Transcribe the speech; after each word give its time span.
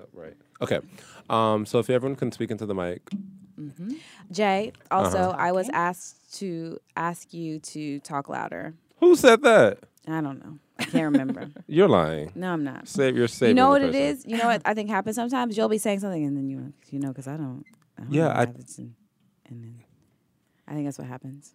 up, 0.00 0.08
right? 0.12 0.36
Okay. 0.60 0.80
Um, 1.28 1.64
so 1.66 1.78
if 1.78 1.88
everyone 1.90 2.16
can 2.16 2.32
speak 2.32 2.50
into 2.50 2.66
the 2.66 2.74
mic. 2.74 3.02
Jay, 4.32 4.72
also, 4.90 5.18
Uh-huh. 5.18 5.36
I 5.38 5.52
was 5.52 5.68
asked 5.70 6.38
to 6.38 6.78
ask 6.96 7.34
you 7.34 7.58
to 7.60 8.00
talk 8.00 8.28
louder. 8.28 8.74
Who 9.00 9.16
said 9.16 9.42
that? 9.42 9.78
I 10.08 10.20
don't 10.20 10.38
know. 10.44 10.58
I 10.78 10.84
can't 10.84 11.04
remember. 11.04 11.48
You're 11.66 11.88
lying. 11.88 12.32
no, 12.34 12.52
I'm 12.52 12.64
not. 12.64 12.88
Save 12.88 13.16
your 13.16 13.28
saving. 13.28 13.50
you 13.50 13.54
know 13.62 13.68
what 13.68 13.82
it 13.82 13.88
person. 13.92 14.00
is? 14.02 14.24
You 14.26 14.38
know 14.38 14.46
what 14.46 14.62
I 14.64 14.72
think 14.72 14.88
happens 14.88 15.16
sometimes? 15.16 15.56
You'll 15.56 15.68
be 15.68 15.76
saying 15.78 16.00
something 16.00 16.24
and 16.24 16.34
then 16.36 16.48
you, 16.48 16.72
you 16.90 16.98
know, 17.00 17.08
because 17.08 17.28
I 17.28 17.36
don't. 17.36 17.64
I 17.98 18.02
don't 18.04 18.12
Yeah, 18.12 18.24
know 18.24 18.30
I- 18.30 18.38
what 18.38 18.48
happens 18.48 18.78
and, 18.78 18.94
and 19.46 19.62
then 19.64 19.84
I 20.66 20.72
think 20.72 20.86
that's 20.86 20.98
what 20.98 21.06
happens. 21.08 21.54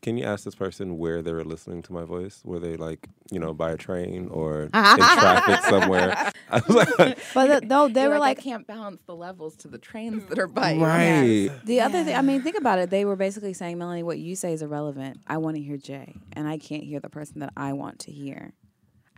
Can 0.00 0.16
you 0.16 0.24
ask 0.24 0.44
this 0.44 0.54
person 0.54 0.96
where 0.98 1.22
they 1.22 1.32
were 1.32 1.44
listening 1.44 1.82
to 1.82 1.92
my 1.92 2.04
voice? 2.04 2.40
Were 2.44 2.58
they 2.60 2.76
like, 2.76 3.08
you 3.32 3.38
know, 3.40 3.52
by 3.52 3.72
a 3.72 3.76
train 3.76 4.28
or 4.30 4.62
in 4.62 4.70
traffic 4.70 5.60
somewhere? 5.64 6.30
I 6.50 6.60
was 6.66 6.76
like, 6.98 7.18
But 7.34 7.46
the, 7.62 7.66
no, 7.66 7.88
they 7.88 8.02
You're 8.02 8.10
were 8.10 8.18
like, 8.18 8.38
like, 8.38 8.46
I 8.46 8.50
can't 8.50 8.66
balance 8.66 9.02
the 9.06 9.16
levels 9.16 9.56
to 9.56 9.68
the 9.68 9.78
trains 9.78 10.24
that 10.26 10.38
are 10.38 10.46
by 10.46 10.72
you. 10.72 10.84
right. 10.84 11.50
the 11.64 11.80
other 11.80 12.04
thing. 12.04 12.14
I 12.14 12.22
mean, 12.22 12.42
think 12.42 12.56
about 12.56 12.78
it. 12.78 12.90
They 12.90 13.04
were 13.04 13.16
basically 13.16 13.54
saying, 13.54 13.78
Melanie, 13.78 14.02
what 14.04 14.18
you 14.18 14.36
say 14.36 14.52
is 14.52 14.62
irrelevant. 14.62 15.18
I 15.26 15.38
want 15.38 15.56
to 15.56 15.62
hear 15.62 15.76
Jay, 15.76 16.14
and 16.32 16.46
I 16.48 16.58
can't 16.58 16.84
hear 16.84 17.00
the 17.00 17.10
person 17.10 17.40
that 17.40 17.52
I 17.56 17.72
want 17.72 17.98
to 18.00 18.12
hear. 18.12 18.52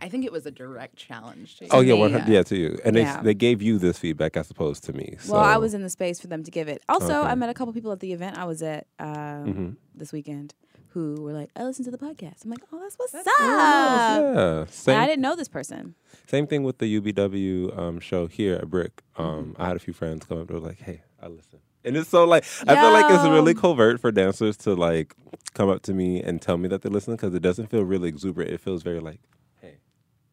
I 0.03 0.09
think 0.09 0.25
it 0.25 0.31
was 0.31 0.47
a 0.47 0.51
direct 0.51 0.95
challenge 0.95 1.57
to 1.57 1.65
you. 1.65 1.69
Oh 1.71 1.79
yeah, 1.81 1.93
me, 1.93 1.99
one 1.99 2.11
yeah. 2.11 2.25
Yeah, 2.27 2.41
to 2.43 2.55
you, 2.57 2.79
and 2.83 2.95
Yeah. 2.95 3.17
they 3.17 3.23
they 3.25 3.33
gave 3.35 3.61
you 3.61 3.77
this 3.77 3.99
feedback 3.99 4.35
as 4.35 4.49
opposed 4.49 4.83
to 4.85 4.93
me. 4.93 5.15
So. 5.19 5.33
Well, 5.33 5.43
I 5.43 5.57
was 5.57 5.75
in 5.75 5.83
the 5.83 5.91
space 5.91 6.19
for 6.19 6.25
them 6.25 6.43
to 6.43 6.49
give 6.49 6.67
it. 6.67 6.81
Also, 6.89 7.19
Okay. 7.19 7.29
I 7.29 7.35
met 7.35 7.49
a 7.49 7.53
couple 7.53 7.71
people 7.71 7.91
at 7.91 7.99
the 7.99 8.11
event 8.11 8.35
I 8.35 8.45
was 8.45 8.63
at 8.63 8.87
um, 8.97 9.07
Mhm. 9.07 9.75
this 9.93 10.11
weekend 10.11 10.55
who 10.93 11.21
were 11.21 11.33
like, 11.33 11.49
"I 11.55 11.63
listened 11.63 11.85
to 11.85 11.91
the 11.91 11.97
podcast." 11.97 12.43
I'm 12.43 12.51
like, 12.51 12.61
"Oh, 12.71 12.79
that's 12.79 12.95
what's 12.95 13.13
up." 13.15 13.25
Yeah, 13.39 14.59
And 14.61 14.69
same 14.69 14.99
I 14.99 15.05
didn't 15.07 15.21
know 15.21 15.35
this 15.35 15.47
person. 15.47 15.95
same 16.27 16.47
thing 16.47 16.63
with 16.63 16.77
the 16.79 16.99
UBW 16.99 17.77
um, 17.77 17.99
show 17.99 18.27
here 18.27 18.55
at 18.55 18.69
Brick. 18.69 19.01
Um, 19.17 19.25
Mm-hmm. 19.53 19.61
I 19.61 19.67
had 19.67 19.75
a 19.75 19.79
few 19.79 19.93
friends 19.93 20.25
come 20.25 20.41
up 20.41 20.47
to 20.49 20.57
like, 20.59 20.79
"Hey, 20.79 21.01
I 21.21 21.27
listen," 21.27 21.59
and 21.85 21.95
it's 21.97 22.09
so 22.09 22.25
like 22.25 22.43
I 22.67 22.75
feel 22.75 22.91
like 22.91 23.05
it's 23.13 23.23
really 23.23 23.53
covert 23.53 23.99
for 23.99 24.11
dancers 24.11 24.57
to 24.57 24.73
like 24.75 25.15
come 25.53 25.69
up 25.69 25.81
to 25.83 25.93
me 25.93 26.21
and 26.21 26.41
tell 26.41 26.57
me 26.57 26.67
that 26.69 26.81
they 26.81 26.89
listen 26.89 27.13
because 27.15 27.33
it 27.33 27.41
doesn't 27.41 27.67
feel 27.67 27.83
really 27.83 28.09
exuberant. 28.09 28.51
It 28.51 28.59
feels 28.59 28.83
very 28.83 28.99
like, 28.99 29.19
"Hey, 29.61 29.77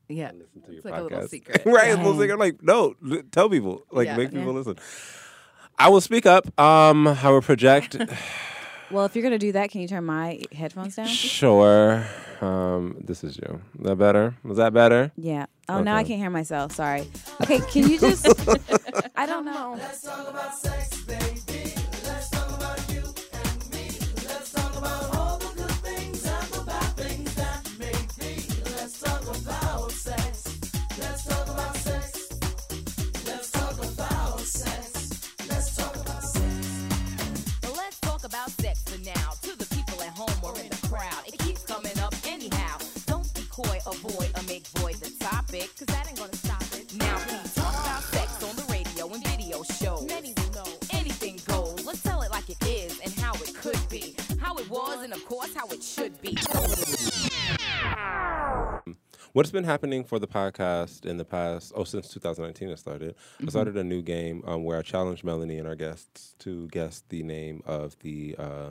Yeah. 0.09 0.29
I 0.29 0.33
listen 0.37 0.63
to 0.63 0.73
your 0.73 0.83
like 0.85 0.95
podcast." 0.95 0.99
a 1.01 1.03
little 1.05 1.29
secret. 1.29 1.63
right? 1.67 1.89
It's 1.89 1.95
a 1.95 1.99
little 1.99 2.13
Dang. 2.15 2.21
secret. 2.23 2.39
Like, 2.39 2.63
no, 2.63 2.95
l- 3.11 3.23
tell 3.31 3.49
people. 3.49 3.83
Like, 3.93 4.07
Yeah. 4.07 4.17
make 4.17 4.33
Yeah. 4.33 4.39
people 4.41 4.55
listen. 4.55 4.77
I 5.81 5.89
will 5.91 6.01
speak 6.01 6.27
up. 6.27 6.45
Um, 6.61 7.07
I 7.07 7.31
will 7.31 7.41
project. 7.43 7.97
Well, 8.91 9.05
if 9.05 9.15
you're 9.15 9.23
gonna 9.23 9.39
do 9.39 9.53
that, 9.53 9.71
can 9.71 9.81
you 9.83 9.89
turn 9.89 10.05
my 10.05 10.41
headphones 10.53 10.97
down? 10.97 11.07
Sure. 11.09 12.07
Um, 12.41 12.97
this 13.01 13.23
is 13.23 13.37
you. 13.37 13.61
Is 13.79 13.85
that 13.85 13.97
better? 13.97 14.35
Was 14.45 14.57
that 14.59 14.73
better? 14.73 15.13
Yeah. 15.17 15.47
Oh, 15.69 15.83
now 15.83 15.97
I 15.97 16.01
Okay. 16.01 16.09
can't 16.11 16.21
hear 16.21 16.31
myself. 16.31 16.73
Sorry. 16.73 17.07
Okay, 17.43 17.61
can 17.71 17.89
you 17.91 17.99
just? 17.99 18.27
I 19.17 19.27
don't 19.27 19.45
know. 19.45 19.77
But 19.79 19.95
avoid, 44.59 44.83
or 44.83 44.89
make 44.89 44.99
void 44.99 45.11
the 45.11 45.25
topic, 45.25 45.71
cause 45.77 45.87
that 45.87 46.09
ain't 46.09 46.19
gonna 46.19 46.35
stop 46.35 46.63
it. 46.73 46.95
Now, 46.95 47.19
please 47.19 47.55
talk 47.55 47.75
about 47.75 48.03
sex 48.03 48.43
on 48.43 48.57
the 48.57 48.65
radio 48.73 49.13
and 49.13 49.27
video 49.27 49.63
shows. 49.63 50.07
Many 50.07 50.35
will 50.37 50.65
know 50.65 50.73
anything 50.93 51.39
goes. 51.47 51.85
Let's 51.85 52.03
tell 52.03 52.23
it 52.23 52.31
like 52.31 52.49
it 52.51 52.63
is 52.67 52.99
and 53.01 53.13
how 53.15 53.35
it 53.35 53.55
could 53.55 53.89
be. 53.89 54.17
How 54.41 54.57
it 54.57 54.69
was, 54.71 55.03
and 55.03 55.13
of 55.13 55.25
course, 55.25 55.55
how 55.55 55.67
it 55.69 55.83
should 55.83 56.21
be. 56.21 56.37
What's 59.33 59.51
been 59.51 59.65
happening 59.65 60.05
for 60.05 60.19
the 60.19 60.27
podcast 60.27 61.05
in 61.05 61.19
the 61.19 61.25
past? 61.25 61.73
Oh, 61.75 61.85
since 61.85 62.09
2019 62.09 62.71
it 62.71 62.79
started. 62.79 63.15
I 63.41 63.51
started 63.51 63.77
a 63.77 63.85
new 63.85 64.03
game 64.03 64.43
um, 64.47 64.65
where 64.65 64.79
I 64.79 64.83
challenge 64.83 65.23
Melanie 65.23 65.59
and 65.59 65.69
our 65.69 65.77
guests 65.77 66.35
to 66.41 66.67
guess 66.69 67.05
the 67.11 67.23
name 67.23 67.63
of 67.67 67.97
the 68.01 68.35
uh, 68.39 68.71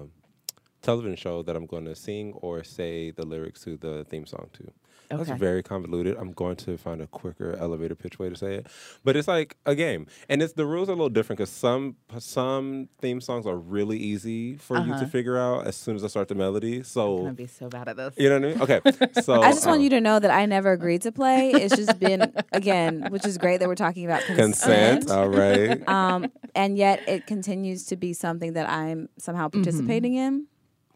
television 0.81 1.16
show 1.16 1.44
that 1.44 1.56
I'm 1.56 1.67
going 1.67 1.85
to 1.85 1.95
sing 1.95 2.33
or 2.33 2.63
say 2.63 3.12
the 3.12 3.25
lyrics 3.25 3.62
to 3.66 3.78
the 3.78 4.03
theme 4.06 4.25
song 4.25 4.50
to. 4.53 4.72
That's 5.09 5.29
very 5.31 5.63
convoluted. 5.63 6.18
I'm 6.18 6.34
going 6.34 6.56
to 6.57 6.78
find 6.78 7.01
a 7.01 7.07
quicker 7.07 7.56
elevator 7.56 7.95
pitch 7.95 8.19
way 8.19 8.29
to 8.29 8.35
say 8.35 8.56
it, 8.56 8.68
but 9.03 9.16
it's 9.16 9.28
like 9.28 9.56
a 9.66 9.75
game, 9.75 10.07
and 10.29 10.41
it's 10.41 10.53
the 10.53 10.66
rules 10.66 10.90
are 10.90 10.94
a 10.94 10.95
little 10.95 11.09
different 11.09 11.38
because 11.38 11.50
some 11.50 11.95
some 12.19 12.90
theme 13.00 13.22
songs 13.22 13.45
are 13.45 13.56
really 13.56 13.97
easy 13.97 14.56
for 14.56 14.78
you 14.79 14.94
to 15.00 15.07
figure 15.07 15.38
out 15.38 15.66
as 15.68 15.75
soon 15.75 15.95
as 15.95 16.03
I 16.03 16.07
start 16.07 16.28
the 16.28 16.35
melody. 16.35 16.78
I'm 16.78 16.84
So 16.84 17.18
gonna 17.19 17.34
be 17.34 17.47
so 17.47 17.69
bad 17.69 17.88
at 17.88 17.95
this. 17.97 18.13
you 18.18 18.29
know 18.29 18.40
what 18.40 18.45
I 18.45 18.53
mean? 18.53 18.62
Okay, 18.62 19.22
so 19.22 19.41
I 19.41 19.51
just 19.51 19.66
want 19.66 19.78
um, 19.79 19.84
you 19.84 19.90
to 19.91 20.01
know 20.01 20.19
that 20.19 20.31
I 20.31 20.45
never 20.45 20.72
agreed 20.72 21.01
to 21.03 21.12
play. 21.12 21.51
It's 21.51 21.75
just 21.75 22.00
been 22.00 22.34
again, 22.51 23.07
which 23.09 23.25
is 23.25 23.38
great 23.38 23.59
that 23.59 23.68
we're 23.68 23.75
talking 23.75 24.06
about 24.06 24.22
consent. 24.24 25.01
consent. 25.01 25.09
All 25.12 25.29
right. 25.29 25.88
Um, 25.88 26.31
and 26.56 26.78
yet 26.78 27.07
it 27.07 27.28
continues 27.28 27.85
to 27.88 27.95
be 27.95 28.13
something 28.13 28.53
that 28.53 28.69
I'm 28.69 29.09
somehow 29.18 29.50
participating 29.50 30.16
in. 30.16 30.47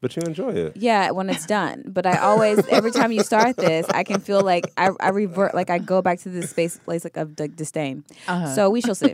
But 0.02 0.16
you 0.16 0.24
enjoy 0.26 0.50
it. 0.50 0.78
Yeah, 0.78 1.12
when 1.12 1.30
it's 1.30 1.46
done. 1.46 1.84
But 1.88 2.08
I 2.08 2.18
always, 2.18 2.58
every 2.70 2.92
time 2.92 3.12
you 3.12 3.22
start 3.22 3.56
this, 3.56 3.88
I 3.90 4.04
can 4.04 4.20
feel 4.20 4.42
like 4.42 4.66
I, 4.76 4.90
I 5.00 5.10
revert, 5.10 5.54
like 5.54 5.70
I 5.70 5.78
go 5.78 6.02
back 6.02 6.20
to 6.22 6.30
this 6.30 6.50
space 6.50 6.78
place 6.80 7.04
like 7.04 7.18
of 7.18 7.40
like 7.40 7.56
disdain. 7.56 8.04
Uh-huh. 8.28 8.56
So 8.56 8.70
we 8.72 8.82
shall 8.82 8.96
see. 8.96 9.14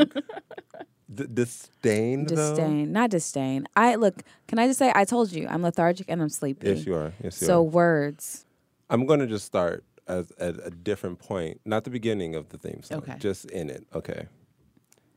D- 1.14 1.26
disdain. 1.34 2.26
though? 2.26 2.36
disdain, 2.36 2.92
not 2.92 3.10
disdain. 3.10 3.68
I 3.76 3.96
look. 3.96 4.16
Can 4.48 4.60
I 4.60 4.68
just 4.68 4.80
say 4.80 4.92
I 4.96 5.04
told 5.06 5.32
you 5.32 5.48
I'm 5.48 5.62
lethargic 5.62 6.08
and 6.10 6.22
I'm 6.22 6.30
sleepy. 6.30 6.68
Yes, 6.68 6.86
you 6.86 6.96
are. 6.96 7.14
Yes, 7.24 7.42
you 7.42 7.48
So 7.48 7.54
are. 7.54 7.58
So 7.58 7.64
words. 7.64 8.46
I'm 8.90 9.06
going 9.06 9.20
to 9.20 9.28
just 9.28 9.46
start 9.46 9.84
as 10.08 10.32
at 10.40 10.56
a 10.66 10.70
different 10.70 11.20
point, 11.20 11.60
not 11.66 11.84
the 11.84 11.90
beginning 11.90 12.36
of 12.36 12.50
the 12.50 12.58
theme 12.58 12.82
song, 12.82 13.00
Okay. 13.00 13.16
just 13.20 13.46
in 13.52 13.70
it. 13.70 13.86
Okay. 13.94 14.28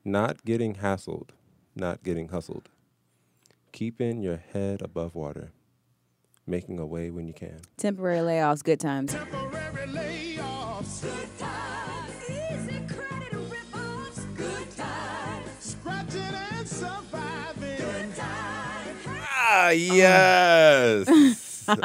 Not 0.05 0.45
getting 0.45 0.75
hassled, 0.77 1.31
not 1.77 2.03
getting 2.03 2.29
hustled. 2.29 2.69
Keeping 3.73 4.21
your 4.23 4.39
head 4.53 4.83
above 4.83 5.15
water. 5.15 5.53
Making 6.51 6.81
a 6.81 6.85
way 6.85 7.13
when 7.13 7.29
you 7.29 7.33
can. 7.33 7.61
Temporary 7.77 8.19
layoffs, 8.19 8.65
good 8.65 8.81
times. 8.81 9.15
Easy 12.29 12.81
credit 12.89 13.33
rip-offs. 13.33 14.25
Good 14.37 14.77
times. 14.77 15.49
Scratching 15.61 16.21
and 16.21 16.69
surviving. 16.69 17.77
Good 17.77 18.17
times. 18.17 18.99
Ah, 19.07 19.71
yes. 19.71 21.37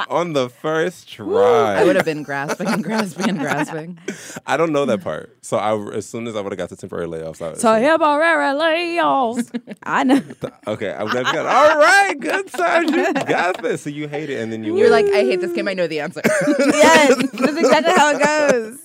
On 0.10 0.34
the 0.34 0.50
first 0.50 1.10
try. 1.14 1.76
I 1.76 1.84
would 1.84 1.96
have 1.96 2.06
been 2.06 2.24
grasping 2.24 2.68
and 2.68 2.84
grasping 2.84 3.30
and 3.30 3.40
grasping. 3.40 4.00
I 4.46 4.58
don't 4.58 4.72
know 4.72 4.86
that 4.86 5.02
part. 5.04 5.38
So 5.42 5.58
I, 5.58 5.96
as 5.96 6.08
soon 6.08 6.28
as 6.28 6.36
I 6.36 6.42
would 6.42 6.52
have 6.52 6.58
got 6.58 6.70
to 6.70 6.76
temporary 6.76 7.08
layoffs, 7.08 7.42
I 7.42 7.50
would 7.50 7.60
So 7.60 7.80
temporary 7.80 8.54
layoffs. 8.54 9.76
I 9.84 10.04
know. 10.04 10.22
Okay, 10.68 10.92
I'm 10.94 11.08
get 11.08 11.46
all 11.46 11.78
right. 11.78 12.16
Good 12.20 12.48
times, 12.48 12.92
you 12.92 13.14
got 13.14 13.62
this. 13.62 13.82
So 13.82 13.90
you 13.90 14.08
hate 14.08 14.30
it, 14.30 14.42
and 14.42 14.52
then 14.52 14.64
you 14.64 14.78
You're 14.78 14.90
win. 14.90 15.06
like, 15.06 15.14
I 15.14 15.22
hate 15.24 15.42
this 15.42 15.54
game. 15.54 15.68
I 15.68 15.74
know 15.74 15.88
the 15.88 16.00
answer. 16.00 16.22
yes, 16.26 17.16
that's 17.34 17.58
exactly 17.58 17.94
how 17.94 18.12
it 18.12 18.52
goes. 18.52 18.80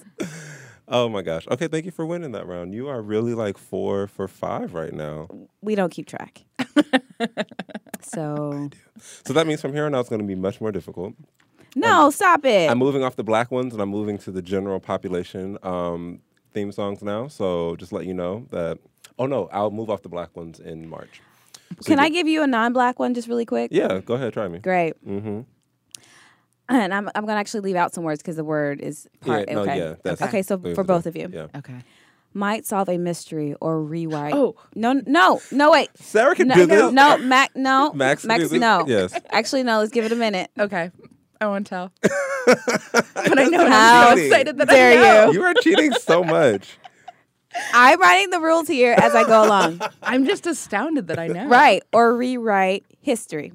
Oh 0.90 1.08
my 1.08 1.22
gosh. 1.22 1.46
Okay, 1.50 1.68
thank 1.68 1.84
you 1.86 1.90
for 1.90 2.04
winning 2.04 2.32
that 2.32 2.46
round. 2.46 2.74
You 2.74 2.88
are 2.88 3.00
really 3.00 3.34
like 3.34 3.56
four 3.56 4.06
for 4.06 4.28
five 4.28 4.74
right 4.74 4.92
now. 4.92 5.28
We 5.62 5.74
don't 5.74 5.90
keep 5.90 6.06
track. 6.06 6.42
so 8.02 8.68
So 9.24 9.32
that 9.32 9.46
means 9.46 9.60
from 9.60 9.72
here 9.72 9.86
on 9.86 9.94
out, 9.94 10.00
it's 10.00 10.08
going 10.08 10.20
to 10.20 10.26
be 10.26 10.34
much 10.34 10.60
more 10.60 10.72
difficult. 10.72 11.14
no, 11.76 12.10
stop 12.10 12.44
it. 12.44 12.70
I'm 12.70 12.78
moving 12.78 13.02
off 13.04 13.16
the 13.16 13.24
black 13.24 13.50
ones, 13.50 13.72
and 13.72 13.80
I'm 13.82 13.88
moving 13.88 14.18
to 14.18 14.30
the 14.30 14.42
general 14.42 14.80
population 14.80 15.58
um, 15.62 16.20
theme 16.52 16.72
songs 16.72 17.02
now. 17.02 17.28
So 17.28 17.76
just 17.76 17.92
let 17.92 18.06
you 18.06 18.14
know 18.14 18.46
that. 18.50 18.78
Oh 19.18 19.26
no, 19.26 19.48
I'll 19.52 19.70
move 19.70 19.90
off 19.90 20.02
the 20.02 20.08
black 20.08 20.34
ones 20.36 20.60
in 20.60 20.88
March. 20.88 21.20
So 21.80 21.86
Can 21.92 22.00
I 22.00 22.08
give 22.08 22.26
you 22.26 22.42
a 22.42 22.46
non-black 22.46 22.98
one 22.98 23.14
just 23.14 23.28
really 23.28 23.44
quick? 23.44 23.70
Yeah, 23.72 24.00
go 24.00 24.14
ahead, 24.14 24.32
try 24.32 24.48
me. 24.48 24.58
Great. 24.58 24.94
Mm-hmm. 25.06 25.40
And 26.70 26.94
I'm 26.94 27.10
I'm 27.14 27.26
gonna 27.26 27.38
actually 27.40 27.60
leave 27.60 27.76
out 27.76 27.92
some 27.92 28.04
words 28.04 28.22
because 28.22 28.36
the 28.36 28.44
word 28.44 28.80
is 28.80 29.08
part. 29.20 29.48
Yeah, 29.48 29.54
no, 29.54 29.60
okay. 29.62 29.76
yeah, 29.78 29.94
that's- 30.04 30.22
okay. 30.28 30.40
So 30.42 30.56
for 30.74 30.84
both 30.84 31.04
of 31.06 31.16
you, 31.16 31.28
Yeah. 31.30 31.48
okay. 31.56 31.80
might 32.32 32.64
solve 32.64 32.88
a 32.88 32.96
mystery 32.96 33.54
or 33.60 33.82
rewrite. 33.82 34.32
Oh. 34.34 34.54
no, 34.76 34.92
no, 35.06 35.40
no, 35.50 35.72
wait. 35.72 35.90
Sarah 35.96 36.34
can 36.36 36.46
No, 36.48 36.54
do 36.54 36.66
no, 36.68 36.76
this. 36.86 36.92
no, 36.92 37.18
Mac, 37.18 37.50
no, 37.56 37.92
Max 37.94 38.24
can 38.24 38.38
do 38.48 38.58
no. 38.58 38.84
Yes. 38.86 39.12
Actually, 39.30 39.64
no. 39.64 39.80
Let's 39.80 39.90
give 39.90 40.04
it 40.04 40.12
a 40.12 40.16
minute. 40.16 40.48
Okay. 40.58 40.90
I 41.40 41.46
won't 41.48 41.66
tell. 41.66 41.90
but 42.02 43.38
I 43.38 43.44
know 43.48 43.68
How 43.68 44.10
I'm 44.10 44.18
excited 44.18 44.56
that 44.58 44.68
dare 44.68 44.92
I 44.98 45.26
know. 45.26 45.32
You 45.32 45.42
are 45.42 45.54
cheating 45.54 45.92
so 45.94 46.22
much. 46.22 46.78
I'm 47.74 48.00
writing 48.00 48.30
the 48.30 48.38
rules 48.40 48.68
here 48.68 48.92
as 48.96 49.14
I 49.14 49.24
go 49.24 49.44
along. 49.44 49.80
I'm 50.02 50.24
just 50.24 50.46
astounded 50.46 51.08
that 51.08 51.18
I 51.18 51.26
know. 51.26 51.48
Right. 51.48 51.82
Or 51.92 52.16
rewrite 52.16 52.84
history. 53.00 53.52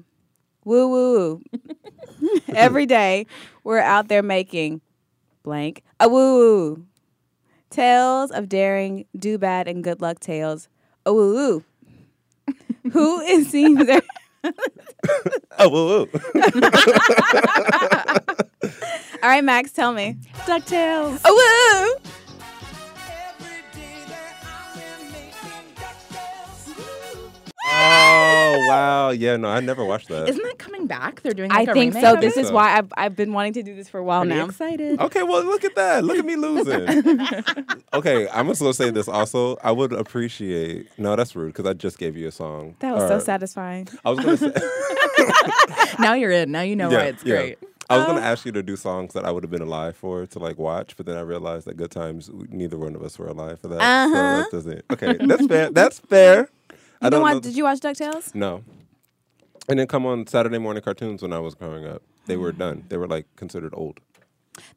Woo 0.66 0.88
woo 0.88 1.40
woo. 2.20 2.40
Every 2.48 2.86
day 2.86 3.26
we're 3.62 3.78
out 3.78 4.08
there 4.08 4.22
making 4.22 4.80
blank 5.44 5.84
a 6.00 6.08
woo 6.08 6.34
woo. 6.38 6.86
Tales 7.70 8.32
of 8.32 8.48
daring, 8.48 9.04
do 9.16 9.38
bad, 9.38 9.68
and 9.68 9.84
good 9.84 10.00
luck 10.00 10.18
tales. 10.18 10.68
A 11.06 11.12
woo 11.14 11.38
ooh. 11.38 11.64
Who 12.92 13.20
is 13.20 13.48
seeing 13.48 13.74
there? 13.86 14.02
oh, 15.60 15.68
woo 15.68 16.06
whoa. 16.06 16.20
All 19.22 19.30
right, 19.30 19.44
Max, 19.44 19.70
tell 19.70 19.92
me. 19.92 20.16
Ducktales. 20.46 21.20
Oh, 21.24 21.96
woo! 22.02 22.05
Oh, 28.16 28.66
wow. 28.68 29.10
Yeah, 29.10 29.36
no, 29.36 29.48
I 29.48 29.60
never 29.60 29.84
watched 29.84 30.08
that. 30.08 30.28
Isn't 30.28 30.42
that 30.42 30.58
coming 30.58 30.86
back? 30.86 31.22
They're 31.22 31.32
doing. 31.32 31.50
I 31.52 31.60
Like 31.60 31.68
a 31.68 31.72
think 31.72 31.94
remake 31.94 32.08
so. 32.08 32.14
of 32.14 32.20
This 32.20 32.36
it? 32.36 32.46
is 32.46 32.52
why 32.52 32.76
I've, 32.78 32.92
I've 32.96 33.16
been 33.16 33.32
wanting 33.32 33.52
to 33.54 33.62
do 33.62 33.74
this 33.74 33.88
for 33.88 33.98
a 33.98 34.04
while 34.04 34.22
Pretty 34.22 34.36
now. 34.36 34.46
excited. 34.46 35.00
Okay, 35.00 35.22
well, 35.22 35.44
look 35.44 35.64
at 35.64 35.74
that. 35.76 36.04
Look 36.04 36.18
at 36.18 36.24
me 36.24 36.36
losing. 36.36 37.20
okay, 37.94 38.28
I'm 38.32 38.48
just 38.48 38.60
gonna 38.60 38.74
say 38.74 38.90
this 38.90 39.08
also. 39.08 39.56
I 39.62 39.72
would 39.72 39.92
appreciate. 39.92 40.88
No, 40.98 41.16
that's 41.16 41.34
rude 41.36 41.52
because 41.52 41.66
I 41.66 41.72
just 41.74 41.98
gave 41.98 42.16
you 42.16 42.28
a 42.28 42.32
song. 42.32 42.76
That 42.80 42.94
was 42.94 43.08
so 43.08 43.18
satisfying. 43.18 43.88
I 44.04 44.10
was 44.10 44.20
gonna 44.20 44.36
say. 44.36 44.52
now 45.98 46.14
you're 46.14 46.30
in. 46.32 46.50
Now 46.52 46.62
you 46.62 46.76
know 46.76 46.88
why 46.90 47.04
it's 47.06 47.24
yeah. 47.24 47.36
great. 47.36 47.58
I 47.88 47.98
was 47.98 48.06
gonna 48.06 48.20
ask 48.20 48.44
you 48.44 48.52
to 48.52 48.62
do 48.64 48.74
songs 48.76 49.12
that 49.14 49.24
I 49.24 49.30
would 49.30 49.44
have 49.44 49.50
been 49.50 49.62
alive 49.62 49.96
for 49.96 50.26
to 50.26 50.38
like 50.40 50.58
watch, 50.58 50.96
but 50.96 51.06
then 51.06 51.16
I 51.16 51.20
realized 51.20 51.66
that 51.68 51.76
good 51.76 51.90
times 51.92 52.30
neither 52.48 52.76
one 52.76 52.96
of 52.96 53.02
us 53.02 53.16
were 53.18 53.28
alive 53.28 53.60
for 53.60 53.68
that. 53.68 53.80
Uh-huh. 53.80 54.08
So 54.08 54.42
that 54.42 54.50
doesn't. 54.50 54.84
Okay, 54.92 55.26
that's 55.26 55.46
fair. 55.46 55.70
That's 55.70 55.98
fair. 56.00 56.48
I 57.00 57.06
You 57.06 57.10
know 57.10 57.10
don't 57.10 57.22
what? 57.22 57.34
know- 57.34 57.40
Did 57.40 57.56
you 57.56 57.64
watch 57.64 57.80
DuckTales? 57.80 58.34
No. 58.34 58.62
And 59.68 59.78
then 59.78 59.86
come 59.86 60.06
on 60.06 60.26
Saturday 60.26 60.58
morning 60.58 60.82
cartoons 60.82 61.22
when 61.22 61.32
I 61.32 61.38
was 61.40 61.54
growing 61.54 61.86
up. 61.86 62.02
They 62.26 62.36
were 62.36 62.52
mm. 62.52 62.58
done. 62.58 62.84
They 62.88 62.96
were 62.96 63.08
like 63.08 63.26
considered 63.36 63.72
old. 63.74 64.00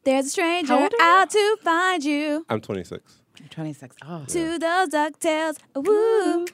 There's 0.04 0.26
a 0.26 0.30
stranger 0.30 0.74
How 0.74 0.82
old 0.82 0.92
are 0.92 0.96
you? 0.98 1.04
out 1.04 1.30
to 1.30 1.56
find 1.62 2.04
you. 2.04 2.44
I'm 2.48 2.60
26. 2.60 3.20
26. 3.48 3.96
Oh. 4.06 4.24
To 4.28 4.58
those 4.58 4.88
DuckTales. 4.88 5.56
Woo. 5.74 6.46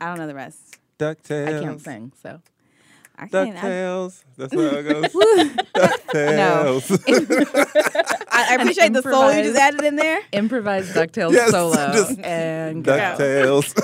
I 0.00 0.06
don't 0.06 0.18
know 0.18 0.26
the 0.26 0.34
rest. 0.34 0.78
DuckTales. 0.98 1.58
I 1.60 1.62
can't 1.64 1.80
sing, 1.80 2.12
so. 2.22 2.40
I 3.20 3.26
can't. 3.26 3.56
I, 3.56 3.60
DuckTales. 3.60 4.22
That's 4.36 4.54
how 4.58 4.60
it 4.60 4.82
goes. 4.84 5.12
DuckTales. 5.74 6.86
I, 8.30 8.46
I 8.50 8.54
appreciate 8.54 8.92
the 8.92 9.02
soul 9.02 9.32
you 9.32 9.42
just 9.42 9.58
added 9.58 9.82
in 9.82 9.96
there. 9.96 10.20
Improvised 10.30 10.94
DuckTales 10.94 11.32
Yes, 11.32 11.50
solo. 11.50 11.74
just 11.92 12.20
and 12.20 12.84
go. 12.84 12.96
DuckTales. 12.96 13.74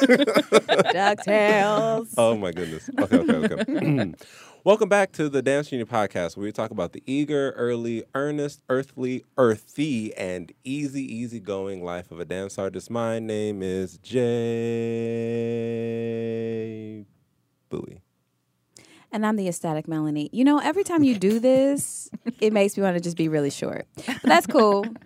DuckTales. 0.95 2.15
oh 2.17 2.37
my 2.37 2.53
goodness. 2.53 2.89
Okay, 3.01 3.19
okay, 3.19 3.55
okay. 3.55 4.15
Welcome 4.65 4.89
back 4.89 5.11
to 5.13 5.29
the 5.29 5.43
Dance 5.43 5.73
Union 5.73 5.89
podcast 5.89 6.37
where 6.37 6.45
we 6.45 6.53
talk 6.53 6.71
about 6.71 6.93
the 6.93 7.03
eager, 7.05 7.51
early, 7.51 8.05
earnest, 8.15 8.63
earthly, 8.71 9.25
earthy, 9.37 10.15
and 10.17 10.53
easy, 10.63 11.03
easygoing 11.03 11.85
life 11.85 12.11
of 12.13 12.19
a 12.21 12.25
dance 12.25 12.57
artist. 12.57 12.89
My 12.89 13.19
name 13.19 13.63
is 13.63 13.99
Jay 13.99 14.25
Bowie. 17.69 18.04
And 19.15 19.25
I'm 19.25 19.37
the 19.37 19.47
ecstatic 19.47 19.87
Melanie. 19.87 20.29
You 20.33 20.43
know, 20.43 20.59
every 20.59 20.83
time 20.83 21.05
you 21.05 21.17
do 21.17 21.39
this, 21.51 22.11
it 22.41 22.53
makes 22.53 22.77
me 22.77 22.83
want 22.83 22.97
to 22.97 23.01
just 23.01 23.17
be 23.17 23.29
really 23.29 23.49
short. 23.51 23.87
But 24.07 24.23
that's 24.25 24.47
cool. 24.47 24.85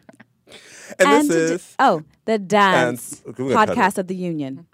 And, 0.99 1.28
to 1.28 1.34
this 1.34 1.50
is 1.60 1.75
oh, 1.78 2.02
the 2.25 2.38
dance 2.38 3.20
Dance- 3.20 3.22
we're 3.26 3.32
gonna 3.52 3.55
cut 3.66 3.69
podcast 3.76 3.99
of 3.99 4.06
the 4.06 4.14
union. 4.16 4.66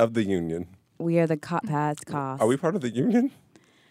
of 0.00 0.14
the 0.14 0.24
union. 0.24 0.66
We 0.98 1.20
are 1.20 1.28
the 1.28 1.36
cop 1.36 1.64
pads 1.64 2.02
cost. 2.02 2.42
Are 2.42 2.48
we 2.48 2.56
part 2.56 2.74
of 2.74 2.80
the 2.80 2.90
union? 2.90 3.30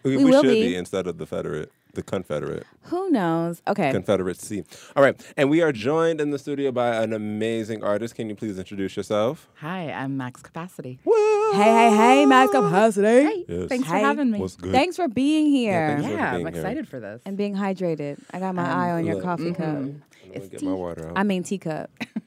We, 0.02 0.18
We 0.18 0.24
we 0.24 0.30
will 0.30 0.42
should 0.42 0.50
be. 0.52 0.68
be. 0.68 0.76
instead 0.76 1.06
of 1.06 1.16
the 1.16 1.24
Federate, 1.24 1.72
the 1.96 2.02
Confederate. 2.02 2.64
Who 2.84 3.10
knows? 3.10 3.60
Okay. 3.66 3.90
Confederate. 3.90 4.38
Confederacy. 4.38 4.64
All 4.94 5.02
right. 5.02 5.20
And 5.36 5.50
we 5.50 5.60
are 5.62 5.72
joined 5.72 6.20
in 6.20 6.30
the 6.30 6.38
studio 6.38 6.70
by 6.70 6.94
an 7.02 7.12
amazing 7.12 7.82
artist. 7.82 8.14
Can 8.14 8.28
you 8.28 8.36
please 8.36 8.58
introduce 8.58 8.96
yourself? 8.96 9.48
Hi, 9.56 9.90
I'm 9.90 10.16
Max 10.16 10.40
Capacity. 10.42 11.00
hey, 11.04 11.52
hey, 11.54 11.90
hey, 11.96 12.26
Max 12.26 12.52
Capacity. 12.52 13.06
Hey, 13.08 13.44
Yes. 13.48 13.68
thanks 13.68 13.86
Hey. 13.88 13.92
for 14.00 14.06
having 14.06 14.30
me. 14.30 14.38
What's 14.38 14.56
good? 14.56 14.70
Thanks 14.72 14.94
for 14.96 15.08
being 15.08 15.46
here 15.46 15.88
thanks 15.96 16.06
for 16.06 16.12
yeah, 16.12 16.26
I'm 16.28 16.42
being 16.42 16.54
here. 16.54 16.62
excited 16.62 16.88
for 16.88 17.00
this. 17.00 17.20
and 17.26 17.36
being 17.36 17.54
hydrated. 17.56 18.18
I 18.32 18.38
got 18.38 18.54
my 18.54 18.70
um, 18.70 18.78
eye 18.78 18.90
on 18.92 19.04
your 19.04 19.20
coffee 19.20 19.50
mm-hmm. 19.50 19.54
cup. 19.54 19.66
I'm 19.68 20.02
gonna 20.32 20.44
It's 20.44 20.48
get 20.48 20.62
my 20.62 20.72
water 20.72 21.08
out. 21.08 21.12
I 21.16 21.22
mean 21.24 21.42
teacup. 21.42 21.90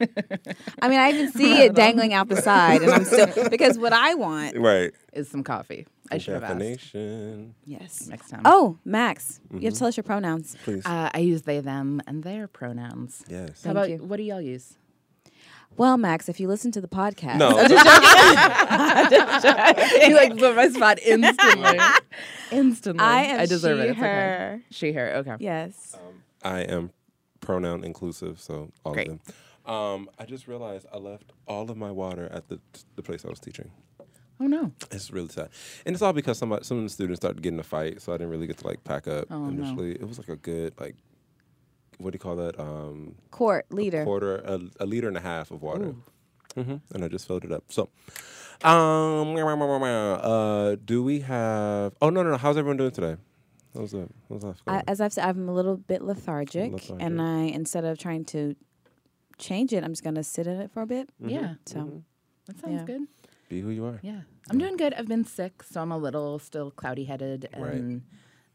I 0.82 0.88
mean, 0.88 0.98
I 0.98 1.10
even 1.10 1.32
see 1.32 1.62
it 1.62 1.74
dangling 1.74 2.12
out 2.12 2.28
the 2.28 2.40
side, 2.42 2.82
and 2.82 2.90
I'm 2.90 3.04
still 3.04 3.48
because 3.50 3.78
what 3.78 3.92
I 3.92 4.14
want. 4.14 4.56
right. 4.56 4.92
Is 5.12 5.28
some 5.28 5.44
coffee. 5.44 5.86
I 6.10 6.18
should 6.18 6.34
have 6.34 6.42
asked 6.44 6.58
Definition. 6.58 7.54
Yes. 7.64 8.08
next 8.08 8.30
time. 8.30 8.42
Oh, 8.44 8.78
Max, 8.84 9.40
you 9.52 9.60
have 9.60 9.72
to 9.74 9.78
tell 9.78 9.88
us 9.88 9.96
your 9.96 10.04
pronouns. 10.04 10.56
Please. 10.64 10.84
Uh, 10.84 11.10
I 11.12 11.18
use 11.20 11.42
they, 11.42 11.60
them, 11.60 12.00
and 12.06 12.22
their 12.24 12.48
pronouns. 12.48 13.24
yes. 13.28 13.48
How 13.48 13.54
Thank 13.54 13.70
about 13.72 13.90
you. 13.90 13.96
what 13.98 14.16
do 14.16 14.22
y'all 14.22 14.40
use? 14.40 14.76
Well, 15.76 15.96
Max, 15.96 16.28
if 16.28 16.40
you 16.40 16.48
listen 16.48 16.72
to 16.72 16.80
the 16.80 16.88
podcast, 16.88 17.36
No. 17.36 17.50
you 20.08 20.14
like 20.16 20.36
put 20.36 20.56
my 20.56 20.68
spot 20.68 20.98
instantly. 21.04 21.78
instantly. 22.50 23.04
I 23.04 23.22
am 23.22 23.40
I 23.40 23.46
deserve 23.46 23.78
she, 23.78 23.84
it. 23.84 23.90
It's 23.90 23.98
okay. 23.98 24.06
her. 24.08 24.60
She, 24.70 24.92
her. 24.92 25.14
Okay. 25.16 25.36
Yes. 25.38 25.96
I 26.42 26.60
am 26.62 26.90
pronoun 27.40 27.84
inclusive, 27.84 28.40
so 28.40 28.70
all 28.84 28.94
Great. 28.94 29.08
of 29.08 29.20
them. 29.24 29.34
Um, 29.72 30.10
I 30.18 30.24
just 30.24 30.48
realized 30.48 30.86
I 30.92 30.96
left 30.98 31.32
all 31.46 31.70
of 31.70 31.76
my 31.76 31.92
water 31.92 32.28
at 32.32 32.48
the 32.48 32.58
the 32.96 33.02
place 33.02 33.24
I 33.24 33.28
was 33.28 33.38
teaching. 33.38 33.70
Oh 34.42 34.46
no. 34.46 34.72
It's 34.90 35.10
really 35.10 35.28
sad, 35.28 35.50
and 35.84 35.94
it's 35.94 36.02
all 36.02 36.12
because 36.14 36.38
somebody, 36.38 36.64
some 36.64 36.78
of 36.78 36.84
the 36.84 36.88
students 36.88 37.20
started 37.20 37.42
getting 37.42 37.60
a 37.60 37.62
fight, 37.62 38.00
so 38.00 38.12
I 38.12 38.16
didn't 38.16 38.30
really 38.30 38.46
get 38.46 38.56
to 38.58 38.66
like 38.66 38.82
pack 38.84 39.06
up 39.06 39.26
Oh, 39.30 39.38
no. 39.38 39.48
initially. 39.48 39.92
It 39.92 40.08
was 40.08 40.18
like 40.18 40.28
a 40.30 40.36
good 40.36 40.72
like, 40.80 40.96
what 41.98 42.12
do 42.12 42.16
you 42.16 42.20
call 42.20 42.36
that? 42.36 42.58
Um, 42.58 43.16
Court 43.30 43.66
leader. 43.70 44.02
quarter, 44.04 44.36
a, 44.36 44.58
a 44.80 44.86
liter 44.86 45.08
and 45.08 45.16
a 45.18 45.20
half 45.20 45.50
of 45.50 45.60
water, 45.62 45.94
hmm 46.54 46.76
and 46.94 47.04
I 47.04 47.08
just 47.08 47.26
filled 47.26 47.44
it 47.44 47.52
up. 47.52 47.64
So, 47.68 47.90
um, 48.64 49.36
uh, 49.36 50.76
do 50.84 51.02
we 51.02 51.20
have? 51.20 51.94
Oh 52.00 52.10
no, 52.10 52.22
no, 52.22 52.30
no. 52.30 52.36
How's 52.38 52.56
everyone 52.56 52.76
doing 52.78 52.90
today? 52.92 53.16
How's 53.74 53.92
that? 53.92 54.08
How's 54.28 54.42
life 54.42 54.56
I, 54.66 54.70
going? 54.72 54.84
as 54.88 55.00
I've 55.00 55.12
said, 55.12 55.26
I'm 55.28 55.48
a 55.48 55.54
little 55.54 55.76
bit 55.76 56.02
lethargic, 56.02 56.72
Lethargic. 56.72 56.96
and 57.04 57.20
I 57.22 57.42
instead 57.42 57.84
of 57.84 57.98
trying 57.98 58.24
to 58.26 58.56
change 59.38 59.72
it, 59.72 59.84
I'm 59.84 59.92
just 59.92 60.02
gonna 60.02 60.24
sit 60.24 60.46
in 60.46 60.60
it 60.60 60.70
for 60.72 60.82
a 60.82 60.86
bit. 60.86 61.10
Yeah. 61.20 61.54
So 61.66 62.02
That 62.46 62.58
sounds 62.58 62.80
Yeah. 62.80 62.84
good. 62.86 63.02
Be 63.50 63.60
who 63.60 63.70
you 63.70 63.84
are. 63.84 63.98
Yeah. 64.02 64.20
I'm 64.48 64.58
doing 64.58 64.76
good. 64.78 64.94
I've 64.94 65.08
been 65.08 65.24
sick, 65.24 65.62
so 65.64 65.82
I'm 65.82 65.90
a 65.92 65.98
little 65.98 66.38
still 66.38 66.70
cloudy 66.70 67.04
headed 67.04 67.48
Right. 67.58 67.74
and 67.74 68.02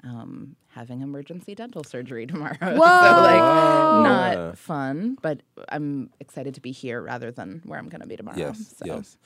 um, 0.03 0.55
having 0.69 1.01
emergency 1.01 1.53
dental 1.53 1.83
surgery 1.83 2.25
tomorrow. 2.33 2.55
Whoa! 2.61 2.75
so 2.75 3.21
like 3.21 3.35
Yeah. 3.35 4.01
not 4.09 4.57
fun, 4.57 5.17
but 5.21 5.41
I'm 5.69 6.09
excited 6.21 6.55
to 6.55 6.61
be 6.61 6.71
here 6.71 7.01
rather 7.01 7.29
than 7.29 7.61
where 7.65 7.77
I'm 7.77 7.89
gonna 7.89 8.07
be 8.07 8.15
tomorrow. 8.15 8.37
Yes, 8.37 8.73
so. 8.77 8.85
yes. 8.85 9.17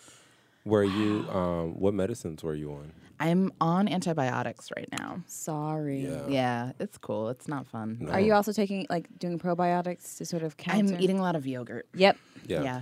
Were 0.66 0.84
you? 0.84 1.30
Um, 1.30 1.80
what 1.80 1.94
medicines 1.94 2.44
were 2.44 2.56
you 2.56 2.72
on? 2.74 2.92
I'm 3.20 3.52
on 3.62 3.88
antibiotics 3.88 4.70
right 4.76 4.88
now. 4.98 5.22
sorry. 5.28 6.06
Yeah. 6.08 6.28
Yeah, 6.30 6.72
it's 6.80 6.98
cool. 6.98 7.30
It's 7.30 7.48
not 7.48 7.68
fun. 7.68 7.98
No. 8.02 8.12
Are 8.14 8.20
you 8.20 8.34
also 8.34 8.52
taking 8.54 8.88
like 8.90 9.08
doing 9.20 9.38
probiotics 9.38 10.18
to 10.18 10.26
sort 10.26 10.42
of 10.42 10.58
counter? 10.58 10.96
I'm 10.96 11.02
eating 11.02 11.20
a 11.20 11.22
lot 11.22 11.36
of 11.36 11.46
yogurt. 11.46 11.88
Yep. 11.94 12.18
Yeah. 12.48 12.64
Yeah. 12.64 12.82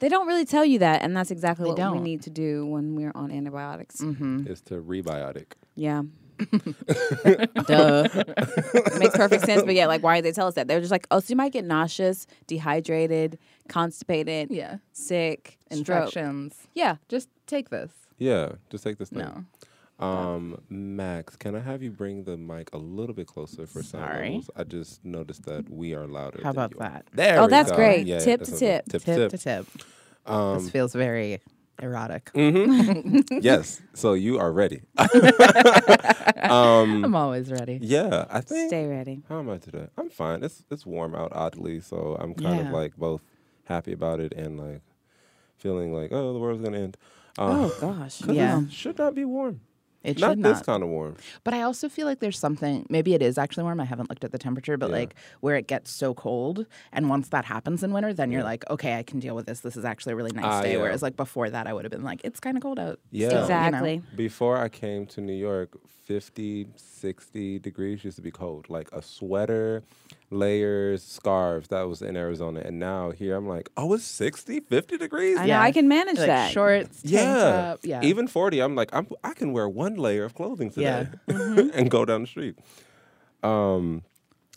They 0.00 0.08
don't 0.08 0.26
really 0.26 0.44
tell 0.44 0.64
you 0.64 0.78
that, 0.80 1.02
and 1.02 1.16
that's 1.16 1.30
exactly 1.30 1.64
They 1.64 1.68
what 1.70 1.76
we 1.78 1.82
don't. 1.98 2.02
need 2.02 2.22
to 2.22 2.30
do 2.30 2.66
when 2.66 2.96
we're 2.96 3.12
on 3.14 3.30
antibiotics. 3.30 4.00
Mm-hmm. 4.00 4.46
It's 4.48 4.60
to 4.62 4.80
rebiotic. 4.82 5.52
Yeah. 5.76 6.02
Duh. 7.66 8.08
It 8.14 8.98
makes 8.98 9.16
perfect 9.16 9.44
sense, 9.44 9.62
but 9.62 9.74
yeah, 9.74 9.86
like 9.86 10.02
why 10.02 10.16
did 10.16 10.24
they 10.24 10.32
tell 10.32 10.46
us 10.46 10.54
that? 10.54 10.68
They're 10.68 10.80
just 10.80 10.90
like, 10.90 11.06
oh, 11.10 11.20
so 11.20 11.26
you 11.30 11.36
might 11.36 11.52
get 11.52 11.64
nauseous, 11.64 12.26
dehydrated, 12.46 13.38
constipated, 13.68 14.50
Yeah. 14.50 14.76
sick, 14.92 15.58
stroke. 15.70 15.78
Infections. 15.88 16.56
Yeah. 16.74 16.96
Just 17.08 17.28
take 17.46 17.68
this. 17.70 17.90
Yeah, 18.18 18.52
just 18.70 18.84
take 18.84 18.98
this 18.98 19.10
thing. 19.10 19.20
No. 19.20 19.44
Um, 20.00 20.60
Max, 20.70 21.36
can 21.36 21.54
I 21.54 21.60
have 21.60 21.82
you 21.82 21.90
bring 21.90 22.24
the 22.24 22.36
mic 22.36 22.70
a 22.72 22.78
little 22.78 23.14
bit 23.14 23.26
closer 23.26 23.66
for 23.66 23.82
sound 23.82 24.06
Sorry. 24.06 24.28
levels? 24.30 24.50
I 24.56 24.64
just 24.64 25.04
noticed 25.04 25.44
that 25.44 25.68
we 25.70 25.94
are 25.94 26.06
louder. 26.06 26.40
How 26.42 26.52
than 26.52 26.64
about 26.64 26.74
you 26.74 26.80
are. 26.80 26.88
that? 26.90 27.06
There 27.12 27.38
Oh, 27.38 27.42
we 27.44 27.50
that's 27.50 27.70
go. 27.70 27.76
great. 27.76 28.06
Yeah, 28.06 28.18
Tip 28.20 28.40
that's 28.40 28.58
to 28.58 28.66
what- 28.66 28.84
tip. 28.86 28.88
Tip, 28.88 29.02
Tip 29.02 29.16
to 29.16 29.28
to 29.28 29.38
tip. 29.38 29.66
Um, 30.26 30.54
this 30.58 30.70
feels 30.70 30.92
very 30.94 31.40
erotic. 31.82 32.30
mhm. 32.34 33.26
yes. 33.42 33.80
So 33.94 34.14
you 34.14 34.38
are 34.38 34.52
ready. 34.52 34.82
um, 34.98 35.08
I'm 37.04 37.14
always 37.14 37.50
ready. 37.50 37.78
yeah, 37.82 38.26
I 38.30 38.40
think. 38.40 38.68
Stay 38.68 38.86
ready. 38.86 39.22
How 39.28 39.38
am 39.40 39.50
I 39.50 39.58
today? 39.58 39.88
I'm 39.96 40.10
fine. 40.10 40.42
It's 40.42 40.64
it's 40.70 40.86
warm 40.86 41.14
out 41.14 41.32
oddly, 41.34 41.80
so 41.80 42.16
I'm 42.20 42.34
kind 42.34 42.66
of 42.66 42.72
like 42.72 42.96
both 42.96 43.22
happy 43.64 43.92
about 43.92 44.20
it 44.20 44.32
and 44.32 44.58
like 44.58 44.82
feeling 45.56 45.92
like 45.92 46.10
oh 46.12 46.32
the 46.32 46.38
world's 46.38 46.62
gonna 46.62 46.78
end. 46.78 46.96
Uh, 47.38 47.70
Oh 47.70 47.76
gosh. 47.80 48.22
Yeah. 48.26 48.62
it 48.62 48.72
should 48.72 48.98
not 48.98 49.14
be 49.14 49.24
warm. 49.24 49.60
It 50.02 50.18
not 50.18 50.30
should 50.30 50.42
this 50.42 50.62
kind 50.62 50.82
of 50.82 50.88
warm. 50.88 51.16
But 51.44 51.52
I 51.52 51.62
also 51.62 51.88
feel 51.88 52.06
like 52.06 52.20
there's 52.20 52.38
something, 52.38 52.86
maybe 52.88 53.12
it 53.14 53.20
is 53.20 53.36
actually 53.36 53.64
warm. 53.64 53.80
I 53.80 53.84
haven't 53.84 54.08
looked 54.08 54.24
at 54.24 54.32
the 54.32 54.38
temperature, 54.38 54.76
but 54.78 54.88
Yeah. 54.90 54.96
like 54.96 55.14
where 55.40 55.56
it 55.56 55.66
gets 55.66 55.90
so 55.90 56.14
cold. 56.14 56.64
And 56.92 57.10
once 57.10 57.28
that 57.28 57.44
happens 57.44 57.82
in 57.82 57.92
winter, 57.92 58.14
then 58.14 58.30
you're 58.32 58.42
like, 58.42 58.68
okay, 58.70 58.96
I 58.98 59.02
can 59.02 59.18
deal 59.20 59.34
with 59.34 59.46
this. 59.46 59.60
This 59.60 59.76
is 59.76 59.84
actually 59.84 60.14
a 60.14 60.16
really 60.16 60.32
nice 60.32 60.44
Ah, 60.44 60.62
day. 60.62 60.72
yeah. 60.74 60.80
Whereas 60.82 61.02
like 61.02 61.16
before 61.16 61.50
that, 61.50 61.66
I 61.66 61.74
would 61.74 61.84
have 61.84 61.92
been 61.92 62.04
like, 62.04 62.22
it's 62.24 62.40
kind 62.40 62.56
of 62.56 62.62
cold 62.62 62.78
out. 62.78 62.98
Yeah. 63.10 63.28
still, 63.28 63.42
you 63.42 63.48
know? 63.48 63.56
Exactly. 63.66 64.02
Before 64.16 64.56
I 64.56 64.68
came 64.70 65.04
to 65.06 65.20
New 65.20 65.34
York, 65.34 65.76
50, 66.06 66.66
60 66.76 67.58
degrees 67.58 68.02
used 68.04 68.16
to 68.16 68.22
be 68.22 68.30
cold. 68.30 68.70
Like 68.70 68.88
a 68.92 69.02
sweater, 69.02 69.82
layers, 70.30 71.02
scarves. 71.02 71.68
That 71.68 71.82
was 71.82 72.02
in 72.02 72.16
Arizona. 72.16 72.60
And 72.64 72.78
now 72.78 73.10
here 73.10 73.36
I'm 73.36 73.48
like, 73.48 73.68
oh, 73.76 73.92
it's 73.94 74.04
60, 74.04 74.60
50 74.60 74.96
degrees? 74.98 75.36
I 75.36 75.40
know 75.42 75.46
Yeah. 75.46 75.62
I 75.62 75.72
can 75.72 75.88
manage 75.88 76.18
like 76.18 76.26
that. 76.26 76.52
shorts, 76.52 77.02
tank 77.02 77.12
yeah. 77.14 77.34
top. 77.52 77.80
Yeah. 77.82 78.00
Even 78.02 78.28
40, 78.28 78.60
I'm 78.60 78.74
like, 78.74 78.90
I'm, 78.92 79.08
I 79.24 79.34
can 79.34 79.52
wear 79.52 79.68
one 79.68 79.96
layer 79.96 80.24
of 80.24 80.34
clothing 80.34 80.70
today 80.70 81.08
Yeah. 81.28 81.36
and 81.74 81.90
go 81.90 82.04
down 82.04 82.22
the 82.22 82.26
street. 82.28 82.56
Um, 83.42 84.02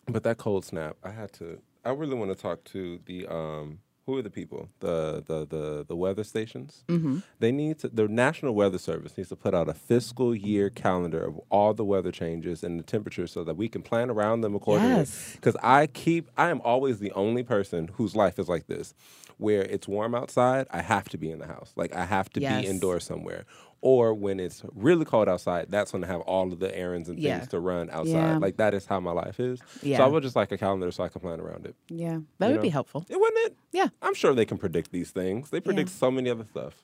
but 0.07 0.23
that 0.23 0.37
cold 0.37 0.65
snap, 0.65 0.97
I 1.03 1.11
had 1.11 1.31
to, 1.33 1.59
I 1.85 1.91
really 1.91 2.15
want 2.15 2.31
to 2.35 2.41
talk 2.41 2.63
to 2.65 2.99
the, 3.05 3.27
um, 3.27 3.79
who 4.05 4.17
are 4.17 4.21
the 4.21 4.29
people? 4.29 4.69
The 4.79 5.23
the 5.25 5.45
the 5.45 5.85
the 5.87 5.95
weather 5.95 6.23
stations. 6.23 6.83
Mm-hmm. 6.89 7.19
They 7.39 7.51
need 7.51 7.79
to. 7.79 7.87
The 7.89 8.07
National 8.07 8.53
Weather 8.53 8.77
Service 8.77 9.17
needs 9.17 9.29
to 9.29 9.35
put 9.35 9.53
out 9.53 9.69
a 9.69 9.73
fiscal 9.73 10.35
year 10.35 10.69
calendar 10.69 11.23
of 11.25 11.39
all 11.49 11.73
the 11.73 11.85
weather 11.85 12.11
changes 12.11 12.63
and 12.63 12.79
the 12.79 12.83
temperatures, 12.83 13.31
so 13.31 13.43
that 13.45 13.55
we 13.55 13.69
can 13.69 13.81
plan 13.81 14.09
around 14.09 14.41
them 14.41 14.55
accordingly. 14.55 14.95
Yes. 14.95 15.31
Because 15.35 15.55
I 15.63 15.87
keep, 15.87 16.29
I 16.37 16.49
am 16.49 16.59
always 16.61 16.99
the 16.99 17.11
only 17.13 17.43
person 17.43 17.89
whose 17.93 18.15
life 18.15 18.37
is 18.39 18.49
like 18.49 18.67
this, 18.67 18.93
where 19.37 19.61
it's 19.63 19.87
warm 19.87 20.13
outside, 20.15 20.67
I 20.71 20.81
have 20.81 21.07
to 21.09 21.17
be 21.17 21.31
in 21.31 21.39
the 21.39 21.47
house. 21.47 21.71
Like 21.75 21.95
I 21.95 22.05
have 22.05 22.29
to 22.31 22.41
Yes. 22.41 22.63
be 22.63 22.67
indoors 22.67 23.05
somewhere. 23.05 23.45
Or 23.85 24.13
when 24.13 24.39
it's 24.39 24.63
really 24.73 25.03
cold 25.03 25.27
outside, 25.27 25.65
that's 25.69 25.91
when 25.91 26.05
I 26.05 26.07
have 26.07 26.21
all 26.21 26.53
of 26.53 26.59
the 26.59 26.73
errands 26.73 27.09
and 27.09 27.17
things 27.17 27.25
Yeah. 27.25 27.39
to 27.45 27.59
run 27.59 27.89
outside. 27.89 28.13
Yeah. 28.13 28.37
Like 28.37 28.55
that 28.55 28.73
is 28.73 28.85
how 28.85 29.01
my 29.01 29.11
life 29.11 29.41
is. 29.41 29.59
So 29.81 29.95
I 29.95 30.07
would 30.07 30.23
just 30.23 30.37
like 30.37 30.53
a 30.53 30.57
calendar 30.57 30.89
so 30.89 31.03
I 31.03 31.09
can 31.09 31.19
plan 31.19 31.41
around 31.41 31.65
it. 31.65 31.75
yeah. 31.89 32.19
that 32.39 32.47
you 32.47 32.53
would 32.53 32.61
be 32.61 32.69
helpful. 32.69 33.05
It 33.09 33.19
wouldn't 33.19 33.47
it? 33.47 33.57
Yeah. 33.73 33.89
I'm 34.01 34.13
sure 34.13 34.33
they 34.33 34.45
can 34.45 34.57
predict 34.57 34.93
these 34.93 35.11
things. 35.11 35.49
They 35.49 35.59
predict 35.59 35.89
so 35.89 36.09
many 36.09 36.29
other 36.29 36.45
stuff. 36.49 36.81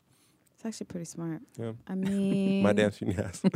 It's 0.55 0.65
actually 0.65 0.87
pretty 0.87 1.05
smart. 1.05 1.39
Yeah. 1.57 1.71
I 1.87 1.95
mean, 1.95 2.63
My 2.63 2.73
dance 2.73 2.99
yes. 3.01 3.41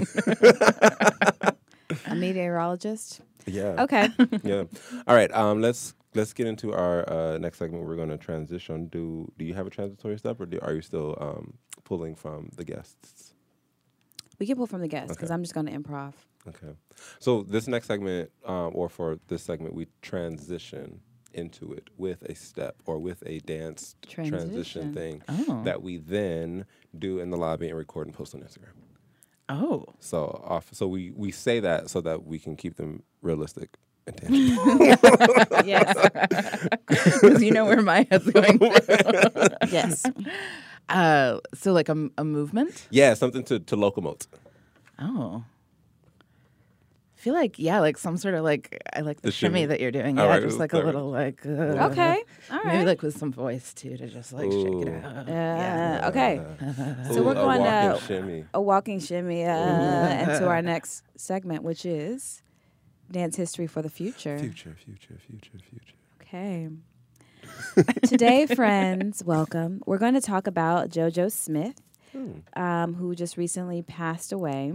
a 2.07 2.15
meteorologist. 2.15 3.21
yeah. 3.45 3.83
Okay. 3.83 4.07
yeah. 4.43 4.63
All 5.05 5.15
right. 5.15 5.31
Um. 5.33 5.61
Let's 5.61 5.93
let's 6.15 6.31
get 6.33 6.47
into 6.47 6.73
our 6.73 7.07
uh, 7.11 7.37
next 7.39 7.57
segment. 7.59 7.83
We're 7.85 7.97
going 7.97 8.09
to 8.09 8.17
transition. 8.17 8.87
Do 8.87 9.31
Do 9.37 9.43
you 9.45 9.53
have 9.53 9.67
a 9.67 9.69
transitory 9.69 10.17
step, 10.17 10.39
or 10.39 10.45
do, 10.45 10.59
are 10.61 10.73
you 10.73 10.81
still 10.81 11.17
um, 11.19 11.55
pulling 11.83 12.15
from 12.15 12.49
the 12.55 12.63
guests? 12.63 13.32
We 14.39 14.45
can 14.45 14.55
pull 14.57 14.67
from 14.67 14.81
the 14.81 14.87
guests 14.87 15.09
because 15.15 15.29
Okay. 15.29 15.33
I'm 15.35 15.43
just 15.43 15.53
going 15.53 15.65
to 15.67 15.71
improv. 15.71 16.13
Okay. 16.47 16.75
So 17.19 17.43
this 17.43 17.67
next 17.67 17.87
segment, 17.87 18.31
um, 18.45 18.71
or 18.73 18.89
for 18.89 19.17
this 19.27 19.43
segment, 19.43 19.73
we 19.75 19.87
transition 20.01 20.99
into 21.33 21.73
it 21.73 21.89
with 21.97 22.21
a 22.23 22.35
step 22.35 22.75
or 22.85 22.99
with 22.99 23.23
a 23.25 23.39
dance 23.39 23.95
transition 24.07 24.49
Transition. 24.49 24.93
thing 24.93 25.21
Oh. 25.27 25.63
that 25.63 25.81
we 25.81 25.97
then 25.97 26.65
do 26.97 27.19
in 27.19 27.31
the 27.31 27.37
lobby 27.37 27.69
and 27.69 27.77
record 27.77 28.05
and 28.07 28.15
post 28.15 28.35
on 28.35 28.41
Instagram. 28.41 28.73
Oh. 29.49 29.85
So 29.99 30.41
off. 30.45 30.69
So 30.73 30.87
we 30.87 31.11
we 31.11 31.31
say 31.31 31.59
that 31.59 31.89
so 31.89 32.01
that 32.01 32.25
we 32.25 32.37
can 32.39 32.55
keep 32.55 32.75
them 32.75 33.03
realistic 33.21 33.69
and 34.05 34.15
tangible. 34.17 35.65
yes. 35.65 36.67
Because 36.87 37.41
you 37.41 37.51
know 37.51 37.65
where 37.65 37.81
my 37.81 38.05
head's 38.11 38.29
going. 38.29 38.59
yes. 39.71 40.05
Uh, 40.89 41.39
so 41.53 41.71
like 41.73 41.89
a, 41.89 42.09
a 42.17 42.23
movement. 42.23 42.87
yeah, 42.91 43.13
something 43.13 43.43
to 43.45 43.59
to 43.59 43.75
locomote. 43.75 44.27
Oh. 44.99 45.43
I 47.17 47.21
feel 47.23 47.33
like 47.33 47.57
yeah, 47.57 47.79
like 47.79 47.97
some 47.97 48.17
sort 48.17 48.33
of 48.35 48.43
like 48.43 48.81
I 48.93 48.99
like 48.99 49.21
the, 49.21 49.27
The 49.27 49.31
shimmy, 49.31 49.59
shimmy. 49.61 49.65
that 49.67 49.79
you're 49.79 49.91
doing. 49.91 50.19
All 50.19 50.25
Yeah, 50.25 50.31
right, 50.33 50.43
just 50.43 50.59
like 50.59 50.73
a 50.73 50.75
sorry. 50.75 50.85
little 50.87 51.09
like 51.09 51.45
uh, 51.45 51.87
Okay. 51.89 52.21
All 52.51 52.57
right. 52.59 52.65
Maybe 52.73 52.85
like 52.85 53.01
with 53.01 53.17
some 53.17 53.31
voice 53.31 53.73
too 53.73 53.95
to 53.95 54.07
just 54.07 54.33
like 54.33 54.51
shake 54.51 54.87
it 54.87 55.03
out. 55.05 55.29
Uh, 55.29 56.09
okay. 56.09 56.39
Ooh, 56.39 57.13
So 57.13 57.23
we're 57.23 57.31
a 57.31 57.35
going 57.35 57.61
walking 57.61 57.99
to- 57.99 58.05
shimmy. 58.05 58.45
A 58.53 58.61
walking 58.61 58.99
shimmy 58.99 59.45
uh, 59.45 60.19
into 60.33 60.47
our 60.47 60.61
next 60.73 61.03
segment, 61.15 61.63
which 61.63 61.85
is 61.85 62.43
dance 63.09 63.37
history 63.37 63.67
for 63.67 63.81
the 63.81 63.89
future. 63.89 64.37
Future, 64.37 64.75
future, 64.83 65.17
future, 65.25 65.59
future. 65.69 65.95
Okay. 66.21 66.67
Today, 68.07 68.45
friends, 68.45 69.23
welcome. 69.23 69.81
We're 69.85 69.97
going 69.97 70.13
to 70.13 70.21
talk 70.21 70.47
about 70.47 70.89
JoJo 70.89 71.31
Smith, 71.31 71.81
um, 72.55 72.95
who 72.95 73.15
just 73.15 73.37
recently 73.37 73.81
passed 73.81 74.31
away. 74.31 74.73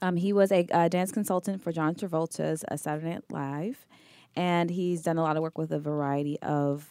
Um, 0.00 0.16
he 0.16 0.32
was 0.32 0.50
a 0.52 0.66
uh, 0.72 0.88
dance 0.88 1.12
consultant 1.12 1.62
for 1.62 1.72
John 1.72 1.94
Travolta's 1.94 2.64
uh, 2.70 2.76
Saturday 2.76 3.10
Night 3.10 3.24
Live, 3.30 3.86
and 4.34 4.70
he's 4.70 5.02
done 5.02 5.18
a 5.18 5.22
lot 5.22 5.36
of 5.36 5.42
work 5.42 5.58
with 5.58 5.72
a 5.72 5.78
variety 5.78 6.38
of 6.40 6.88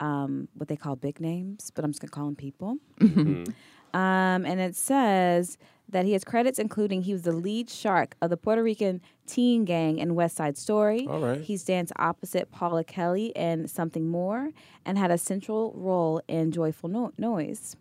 um, 0.00 0.48
what 0.54 0.68
they 0.68 0.76
call 0.76 0.96
big 0.96 1.20
names, 1.20 1.70
but 1.74 1.84
I'm 1.84 1.90
just 1.90 2.00
going 2.00 2.08
to 2.08 2.14
call 2.14 2.26
them 2.26 2.36
people. 2.36 2.78
Um, 3.94 4.44
and 4.44 4.60
it 4.60 4.74
says 4.74 5.56
that 5.88 6.04
he 6.04 6.12
has 6.12 6.24
credits 6.24 6.58
including 6.58 7.02
he 7.02 7.12
was 7.12 7.22
the 7.22 7.32
lead 7.32 7.68
shark 7.70 8.16
of 8.20 8.30
the 8.30 8.36
Puerto 8.36 8.62
Rican 8.62 9.00
teen 9.26 9.64
gang 9.64 9.98
in 9.98 10.14
West 10.14 10.36
Side 10.36 10.56
Story. 10.58 11.06
All 11.08 11.20
right. 11.20 11.40
He's 11.40 11.64
danced 11.64 11.92
opposite 11.96 12.50
Paula 12.50 12.84
Kelly 12.84 13.26
in 13.36 13.68
Something 13.68 14.08
More 14.08 14.50
and 14.84 14.98
had 14.98 15.10
a 15.10 15.18
central 15.18 15.72
role 15.76 16.20
in 16.28 16.50
Joyful 16.52 16.88
no- 16.88 17.12
Noise. 17.18 17.76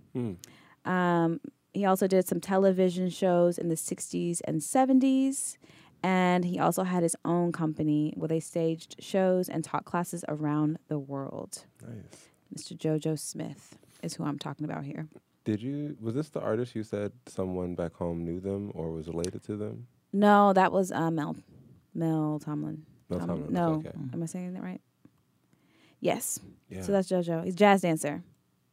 Um, 0.85 1.39
he 1.73 1.85
also 1.85 2.07
did 2.07 2.27
some 2.27 2.39
television 2.39 3.09
shows 3.09 3.57
in 3.57 3.69
the 3.69 3.75
60s 3.75 4.41
and 4.45 4.61
70s. 4.61 5.57
And 6.05 6.43
he 6.43 6.59
also 6.59 6.83
had 6.83 7.01
his 7.01 7.15
own 7.23 7.53
company 7.53 8.13
where 8.17 8.27
they 8.27 8.41
staged 8.41 8.97
shows 9.01 9.47
and 9.47 9.63
taught 9.63 9.85
classes 9.85 10.25
around 10.27 10.77
the 10.89 10.99
world. 10.99 11.63
Nice. 11.81 12.27
Mr. 12.53 12.77
JoJo 12.77 13.17
Smith 13.17 13.77
is 14.03 14.15
who 14.15 14.25
I'm 14.25 14.37
talking 14.37 14.65
about 14.65 14.83
here. 14.83 15.07
Did 15.45 15.61
you? 15.61 15.97
Was 16.01 16.15
this 16.15 16.29
the 16.29 16.39
artist 16.41 16.75
you 16.75 16.83
said 16.83 17.11
someone 17.27 17.75
back 17.75 17.93
home 17.93 18.23
knew 18.23 18.39
them 18.39 18.71
or 18.73 18.91
was 18.91 19.07
related 19.07 19.43
to 19.45 19.57
them? 19.57 19.87
No, 20.13 20.53
that 20.53 20.71
was 20.71 20.91
uh, 20.91 21.11
Mel. 21.11 21.35
Mel 21.93 22.39
Tomlin. 22.43 22.85
Mel 23.09 23.19
Tom- 23.19 23.27
Tomlin, 23.27 23.53
No, 23.53 23.73
okay. 23.75 23.91
am 24.13 24.23
I 24.23 24.25
saying 24.25 24.53
that 24.53 24.63
right? 24.63 24.81
Yes. 25.99 26.39
Yeah. 26.69 26.81
So 26.81 26.91
that's 26.91 27.09
JoJo. 27.09 27.43
He's 27.45 27.55
jazz 27.55 27.81
dancer. 27.81 28.23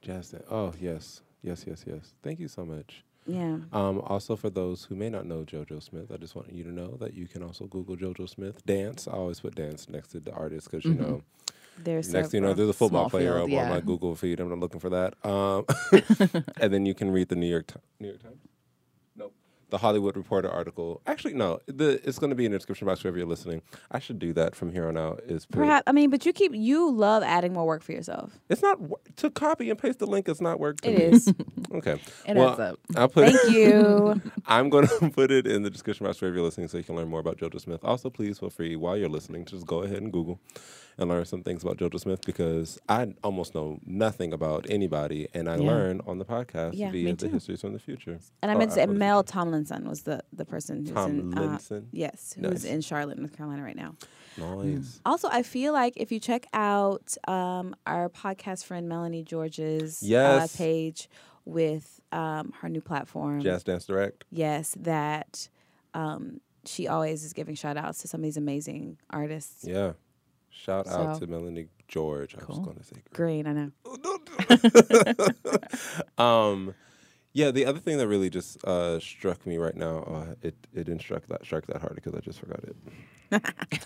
Jazz. 0.03 0.31
Dan- 0.31 0.43
Oh 0.51 0.73
yes, 0.81 1.23
yes, 1.43 1.65
yes, 1.67 1.85
yes. 1.87 2.15
Thank 2.23 2.41
you 2.41 2.49
so 2.49 2.65
much. 2.65 3.05
Yeah. 3.27 3.59
Um, 3.73 4.01
also, 4.07 4.35
for 4.35 4.51
those 4.51 4.85
who 4.85 4.97
may 4.97 5.11
not 5.11 5.27
know 5.27 5.45
JoJo 5.45 5.83
Smith, 5.83 6.11
I 6.13 6.17
just 6.17 6.35
want 6.35 6.53
you 6.53 6.65
to 6.65 6.73
know 6.73 6.97
that 7.01 7.15
you 7.15 7.29
can 7.29 7.43
also 7.43 7.67
Google 7.67 7.97
JoJo 7.97 8.29
Smith 8.29 8.65
dance. 8.65 9.07
I 9.07 9.13
always 9.13 9.41
put 9.41 9.55
dance 9.55 9.89
next 9.89 10.09
to 10.09 10.21
the 10.21 10.33
artist 10.33 10.71
because 10.71 10.85
you 10.85 10.95
know 10.95 11.23
There's 11.79 12.13
next 12.13 12.31
thing 12.31 12.43
you 12.43 12.47
know 12.47 12.55
there's 12.55 12.69
a 12.69 12.75
football 12.75 13.09
player 13.09 13.35
field, 13.35 13.45
up 13.45 13.49
yeah. 13.49 13.65
on 13.65 13.71
my 13.71 13.81
Google 13.81 14.15
feed. 14.15 14.41
I'm 14.41 14.49
not 14.49 14.59
looking 14.59 14.81
for 14.81 14.91
that. 14.91 15.15
Um, 15.25 15.65
and 16.61 16.73
then 16.73 16.87
you 16.87 16.95
can 16.95 17.11
read 17.11 17.29
the 17.29 17.37
New 17.37 17.47
York 17.47 17.73
New 17.99 18.09
York 18.09 18.23
Times. 18.23 18.41
Nope. 19.71 19.81
The 19.81 19.87
Hollywood 19.87 20.17
Reporter 20.17 20.51
article. 20.51 21.01
Actually, 21.07 21.35
no. 21.35 21.61
The 21.67 22.01
it's 22.07 22.19
going 22.19 22.31
to 22.31 22.37
be 22.37 22.45
in 22.45 22.53
the 22.53 22.59
description 22.59 22.87
box 22.87 23.03
wherever 23.05 23.19
you're 23.19 23.27
listening. 23.27 23.63
I 23.91 23.99
should 23.99 24.19
do 24.19 24.33
that 24.35 24.55
from 24.57 24.73
here 24.73 24.89
on 24.89 24.97
out. 24.97 25.21
Is 25.27 25.47
Perhaps 25.47 25.85
I 25.87 25.93
mean, 25.93 26.11
but 26.11 26.27
you 26.27 26.33
keep 26.33 26.53
you 26.55 26.91
love 26.91 27.23
adding 27.23 27.53
more 27.53 27.67
work 27.67 27.83
for 27.83 27.93
yourself. 27.93 28.39
It's 28.49 28.63
not 28.63 28.79
to 29.17 29.31
copy 29.31 29.71
and 29.71 29.79
paste 29.79 29.99
the 30.01 30.07
link. 30.07 30.29
It's 30.29 30.41
not 30.41 30.59
work. 30.59 30.81
To 30.83 30.91
It 30.91 30.97
me. 30.99 31.05
is. 31.17 31.35
Okay. 31.73 32.01
It 32.27 32.37
well, 32.37 32.51
adds 32.51 32.61
up. 32.61 32.81
I'll 32.97 33.09
put. 33.09 33.27
Thank 33.33 33.55
you. 33.55 34.21
I'm 34.47 34.71
going 34.71 34.89
to 35.01 35.11
put 35.11 35.31
it 35.31 35.47
in 35.47 35.63
the 35.63 35.71
description 35.71 36.05
box 36.05 36.21
wherever 36.21 36.35
you're 36.37 36.45
listening, 36.45 36.67
so 36.67 36.79
you 36.79 36.83
can 36.85 36.97
learn 36.97 37.07
more 37.09 37.21
about 37.21 37.37
JoJo 37.39 37.61
Smith. 37.61 37.79
Also, 37.85 38.11
please 38.11 38.41
feel 38.41 38.51
free 38.51 38.75
while 38.75 38.97
you're 38.97 39.09
listening, 39.09 39.45
to 39.45 39.53
just 39.53 39.67
go 39.67 39.85
ahead 39.85 39.99
and 40.03 40.13
Google 40.13 40.41
and 40.99 41.09
learn 41.09 41.25
some 41.25 41.43
things 41.45 41.63
about 41.63 41.77
JoJo 41.79 42.01
Smith 42.01 42.21
because 42.27 42.81
I 42.89 43.15
almost 43.23 43.55
know 43.55 43.79
nothing 43.87 44.33
about 44.33 44.67
anybody, 44.69 45.29
and 45.33 45.49
I 45.49 45.57
Yeah. 45.59 45.63
learn 45.63 46.01
on 46.09 46.19
the 46.19 46.25
podcast 46.25 46.73
Yeah, 46.75 46.91
via 46.91 47.15
the 47.15 47.29
too. 47.29 47.35
histories 47.35 47.61
from 47.61 47.73
the 47.73 47.79
future. 47.79 48.19
And 48.43 48.51
I 48.51 48.55
Oh, 48.55 48.59
meant 48.59 48.71
to 48.73 48.75
say 48.75 48.83
Afro 48.83 48.95
Mel 48.95 49.23
Future. 49.23 49.33
Tomlinson 49.65 49.89
was 49.89 50.03
the 50.03 50.23
the 50.33 50.45
person 50.45 50.85
who's 50.87 50.91
in 51.07 51.37
uh, 51.37 51.59
yes, 51.93 52.35
who's 52.35 52.43
Nice. 52.51 52.65
in 52.65 52.81
Charlotte, 52.81 53.19
North 53.19 53.37
Carolina 53.37 53.63
right 53.63 53.77
now. 53.77 53.95
Nice. 54.37 55.01
Also, 55.05 55.29
I 55.31 55.43
feel 55.43 55.73
like 55.73 55.95
if 55.97 56.11
you 56.13 56.21
check 56.21 56.47
out 56.53 57.17
um, 57.29 57.75
our 57.87 58.09
podcast 58.09 58.65
friend 58.65 58.89
Melanie 58.89 59.23
George's 59.25 60.03
Yes. 60.03 60.55
uh, 60.55 60.59
page 60.59 61.09
with 61.45 62.01
um, 62.13 62.53
her 62.61 62.69
new 62.69 62.81
platform, 62.81 63.41
Jazz 63.41 63.65
Dance 63.65 63.87
Direct. 63.87 64.25
yes, 64.31 64.75
that 64.81 65.49
um, 65.95 66.41
she 66.65 66.87
always 66.89 67.25
is 67.25 67.33
giving 67.33 67.55
shout 67.55 67.77
outs 67.77 68.03
to 68.03 68.09
some 68.09 68.21
of 68.21 68.25
these 68.25 68.37
amazing 68.37 68.99
artists. 69.11 69.65
Yeah. 69.65 69.93
Shout 70.53 70.87
out 70.89 71.19
to 71.21 71.27
Melanie 71.27 71.69
George. 71.89 72.35
I 72.35 72.45
was 72.45 72.59
going 72.59 72.77
to 72.77 72.85
say. 72.85 72.97
Green, 73.15 73.47
I 73.47 73.53
know. 73.53 73.71
um, 76.25 76.75
yeah, 77.33 77.51
the 77.51 77.65
other 77.67 77.79
thing 77.79 77.99
that 77.99 78.09
really 78.09 78.31
just 78.31 78.63
uh, 78.65 78.99
struck 79.01 79.47
me 79.47 79.57
right 79.59 79.77
now, 79.77 79.99
uh, 80.05 80.35
it 80.43 80.55
it 80.75 80.85
didn't 80.85 81.01
strike 81.01 81.27
that 81.29 81.45
strike 81.45 81.67
that 81.67 81.81
hard 81.81 81.95
because 81.95 82.15
I 82.15 82.21
just 82.21 82.41
forgot 82.41 82.61
it. 82.65 82.77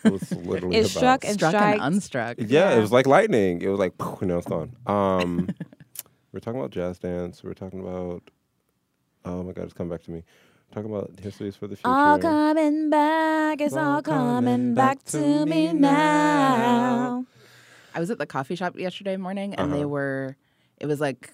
it 0.04 0.10
was 0.12 0.30
literally 0.46 0.76
It 0.76 0.80
about- 0.80 0.90
struck 0.90 1.24
and 1.24 1.34
Struck 1.34 1.50
striked. 1.50 1.80
and 1.82 1.94
unstruck. 1.94 2.34
Yeah, 2.38 2.70
Yeah. 2.70 2.76
it 2.76 2.80
was 2.80 2.92
like 2.92 3.06
lightning. 3.06 3.60
It 3.62 3.68
was 3.68 3.78
like, 3.78 3.98
poof, 3.98 4.20
and 4.22 4.30
now 4.30 4.38
it's 4.38 4.46
gone. 4.46 4.72
Um, 4.86 5.48
we're 6.32 6.40
talking 6.40 6.58
about 6.60 6.70
jazz 6.70 6.98
dance. 6.98 7.42
We're 7.44 7.54
talking 7.54 7.80
about. 7.80 8.22
Oh 9.26 9.42
my 9.42 9.52
God, 9.52 9.64
it's 9.64 9.72
coming 9.74 9.90
back 9.90 10.02
to 10.04 10.10
me. 10.10 10.22
We're 10.70 10.74
talking 10.82 10.90
about 10.94 11.18
histories 11.20 11.56
for 11.56 11.66
the 11.66 11.76
future. 11.76 11.88
All 11.88 12.18
coming 12.18 12.90
back, 12.90 13.60
it's 13.60 13.74
all 13.76 14.02
coming 14.02 14.74
back 14.74 15.02
to 15.04 15.46
me 15.46 15.72
now. 15.72 17.24
I 17.94 18.00
was 18.00 18.10
at 18.10 18.18
the 18.18 18.26
coffee 18.26 18.56
shop 18.56 18.76
yesterday 18.78 19.16
morning 19.16 19.54
and 19.54 19.72
they 19.72 19.78
Uh-huh. 19.78 19.88
were 19.88 20.36
it 20.80 20.86
was 20.86 21.00
like 21.00 21.30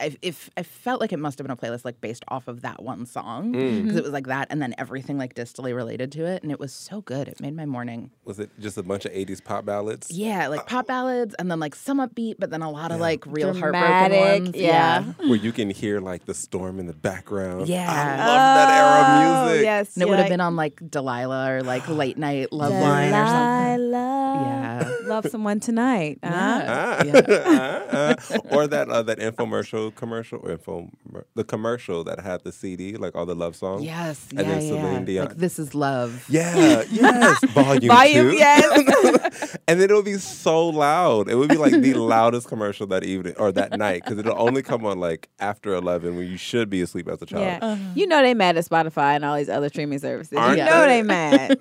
I, 0.00 0.16
if 0.22 0.50
I 0.56 0.62
felt 0.62 1.00
like 1.00 1.12
it 1.12 1.18
must 1.18 1.38
have 1.38 1.46
been 1.46 1.52
a 1.52 1.56
playlist 1.56 1.84
like 1.84 2.00
based 2.00 2.24
off 2.28 2.48
of 2.48 2.62
that 2.62 2.82
one 2.82 3.06
song 3.06 3.52
because 3.52 3.94
Mm. 3.94 3.96
it 3.96 4.02
was 4.04 4.12
like 4.12 4.26
that, 4.26 4.48
and 4.50 4.60
then 4.60 4.74
everything 4.78 5.18
like 5.18 5.34
distally 5.34 5.74
related 5.74 6.12
to 6.12 6.24
it, 6.24 6.42
and 6.42 6.50
it 6.52 6.58
was 6.60 6.72
so 6.72 7.00
good. 7.02 7.28
It 7.28 7.40
made 7.40 7.54
my 7.56 7.66
morning. 7.66 8.10
Was 8.24 8.38
it 8.40 8.50
just 8.60 8.76
a 8.78 8.82
bunch 8.82 9.04
of 9.04 9.12
'80s 9.12 9.42
pop 9.42 9.64
ballads? 9.64 10.10
Yeah, 10.10 10.48
like 10.48 10.66
pop 10.66 10.86
ballads, 10.86 11.34
and 11.38 11.50
then 11.50 11.60
like 11.60 11.74
some 11.74 11.98
upbeat, 11.98 12.36
but 12.38 12.50
then 12.50 12.62
a 12.62 12.70
lot 12.70 12.92
of 12.92 13.00
like 13.00 13.24
real 13.26 13.52
Dramatic, 13.52 14.16
heartbroken 14.16 14.44
ones. 14.46 14.56
yeah. 14.56 15.02
Where 15.26 15.36
you 15.36 15.52
can 15.52 15.70
hear 15.70 16.00
like 16.00 16.26
the 16.26 16.34
storm 16.34 16.78
in 16.78 16.86
the 16.86 16.92
background. 16.94 17.68
Yeah. 17.68 17.86
I 17.90 18.26
love 18.26 18.56
that 18.56 18.68
era 18.78 19.00
of 19.00 19.46
music. 19.46 19.60
Oh, 19.60 19.62
Yes, 19.62 19.94
And 19.96 20.02
it 20.02 20.06
you're 20.06 20.10
would 20.10 20.16
have 20.18 20.24
like, 20.26 20.30
been 20.32 20.40
on 20.40 20.56
like 20.56 20.90
Delilah 20.90 21.52
or 21.52 21.62
like 21.62 21.88
late 21.88 22.16
night 22.18 22.52
love 22.52 22.72
line 22.74 23.12
or 23.12 23.26
something. 23.26 23.90
Delilah. 23.90 24.40
Yeah. 24.40 24.92
Love 25.10 25.26
someone 25.30 25.60
tonight. 25.60 26.18
huh? 26.22 27.02
Yeah. 27.04 27.12
Uh, 27.12 28.14
uh, 28.30 28.38
or 28.50 28.66
that 28.66 28.88
uh, 28.88 29.02
that 29.02 29.18
infomercial 29.18 29.94
commercial 29.94 30.38
or 30.42 30.52
info 30.52 30.88
the 31.34 31.44
commercial 31.44 32.04
that 32.04 32.20
had 32.20 32.44
the 32.44 32.52
CD 32.52 32.96
like 32.96 33.14
all 33.16 33.26
the 33.26 33.34
love 33.34 33.56
songs. 33.56 33.82
Yes. 33.84 34.28
And 34.36 34.46
yeah, 34.46 34.58
then 34.58 34.74
yeah. 34.74 35.00
Dion. 35.04 35.26
Like 35.26 35.36
this 35.36 35.58
is 35.58 35.74
love. 35.74 36.24
Yeah, 36.28 36.84
yes, 36.90 37.44
volume, 37.50 37.88
Volume, 37.88 38.30
two. 38.30 38.36
yes. 38.36 39.56
and 39.66 39.80
then 39.80 39.90
it 39.90 39.94
would 39.94 40.04
be 40.04 40.14
so 40.18 40.68
loud. 40.68 41.28
It 41.28 41.34
would 41.34 41.48
be 41.48 41.56
like 41.56 41.72
the 41.72 41.94
loudest 41.94 42.48
commercial 42.48 42.86
that 42.88 43.04
evening 43.04 43.34
or 43.36 43.50
that 43.52 43.76
night 43.78 44.04
because 44.04 44.18
it'll 44.18 44.40
only 44.40 44.62
come 44.62 44.86
on 44.86 45.00
like 45.00 45.28
after 45.40 45.74
eleven 45.74 46.16
when 46.16 46.28
you 46.28 46.36
should 46.36 46.70
be 46.70 46.80
asleep 46.82 47.08
as 47.08 47.20
a 47.20 47.26
child. 47.26 47.42
Yeah. 47.42 47.78
You 47.94 48.06
know 48.06 48.22
they 48.22 48.34
mad 48.34 48.56
at 48.56 48.64
Spotify 48.66 49.16
and 49.16 49.24
all 49.24 49.36
these 49.36 49.48
other 49.48 49.68
streaming 49.68 49.98
services. 49.98 50.38
Aren't 50.38 50.58
you 50.58 50.64
know 50.64 50.80
they? 50.82 51.00
they 51.00 51.02
mad. 51.02 51.58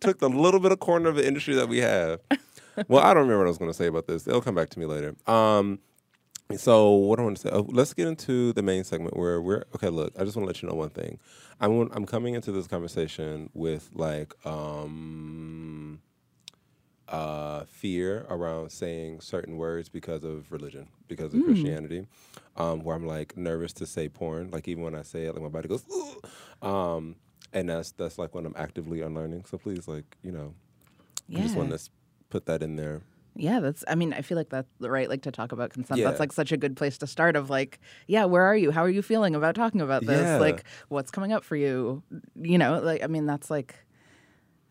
Took 0.00 0.18
the 0.18 0.28
little 0.28 0.60
bit 0.60 0.72
of 0.72 0.80
corner 0.80 1.08
of 1.08 1.16
the 1.16 1.26
industry 1.26 1.54
that 1.54 1.68
we 1.68 1.78
have. 1.78 2.20
well, 2.88 3.02
I 3.02 3.14
don't 3.14 3.22
remember 3.24 3.38
what 3.38 3.46
I 3.46 3.50
was 3.50 3.58
going 3.58 3.70
to 3.70 3.76
say 3.76 3.86
about 3.86 4.06
this. 4.06 4.26
It'll 4.26 4.40
come 4.40 4.54
back 4.54 4.70
to 4.70 4.78
me 4.78 4.86
later. 4.86 5.14
Um, 5.26 5.80
so 6.56 6.90
what 6.90 7.18
I 7.18 7.22
want 7.22 7.36
to 7.38 7.42
say, 7.42 7.50
oh, 7.52 7.66
let's 7.70 7.94
get 7.94 8.06
into 8.06 8.52
the 8.52 8.62
main 8.62 8.84
segment 8.84 9.16
where 9.16 9.40
we're 9.40 9.64
okay. 9.74 9.88
Look, 9.88 10.12
I 10.18 10.24
just 10.24 10.36
want 10.36 10.44
to 10.44 10.48
let 10.48 10.62
you 10.62 10.68
know 10.68 10.74
one 10.74 10.90
thing. 10.90 11.18
I'm 11.60 11.90
I'm 11.92 12.06
coming 12.06 12.34
into 12.34 12.52
this 12.52 12.66
conversation 12.66 13.50
with 13.54 13.90
like 13.94 14.34
um, 14.44 16.00
uh, 17.08 17.64
fear 17.68 18.26
around 18.28 18.70
saying 18.70 19.20
certain 19.20 19.56
words 19.56 19.88
because 19.88 20.24
of 20.24 20.50
religion, 20.50 20.88
because 21.08 21.32
of 21.34 21.44
Christianity, 21.44 22.06
um, 22.56 22.82
where 22.82 22.96
I'm 22.96 23.06
like 23.06 23.36
nervous 23.36 23.72
to 23.74 23.86
say 23.86 24.08
porn. 24.08 24.50
Like 24.50 24.68
even 24.68 24.82
when 24.82 24.94
I 24.94 25.02
say 25.02 25.24
it, 25.24 25.34
like 25.34 25.42
my 25.42 25.48
body 25.48 25.68
goes, 25.68 25.84
um, 26.60 27.16
and 27.52 27.68
that's 27.68 27.92
that's 27.92 28.18
like 28.18 28.34
when 28.34 28.44
I'm 28.44 28.54
actively 28.56 29.00
unlearning. 29.00 29.44
So 29.46 29.58
please, 29.58 29.88
like 29.88 30.16
you 30.22 30.32
know, 30.32 30.54
I 31.34 31.40
just 31.40 31.56
want 31.56 31.70
to 31.70 31.78
put 32.32 32.46
that 32.46 32.62
in 32.62 32.76
there. 32.76 33.02
Yeah, 33.34 33.60
that's. 33.60 33.82
I 33.88 33.94
mean, 33.94 34.12
I 34.12 34.20
feel 34.22 34.36
like 34.36 34.50
that's 34.50 34.68
the 34.80 34.90
right. 34.90 35.08
Like 35.08 35.22
to 35.22 35.30
talk 35.32 35.52
about 35.52 35.70
consent. 35.70 35.98
Yeah. 36.00 36.08
That's 36.08 36.20
like 36.20 36.32
such 36.32 36.52
a 36.52 36.56
good 36.56 36.76
place 36.76 36.98
to 36.98 37.06
start. 37.06 37.34
Of 37.36 37.48
like, 37.50 37.78
yeah, 38.06 38.24
where 38.26 38.42
are 38.42 38.56
you? 38.56 38.70
How 38.70 38.82
are 38.82 38.90
you 38.90 39.02
feeling 39.02 39.34
about 39.34 39.54
talking 39.54 39.80
about 39.80 40.04
this? 40.04 40.20
Yeah. 40.20 40.36
Like, 40.36 40.64
what's 40.88 41.10
coming 41.10 41.32
up 41.32 41.42
for 41.44 41.56
you? 41.56 42.02
You 42.40 42.58
know, 42.58 42.80
like 42.80 43.02
I 43.02 43.06
mean, 43.06 43.26
that's 43.26 43.50
like. 43.50 43.74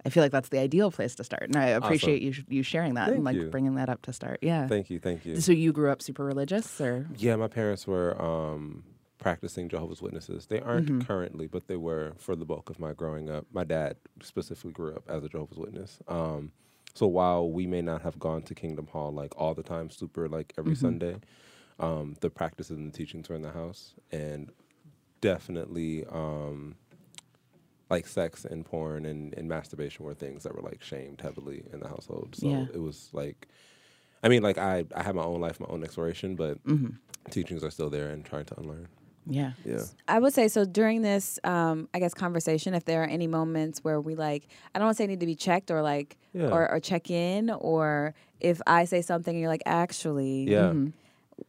I 0.03 0.10
feel 0.10 0.24
like 0.24 0.32
that's 0.32 0.50
the 0.50 0.58
ideal 0.58 0.89
place 0.89 1.13
to 1.15 1.24
start, 1.24 1.44
and 1.44 1.56
I 1.56 1.68
appreciate 1.68 2.24
you 2.24 2.34
you 2.50 2.63
sharing 2.63 2.96
that 2.96 3.06
Thank 3.06 3.18
and 3.18 3.24
like 3.24 3.36
you. 3.36 3.50
bringing 3.50 3.75
that 3.75 3.88
up 3.88 4.01
to 4.03 4.13
start. 4.13 4.39
Yeah. 4.41 4.68
Thank 4.68 4.89
you, 4.89 4.98
thank 5.00 5.25
you. 5.27 5.39
So 5.39 5.51
you 5.51 5.72
grew 5.72 5.91
up 5.91 6.01
super 6.01 6.25
religious, 6.25 6.82
or 6.82 7.06
Yeah, 7.18 7.36
my 7.36 7.48
parents 7.48 7.86
were 7.86 8.20
um, 8.20 8.84
practicing 9.20 9.70
Jehovah's 9.70 10.01
Witnesses. 10.01 10.48
They 10.48 10.60
aren't 10.60 10.88
Mm-hmm. 10.88 11.01
currently, 11.01 11.46
but 11.46 11.68
they 11.68 11.75
were 11.77 12.13
for 12.18 12.36
the 12.36 12.46
bulk 12.46 12.72
of 12.72 12.80
my 12.80 12.94
growing 12.94 13.30
up. 13.30 13.46
My 13.53 13.63
dad 13.63 13.98
specifically 14.24 14.72
grew 14.72 14.96
up 14.96 15.03
as 15.08 15.24
a 15.24 15.30
Jehovah's 15.30 15.60
Witness. 15.60 16.00
Um, 16.08 16.51
so 16.93 17.07
while 17.07 17.50
we 17.50 17.67
may 17.67 17.81
not 17.81 18.01
have 18.03 18.19
gone 18.19 18.43
to 18.43 18.55
Kingdom 18.55 18.88
Hall 18.88 19.12
like 19.12 19.33
all 19.38 19.53
the 19.53 19.63
time, 19.63 19.89
super 19.89 20.27
like 20.29 20.53
every 20.57 20.74
Mm-hmm. 20.74 20.81
Sunday, 20.81 21.17
um, 21.79 22.15
the 22.21 22.29
practices 22.29 22.77
and 22.77 22.93
the 22.93 22.98
teachings 22.98 23.29
were 23.29 23.36
in 23.36 23.41
the 23.41 23.51
house, 23.51 23.93
and 24.12 24.51
definitely 25.21 26.05
um, 26.07 26.75
like 27.89 28.07
sex 28.07 28.45
and 28.45 28.65
porn 28.65 29.05
and, 29.05 29.33
and 29.36 29.48
masturbation 29.50 30.05
were 30.05 30.13
things 30.13 30.43
that 30.43 30.55
were 30.55 30.62
like 30.62 30.81
shamed 30.81 31.21
heavily 31.21 31.63
in 31.74 31.79
the 31.79 31.88
household. 31.88 32.36
So 32.36 32.50
Yeah. 32.50 32.65
it 32.74 32.79
was 32.81 33.10
like, 33.13 33.48
I 34.24 34.29
mean, 34.29 34.43
like 34.43 34.57
I 34.57 34.86
I 34.95 35.03
have 35.03 35.15
my 35.15 35.24
own 35.24 35.41
life, 35.41 35.60
my 35.60 35.67
own 35.69 35.83
exploration, 35.83 36.36
but 36.36 36.60
Mm-hmm. 36.67 36.95
teachings 37.31 37.63
are 37.63 37.71
still 37.71 37.89
there 37.89 38.10
and 38.10 38.25
trying 38.25 38.45
to 38.45 38.60
unlearn. 38.60 38.88
Yeah, 39.27 39.51
Yeah. 39.65 39.83
I 40.07 40.19
would 40.19 40.33
say 40.33 40.47
so 40.47 40.65
during 40.65 41.01
this, 41.01 41.39
um, 41.43 41.88
I 41.93 41.99
guess, 41.99 42.13
conversation, 42.13 42.73
if 42.73 42.86
there 42.86 43.01
are 43.03 43.07
any 43.07 43.27
moments 43.27 43.84
where 43.84 43.99
we 44.01 44.15
like, 44.15 44.47
I 44.73 44.79
don't 44.79 44.88
want 44.88 44.97
to 44.97 45.03
say 45.03 45.07
need 45.07 45.19
to 45.19 45.25
be 45.25 45.36
checked 45.36 45.71
or 45.71 45.81
like, 45.81 46.17
Yeah. 46.34 46.49
or, 46.49 46.69
or 46.71 46.79
check 46.79 47.10
in, 47.12 47.49
or 47.49 48.13
if 48.39 48.62
I 48.65 48.86
say 48.86 49.01
something 49.01 49.34
and 49.34 49.39
you're 49.39 49.49
like, 49.49 49.63
actually, 49.65 50.45
Yeah. 50.49 50.73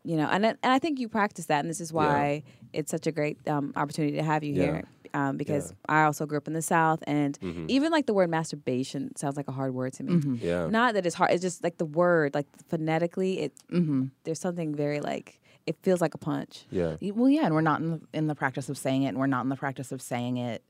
you 0.05 0.17
know, 0.17 0.29
and 0.31 0.45
I- 0.47 0.57
and 0.63 0.73
I 0.73 0.79
think 0.79 0.99
you 1.01 1.09
practice 1.09 1.47
that, 1.47 1.61
and 1.61 1.71
this 1.71 1.81
is 1.81 1.93
why 1.93 2.43
it's 2.73 2.91
such 2.91 3.07
a 3.07 3.13
great 3.13 3.37
um, 3.49 3.73
opportunity 3.77 4.17
to 4.17 4.23
have 4.23 4.43
you 4.45 4.55
Yeah. 4.55 4.63
here. 4.65 4.85
Um, 5.15 5.37
because 5.37 5.73
Yeah. 5.89 6.01
I 6.01 6.05
also 6.05 6.25
grew 6.25 6.39
up 6.39 6.47
in 6.49 6.55
the 6.55 6.63
South, 6.63 7.05
and 7.07 7.39
Mhm. 7.41 7.67
even 7.69 7.93
like 7.93 8.07
the 8.07 8.15
word 8.15 8.31
masturbation 8.31 9.15
sounds 9.15 9.37
like 9.37 9.47
a 9.47 9.53
hard 9.53 9.75
word 9.75 9.93
to 9.95 10.05
me. 10.05 10.39
Yeah. 10.43 10.69
Not 10.69 10.95
that 10.95 11.05
it's 11.05 11.15
hard; 11.17 11.33
it's 11.33 11.43
just 11.43 11.63
like 11.63 11.77
the 11.77 11.85
word, 11.85 12.35
like 12.35 12.47
phonetically, 12.69 13.41
it 13.41 13.53
mm-hmm. 13.71 14.05
there's 14.25 14.41
something 14.41 14.75
very 14.75 15.01
like 15.01 15.39
it 15.67 15.77
feels 15.83 16.01
like 16.01 16.15
a 16.15 16.19
punch. 16.19 16.67
Yeah. 16.71 16.97
Well, 17.01 17.29
yeah, 17.29 17.47
and 17.47 17.55
we're 17.55 17.61
not 17.61 17.81
in 17.81 17.91
the, 17.91 18.01
in 18.13 18.27
the 18.27 18.35
practice 18.35 18.69
of 18.69 18.77
saying 18.79 19.03
it, 19.05 19.09
and 19.09 19.19
we're 19.19 19.27
not 19.27 19.43
in 19.43 19.49
the 19.49 19.57
practice 19.57 19.93
of 19.93 20.01
saying 20.03 20.37
it. 20.39 20.63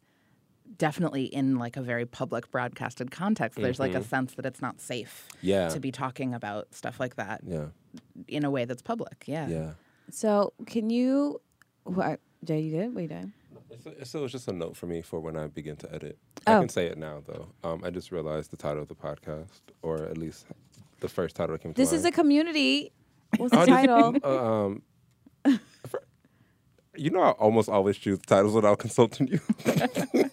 Definitely 0.78 1.24
in 1.24 1.58
like 1.58 1.76
a 1.76 1.82
very 1.82 2.06
public 2.06 2.50
broadcasted 2.50 3.10
context, 3.10 3.60
there's 3.60 3.78
like 3.78 3.94
a 3.94 4.02
sense 4.02 4.34
that 4.34 4.46
it's 4.46 4.62
not 4.62 4.80
safe 4.80 5.28
Mm-hmm. 5.36 5.46
Yeah. 5.46 5.68
to 5.68 5.80
be 5.80 5.92
talking 5.92 6.32
about 6.32 6.72
stuff 6.74 6.98
like 6.98 7.16
that 7.16 7.42
Yeah. 7.46 7.66
in 8.26 8.44
a 8.44 8.50
way 8.50 8.64
that's 8.64 8.80
public. 8.80 9.24
Yeah. 9.26 9.48
Yeah. 9.48 9.72
So, 10.10 10.54
can 10.66 10.88
you, 10.88 11.42
what, 11.84 12.20
Jay? 12.44 12.60
You 12.60 12.70
good? 12.78 12.94
What 12.94 12.98
are 13.00 13.02
you 13.02 13.08
doing? 13.08 13.32
It's, 13.70 14.10
so 14.10 14.24
it's 14.24 14.32
just 14.32 14.48
a 14.48 14.52
note 14.52 14.76
for 14.76 14.86
me 14.86 15.02
for 15.02 15.20
when 15.20 15.36
I 15.36 15.46
begin 15.48 15.76
to 15.76 15.94
edit. 15.94 16.18
Oh. 16.46 16.56
I 16.56 16.58
can 16.60 16.68
say 16.70 16.86
it 16.86 16.96
now 16.96 17.22
though. 17.26 17.48
Um, 17.64 17.82
I 17.84 17.90
just 17.90 18.10
realized 18.10 18.50
the 18.50 18.56
title 18.56 18.82
of 18.82 18.88
the 18.88 18.94
podcast, 18.94 19.60
or 19.82 20.04
at 20.04 20.16
least 20.16 20.46
the 21.00 21.08
first 21.08 21.36
title 21.36 21.54
that 21.54 21.62
came 21.62 21.74
to 21.74 21.76
This 21.80 21.92
is 21.92 22.04
a 22.06 22.10
community. 22.12 22.92
What's 23.36 23.52
the 23.54 23.66
title? 23.66 24.14
Uh, 24.22 24.28
um, 24.64 24.82
for- 25.86 26.02
you 26.96 27.10
know, 27.10 27.22
I 27.22 27.30
almost 27.30 27.68
always 27.68 27.96
choose 27.96 28.18
titles 28.20 28.54
without 28.54 28.78
consulting 28.80 29.28
you. 29.28 29.40
this 29.64 30.30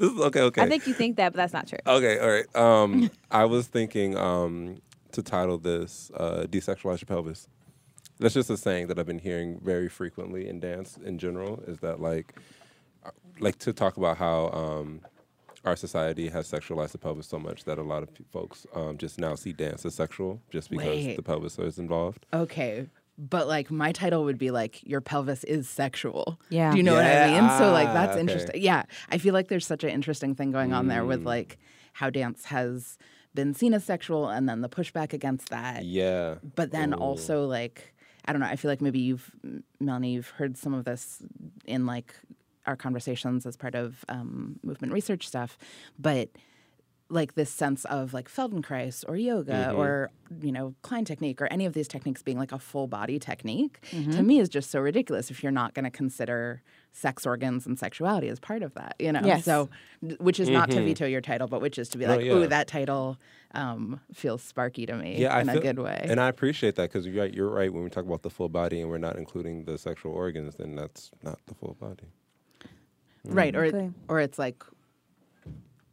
is 0.00 0.18
okay. 0.20 0.40
Okay. 0.42 0.62
I 0.62 0.68
think 0.68 0.86
you 0.86 0.94
think 0.94 1.16
that, 1.16 1.32
but 1.32 1.36
that's 1.36 1.52
not 1.52 1.68
true. 1.68 1.78
Okay, 1.86 2.18
all 2.18 2.30
right. 2.30 2.56
Um, 2.56 3.10
I 3.30 3.44
was 3.44 3.66
thinking 3.66 4.16
um, 4.16 4.80
to 5.12 5.22
title 5.22 5.58
this 5.58 6.10
uh, 6.14 6.46
"Desexualize 6.48 7.00
Your 7.02 7.06
Pelvis." 7.06 7.48
That's 8.18 8.34
just 8.34 8.50
a 8.50 8.56
saying 8.56 8.88
that 8.88 8.98
I've 8.98 9.06
been 9.06 9.20
hearing 9.20 9.60
very 9.62 9.88
frequently 9.88 10.48
in 10.48 10.58
dance 10.58 10.98
in 11.04 11.18
general. 11.18 11.62
Is 11.68 11.78
that 11.80 12.00
like, 12.00 12.34
uh, 13.04 13.10
like 13.38 13.58
to 13.60 13.72
talk 13.72 13.96
about 13.96 14.16
how 14.16 14.48
um, 14.50 15.02
our 15.64 15.76
society 15.76 16.28
has 16.28 16.50
sexualized 16.50 16.92
the 16.92 16.98
pelvis 16.98 17.26
so 17.26 17.38
much 17.38 17.64
that 17.64 17.78
a 17.78 17.82
lot 17.82 18.02
of 18.02 18.10
folks 18.32 18.66
um, 18.74 18.96
just 18.98 19.18
now 19.18 19.34
see 19.34 19.52
dance 19.52 19.84
as 19.84 19.94
sexual 19.94 20.40
just 20.50 20.70
because 20.70 20.86
Wait. 20.86 21.16
the 21.16 21.22
pelvis 21.22 21.58
is 21.58 21.78
involved. 21.78 22.26
Okay. 22.32 22.86
But 23.18 23.48
like 23.48 23.70
my 23.70 23.90
title 23.92 24.24
would 24.24 24.38
be 24.38 24.50
like 24.52 24.80
your 24.86 25.00
pelvis 25.00 25.42
is 25.44 25.68
sexual. 25.68 26.38
Yeah. 26.50 26.70
Do 26.70 26.76
you 26.76 26.84
know 26.84 26.94
what 26.94 27.04
I 27.04 27.28
mean? 27.40 27.48
So 27.58 27.72
like 27.72 27.88
Ah, 27.88 27.92
that's 27.94 28.12
okay. 28.12 28.20
interesting. 28.20 28.62
Yeah. 28.62 28.84
I 29.10 29.18
feel 29.18 29.34
like 29.34 29.48
there's 29.48 29.66
such 29.66 29.82
an 29.82 29.90
interesting 29.90 30.34
thing 30.36 30.52
going 30.52 30.72
on 30.72 30.86
there 30.86 31.02
Mm. 31.02 31.08
with 31.08 31.24
like 31.24 31.58
how 31.94 32.10
dance 32.10 32.44
has 32.46 32.96
been 33.34 33.54
seen 33.54 33.74
as 33.74 33.84
sexual 33.84 34.28
and 34.28 34.48
then 34.48 34.60
the 34.60 34.68
pushback 34.68 35.12
against 35.12 35.48
that. 35.50 35.84
Yeah. 35.84 36.36
But 36.54 36.70
then 36.70 36.94
Ooh. 36.94 36.98
also 36.98 37.44
like 37.46 37.92
I 38.24 38.32
don't 38.32 38.40
know, 38.40 38.46
I 38.46 38.56
feel 38.56 38.70
like 38.70 38.80
maybe 38.82 39.00
you've 39.00 39.30
Melanie, 39.80 40.12
you've 40.12 40.28
heard 40.28 40.56
some 40.56 40.72
of 40.74 40.84
this 40.84 41.20
in 41.66 41.86
like 41.86 42.14
our 42.68 42.76
conversations 42.76 43.46
as 43.46 43.56
part 43.56 43.74
of 43.74 44.04
um, 44.08 44.60
movement 44.62 44.92
research 44.92 45.26
stuff, 45.26 45.58
but 45.98 46.28
like 47.10 47.34
this 47.36 47.48
sense 47.50 47.86
of 47.86 48.12
like 48.12 48.28
Feldenkrais 48.28 49.02
or 49.08 49.16
yoga 49.16 49.72
or 49.72 50.10
you 50.42 50.52
know 50.52 50.74
Klein 50.82 51.06
technique 51.06 51.40
or 51.40 51.46
any 51.50 51.64
of 51.64 51.72
these 51.72 51.88
techniques 51.88 52.22
being 52.22 52.36
like 52.38 52.52
a 52.52 52.58
full 52.58 52.86
body 52.86 53.18
technique 53.18 53.78
to 54.12 54.22
me 54.22 54.38
is 54.40 54.50
just 54.50 54.70
so 54.70 54.78
ridiculous 54.78 55.30
if 55.30 55.42
you're 55.42 55.50
not 55.50 55.72
going 55.72 55.86
to 55.86 55.90
consider 55.90 56.60
sex 56.92 57.24
organs 57.24 57.64
and 57.66 57.78
sexuality 57.78 58.28
as 58.28 58.38
part 58.38 58.62
of 58.62 58.74
that 58.74 58.94
you 58.98 59.10
know 59.10 59.22
Yes. 59.24 59.46
so 59.46 59.70
which 60.18 60.38
is 60.38 60.50
not 60.50 60.70
to 60.70 60.84
veto 60.84 61.06
your 61.06 61.22
title 61.22 61.48
but 61.48 61.62
which 61.62 61.78
is 61.78 61.88
to 61.90 61.96
be 61.98 62.04
No, 62.04 62.16
like 62.16 62.26
yeah. 62.26 62.32
ooh 62.34 62.46
that 62.46 62.66
title 62.68 63.16
um, 63.52 64.00
feels 64.12 64.42
sparky 64.42 64.84
to 64.84 64.94
me 64.94 65.16
Yeah, 65.22 65.34
I 65.34 65.40
in 65.40 65.46
feel, 65.48 65.56
a 65.56 65.60
good 65.62 65.78
way 65.78 66.04
and 66.10 66.20
I 66.20 66.28
appreciate 66.28 66.74
that 66.74 66.90
because 66.92 67.06
you're 67.06 67.22
right. 67.22 67.32
You're 67.32 67.48
right 67.48 67.72
when 67.72 67.84
we 67.84 67.88
talk 67.88 68.04
about 68.04 68.20
the 68.22 68.28
full 68.28 68.50
body 68.50 68.82
and 68.82 68.90
we're 68.90 68.98
not 68.98 69.16
including 69.16 69.64
the 69.64 69.78
sexual 69.78 70.12
organs. 70.12 70.56
Then 70.56 70.76
that's 70.76 71.10
not 71.22 71.38
the 71.46 71.54
full 71.54 71.74
body. 71.80 72.08
Right 73.24 73.54
or 73.56 73.64
Okay. 73.64 73.90
or 74.08 74.20
it's 74.20 74.38
like 74.38 74.62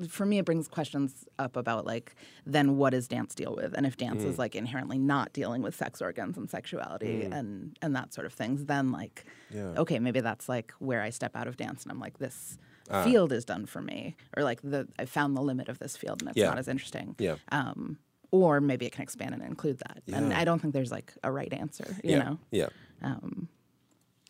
for 0.10 0.26
me 0.26 0.38
it 0.40 0.46
brings 0.46 0.68
questions 0.68 1.26
up 1.40 1.56
about 1.56 1.86
like 1.86 2.16
then 2.46 2.76
what 2.76 2.90
does 2.90 3.08
dance 3.08 3.34
deal 3.34 3.56
with 3.56 3.74
and 3.74 3.86
if 3.86 3.96
dance 3.96 4.24
Mm. 4.24 4.28
is 4.28 4.38
like 4.38 4.54
inherently 4.56 4.98
not 4.98 5.32
dealing 5.32 5.62
with 5.62 5.74
sex 5.74 6.02
organs 6.02 6.38
and 6.38 6.50
sexuality 6.50 7.24
and 7.24 7.78
and 7.82 7.96
that 7.96 8.14
sort 8.14 8.26
of 8.28 8.34
things 8.34 8.66
then 8.66 8.92
like 8.92 9.26
Yeah. 9.50 9.74
okay 9.78 10.00
maybe 10.00 10.20
that's 10.20 10.50
like 10.50 10.74
where 10.80 11.02
i 11.02 11.10
step 11.12 11.34
out 11.36 11.48
of 11.48 11.56
dance 11.56 11.84
and 11.84 11.92
i'm 11.94 12.00
like 12.00 12.18
this 12.20 12.58
Ah. 12.92 13.04
field 13.04 13.32
is 13.32 13.46
done 13.46 13.66
for 13.66 13.82
me 13.82 14.16
or 14.38 14.44
like 14.44 14.62
the 14.62 14.88
i 15.00 15.06
found 15.06 15.36
the 15.36 15.42
limit 15.42 15.70
of 15.70 15.80
this 15.80 15.96
field 15.98 16.22
and 16.22 16.30
it's 16.30 16.38
Yeah. 16.38 16.50
not 16.50 16.60
as 16.60 16.68
interesting 16.68 17.16
Yeah. 17.18 17.38
um 17.52 17.98
or 18.32 18.60
maybe 18.60 18.86
it 18.86 18.92
can 18.92 19.02
expand 19.02 19.34
and 19.34 19.42
include 19.44 19.78
that. 19.88 20.02
And 20.12 20.34
I 20.34 20.44
don't 20.44 20.60
think 20.60 20.74
there's 20.74 20.92
like 20.92 21.14
a 21.24 21.32
right 21.32 21.54
answer. 21.54 21.86
You 22.04 22.12
yeah. 22.12 22.24
know. 22.24 22.40
Yeah. 22.52 22.68
Um, 23.02 23.48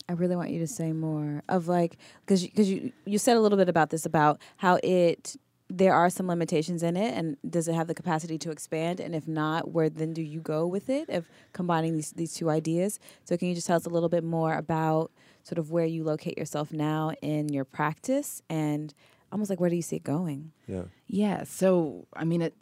I 0.08 0.12
really 0.12 0.36
want 0.36 0.50
you 0.50 0.60
to 0.60 0.66
say 0.66 0.92
more 0.92 1.42
of 1.48 1.68
like 1.68 1.96
because 2.24 2.44
because 2.44 2.70
you 2.70 2.92
you 3.04 3.18
said 3.18 3.36
a 3.36 3.40
little 3.40 3.58
bit 3.58 3.68
about 3.68 3.90
this 3.90 4.06
about 4.06 4.40
how 4.58 4.78
it 4.82 5.36
there 5.68 5.92
are 5.92 6.08
some 6.08 6.28
limitations 6.28 6.84
in 6.84 6.96
it 6.96 7.12
and 7.14 7.36
does 7.48 7.66
it 7.66 7.74
have 7.74 7.88
the 7.88 7.94
capacity 7.94 8.38
to 8.38 8.52
expand 8.52 9.00
and 9.00 9.16
if 9.16 9.26
not 9.26 9.72
where 9.72 9.90
then 9.90 10.12
do 10.12 10.22
you 10.22 10.40
go 10.40 10.64
with 10.64 10.88
it 10.88 11.08
of 11.08 11.28
combining 11.52 11.94
these 11.94 12.12
these 12.12 12.34
two 12.34 12.48
ideas 12.48 13.00
so 13.24 13.36
can 13.36 13.48
you 13.48 13.54
just 13.54 13.66
tell 13.66 13.76
us 13.76 13.84
a 13.84 13.90
little 13.90 14.08
bit 14.08 14.22
more 14.22 14.54
about 14.54 15.10
sort 15.42 15.58
of 15.58 15.72
where 15.72 15.84
you 15.84 16.04
locate 16.04 16.38
yourself 16.38 16.72
now 16.72 17.12
in 17.20 17.48
your 17.48 17.64
practice 17.64 18.42
and 18.48 18.94
almost 19.32 19.50
like 19.50 19.58
where 19.58 19.70
do 19.70 19.76
you 19.76 19.82
see 19.82 19.96
it 19.96 20.04
going 20.04 20.52
Yeah. 20.66 20.84
Yeah. 21.08 21.44
So, 21.44 22.06
I 22.14 22.24
mean, 22.24 22.42
it 22.42 22.54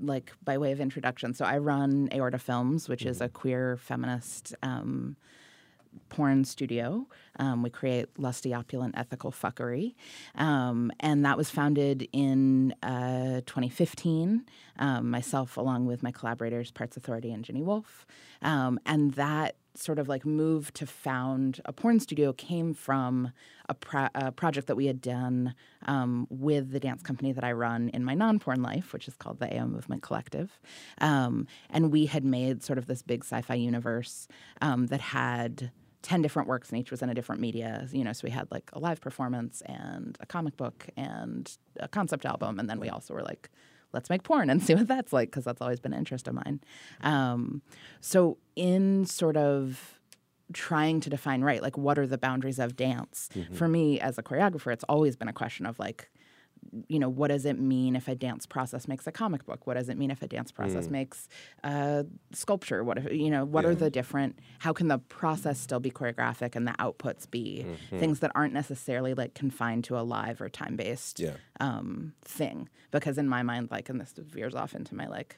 like 0.00 0.32
by 0.44 0.58
way 0.58 0.72
of 0.72 0.80
introduction. 0.80 1.34
So, 1.34 1.44
I 1.44 1.58
run 1.58 2.08
Aorta 2.12 2.38
Films, 2.38 2.88
which 2.88 3.04
is 3.06 3.20
a 3.20 3.28
queer 3.28 3.76
feminist 3.76 4.54
um, 4.62 5.16
porn 6.08 6.44
studio. 6.44 7.06
Um, 7.38 7.62
we 7.62 7.70
create 7.70 8.08
lusty, 8.18 8.54
opulent, 8.54 8.94
ethical 8.96 9.30
fuckery, 9.30 9.94
um, 10.34 10.90
and 11.00 11.24
that 11.24 11.36
was 11.36 11.50
founded 11.50 12.08
in 12.12 12.72
uh, 12.82 13.42
2015. 13.46 14.44
Um, 14.78 15.10
myself, 15.10 15.56
along 15.56 15.86
with 15.86 16.02
my 16.02 16.12
collaborators, 16.12 16.70
Parts 16.70 16.96
Authority 16.96 17.32
and 17.32 17.44
Ginny 17.44 17.62
Wolf, 17.62 18.06
um, 18.42 18.78
and 18.86 19.12
that 19.14 19.56
sort 19.82 19.98
of 19.98 20.08
like 20.08 20.24
move 20.24 20.72
to 20.74 20.86
found 20.86 21.60
a 21.64 21.72
porn 21.72 22.00
studio 22.00 22.32
came 22.32 22.74
from 22.74 23.32
a, 23.68 23.74
pro- 23.74 24.08
a 24.14 24.32
project 24.32 24.66
that 24.66 24.76
we 24.76 24.86
had 24.86 25.00
done 25.00 25.54
um, 25.86 26.26
with 26.30 26.70
the 26.70 26.80
dance 26.80 27.02
company 27.02 27.32
that 27.32 27.44
I 27.44 27.52
run 27.52 27.88
in 27.90 28.04
my 28.04 28.14
non 28.14 28.38
porn 28.38 28.62
life, 28.62 28.92
which 28.92 29.08
is 29.08 29.14
called 29.14 29.38
the 29.38 29.54
AO 29.56 29.66
Movement 29.66 30.02
Collective. 30.02 30.58
Um, 31.00 31.46
and 31.70 31.92
we 31.92 32.06
had 32.06 32.24
made 32.24 32.62
sort 32.62 32.78
of 32.78 32.86
this 32.86 33.02
big 33.02 33.24
sci 33.24 33.40
fi 33.42 33.54
universe 33.54 34.28
um, 34.60 34.86
that 34.86 35.00
had 35.00 35.70
10 36.02 36.22
different 36.22 36.48
works 36.48 36.70
and 36.70 36.78
each 36.78 36.90
was 36.90 37.02
in 37.02 37.10
a 37.10 37.14
different 37.14 37.40
media 37.40 37.86
you 37.90 38.04
know 38.04 38.12
so 38.12 38.20
we 38.22 38.30
had 38.30 38.46
like 38.52 38.70
a 38.72 38.78
live 38.78 39.00
performance 39.00 39.62
and 39.66 40.16
a 40.20 40.26
comic 40.26 40.56
book 40.56 40.86
and 40.96 41.58
a 41.80 41.88
concept 41.88 42.24
album 42.24 42.60
and 42.60 42.70
then 42.70 42.78
we 42.78 42.88
also 42.88 43.12
were 43.12 43.22
like 43.22 43.50
let's 43.92 44.10
make 44.10 44.22
porn 44.22 44.50
and 44.50 44.62
see 44.66 44.74
what 44.74 44.88
that's 44.88 45.12
like 45.12 45.30
because 45.30 45.44
that's 45.44 45.60
always 45.62 45.80
been 45.80 45.92
an 45.92 45.98
interest 45.98 46.28
of 46.28 46.34
mine. 46.34 46.60
Um, 47.02 47.62
so 48.00 48.38
in 48.56 49.04
sort 49.06 49.36
of 49.36 49.98
trying 50.54 50.98
to 50.98 51.10
define 51.10 51.42
right 51.42 51.60
like 51.62 51.76
what 51.76 51.98
are 51.98 52.06
the 52.06 52.16
boundaries 52.16 52.58
of 52.58 52.74
dance? 52.74 53.28
For 53.52 53.68
me 53.68 54.00
as 54.00 54.16
a 54.16 54.22
choreographer 54.22 54.72
it's 54.72 54.84
always 54.84 55.14
been 55.14 55.28
a 55.28 55.32
question 55.32 55.66
of 55.66 55.78
like 55.78 56.10
you 56.88 56.98
know, 56.98 57.08
what 57.08 57.28
does 57.28 57.44
it 57.44 57.58
mean 57.58 57.96
if 57.96 58.08
a 58.08 58.14
dance 58.14 58.46
process 58.46 58.86
makes 58.88 59.06
a 59.06 59.12
comic 59.12 59.44
book? 59.46 59.66
What 59.66 59.74
does 59.74 59.88
it 59.88 59.96
mean 59.96 60.10
if 60.10 60.22
a 60.22 60.28
dance 60.28 60.52
process 60.52 60.86
makes 60.90 61.28
uh, 61.64 62.02
sculpture? 62.32 62.84
What 62.84 62.98
if, 62.98 63.12
you 63.12 63.30
know, 63.30 63.44
what 63.44 63.64
are 63.64 63.74
the 63.74 63.90
different, 63.90 64.38
how 64.60 64.72
can 64.72 64.88
the 64.88 64.98
process 64.98 65.58
still 65.58 65.80
be 65.80 65.90
choreographic 65.90 66.54
and 66.56 66.66
the 66.66 66.72
outputs 66.72 67.30
be 67.30 67.66
things 67.98 68.20
that 68.20 68.32
aren't 68.34 68.52
necessarily 68.54 69.14
like 69.14 69.34
confined 69.34 69.84
to 69.84 69.98
a 69.98 70.02
live 70.02 70.40
or 70.40 70.48
time 70.48 70.76
based 70.76 71.20
Yeah. 71.20 71.34
um, 71.60 72.12
thing? 72.22 72.68
Because 72.90 73.18
in 73.18 73.28
my 73.28 73.42
mind, 73.42 73.70
like, 73.70 73.88
and 73.88 74.00
this 74.00 74.12
veers 74.16 74.54
off 74.54 74.74
into 74.74 74.94
my 74.94 75.06
like 75.06 75.36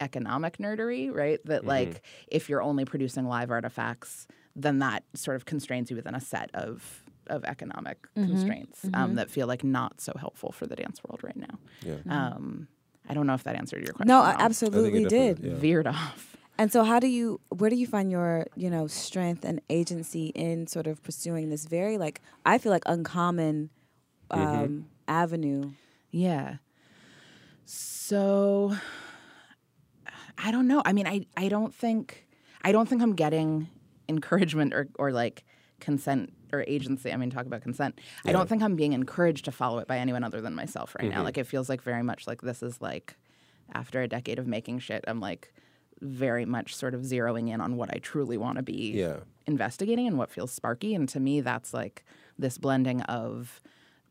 economic 0.00 0.58
nerdery, 0.58 1.12
right? 1.14 1.40
That 1.44 1.64
like 1.64 2.02
if 2.28 2.48
you're 2.48 2.62
only 2.62 2.84
producing 2.84 3.26
live 3.26 3.50
artifacts, 3.50 4.26
then 4.54 4.78
that 4.80 5.04
sort 5.14 5.36
of 5.36 5.44
constrains 5.44 5.90
you 5.90 5.96
within 5.96 6.14
a 6.14 6.20
set 6.20 6.50
of 6.54 7.02
of 7.30 7.44
economic 7.44 7.98
constraints 8.14 8.84
um, 8.94 9.14
that 9.16 9.30
feel 9.30 9.46
like 9.46 9.64
not 9.64 10.00
so 10.00 10.12
helpful 10.18 10.52
for 10.52 10.66
the 10.66 10.76
dance 10.76 11.00
world 11.04 11.20
right 11.22 11.36
now. 11.36 11.58
Yeah. 11.82 11.96
Um, 12.08 12.68
I 13.08 13.14
don't 13.14 13.26
know 13.26 13.34
if 13.34 13.44
that 13.44 13.56
answered 13.56 13.84
your 13.84 13.94
question. 13.94 14.08
no 14.08 14.20
I 14.20 14.36
absolutely 14.38 15.04
definitely- 15.04 15.34
did 15.34 15.52
yeah. 15.52 15.58
Veered 15.58 15.86
off. 15.86 16.36
And 16.60 16.72
so, 16.72 16.82
how 16.82 16.98
do 16.98 17.06
you, 17.06 17.40
where 17.50 17.70
do 17.70 17.76
you 17.76 17.86
find 17.86 18.10
your, 18.10 18.46
you 18.56 18.68
know, 18.68 18.88
strength 18.88 19.44
and 19.44 19.60
agency 19.70 20.26
in 20.34 20.66
sort 20.66 20.88
of 20.88 21.00
pursuing 21.04 21.50
this 21.50 21.66
very, 21.66 21.98
like, 21.98 22.20
I 22.44 22.58
feel 22.58 22.72
like 22.72 22.82
uncommon 22.84 23.70
um, 24.32 24.86
avenue? 25.06 25.70
Yeah. 26.10 26.56
So 27.64 28.74
I 30.36 30.50
don't 30.50 30.66
know. 30.66 30.82
I 30.84 30.92
mean, 30.92 31.06
I, 31.06 31.26
I 31.36 31.48
don't 31.48 31.74
think 31.74 32.26
I 32.62 32.72
don't 32.72 32.88
think 32.88 33.02
I'm 33.02 33.14
getting 33.14 33.68
encouragement 34.08 34.74
or, 34.74 34.88
or 34.98 35.12
like 35.12 35.44
consent 35.80 36.32
or 36.52 36.64
agency. 36.66 37.12
I 37.12 37.16
mean, 37.16 37.30
talk 37.30 37.46
about 37.46 37.62
consent. 37.62 38.00
I 38.24 38.32
don't 38.32 38.48
think 38.48 38.62
I'm 38.62 38.76
being 38.76 38.92
encouraged 38.92 39.44
to 39.46 39.52
follow 39.52 39.78
it 39.78 39.88
by 39.88 39.98
anyone 39.98 40.24
other 40.24 40.40
than 40.40 40.54
myself 40.54 40.94
right 40.98 41.08
now. 41.08 41.16
Mm-hmm. 41.16 41.24
Like 41.24 41.38
it 41.38 41.46
feels 41.46 41.68
like 41.68 41.82
very 41.82 42.02
much 42.02 42.26
like 42.26 42.42
this 42.42 42.62
is 42.62 42.80
like 42.80 43.16
after 43.72 44.00
a 44.00 44.08
decade 44.08 44.38
of 44.38 44.46
making 44.46 44.78
shit, 44.80 45.04
I'm 45.06 45.20
like 45.20 45.52
very 46.00 46.44
much 46.44 46.74
sort 46.74 46.94
of 46.94 47.02
zeroing 47.02 47.50
in 47.52 47.60
on 47.60 47.76
what 47.76 47.90
I 47.94 47.98
truly 47.98 48.36
want 48.36 48.56
to 48.56 48.62
be 48.62 48.92
Yeah. 48.92 49.20
investigating 49.46 50.06
and 50.06 50.16
what 50.16 50.30
feels 50.30 50.52
sparky. 50.52 50.94
And 50.94 51.08
to 51.10 51.20
me, 51.20 51.40
that's 51.40 51.74
like 51.74 52.04
this 52.38 52.56
blending 52.56 53.02
of 53.02 53.60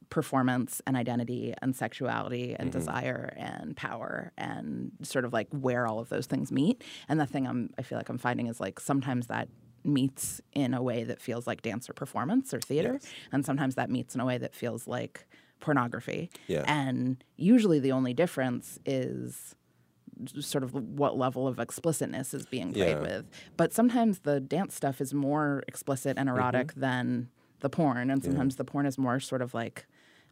performance 0.10 0.82
and 0.88 0.96
identity 0.96 1.54
and 1.62 1.76
sexuality 1.76 2.56
and 2.58 2.70
mm-hmm. 2.70 2.80
desire 2.80 3.34
and 3.38 3.76
power 3.76 4.32
and 4.38 4.92
sort 5.02 5.26
of 5.26 5.34
like 5.34 5.48
where 5.52 5.86
all 5.88 6.00
of 6.00 6.10
those 6.10 6.26
things 6.26 6.52
meet. 6.52 6.84
And 7.10 7.20
the 7.20 7.26
thing 7.26 7.46
I'm 7.48 7.72
I 7.78 7.82
feel 7.82 7.98
like 7.98 8.10
I'm 8.10 8.18
finding 8.18 8.48
is 8.48 8.60
like 8.60 8.80
sometimes 8.80 9.28
that 9.28 9.50
meets 9.88 10.42
in 10.54 10.74
a 10.74 10.82
way 10.84 11.04
that 11.04 11.22
feels 11.22 11.48
like 11.48 11.62
dance 11.62 11.90
or 11.90 11.94
performance 11.94 12.54
or 12.54 12.60
theater. 12.60 13.00
And 13.32 13.46
sometimes 13.46 13.76
that 13.76 13.90
meets 13.90 14.14
in 14.16 14.22
a 14.22 14.26
way 14.26 14.38
that 14.38 14.54
feels 14.54 14.88
like 14.88 15.28
pornography. 15.60 16.30
Yeah. 16.48 16.64
And 16.68 17.24
usually 17.38 17.80
the 17.80 17.92
only 17.94 18.14
difference 18.14 18.80
is 18.86 19.56
sort 20.40 20.64
of 20.64 20.74
what 20.74 21.18
level 21.18 21.48
of 21.48 21.60
explicitness 21.60 22.34
is 22.34 22.46
being 22.46 22.74
played 22.74 22.90
Yeah. 22.98 23.00
with. 23.02 23.26
But 23.56 23.72
sometimes 23.74 24.20
the 24.20 24.40
dance 24.40 24.76
stuff 24.76 25.00
is 25.00 25.14
more 25.14 25.64
explicit 25.68 26.18
and 26.18 26.28
erotic 26.30 26.70
Mm-hmm. 26.72 26.80
than 26.82 27.30
the 27.60 27.70
porn, 27.70 28.10
and 28.12 28.24
sometimes 28.24 28.56
the 28.58 28.64
porn 28.64 28.86
is 28.86 28.98
more 29.00 29.20
sort 29.20 29.42
of 29.42 29.54
like 29.56 29.88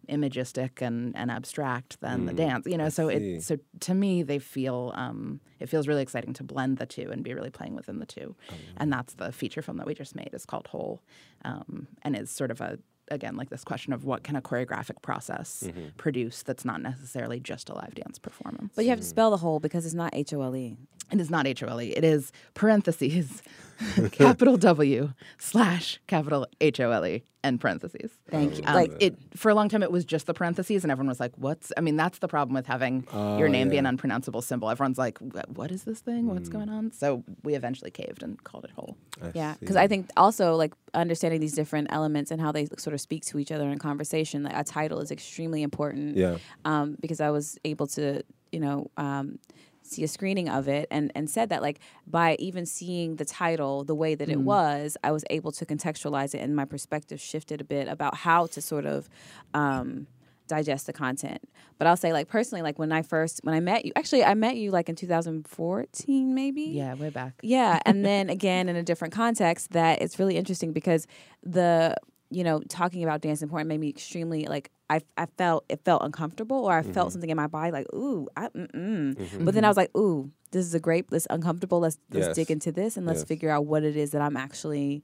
imagistic 0.10 0.82
and, 0.82 1.15
and 1.15 1.30
abstract 1.32 2.00
than 2.02 2.26
the 2.26 2.34
dance. 2.34 2.65
You 2.68 2.78
know, 2.78 2.89
so 2.89 3.08
Mm, 3.08 3.18
see. 3.20 3.36
it 3.36 3.44
so 3.44 3.58
to 3.82 3.94
me 3.94 4.24
they 4.24 4.39
feel 4.39 4.91
um, 4.96 5.39
it 5.60 5.68
feels 5.68 5.88
really 5.88 6.02
exciting 6.02 6.34
to 6.34 6.44
blend 6.44 6.78
the 6.78 6.86
two 6.86 7.10
and 7.12 7.24
be 7.24 7.34
really 7.34 7.50
playing 7.50 7.76
within 7.76 8.00
the 8.00 8.06
two, 8.06 8.36
Oh, 8.52 8.56
and 8.78 8.91
that's 8.91 9.13
the 9.15 9.32
feature 9.32 9.62
film 9.62 9.78
that 9.78 9.88
we 9.88 9.94
just 9.94 10.15
made. 10.15 10.30
is 10.34 10.46
called 10.46 10.68
Whole, 10.68 11.02
um, 11.44 11.88
and 12.02 12.15
is 12.15 12.30
sort 12.32 12.52
of 12.52 12.62
a 12.62 12.80
again 13.10 13.36
like 13.38 13.50
this 13.50 13.63
question 13.63 13.94
of 13.94 14.04
what 14.06 14.24
can 14.24 14.36
a 14.36 14.41
choreographic 14.41 15.02
process 15.02 15.63
Mm-hmm. 15.65 15.89
produce 15.98 16.44
that's 16.44 16.65
not 16.65 16.82
necessarily 16.82 17.39
just 17.39 17.70
a 17.70 17.74
live 17.74 17.96
dance 17.96 18.18
performance. 18.20 18.74
But 18.76 18.86
you 18.86 18.89
have 18.91 19.00
to 19.00 19.06
spell 19.06 19.32
the 19.32 19.38
whole 19.38 19.60
because 19.60 19.86
it's 19.86 19.96
not 19.96 20.13
H 20.13 20.34
O 20.34 20.41
L 20.41 20.56
E. 20.56 20.78
It 21.12 21.20
is 21.22 21.30
not 21.30 21.46
H 21.48 21.62
O 21.63 21.68
L 21.68 21.82
E. 21.82 21.89
It 21.91 22.04
is 22.04 22.32
parentheses, 22.56 23.44
capital 24.12 24.58
W 24.58 25.13
slash 25.38 26.00
capital 26.08 26.48
H 26.62 26.80
O 26.80 26.91
L 26.91 27.06
E 27.06 27.24
and 27.44 27.62
parentheses. 27.62 28.10
Thank 28.32 28.58
you. 28.58 28.63
Um, 28.65 28.74
Like, 28.74 28.91
it 29.00 29.15
for 29.36 29.50
a 29.52 29.54
long 29.56 29.70
time, 29.70 29.84
it 29.84 29.91
was 29.91 30.04
just 30.04 30.26
the 30.26 30.34
parentheses, 30.34 30.84
and 30.84 30.91
everyone 30.91 31.10
was 31.10 31.20
like, 31.20 31.34
"What's?" 31.38 31.72
I 31.78 31.82
mean, 31.82 31.96
that's 31.96 32.18
the 32.18 32.28
problem 32.28 32.56
with 32.56 32.65
having 32.65 33.06
your 33.13 33.50
name 33.50 33.70
be 33.70 33.78
an 33.78 33.86
unpronounceable 33.86 34.41
symbol. 34.41 34.70
Everyone's 34.72 34.98
like, 34.98 35.20
"What 35.54 35.72
is 35.72 35.84
this 35.84 36.00
thing? 36.00 36.28
What's 36.28 36.50
going 36.50 36.70
on?" 36.70 36.91
So 36.91 37.24
we 37.44 37.54
eventually 37.54 37.91
caved 37.91 38.24
and 38.24 38.44
called 38.44 38.65
it 38.65 38.72
whole. 38.72 38.98
I 39.22 39.32
Yeah, 39.36 39.56
because 39.60 39.76
I 39.76 39.88
think 39.88 40.10
also 40.18 40.56
like 40.56 40.74
understanding 40.96 41.39
these 41.39 41.54
different 41.54 41.89
elements 41.91 42.32
and 42.32 42.41
how 42.41 42.52
they 42.52 42.65
sort 42.78 42.94
of 42.94 42.94
speak 42.97 43.25
to 43.25 43.39
each 43.39 43.51
other 43.51 43.69
in 43.69 43.79
conversation. 43.79 44.43
Like 44.43 44.55
a 44.55 44.63
title 44.63 44.99
is 44.99 45.12
extremely 45.12 45.62
important. 45.63 46.17
Yeah. 46.17 46.38
Um, 46.63 46.97
because 46.99 47.21
I 47.21 47.29
was 47.29 47.58
able 47.65 47.88
to, 47.88 48.23
you 48.51 48.60
know, 48.60 48.89
um, 48.97 49.39
see 49.81 50.03
a 50.03 50.08
screening 50.08 50.49
of 50.49 50.67
it 50.67 50.88
and 50.89 51.12
and 51.13 51.29
said 51.29 51.49
that 51.49 51.62
like 51.62 51.79
by 52.08 52.36
even 52.39 52.65
seeing 52.65 53.17
the 53.17 53.25
title 53.25 53.84
the 53.84 53.93
way 53.93 54.15
that 54.15 54.29
it 54.29 54.39
was, 54.41 54.97
I 55.03 55.12
was 55.12 55.23
able 55.29 55.51
to 55.51 55.65
contextualize 55.65 56.34
it 56.34 56.39
and 56.39 56.55
my 56.55 56.65
perspective 56.65 57.21
shifted 57.21 57.62
a 57.62 57.63
bit 57.63 57.88
about 57.88 58.15
how 58.15 58.47
to 58.47 58.62
sort 58.62 58.86
of. 58.86 59.08
Um, 59.53 60.08
digest 60.47 60.86
the 60.86 60.93
content 60.93 61.41
but 61.79 61.88
i'll 61.88 61.97
say 61.97 62.13
like 62.13 62.27
personally 62.27 62.62
like 62.62 62.77
when 62.77 62.91
i 62.91 63.01
first 63.01 63.39
when 63.41 63.55
i 63.55 63.60
met 63.60 63.84
you 63.84 63.91
actually 63.95 64.23
i 64.23 64.36
met 64.36 64.55
you 64.55 64.69
like 64.69 64.88
in 64.89 64.95
2014 64.95 66.36
maybe 66.36 66.62
Yeah, 66.62 66.93
way 66.93 67.10
back. 67.10 67.34
yeah, 67.41 67.79
and 67.84 68.05
then 68.05 68.29
again 68.38 68.69
in 68.69 68.75
a 68.75 68.84
different 68.84 69.12
context, 69.12 69.71
that 69.71 70.03
it's 70.03 70.19
really 70.19 70.38
interesting 70.38 70.71
because 70.71 71.08
the 71.41 71.95
you 72.36 72.43
know 72.43 72.60
talking 72.67 73.04
about 73.04 73.21
dance 73.21 73.41
and 73.41 73.50
porn 73.50 73.67
made 73.67 73.80
me 73.80 73.89
extremely 73.89 74.45
like 74.45 74.69
I 74.89 75.00
I 75.17 75.26
felt 75.38 75.63
it 75.69 75.80
felt 75.86 76.04
uncomfortable 76.04 76.65
or 76.65 76.74
I 76.74 76.82
felt 76.84 76.95
mm-hmm. 76.95 77.12
something 77.13 77.30
in 77.30 77.38
my 77.38 77.48
body 77.48 77.71
like 77.71 77.88
ooh 77.93 78.28
I 78.36 78.50
mm-mm. 78.50 79.15
Mm-hmm. 79.15 79.45
but 79.45 79.54
then 79.54 79.63
I 79.63 79.69
was 79.69 79.78
like 79.78 79.95
ooh 79.98 80.32
this 80.52 80.65
is 80.65 80.74
a 80.74 80.80
great 80.80 81.10
this 81.10 81.26
uncomfortable 81.30 81.80
let's 81.80 81.98
let's 82.12 82.28
Yes. 82.28 82.36
dig 82.36 82.52
into 82.52 82.71
this 82.74 82.98
and 82.98 83.06
let's 83.06 83.21
Yes. 83.21 83.28
figure 83.28 83.50
out 83.50 83.65
what 83.65 83.84
it 83.84 83.95
is 83.95 84.12
that 84.12 84.21
I'm 84.21 84.36
actually 84.38 85.04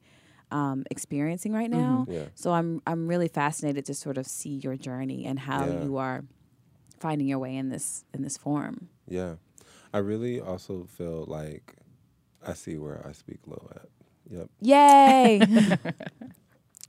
um, 0.52 0.84
experiencing 0.91 1.54
right 1.54 1.70
now. 1.70 2.04
Mm-hmm. 2.06 2.12
Yeah. 2.12 2.26
So 2.36 2.52
I'm 2.52 2.82
I'm 2.86 3.08
really 3.08 3.30
fascinated 3.30 3.86
to 3.86 3.94
sort 3.94 4.17
of 4.17 4.28
see 4.28 4.56
your 4.65 4.76
journey 4.76 5.26
and 5.26 5.39
how 5.39 5.65
Yeah. 5.65 5.84
you 5.84 5.98
are 5.98 6.26
finding 7.00 7.28
your 7.28 7.39
way 7.39 7.56
in 7.56 7.70
this 7.70 8.04
in 8.13 8.22
this 8.22 8.38
form. 8.38 8.89
Yeah. 9.08 9.36
I 9.94 10.00
really 10.00 10.41
also 10.41 10.84
feel 10.98 11.24
like 11.28 11.76
I 12.46 12.54
see 12.54 12.78
where 12.78 13.06
I 13.08 13.13
speak 13.13 13.39
low 13.46 13.70
at. 13.76 13.88
Yep. 14.30 14.50
Yay! 14.62 15.41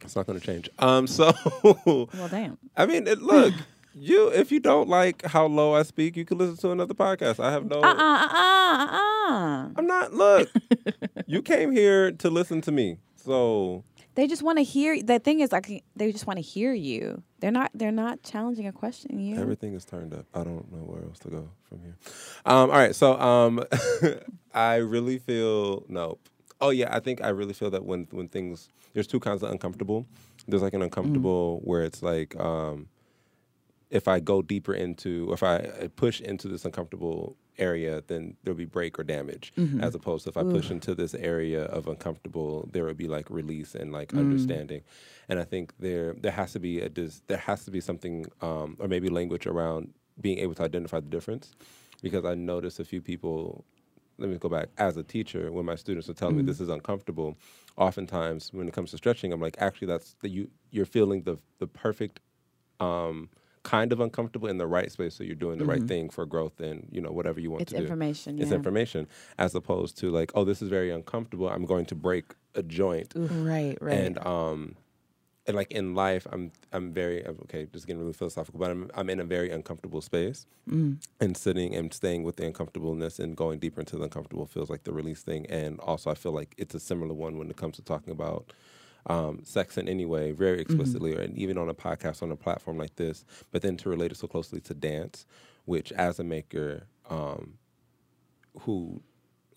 It's 0.04 0.16
not 0.16 0.26
going 0.26 0.38
to 0.38 0.44
change. 0.44 0.68
Um. 0.78 1.06
So, 1.06 1.32
well, 1.86 2.08
damn. 2.30 2.58
I 2.76 2.86
mean, 2.86 3.06
it, 3.06 3.20
look, 3.22 3.54
You, 3.94 4.28
if 4.28 4.50
you 4.50 4.58
don't 4.60 4.88
like 4.88 5.24
how 5.26 5.46
low 5.46 5.74
I 5.74 5.82
speak, 5.82 6.16
you 6.16 6.24
can 6.24 6.38
listen 6.38 6.56
to 6.58 6.70
another 6.70 6.94
podcast. 6.94 7.38
I 7.42 7.52
have 7.52 7.66
no. 7.66 7.80
Uh 7.82 7.94
uh 7.94 8.28
uh 8.32 8.86
uh. 8.90 9.68
I'm 9.76 9.86
not. 9.86 10.14
Look, 10.14 10.48
you 11.26 11.42
came 11.42 11.72
here 11.72 12.10
to 12.12 12.30
listen 12.30 12.60
to 12.62 12.72
me, 12.72 12.96
so 13.16 13.84
They 14.14 14.26
just 14.26 14.42
want 14.42 14.58
to 14.58 14.64
hear. 14.64 15.02
The 15.02 15.18
thing 15.18 15.40
is, 15.40 15.52
like, 15.52 15.84
they 15.94 16.10
just 16.10 16.26
want 16.26 16.38
to 16.38 16.42
hear 16.42 16.72
you. 16.72 17.22
They're 17.40 17.50
not. 17.52 17.70
They're 17.74 17.92
not 17.92 18.22
challenging 18.22 18.66
or 18.66 18.72
questioning 18.72 19.20
you. 19.20 19.36
everything 19.36 19.74
is 19.74 19.84
turned 19.84 20.14
up. 20.14 20.24
I 20.34 20.42
don't 20.44 20.70
know 20.72 20.84
where 20.88 21.02
else 21.04 21.18
to 21.20 21.28
go 21.28 21.48
from 21.68 21.80
here. 21.82 21.96
Um, 22.46 22.70
all 22.70 22.78
right, 22.78 22.94
so 22.94 23.18
um, 23.20 23.62
I 24.54 24.76
really 24.76 25.18
feel 25.18 25.84
no. 25.88 26.18
Oh 26.62 26.70
yeah, 26.70 26.88
I 26.94 27.00
think 27.00 27.22
I 27.22 27.28
really 27.28 27.52
feel 27.54 27.70
that 27.70 27.84
when 27.84 28.06
when 28.10 28.28
things 28.28 28.68
there's 28.92 29.06
two 29.06 29.20
kinds 29.20 29.42
of 29.42 29.50
uncomfortable. 29.50 30.06
There's 30.48 30.62
like 30.62 30.74
an 30.74 30.82
uncomfortable 30.82 31.60
where 31.64 31.82
it's 31.82 32.02
like 32.02 32.34
um, 32.38 32.88
if 33.90 34.08
I 34.08 34.20
go 34.20 34.42
deeper 34.42 34.74
into, 34.74 35.30
if 35.32 35.42
I 35.42 35.88
push 35.96 36.20
into 36.20 36.48
this 36.48 36.64
uncomfortable 36.64 37.36
area, 37.58 38.02
then 38.06 38.36
there'll 38.42 38.56
be 38.56 38.64
break 38.64 38.98
or 38.98 39.04
damage. 39.04 39.52
As 39.82 39.94
opposed 39.94 40.24
to 40.24 40.30
if 40.30 40.36
I 40.36 40.42
push 40.42 40.70
into 40.70 40.94
this 40.94 41.14
area 41.14 41.64
of 41.64 41.86
uncomfortable, 41.86 42.68
there 42.72 42.84
would 42.84 42.96
be 42.96 43.08
like 43.08 43.28
release 43.30 43.74
and 43.74 43.92
like 43.92 44.12
understanding. 44.14 44.82
And 45.28 45.38
I 45.38 45.44
think 45.44 45.74
there 45.78 46.14
there 46.14 46.32
has 46.32 46.52
to 46.52 46.58
be 46.60 46.80
a 46.80 46.88
dis, 46.88 47.22
there 47.28 47.38
has 47.38 47.64
to 47.66 47.70
be 47.70 47.80
something 47.80 48.26
um, 48.40 48.76
or 48.80 48.88
maybe 48.88 49.08
language 49.08 49.46
around 49.46 49.92
being 50.20 50.38
able 50.38 50.54
to 50.54 50.62
identify 50.62 51.00
the 51.00 51.08
difference, 51.08 51.52
because 52.02 52.24
I 52.24 52.34
noticed 52.34 52.80
a 52.80 52.84
few 52.84 53.00
people. 53.00 53.64
Let 54.22 54.30
me 54.30 54.38
go 54.38 54.48
back. 54.48 54.68
As 54.78 54.96
a 54.96 55.02
teacher, 55.02 55.50
when 55.50 55.64
my 55.66 55.74
students 55.74 56.08
are 56.08 56.14
telling 56.14 56.36
me 56.36 56.42
this 56.44 56.60
is 56.60 56.68
uncomfortable, 56.68 57.36
oftentimes 57.76 58.50
when 58.52 58.68
it 58.68 58.72
comes 58.72 58.92
to 58.92 58.96
stretching, 58.96 59.32
I'm 59.32 59.40
like, 59.40 59.56
actually, 59.58 59.88
that's 59.88 60.14
the, 60.20 60.28
you. 60.28 60.48
You're 60.70 60.86
feeling 60.86 61.22
the 61.24 61.38
the 61.58 61.66
perfect 61.66 62.20
um, 62.78 63.28
kind 63.64 63.92
of 63.92 63.98
uncomfortable 63.98 64.46
in 64.48 64.58
the 64.58 64.66
right 64.68 64.92
space, 64.92 65.16
so 65.16 65.24
you're 65.24 65.34
doing 65.34 65.58
the 65.58 65.64
right 65.66 65.82
thing 65.82 66.08
for 66.08 66.24
growth 66.24 66.60
and 66.60 66.86
you 66.92 67.00
know 67.00 67.10
whatever 67.10 67.40
you 67.40 67.50
want 67.50 67.62
It's 67.62 67.72
to 67.72 67.78
do. 67.78 67.82
information, 67.82 68.38
It's 68.40 68.50
yeah. 68.50 68.56
information, 68.56 69.08
as 69.38 69.56
opposed 69.56 69.98
to 69.98 70.10
like, 70.10 70.30
oh, 70.36 70.44
this 70.44 70.62
is 70.62 70.68
very 70.68 70.90
uncomfortable. 70.92 71.48
I'm 71.48 71.66
going 71.66 71.86
to 71.86 71.96
break 71.96 72.26
a 72.54 72.62
joint, 72.62 73.12
Right, 73.16 73.76
right. 73.80 73.92
and 73.98 74.18
um, 74.24 74.76
and 75.46 75.56
like 75.56 75.70
in 75.72 75.94
life, 75.94 76.26
I'm 76.30 76.52
I'm 76.72 76.92
very 76.92 77.26
okay. 77.26 77.66
Just 77.72 77.86
getting 77.86 78.00
really 78.00 78.12
philosophical, 78.12 78.60
but 78.60 78.70
I'm 78.70 78.90
I'm 78.94 79.10
in 79.10 79.18
a 79.20 79.24
very 79.24 79.50
uncomfortable 79.50 80.00
space, 80.00 80.46
and 81.20 81.36
sitting 81.36 81.74
and 81.74 81.92
staying 81.92 82.22
with 82.22 82.36
the 82.36 82.46
uncomfortableness 82.46 83.18
and 83.18 83.36
going 83.36 83.58
deeper 83.58 83.80
into 83.80 83.96
the 83.96 84.04
uncomfortable 84.04 84.46
feels 84.46 84.70
like 84.70 84.84
the 84.84 84.92
release 84.92 85.22
thing. 85.22 85.46
And 85.46 85.80
also, 85.80 86.10
I 86.10 86.14
feel 86.14 86.32
like 86.32 86.54
it's 86.58 86.74
a 86.74 86.80
similar 86.80 87.14
one 87.14 87.38
when 87.38 87.50
it 87.50 87.56
comes 87.56 87.76
to 87.76 87.82
talking 87.82 88.12
about 88.12 88.52
um, 89.06 89.40
sex 89.42 89.76
in 89.76 89.88
any 89.88 90.04
way, 90.04 90.30
very 90.32 90.60
explicitly, 90.60 91.14
or 91.16 91.20
and 91.20 91.36
even 91.36 91.58
on 91.58 91.68
a 91.68 91.74
podcast 91.74 92.22
on 92.22 92.30
a 92.30 92.36
platform 92.36 92.78
like 92.78 92.94
this. 92.96 93.24
But 93.50 93.62
then 93.62 93.76
to 93.78 93.88
relate 93.88 94.12
it 94.12 94.18
so 94.18 94.28
closely 94.28 94.60
to 94.60 94.74
dance, 94.74 95.26
which 95.64 95.90
as 95.92 96.20
a 96.20 96.24
maker, 96.24 96.86
um, 97.10 97.54
who 98.60 99.02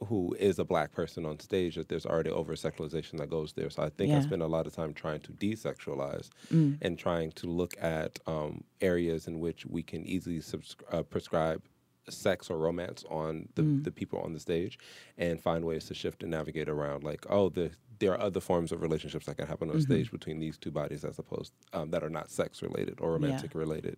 who 0.08 0.36
is 0.40 0.60
a 0.60 0.66
black 0.66 0.92
person 0.92 1.26
on 1.26 1.40
stage 1.40 1.76
that 1.76 1.88
there's 1.90 2.06
already 2.06 2.30
over 2.30 2.54
sexualization 2.56 3.18
that 3.18 3.30
goes 3.30 3.54
there. 3.54 3.70
So 3.70 3.84
I 3.84 3.90
think 3.90 4.12
I 4.14 4.20
spend 4.22 4.42
a 4.42 4.48
lot 4.48 4.68
of 4.68 4.74
time 4.76 4.94
trying 4.94 5.22
to 5.22 5.32
desexualize 5.32 6.30
Mm. 6.52 6.78
and 6.82 6.98
trying 7.00 7.32
to 7.34 7.48
look 7.48 7.76
at 7.82 8.20
um, 8.28 8.64
areas 8.82 9.28
in 9.28 9.40
which 9.40 9.66
we 9.66 9.84
can 9.84 10.06
easily 10.06 10.40
subscri- 10.40 10.84
uh, 10.94 11.04
prescribe 11.04 11.62
sex 12.10 12.50
or 12.52 12.58
romance 12.60 13.04
on 13.10 13.50
the, 13.56 13.64
Mm. 13.64 13.84
the 13.84 13.92
people 13.92 14.20
on 14.20 14.34
the 14.34 14.40
stage 14.40 14.78
and 15.18 15.42
find 15.42 15.66
ways 15.66 15.86
to 15.86 15.94
shift 15.96 16.22
and 16.22 16.32
navigate 16.32 16.70
around 16.70 17.04
like 17.04 17.26
oh 17.32 17.50
the 17.50 17.72
there 17.98 18.12
are 18.12 18.20
other 18.20 18.42
forms 18.42 18.72
of 18.74 18.82
relationships 18.82 19.26
that 19.26 19.38
can 19.38 19.48
happen 19.48 19.70
Mm-hmm. 19.70 19.78
on 19.78 19.82
stage 19.84 20.12
between 20.12 20.40
these 20.40 20.58
two 20.58 20.70
bodies 20.70 21.04
as 21.04 21.18
opposed 21.18 21.52
um, 21.74 21.90
that 21.92 22.04
are 22.04 22.10
not 22.10 22.30
sex 22.30 22.62
related 22.62 23.00
or 23.02 23.14
romantic 23.14 23.56
related 23.56 23.98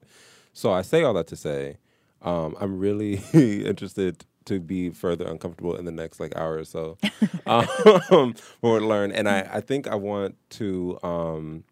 so 0.53 0.71
i 0.71 0.81
say 0.81 1.03
all 1.03 1.13
that 1.15 1.27
to 1.27 1.35
say 1.35 1.77
um, 2.21 2.55
i'm 2.59 2.77
really 2.79 3.15
interested 3.33 4.25
to 4.45 4.59
be 4.59 4.89
further 4.89 5.25
uncomfortable 5.27 5.75
in 5.75 5.83
the 5.85 5.91
next 5.91 6.19
like 6.19 6.35
hour 6.35 6.57
or 6.57 6.63
so 6.63 6.97
um, 7.45 8.33
or 8.61 8.79
learn 8.81 9.11
and 9.11 9.27
I, 9.27 9.47
I 9.55 9.61
think 9.61 9.87
i 9.87 9.95
want 9.95 10.35
to 10.51 10.97
um, 11.03 11.63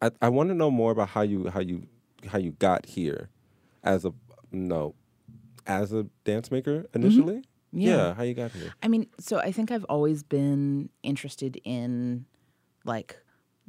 I, 0.00 0.10
I 0.20 0.28
want 0.28 0.48
to 0.50 0.54
know 0.54 0.70
more 0.70 0.92
about 0.92 1.08
how 1.10 1.22
you 1.22 1.48
how 1.48 1.60
you 1.60 1.86
how 2.26 2.38
you 2.38 2.52
got 2.52 2.86
here 2.86 3.28
as 3.82 4.04
a 4.04 4.12
no 4.50 4.94
as 5.66 5.92
a 5.92 6.06
dance 6.24 6.50
maker 6.50 6.86
initially 6.94 7.42
Mm-hmm. 7.74 7.88
Yeah. 7.88 8.12
how 8.14 8.22
you 8.22 8.34
got 8.34 8.50
here 8.52 8.70
I 8.82 8.88
mean, 8.88 9.06
so 9.18 9.38
I 9.38 9.50
think 9.50 9.70
I've 9.70 9.84
always 9.84 10.22
been 10.22 10.90
interested 11.02 11.58
in 11.64 12.26
like 12.84 13.16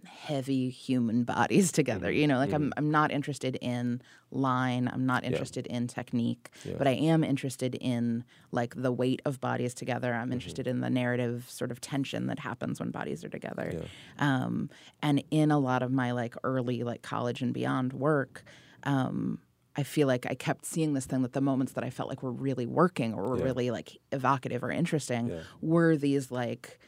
heavy 0.06 0.70
human 0.70 1.24
bodies 1.36 1.72
together. 1.72 2.08
Mm-hmm. 2.08 2.20
You 2.20 2.28
know, 2.28 2.38
like 2.38 2.54
I'm 2.54 2.74
I'm 2.78 2.92
not 2.92 3.12
interested 3.12 3.56
in 3.62 4.02
line, 4.32 4.90
I'm 4.92 5.06
not 5.06 5.24
interested 5.24 5.68
in 5.68 5.88
technique, 5.88 6.50
Yeah. 6.66 6.74
but 6.78 6.88
I 6.88 6.92
am 6.92 7.24
interested 7.24 7.76
in 7.76 8.24
like 8.52 8.74
the 8.76 8.92
weight 8.92 9.22
of 9.26 9.40
bodies 9.40 9.74
together. 9.74 10.12
Mm-hmm. 10.12 10.22
I'm 10.22 10.32
interested 10.34 10.66
in 10.68 10.82
the 10.82 10.90
narrative 10.90 11.46
sort 11.50 11.72
of 11.72 11.80
tension 11.82 12.28
that 12.28 12.40
happens 12.40 12.80
when 12.80 12.90
bodies 12.92 13.24
are 13.24 13.30
together. 13.30 13.72
Yeah. 13.74 13.86
Um, 14.44 14.70
and 15.02 15.24
in 15.30 15.52
a 15.52 15.60
lot 15.60 15.84
of 15.84 15.92
my 15.92 16.12
like 16.12 16.36
early 16.44 16.84
like 16.84 17.02
college 17.04 17.42
and 17.42 17.54
beyond 17.54 17.94
work, 17.94 18.44
um, 18.84 19.40
I 19.76 19.84
feel 19.84 20.08
like 20.08 20.26
I 20.30 20.36
kept 20.36 20.66
seeing 20.66 20.94
this 20.94 21.06
thing 21.06 21.22
that 21.24 21.34
the 21.34 21.42
moments 21.42 21.74
that 21.74 21.84
I 21.84 21.90
felt 21.90 22.10
like 22.10 22.22
were 22.24 22.32
really 22.32 22.66
working 22.66 23.14
or 23.14 23.24
were 23.24 23.38
Yeah. 23.38 23.44
really 23.46 23.72
like 23.72 23.98
evocative 24.12 24.64
or 24.64 24.72
interesting 24.72 25.30
Yeah. 25.30 25.42
were 25.62 25.96
these 25.96 26.32
like 26.32 26.80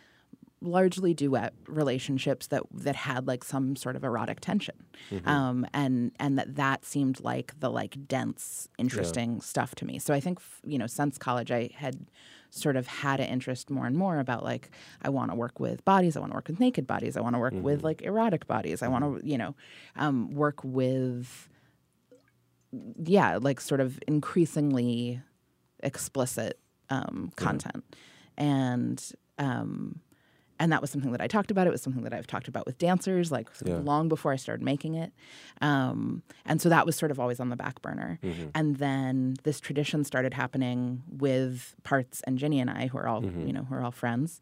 largely 0.66 1.14
duet 1.14 1.54
relationships 1.68 2.48
that 2.48 2.64
that 2.74 2.96
had 2.96 3.28
like 3.28 3.44
some 3.44 3.76
sort 3.76 3.96
of 3.96 4.04
erotic 4.04 4.40
tension. 4.42 4.76
Mm-hmm. 5.12 5.28
um, 5.28 5.66
and 5.74 6.12
and 6.20 6.38
that 6.40 6.56
that 6.56 6.86
seemed 6.86 7.20
like 7.22 7.54
the 7.60 7.70
like 7.70 8.08
dense 8.08 8.68
interesting 8.78 9.42
stuff 9.42 9.76
to 9.76 9.86
me. 9.86 10.00
So 10.00 10.14
i 10.14 10.20
think 10.20 10.40
f- 10.40 10.62
you 10.66 10.78
know 10.78 10.88
since 10.88 11.18
college 11.18 11.52
i 11.52 11.70
had 11.76 12.08
sort 12.50 12.76
of 12.78 12.88
had 12.88 13.20
an 13.20 13.28
interest 13.28 13.70
more 13.70 13.86
and 13.86 13.98
more 13.98 14.20
about 14.20 14.42
like 14.44 14.70
i 15.02 15.10
want 15.10 15.30
to 15.32 15.36
work 15.36 15.60
with 15.60 15.84
bodies 15.84 16.16
i 16.16 16.20
want 16.22 16.32
to 16.32 16.36
work 16.36 16.48
with 16.48 16.60
naked 16.60 16.88
bodies 16.88 17.18
i 17.18 17.22
want 17.22 17.36
to 17.36 17.40
work 17.40 17.54
with 17.54 17.78
Mm-hmm. 17.80 17.86
like 17.86 18.02
erotic 18.04 18.48
bodies 18.48 18.82
i 18.82 18.88
want 18.88 19.04
to 19.04 19.28
you 19.28 19.38
know 19.38 19.56
um, 19.98 20.32
work 20.34 20.60
with 20.64 21.50
yeah, 23.02 23.38
like 23.42 23.62
sort 23.62 23.80
of 23.82 24.00
increasingly 24.08 25.22
explicit 25.82 26.60
um, 26.90 27.32
content, 27.36 27.84
and 28.38 29.12
um, 29.38 30.02
and 30.60 30.72
that 30.72 30.82
was 30.82 30.90
something 30.90 31.12
that 31.12 31.22
I 31.22 31.28
talked 31.28 31.52
about. 31.52 31.68
It 31.68 31.72
was 31.72 31.82
something 31.82 32.04
that 32.04 32.14
I've 32.14 32.28
talked 32.28 32.48
about 32.48 32.66
with 32.66 32.78
dancers, 32.78 33.32
like 33.32 33.50
Yeah. 33.66 33.78
long 33.78 34.08
before 34.10 34.32
I 34.32 34.36
started 34.36 34.64
making 34.64 34.96
it, 34.96 35.12
um, 35.62 36.24
and 36.46 36.62
so 36.62 36.70
that 36.70 36.86
was 36.86 36.96
sort 36.96 37.12
of 37.12 37.20
always 37.20 37.40
on 37.40 37.50
the 37.50 37.56
back 37.56 37.82
burner. 37.82 38.20
And 38.54 38.78
then 38.78 39.36
this 39.44 39.60
tradition 39.60 40.04
started 40.04 40.34
happening 40.34 41.04
with 41.10 41.76
Parts 41.84 42.22
and 42.26 42.38
Ginny 42.38 42.60
and 42.60 42.70
I, 42.70 42.88
who 42.88 42.98
are 42.98 43.08
all 43.08 43.24
you 43.24 43.54
know, 43.54 43.64
who 43.64 43.76
are 43.76 43.84
all 43.84 43.92
friends. 43.92 44.40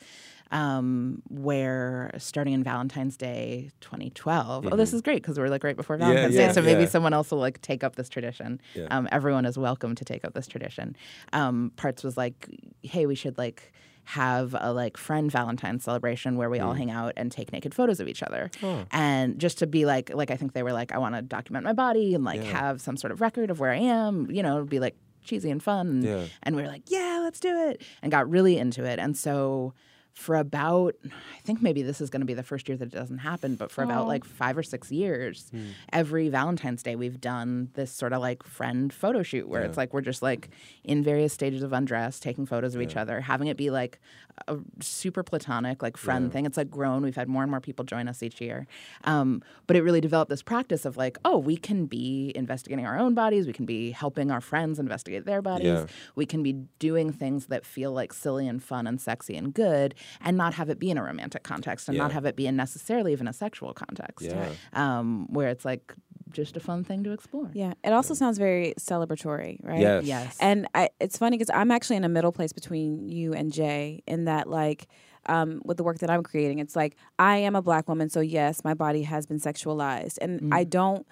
Um, 0.52 1.24
where 1.30 2.12
starting 2.20 2.54
in 2.54 2.64
Valentine's 2.64 3.18
Day 3.18 3.72
2012. 3.82 4.68
Oh, 4.72 4.76
this 4.76 4.94
is 4.94 5.02
great 5.02 5.24
because 5.24 5.40
we're 5.40 5.48
like 5.50 5.64
right 5.64 5.76
before 5.76 5.98
Valentine's 5.98 6.36
yeah, 6.36 6.48
Day, 6.50 6.54
so 6.54 6.62
maybe 6.62 6.82
yeah. 6.84 6.88
someone 6.90 7.12
else 7.12 7.32
will 7.32 7.40
like 7.40 7.60
take 7.62 7.84
up 7.84 7.96
this 7.96 8.08
tradition. 8.08 8.62
Yeah. 8.76 8.86
Um, 8.92 9.10
everyone 9.12 9.46
is 9.46 9.58
welcome 9.58 9.96
to 9.96 10.06
take 10.06 10.24
up 10.24 10.36
this 10.36 10.46
tradition. 10.46 10.96
Um, 11.32 11.72
Parts 11.76 12.04
was 12.04 12.18
like, 12.18 12.48
hey, 12.84 13.08
we 13.08 13.16
should 13.16 13.36
like 13.40 13.74
have 14.06 14.56
a 14.60 14.74
like 14.74 14.98
friend 14.98 15.32
Valentine's 15.32 15.84
celebration 15.84 16.36
where 16.38 16.50
we 16.50 16.60
Mm. 16.60 16.66
all 16.66 16.74
hang 16.74 16.92
out 16.92 17.14
and 17.16 17.32
take 17.32 17.52
naked 17.54 17.74
photos 17.74 18.00
of 18.00 18.08
each 18.08 18.22
other, 18.22 18.52
and 18.92 19.40
just 19.40 19.60
to 19.60 19.68
be 19.68 19.86
like, 19.86 20.14
like 20.14 20.30
I 20.32 20.36
think 20.36 20.54
they 20.54 20.64
were 20.64 20.74
like, 20.74 20.92
I 20.92 20.98
want 20.98 21.16
to 21.16 21.22
document 21.22 21.64
my 21.64 21.74
body 21.74 22.14
and 22.14 22.24
like 22.24 22.42
Yeah. 22.42 22.52
have 22.52 22.82
some 22.82 22.98
sort 22.98 23.12
of 23.12 23.22
record 23.22 23.50
of 23.50 23.60
where 23.60 23.72
I 23.72 23.78
am. 23.78 24.30
You 24.30 24.44
know, 24.44 24.64
be 24.66 24.80
like 24.80 24.96
cheesy 25.24 25.50
and 25.50 25.64
fun. 25.64 25.88
And, 25.88 26.04
Yeah. 26.04 26.26
and 26.44 26.56
we 26.56 26.62
were 26.62 26.68
like, 26.68 26.84
yeah, 26.88 27.22
let's 27.24 27.40
do 27.40 27.56
it, 27.70 27.82
and 28.02 28.12
got 28.12 28.30
really 28.30 28.58
into 28.58 28.84
it. 28.84 29.00
And 29.00 29.16
so 29.18 29.74
for 30.14 30.36
about 30.36 30.96
I 31.06 31.42
think 31.44 31.62
maybe 31.62 31.82
this 31.82 32.00
is 32.00 32.10
going 32.10 32.22
to 32.22 32.26
be 32.26 32.36
the 32.36 32.44
first 32.44 32.70
year 32.70 32.78
that 32.78 32.86
it 32.86 32.92
doesn't 32.94 33.18
happen, 33.20 33.56
but 33.56 33.72
for 33.72 33.84
about 33.84 34.08
like 34.08 34.24
5 34.24 34.58
or 34.60 34.64
6 34.64 34.92
years, 34.92 35.50
Hmm. 35.52 35.70
every 35.92 36.30
Valentine's 36.30 36.84
Day 36.84 36.96
we've 36.96 37.20
done 37.20 37.70
this 37.74 37.92
sort 37.92 38.14
of 38.14 38.22
like 38.22 38.44
friend 38.44 38.94
photo 38.94 39.24
shoot 39.24 39.48
where 39.50 39.64
it's 39.64 39.78
like 39.78 39.92
we're 39.94 40.02
just 40.02 40.22
like 40.22 40.50
in 40.84 41.04
various 41.04 41.34
stages 41.34 41.64
of 41.64 41.74
undress, 41.74 42.20
taking 42.20 42.46
photos 42.46 42.76
of 42.76 42.82
each 42.82 42.96
other, 42.96 43.22
having 43.22 43.48
it 43.48 43.58
be 43.58 43.70
like 43.72 44.00
a 44.48 44.58
super 44.82 45.22
platonic 45.24 45.82
like 45.84 45.96
friend 45.98 46.32
thing. 46.32 46.46
It's 46.46 46.58
like 46.58 46.70
grown. 46.72 47.04
We've 47.04 47.16
had 47.16 47.28
more 47.28 47.44
and 47.44 47.52
more 47.52 47.62
people 47.62 47.86
join 47.86 48.08
us 48.08 48.24
each 48.24 48.42
year. 48.42 48.66
Um, 49.04 49.42
but 49.68 49.76
it 49.76 49.82
really 49.84 50.02
developed 50.02 50.30
this 50.30 50.42
practice 50.42 50.86
of 50.86 50.98
like, 50.98 51.18
oh, 51.26 51.38
we 51.38 51.56
can 51.58 51.86
be 51.86 52.32
investigating 52.36 52.86
our 52.86 52.98
own 52.98 53.14
bodies, 53.14 53.46
we 53.48 53.54
can 53.54 53.66
be 53.66 53.92
helping 53.92 54.32
our 54.32 54.42
friends 54.42 54.80
investigate 54.80 55.26
their 55.26 55.42
bodies 55.42 55.68
Yeah. 55.68 55.86
we 56.16 56.26
can 56.26 56.42
be 56.44 56.54
doing 56.80 57.12
things 57.12 57.48
that 57.48 57.66
feel 57.66 57.92
like 57.92 58.12
silly 58.14 58.48
and 58.48 58.62
fun 58.64 58.88
and 58.88 59.00
sexy 59.00 59.36
and 59.36 59.54
good 59.54 59.94
and 60.22 60.38
not 60.38 60.54
have 60.54 60.70
it 60.70 60.80
be 60.80 60.90
in 60.90 60.98
a 60.98 61.04
romantic 61.04 61.44
context 61.44 61.88
and 61.90 61.98
not 61.98 62.12
have 62.12 62.26
it 62.26 62.36
be 62.36 62.48
in 62.48 62.56
necessarily 62.56 63.12
even 63.12 63.28
a 63.28 63.34
sexual 63.34 63.74
context 63.74 64.26
Yeah. 64.26 64.50
um, 64.74 65.28
where 65.32 65.50
it's 65.50 65.66
like 65.66 65.94
just 66.32 66.58
a 66.58 66.60
fun 66.60 66.84
thing 66.84 67.04
to 67.04 67.12
explore 67.12 67.50
Yeah, 67.54 67.74
it 67.84 67.94
also 67.94 68.14
sounds 68.16 68.38
very 68.40 68.74
celebratory, 68.80 69.60
right? 69.64 69.80
Yes. 69.80 70.04
yes 70.06 70.38
And 70.40 70.68
I, 70.74 70.90
it's 71.00 71.18
funny 71.18 71.38
because 71.38 71.52
I'm 71.54 71.70
actually 71.72 71.98
in 71.98 72.04
a 72.04 72.10
middle 72.10 72.32
place 72.32 72.54
between 72.54 73.08
you 73.08 73.34
and 73.34 73.52
Jay 73.52 74.02
in 74.08 74.26
that, 74.26 74.50
like, 74.50 74.88
um, 75.28 75.62
with 75.64 75.78
the 75.78 75.84
work 75.84 76.00
that 76.00 76.10
I'm 76.10 76.24
creating, 76.24 76.60
it's 76.60 76.76
like 76.76 76.98
I 77.20 77.38
am 77.38 77.56
a 77.56 77.62
black 77.62 77.88
woman, 77.88 78.10
so 78.10 78.20
yes, 78.20 78.64
my 78.64 78.74
body 78.74 79.04
has 79.04 79.26
been 79.26 79.40
sexualized, 79.40 80.18
and 80.22 80.54
I 80.54 80.64
don't. 80.66 81.08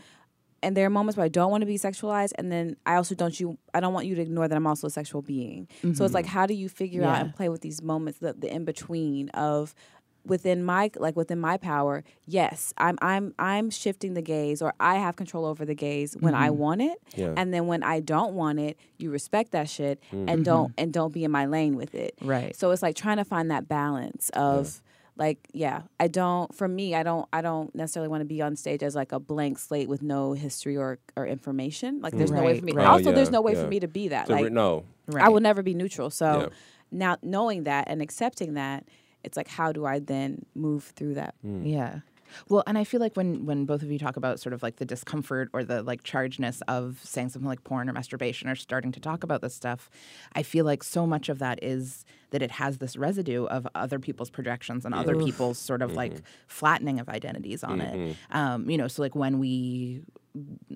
And 0.64 0.78
there 0.78 0.86
are 0.86 0.90
moments 0.90 1.18
where 1.18 1.26
I 1.26 1.30
don't 1.30 1.52
want 1.52 1.62
to 1.62 1.66
be 1.66 1.78
sexualized, 1.78 2.34
and 2.38 2.52
then 2.52 2.78
I 2.86 2.96
also 2.96 3.16
don't 3.16 3.38
you. 3.40 3.58
I 3.74 3.80
don't 3.80 3.94
want 3.94 4.06
you 4.06 4.16
to 4.16 4.22
ignore 4.22 4.48
that 4.48 4.56
I'm 4.56 4.68
also 4.68 4.88
a 4.88 4.92
sexual 4.92 5.22
being. 5.22 5.68
So 5.94 6.06
it's 6.06 6.14
like, 6.14 6.26
mm-hmm. 6.26 6.34
how 6.34 6.46
do 6.46 6.54
you 6.54 6.70
figure 6.70 7.04
out 7.04 7.22
and 7.22 7.36
play 7.36 7.50
with 7.50 7.62
these 7.62 7.82
moments, 7.82 8.20
the, 8.20 8.34
the 8.34 8.54
in 8.54 8.66
between 8.66 9.30
of 9.30 9.76
within 10.26 10.64
my 10.64 10.92
like 10.98 11.16
within 11.16 11.40
my 11.40 11.58
power 11.58 12.04
yes 12.28 12.74
i'm 12.78 12.98
i'm 13.02 13.34
i'm 13.40 13.70
shifting 13.70 14.14
the 14.14 14.22
gaze 14.22 14.62
or 14.62 14.74
i 14.80 14.96
have 14.96 15.16
control 15.16 15.46
over 15.46 15.66
the 15.66 15.74
gaze 15.74 16.16
when 16.20 16.36
i 16.36 16.48
mm-hmm. 16.48 16.58
want 16.60 16.82
it 16.82 17.02
Yeah. 17.16 17.34
and 17.36 17.54
then 17.54 17.66
when 17.66 17.82
i 17.82 18.00
don't 18.00 18.34
want 18.34 18.60
it 18.60 18.78
you 18.98 19.10
respect 19.10 19.52
that 19.52 19.70
shit 19.70 20.00
and 20.12 20.28
mm-hmm. 20.28 20.44
don't 20.44 20.74
and 20.78 20.94
don't 20.94 21.12
be 21.12 21.24
in 21.24 21.32
my 21.32 21.46
lane 21.46 21.76
with 21.76 21.96
it 21.96 22.14
Right. 22.22 22.56
so 22.56 22.70
it's 22.72 22.84
like 22.84 22.96
trying 22.96 23.18
to 23.18 23.26
find 23.26 23.50
that 23.50 23.68
balance 23.68 24.30
of 24.36 24.82
like 25.18 25.40
yeah 25.52 25.82
i 26.00 26.08
don't 26.08 26.56
for 26.56 26.68
me 26.68 26.96
i 26.96 27.04
don't 27.04 27.28
i 27.34 27.42
don't 27.42 27.76
necessarily 27.76 28.08
want 28.08 28.22
to 28.22 28.26
be 28.26 28.42
on 28.42 28.56
stage 28.56 28.82
as 28.82 28.96
like 28.96 29.12
a 29.12 29.20
blank 29.20 29.60
slate 29.60 29.90
with 29.90 30.02
no 30.02 30.34
history 30.34 30.78
or 30.78 31.00
or 31.18 31.28
information 31.28 32.00
like 32.02 32.14
there's 32.18 32.32
no 32.32 32.44
way 32.44 32.58
for 32.60 32.66
me 32.66 32.72
right. 32.72 32.88
also 32.88 33.10
Oh, 33.12 33.14
there's 33.14 33.30
no 33.30 33.42
way 33.42 33.54
yeah. 33.54 33.62
for 33.64 33.68
me 33.68 33.80
to 33.82 33.88
be 33.88 34.08
that 34.08 34.28
So 34.28 34.34
like 34.34 34.46
re- 34.46 34.50
no. 34.50 34.86
I 35.20 35.28
will 35.30 35.42
never 35.42 35.62
be 35.62 35.74
neutral. 35.74 36.10
So 36.10 36.42
Yeah. 36.42 36.48
now 36.92 37.18
knowing 37.22 37.64
that 37.66 37.86
and 37.90 38.02
accepting 38.02 38.54
that, 38.54 38.86
it's 39.24 39.36
like 39.36 39.50
how 39.50 39.74
do 39.74 39.86
I 39.86 40.00
then 40.00 40.46
move 40.56 40.86
through 40.96 41.16
that? 41.16 41.36
Hmm. 41.42 41.66
Yeah. 41.66 42.00
Well, 42.50 42.64
and 42.68 42.78
I 42.78 42.84
feel 42.84 43.00
like 43.00 43.16
when 43.16 43.46
when 43.46 43.66
both 43.66 43.82
of 43.82 43.92
you 43.92 44.00
talk 44.00 44.18
about 44.18 44.40
sort 44.40 44.54
of 44.54 44.64
like 44.64 44.78
the 44.78 44.86
discomfort 44.86 45.50
or 45.54 45.64
the 45.64 45.84
like 45.84 46.04
chargedness 46.04 46.62
of 46.68 47.00
saying 47.04 47.30
something 47.30 47.48
like 47.48 47.64
porn 47.64 47.90
or 47.90 47.94
masturbation 47.94 48.50
or 48.50 48.56
starting 48.56 48.92
to 48.94 49.00
talk 49.00 49.24
about 49.24 49.42
this 49.42 49.54
stuff, 49.56 49.90
I 50.34 50.44
feel 50.44 50.66
like 50.66 50.84
so 50.84 51.06
much 51.08 51.30
of 51.30 51.40
that 51.40 51.64
is 51.64 52.06
that 52.32 52.42
it 52.42 52.52
has 52.52 52.78
this 52.78 52.96
residue 52.96 53.46
of 53.46 53.68
other 53.76 54.00
people's 54.00 54.30
projections 54.30 54.86
and 54.86 54.94
other 54.94 55.16
people's 55.26 55.58
sort 55.58 55.82
of 55.82 55.94
like 55.94 56.14
flattening 56.48 57.00
of 57.00 57.10
identities 57.10 57.64
on 57.64 57.82
it. 57.82 58.16
Um, 58.32 58.70
you 58.70 58.78
know, 58.78 58.88
so 58.88 59.02
like 59.02 59.16
when 59.16 59.40
we 59.40 60.02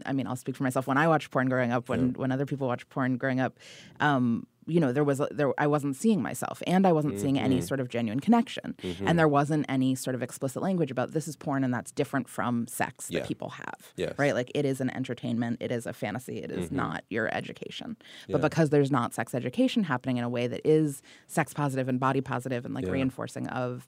I 0.05 0.11
mean, 0.11 0.27
I'll 0.27 0.35
speak 0.35 0.57
for 0.57 0.63
myself. 0.63 0.85
When 0.85 0.97
I 0.97 1.07
watched 1.07 1.31
porn 1.31 1.47
growing 1.47 1.71
up, 1.71 1.87
when 1.87 2.11
when 2.17 2.31
other 2.31 2.45
people 2.45 2.67
watched 2.67 2.89
porn 2.89 3.15
growing 3.15 3.39
up, 3.39 3.57
um, 4.01 4.45
you 4.67 4.79
know, 4.79 4.91
there 4.91 5.03
was 5.03 5.19
a, 5.19 5.27
there 5.31 5.53
I 5.59 5.67
wasn't 5.67 5.95
seeing 5.95 6.21
myself, 6.21 6.61
and 6.65 6.87
I 6.87 6.91
wasn't 6.91 7.19
seeing 7.19 7.37
any 7.39 7.57
Mm-hmm. 7.57 7.65
sort 7.65 7.79
of 7.79 7.87
genuine 7.89 8.19
connection, 8.19 8.75
and 9.05 9.17
there 9.19 9.27
wasn't 9.27 9.65
any 9.69 9.95
sort 9.95 10.15
of 10.15 10.23
explicit 10.23 10.61
language 10.61 10.89
about 10.91 11.11
this 11.11 11.27
is 11.27 11.35
porn, 11.35 11.63
and 11.63 11.73
that's 11.73 11.91
different 11.91 12.27
from 12.27 12.65
sex 12.67 13.09
Yeah. 13.09 13.19
that 13.19 13.27
people 13.27 13.49
have, 13.49 13.91
Yes. 13.95 14.11
Mm-hmm. 14.11 14.21
right? 14.21 14.33
Like 14.33 14.51
it 14.55 14.65
is 14.65 14.81
an 14.81 14.89
entertainment, 14.89 15.57
it 15.61 15.71
is 15.71 15.85
a 15.85 15.93
fantasy, 15.93 16.37
it 16.39 16.51
is 16.51 16.71
not 16.71 17.03
your 17.09 17.33
education. 17.33 17.95
But 18.29 18.41
because 18.41 18.71
there's 18.71 18.91
not 18.91 19.13
sex 19.13 19.35
education 19.35 19.83
happening 19.83 20.17
in 20.17 20.23
a 20.23 20.29
way 20.29 20.47
that 20.47 20.61
is 20.67 21.01
sex 21.27 21.53
positive 21.53 21.87
and 21.87 21.99
body 21.99 22.21
positive 22.21 22.65
and 22.65 22.73
like 22.73 22.85
Yeah. 22.85 22.91
reinforcing 22.91 23.47
of 23.49 23.87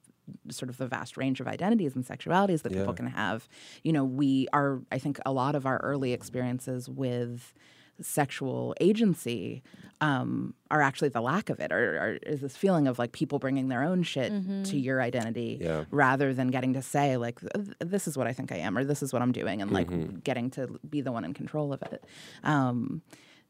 sort 0.52 0.70
of 0.70 0.78
the 0.78 0.88
vast 0.88 1.16
range 1.18 1.40
of 1.40 1.48
identities 1.48 1.96
and 1.96 2.06
sexualities 2.06 2.62
that 2.64 2.72
Yeah. 2.74 2.80
people 2.80 2.94
can 2.94 3.08
have 3.08 3.48
you 3.84 3.94
know 3.94 4.04
we 4.04 4.48
are 4.52 4.82
i 4.92 4.98
think 5.00 5.20
a 5.26 5.32
lot 5.32 5.56
of 5.56 5.66
our 5.66 5.78
early 5.78 6.12
experiences 6.12 6.90
with 6.90 7.54
sexual 8.02 8.76
agency 8.82 9.64
um, 10.00 10.54
are 10.70 10.82
actually 10.82 11.10
the 11.10 11.22
lack 11.22 11.50
of 11.50 11.60
it 11.60 11.72
or, 11.72 11.98
or 12.00 12.14
is 12.24 12.42
this 12.42 12.56
feeling 12.56 12.88
of 12.88 13.00
like 13.00 13.12
people 13.14 13.40
bringing 13.40 13.68
their 13.68 13.84
own 13.84 14.04
shit 14.04 14.32
to 14.66 14.78
your 14.78 15.02
identity 15.02 15.58
Yeah. 15.60 15.86
rather 15.90 16.34
than 16.34 16.50
getting 16.50 16.74
to 16.74 16.82
say 16.84 17.18
like 17.18 17.40
this 17.80 18.08
is 18.08 18.16
what 18.16 18.28
i 18.28 18.34
think 18.34 18.52
i 18.52 18.58
am 18.58 18.78
or 18.78 18.84
this 18.84 19.02
is 19.02 19.12
what 19.12 19.24
i'm 19.24 19.32
doing 19.32 19.62
and 19.62 19.72
like 19.72 20.24
getting 20.24 20.52
to 20.52 20.80
be 20.88 21.02
the 21.02 21.12
one 21.12 21.26
in 21.26 21.34
control 21.34 21.74
of 21.74 21.82
it 21.82 22.04
um, 22.44 23.02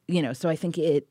you 0.07 0.21
know 0.21 0.31
so 0.31 0.47
i 0.47 0.55
think 0.55 0.77
it 0.77 1.09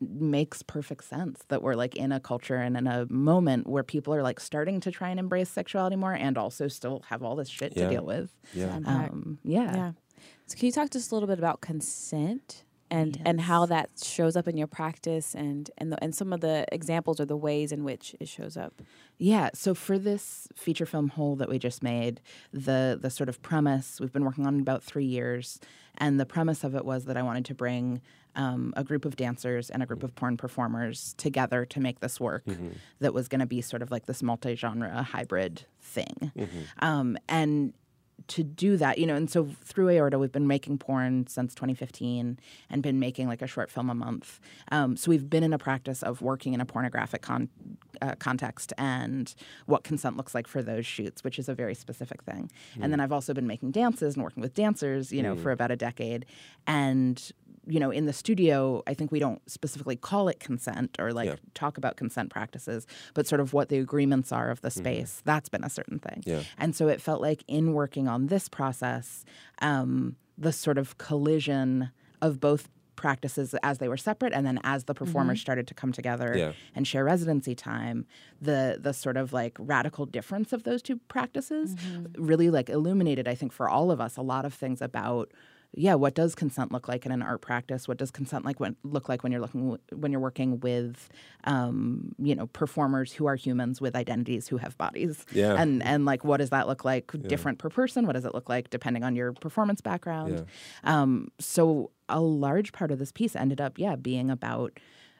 makes 0.00 0.62
perfect 0.62 1.02
sense 1.04 1.42
that 1.48 1.60
we're 1.60 1.74
like 1.74 1.96
in 1.96 2.12
a 2.12 2.20
culture 2.20 2.54
and 2.56 2.76
in 2.76 2.86
a 2.86 3.04
moment 3.10 3.66
where 3.66 3.82
people 3.82 4.14
are 4.14 4.22
like 4.22 4.38
starting 4.38 4.78
to 4.80 4.90
try 4.92 5.08
and 5.10 5.18
embrace 5.18 5.50
sexuality 5.50 5.96
more 5.96 6.12
and 6.14 6.38
also 6.38 6.68
still 6.68 7.02
have 7.08 7.22
all 7.22 7.34
this 7.34 7.48
shit 7.48 7.72
Yeah. 7.76 7.84
to 7.88 7.90
deal 7.90 8.04
with. 8.04 8.30
Yeah. 8.54 8.76
Um, 8.86 9.38
yeah. 9.42 9.74
yeah. 9.74 9.92
So 10.46 10.56
can 10.56 10.66
you 10.66 10.72
talk 10.72 10.90
to 10.90 10.98
us 10.98 11.10
a 11.10 11.14
little 11.16 11.26
bit 11.26 11.38
about 11.40 11.60
consent 11.62 12.62
and 12.90 13.20
and 13.24 13.40
how 13.40 13.66
that 13.66 13.90
shows 14.02 14.36
up 14.36 14.48
in 14.48 14.56
your 14.56 14.66
practice 14.66 15.34
and 15.34 15.70
and 15.78 15.92
the, 15.92 16.02
and 16.02 16.14
some 16.14 16.32
of 16.32 16.40
the 16.40 16.64
examples 16.72 17.20
or 17.20 17.24
the 17.24 17.36
ways 17.36 17.72
in 17.72 17.84
which 17.84 18.14
it 18.20 18.28
shows 18.28 18.56
up? 18.56 18.82
Yeah. 19.18 19.50
So 19.54 19.74
for 19.74 19.98
this 19.98 20.48
feature 20.54 20.86
film 20.86 21.08
whole 21.08 21.36
that 21.36 21.48
we 21.48 21.58
just 21.58 21.82
made, 21.82 22.20
the 22.52 22.98
the 23.00 23.10
sort 23.10 23.28
of 23.28 23.42
premise 23.42 24.00
we've 24.00 24.12
been 24.12 24.24
working 24.24 24.46
on 24.46 24.56
it 24.56 24.60
about 24.60 24.82
three 24.82 25.04
years, 25.04 25.60
and 25.98 26.18
the 26.18 26.26
premise 26.26 26.64
of 26.64 26.74
it 26.74 26.84
was 26.84 27.04
that 27.06 27.16
I 27.16 27.22
wanted 27.22 27.44
to 27.46 27.54
bring 27.54 28.00
um, 28.36 28.72
a 28.76 28.84
group 28.84 29.04
of 29.04 29.16
dancers 29.16 29.68
and 29.68 29.82
a 29.82 29.86
group 29.86 30.02
of 30.04 30.14
porn 30.14 30.36
performers 30.36 31.14
together 31.18 31.64
to 31.64 31.80
make 31.80 31.98
this 32.00 32.20
work 32.20 32.44
that 33.00 33.12
was 33.12 33.26
going 33.26 33.40
to 33.40 33.46
be 33.46 33.60
sort 33.60 33.82
of 33.82 33.90
like 33.90 34.06
this 34.06 34.22
multi-genre 34.22 35.02
hybrid 35.02 35.64
thing, 35.80 36.30
um, 36.78 37.16
and 37.28 37.72
to 38.26 38.42
do 38.42 38.76
that, 38.76 38.98
you 38.98 39.06
know, 39.06 39.14
and 39.14 39.30
so 39.30 39.48
through 39.64 39.88
Aorta, 39.88 40.18
we've 40.18 40.32
been 40.32 40.46
making 40.46 40.78
porn 40.78 41.26
since 41.28 41.54
2015 41.54 42.38
and 42.68 42.82
been 42.82 42.98
making 42.98 43.28
like 43.28 43.40
a 43.40 43.46
short 43.46 43.70
film 43.70 43.88
a 43.88 43.94
month. 43.94 44.40
Um, 44.70 44.96
so 44.96 45.10
we've 45.10 45.30
been 45.30 45.44
in 45.44 45.52
a 45.52 45.58
practice 45.58 46.02
of 46.02 46.20
working 46.20 46.52
in 46.52 46.60
a 46.60 46.66
pornographic 46.66 47.22
con- 47.22 47.48
uh, 48.02 48.16
context 48.18 48.72
and 48.76 49.34
what 49.66 49.82
consent 49.84 50.16
looks 50.16 50.34
like 50.34 50.46
for 50.46 50.62
those 50.62 50.84
shoots, 50.84 51.24
which 51.24 51.38
is 51.38 51.48
a 51.48 51.54
very 51.54 51.74
specific 51.74 52.22
thing. 52.22 52.50
And 52.82 52.92
then 52.92 53.00
I've 53.00 53.12
also 53.12 53.32
been 53.32 53.46
making 53.46 53.70
dances 53.70 54.14
and 54.14 54.22
working 54.22 54.42
with 54.42 54.54
dancers, 54.54 55.12
you 55.12 55.22
know, 55.22 55.34
for 55.42 55.50
about 55.52 55.70
a 55.70 55.76
decade. 55.76 56.26
And 56.66 57.32
you 57.68 57.78
know, 57.78 57.90
in 57.90 58.06
the 58.06 58.12
studio, 58.12 58.82
I 58.86 58.94
think 58.94 59.12
we 59.12 59.18
don't 59.18 59.40
specifically 59.48 59.96
call 59.96 60.28
it 60.28 60.40
consent 60.40 60.96
or 60.98 61.12
like 61.12 61.26
Yeah. 61.26 61.36
talk 61.54 61.78
about 61.78 61.96
consent 61.96 62.30
practices, 62.30 62.86
but 63.14 63.26
sort 63.26 63.40
of 63.40 63.52
what 63.52 63.68
the 63.68 63.78
agreements 63.78 64.32
are 64.32 64.50
of 64.50 64.60
the 64.62 64.68
mm-hmm. 64.68 64.80
space. 64.80 65.22
That's 65.24 65.48
been 65.48 65.64
a 65.64 65.70
certain 65.70 65.98
thing. 65.98 66.22
Yeah. 66.26 66.42
And 66.56 66.74
so 66.74 66.88
it 66.88 67.00
felt 67.00 67.20
like 67.20 67.44
in 67.46 67.74
working 67.74 68.08
on 68.08 68.28
this 68.28 68.48
process, 68.48 69.24
um, 69.60 70.16
the 70.36 70.52
sort 70.52 70.78
of 70.78 70.98
collision 70.98 71.90
of 72.22 72.40
both 72.40 72.68
practices 72.96 73.54
as 73.62 73.78
they 73.78 73.86
were 73.86 73.96
separate 73.96 74.32
and 74.32 74.44
then 74.44 74.58
as 74.64 74.84
the 74.84 74.94
performers 74.94 75.38
mm-hmm. 75.38 75.42
started 75.42 75.68
to 75.68 75.74
come 75.74 75.92
together 75.92 76.34
Yeah. 76.36 76.52
and 76.74 76.84
share 76.84 77.04
residency 77.04 77.54
time 77.54 78.06
the 78.42 78.76
the 78.80 78.92
sort 78.92 79.16
of 79.16 79.32
like 79.32 79.56
radical 79.60 80.04
difference 80.04 80.52
of 80.52 80.64
those 80.64 80.82
two 80.82 80.96
practices 81.06 81.76
mm-hmm. 81.76 82.06
really 82.20 82.50
like 82.50 82.68
illuminated 82.68 83.28
i 83.28 83.36
think 83.36 83.52
for 83.52 83.68
all 83.68 83.92
of 83.92 84.00
us 84.00 84.16
a 84.16 84.22
lot 84.22 84.44
of 84.44 84.52
things 84.52 84.82
about 84.82 85.30
yeah 85.74 85.94
what 85.94 86.14
does 86.14 86.34
consent 86.34 86.72
look 86.72 86.88
like 86.88 87.06
in 87.06 87.12
an 87.12 87.22
art 87.22 87.40
practice? 87.40 87.86
What 87.86 87.98
does 87.98 88.10
consent 88.10 88.44
like 88.44 88.60
when 88.60 88.76
look 88.82 89.08
like 89.08 89.22
when 89.22 89.32
you're 89.32 89.40
looking 89.40 89.78
when 89.92 90.12
you're 90.12 90.20
working 90.20 90.60
with 90.60 91.08
um, 91.44 92.14
you 92.18 92.34
know 92.34 92.46
performers 92.48 93.12
who 93.12 93.26
are 93.26 93.36
humans 93.36 93.80
with 93.80 93.94
identities 93.94 94.48
who 94.48 94.56
have 94.56 94.76
bodies? 94.78 95.24
Yeah. 95.32 95.54
and 95.60 95.82
and 95.82 96.04
like 96.04 96.24
what 96.24 96.38
does 96.38 96.50
that 96.50 96.66
look 96.68 96.84
like 96.84 97.12
different 97.26 97.58
per 97.58 97.70
person? 97.70 98.06
What 98.06 98.14
does 98.14 98.24
it 98.24 98.34
look 98.34 98.48
like 98.48 98.70
depending 98.70 99.04
on 99.04 99.14
your 99.16 99.32
performance 99.32 99.80
background? 99.80 100.46
Um, 100.84 101.28
so 101.38 101.90
a 102.08 102.20
large 102.20 102.72
part 102.72 102.90
of 102.90 102.98
this 102.98 103.12
piece 103.12 103.36
ended 103.36 103.60
up 103.60 103.78
yeah 103.78 103.96
being 103.96 104.30
about 104.30 104.78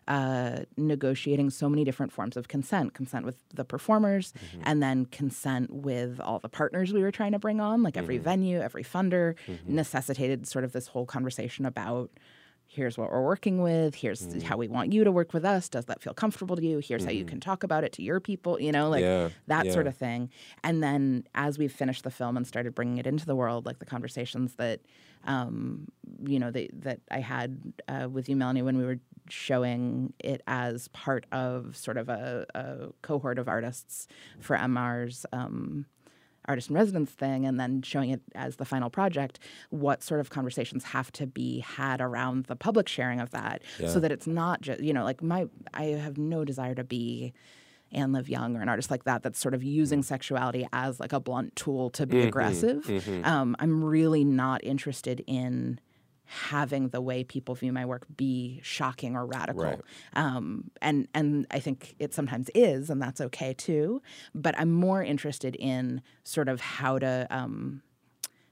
uh, 0.09 0.61
negotiating 0.77 1.51
so 1.51 1.68
many 1.68 1.85
different 1.85 2.11
forms 2.12 2.37
of 2.37 2.49
consent 2.49 2.94
consent 2.94 3.25
with 3.27 3.37
the 3.55 3.64
performers 3.64 4.33
and 4.64 4.83
then 4.83 5.05
consent 5.07 5.71
with 5.71 6.18
all 6.21 6.38
the 6.40 6.49
partners 6.49 6.92
we 6.92 7.03
were 7.03 7.12
trying 7.12 7.33
to 7.33 7.38
bring 7.38 7.61
on 7.61 7.83
like 7.83 7.97
every 7.97 8.16
venue 8.18 8.59
every 8.61 8.83
funder 8.83 9.35
necessitated 9.66 10.49
sort 10.49 10.64
of 10.64 10.73
this 10.73 10.87
whole 10.88 11.07
conversation 11.07 11.64
about 11.66 12.11
here's 12.71 12.99
what 12.99 13.11
we're 13.11 13.23
working 13.25 13.62
with 13.62 13.94
here's 13.94 14.42
how 14.42 14.57
we 14.57 14.68
want 14.68 14.92
you 14.92 15.03
to 15.05 15.11
work 15.12 15.33
with 15.33 15.44
us 15.44 15.68
does 15.71 15.87
that 15.87 16.03
feel 16.03 16.12
comfortable 16.14 16.55
to 16.57 16.62
you? 16.62 16.79
Here's 16.79 17.03
how 17.05 17.11
you 17.11 17.25
can 17.25 17.40
talk 17.40 17.62
about 17.62 17.83
it 17.85 17.92
to 17.94 18.03
your 18.03 18.21
people 18.21 18.61
you 18.61 18.73
know 18.73 18.88
like 18.90 19.03
Yeah, 19.03 19.29
that 19.47 19.64
sort 19.73 19.87
of 19.87 19.97
thing. 19.97 20.31
And 20.62 20.83
then 20.83 21.25
as 21.35 21.59
we've 21.59 21.73
finished 21.73 22.05
the 22.05 22.11
film 22.11 22.37
and 22.37 22.47
started 22.47 22.75
bringing 22.75 22.99
it 22.99 23.07
into 23.07 23.25
the 23.27 23.35
world 23.37 23.64
like 23.66 23.79
the 23.79 23.87
conversations 23.87 24.55
that 24.57 24.81
um, 25.25 25.88
you 26.27 26.38
know 26.38 26.51
that 26.51 26.68
that 26.83 27.01
I 27.11 27.21
had 27.21 27.59
uh, 27.88 28.09
with 28.11 28.29
you 28.29 28.37
Melanie 28.37 28.62
when 28.62 28.77
we 28.77 28.85
were 28.85 28.99
showing 29.31 30.12
it 30.19 30.43
as 30.47 30.88
part 30.88 31.27
of 31.33 31.77
sort 31.77 31.97
of 31.97 32.09
a, 32.09 32.47
a 32.55 32.88
cohort 33.03 33.38
of 33.38 33.49
artists 33.49 34.07
for 34.41 34.57
MR's 34.57 35.25
um, 35.33 35.87
artist 36.47 36.71
in 36.71 36.77
residence 36.77 37.11
thing 37.11 37.45
and 37.45 37.61
then 37.61 37.83
showing 37.83 38.09
it 38.11 38.23
as 38.35 38.57
the 38.57 38.64
final 38.64 38.88
project 38.88 39.38
what 39.69 40.03
sort 40.03 40.19
of 40.19 40.31
conversations 40.31 40.83
have 40.85 41.12
to 41.12 41.27
be 41.27 41.61
had 41.61 42.01
around 42.01 42.45
the 42.47 42.57
public 42.57 42.88
sharing 42.88 43.21
of 43.21 43.31
that 43.33 43.61
Yeah. 43.79 43.88
so 43.88 44.01
that 44.01 44.11
it's 44.11 44.27
not 44.27 44.62
just 44.62 44.81
you 44.81 44.95
know 44.95 45.05
like 45.05 45.23
my 45.23 45.47
i 45.75 45.85
have 45.85 46.17
no 46.17 46.47
desire 46.47 46.75
to 46.75 46.85
be 46.85 47.35
Ann 47.93 48.12
Liv 48.12 48.29
Young 48.29 48.55
or 48.57 48.61
an 48.62 48.69
artist 48.69 48.91
like 48.91 49.05
that 49.05 49.23
that's 49.23 49.38
sort 49.38 49.55
of 49.55 49.62
using 49.64 50.03
sexuality 50.03 50.67
as 50.75 51.01
like 51.01 51.12
a 51.14 51.21
blunt 51.21 51.57
tool 51.57 51.88
to 51.91 52.07
be 52.07 52.21
aggressive. 52.21 52.87
Um, 53.25 53.57
I'm 53.59 53.83
really 53.83 54.25
not 54.25 54.62
interested 54.62 55.25
in 55.27 55.81
having 56.29 56.91
the 56.91 57.01
way 57.01 57.25
people 57.25 57.55
view 57.55 57.72
my 57.72 57.85
work 57.87 58.07
be 58.16 58.61
shocking 58.62 59.16
or 59.16 59.26
radical. 59.26 59.62
Right. 59.64 59.81
Um, 60.14 60.70
and 60.83 61.09
and 61.14 61.47
I 61.51 61.59
think 61.59 61.97
it 61.99 62.12
sometimes 62.14 62.51
is, 62.55 62.91
and 62.91 63.01
that's 63.01 63.20
okay 63.20 63.55
too. 63.55 64.03
But 64.35 64.55
I'm 64.59 64.70
more 64.70 65.03
interested 65.03 65.57
in 65.57 66.03
sort 66.24 66.49
of 66.49 66.61
how 66.61 66.99
to 66.99 67.26
um, 67.31 67.83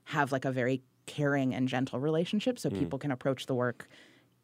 have 0.05 0.33
like 0.33 0.45
a 0.45 0.51
very 0.53 0.83
caring 1.07 1.55
and 1.55 1.69
gentle 1.69 2.01
relationship, 2.01 2.59
so 2.59 2.71
people 2.71 2.99
can 2.99 3.11
approach 3.13 3.47
the 3.47 3.55
work 3.55 3.89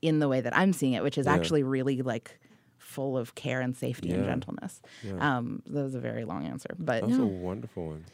in 0.03 0.19
the 0.19 0.29
way 0.29 0.41
that 0.41 0.57
I'm 0.57 0.73
seeing 0.73 0.93
it, 0.93 1.03
which 1.03 1.17
is 1.19 1.27
Yeah. 1.27 1.35
actually 1.35 1.63
really 1.63 2.03
like 2.03 2.39
full 2.79 3.17
of 3.17 3.35
care 3.35 3.61
and 3.61 3.75
safety 3.77 4.11
and 4.11 4.25
gentleness. 4.25 4.83
Yeah. 5.03 5.37
Um, 5.39 5.63
that 5.67 5.83
was 5.83 5.95
a 5.95 6.01
very 6.01 6.25
long 6.25 6.45
answer, 6.45 6.75
but 6.79 7.01
That 7.01 7.09
was 7.09 7.19
a 7.19 7.25
wonderful 7.25 7.87
one. 7.87 8.05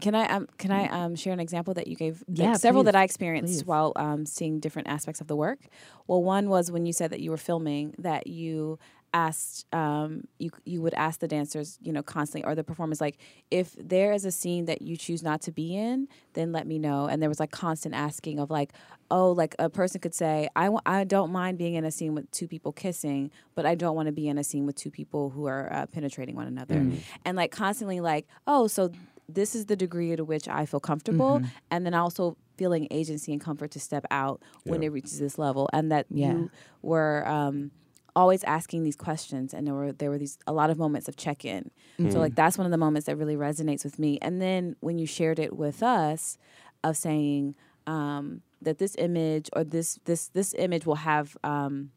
Can 0.00 0.14
I 0.14 0.26
um, 0.28 0.46
can 0.58 0.70
I 0.70 0.86
um, 0.88 1.16
share 1.16 1.32
an 1.32 1.40
example 1.40 1.74
that 1.74 1.86
you 1.86 1.96
gave? 1.96 2.22
like, 2.28 2.38
Yeah, 2.38 2.52
several 2.54 2.84
that 2.84 2.94
I 2.94 3.02
experienced 3.02 3.52
please. 3.60 3.64
while 3.64 3.92
um, 3.96 4.26
seeing 4.26 4.60
different 4.60 4.88
aspects 4.88 5.20
of 5.20 5.26
the 5.26 5.36
work. 5.36 5.60
Well, 6.06 6.22
one 6.22 6.48
was 6.48 6.70
when 6.70 6.86
you 6.86 6.92
said 6.92 7.10
that 7.10 7.20
you 7.20 7.30
were 7.30 7.36
filming 7.36 7.94
that 7.98 8.26
you 8.26 8.78
asked 9.14 9.64
um, 9.74 10.24
you 10.38 10.50
you 10.66 10.82
would 10.82 10.92
ask 10.94 11.20
the 11.20 11.26
dancers 11.28 11.78
you 11.80 11.92
know 11.92 12.02
constantly 12.02 12.46
or 12.46 12.54
the 12.54 12.62
performers 12.62 13.00
like 13.00 13.16
if 13.50 13.74
there 13.78 14.12
is 14.12 14.26
a 14.26 14.30
scene 14.30 14.66
that 14.66 14.82
you 14.82 14.98
choose 14.98 15.22
not 15.22 15.40
to 15.40 15.50
be 15.50 15.74
in 15.74 16.06
then 16.34 16.52
let 16.52 16.66
me 16.66 16.78
know 16.78 17.06
and 17.06 17.22
there 17.22 17.28
was 17.30 17.40
like 17.40 17.50
constant 17.50 17.94
asking 17.94 18.38
of 18.38 18.50
like 18.50 18.72
oh 19.10 19.32
like 19.32 19.56
a 19.58 19.70
person 19.70 19.98
could 19.98 20.14
say 20.14 20.46
I 20.54 20.64
w- 20.64 20.82
I 20.84 21.04
don't 21.04 21.32
mind 21.32 21.56
being 21.56 21.72
in 21.74 21.86
a 21.86 21.90
scene 21.90 22.14
with 22.14 22.30
two 22.32 22.46
people 22.46 22.70
kissing 22.70 23.30
but 23.54 23.64
I 23.64 23.74
don't 23.74 23.96
want 23.96 24.06
to 24.06 24.12
be 24.12 24.28
in 24.28 24.36
a 24.36 24.44
scene 24.44 24.66
with 24.66 24.76
two 24.76 24.90
people 24.90 25.30
who 25.30 25.46
are 25.46 25.72
uh, 25.72 25.86
penetrating 25.86 26.36
one 26.36 26.46
another 26.46 26.86
and 27.24 27.34
like 27.34 27.50
constantly 27.50 28.00
like 28.00 28.26
oh 28.46 28.66
so 28.66 28.90
this 29.28 29.54
is 29.54 29.66
the 29.66 29.76
degree 29.76 30.14
to 30.16 30.24
which 30.24 30.48
I 30.48 30.64
feel 30.66 30.80
comfortable, 30.80 31.42
and 31.70 31.84
then 31.84 31.94
also 31.94 32.36
feeling 32.56 32.88
agency 32.90 33.32
and 33.32 33.40
comfort 33.40 33.70
to 33.72 33.80
step 33.80 34.04
out 34.10 34.42
when 34.64 34.82
it 34.82 34.88
reaches 34.88 35.18
this 35.18 35.38
level, 35.38 35.68
and 35.72 35.92
that 35.92 36.06
Yeah. 36.10 36.32
you 36.32 36.50
were 36.82 37.26
um, 37.28 37.70
always 38.16 38.42
asking 38.44 38.82
these 38.82 38.96
questions, 38.96 39.52
and 39.54 39.66
there 39.66 39.74
were 39.74 39.92
there 39.92 40.10
were 40.10 40.18
these 40.18 40.38
a 40.46 40.52
lot 40.52 40.70
of 40.70 40.78
moments 40.78 41.08
of 41.08 41.16
check 41.16 41.44
in. 41.44 41.70
So 42.10 42.18
like 42.18 42.34
that's 42.34 42.56
one 42.58 42.64
of 42.66 42.70
the 42.70 42.78
moments 42.78 43.06
that 43.06 43.16
really 43.16 43.36
resonates 43.36 43.84
with 43.84 43.98
me. 43.98 44.18
And 44.22 44.40
then 44.40 44.76
when 44.80 44.98
you 44.98 45.06
shared 45.06 45.38
it 45.38 45.56
with 45.56 45.82
us, 45.82 46.38
of 46.82 46.96
saying 46.96 47.54
um, 47.86 48.42
that 48.62 48.78
this 48.78 48.94
image 48.98 49.50
or 49.52 49.62
this 49.64 49.98
this 50.04 50.28
this 50.28 50.54
image 50.58 50.86
will 50.86 50.96
have 50.96 51.36
um, 51.44 51.90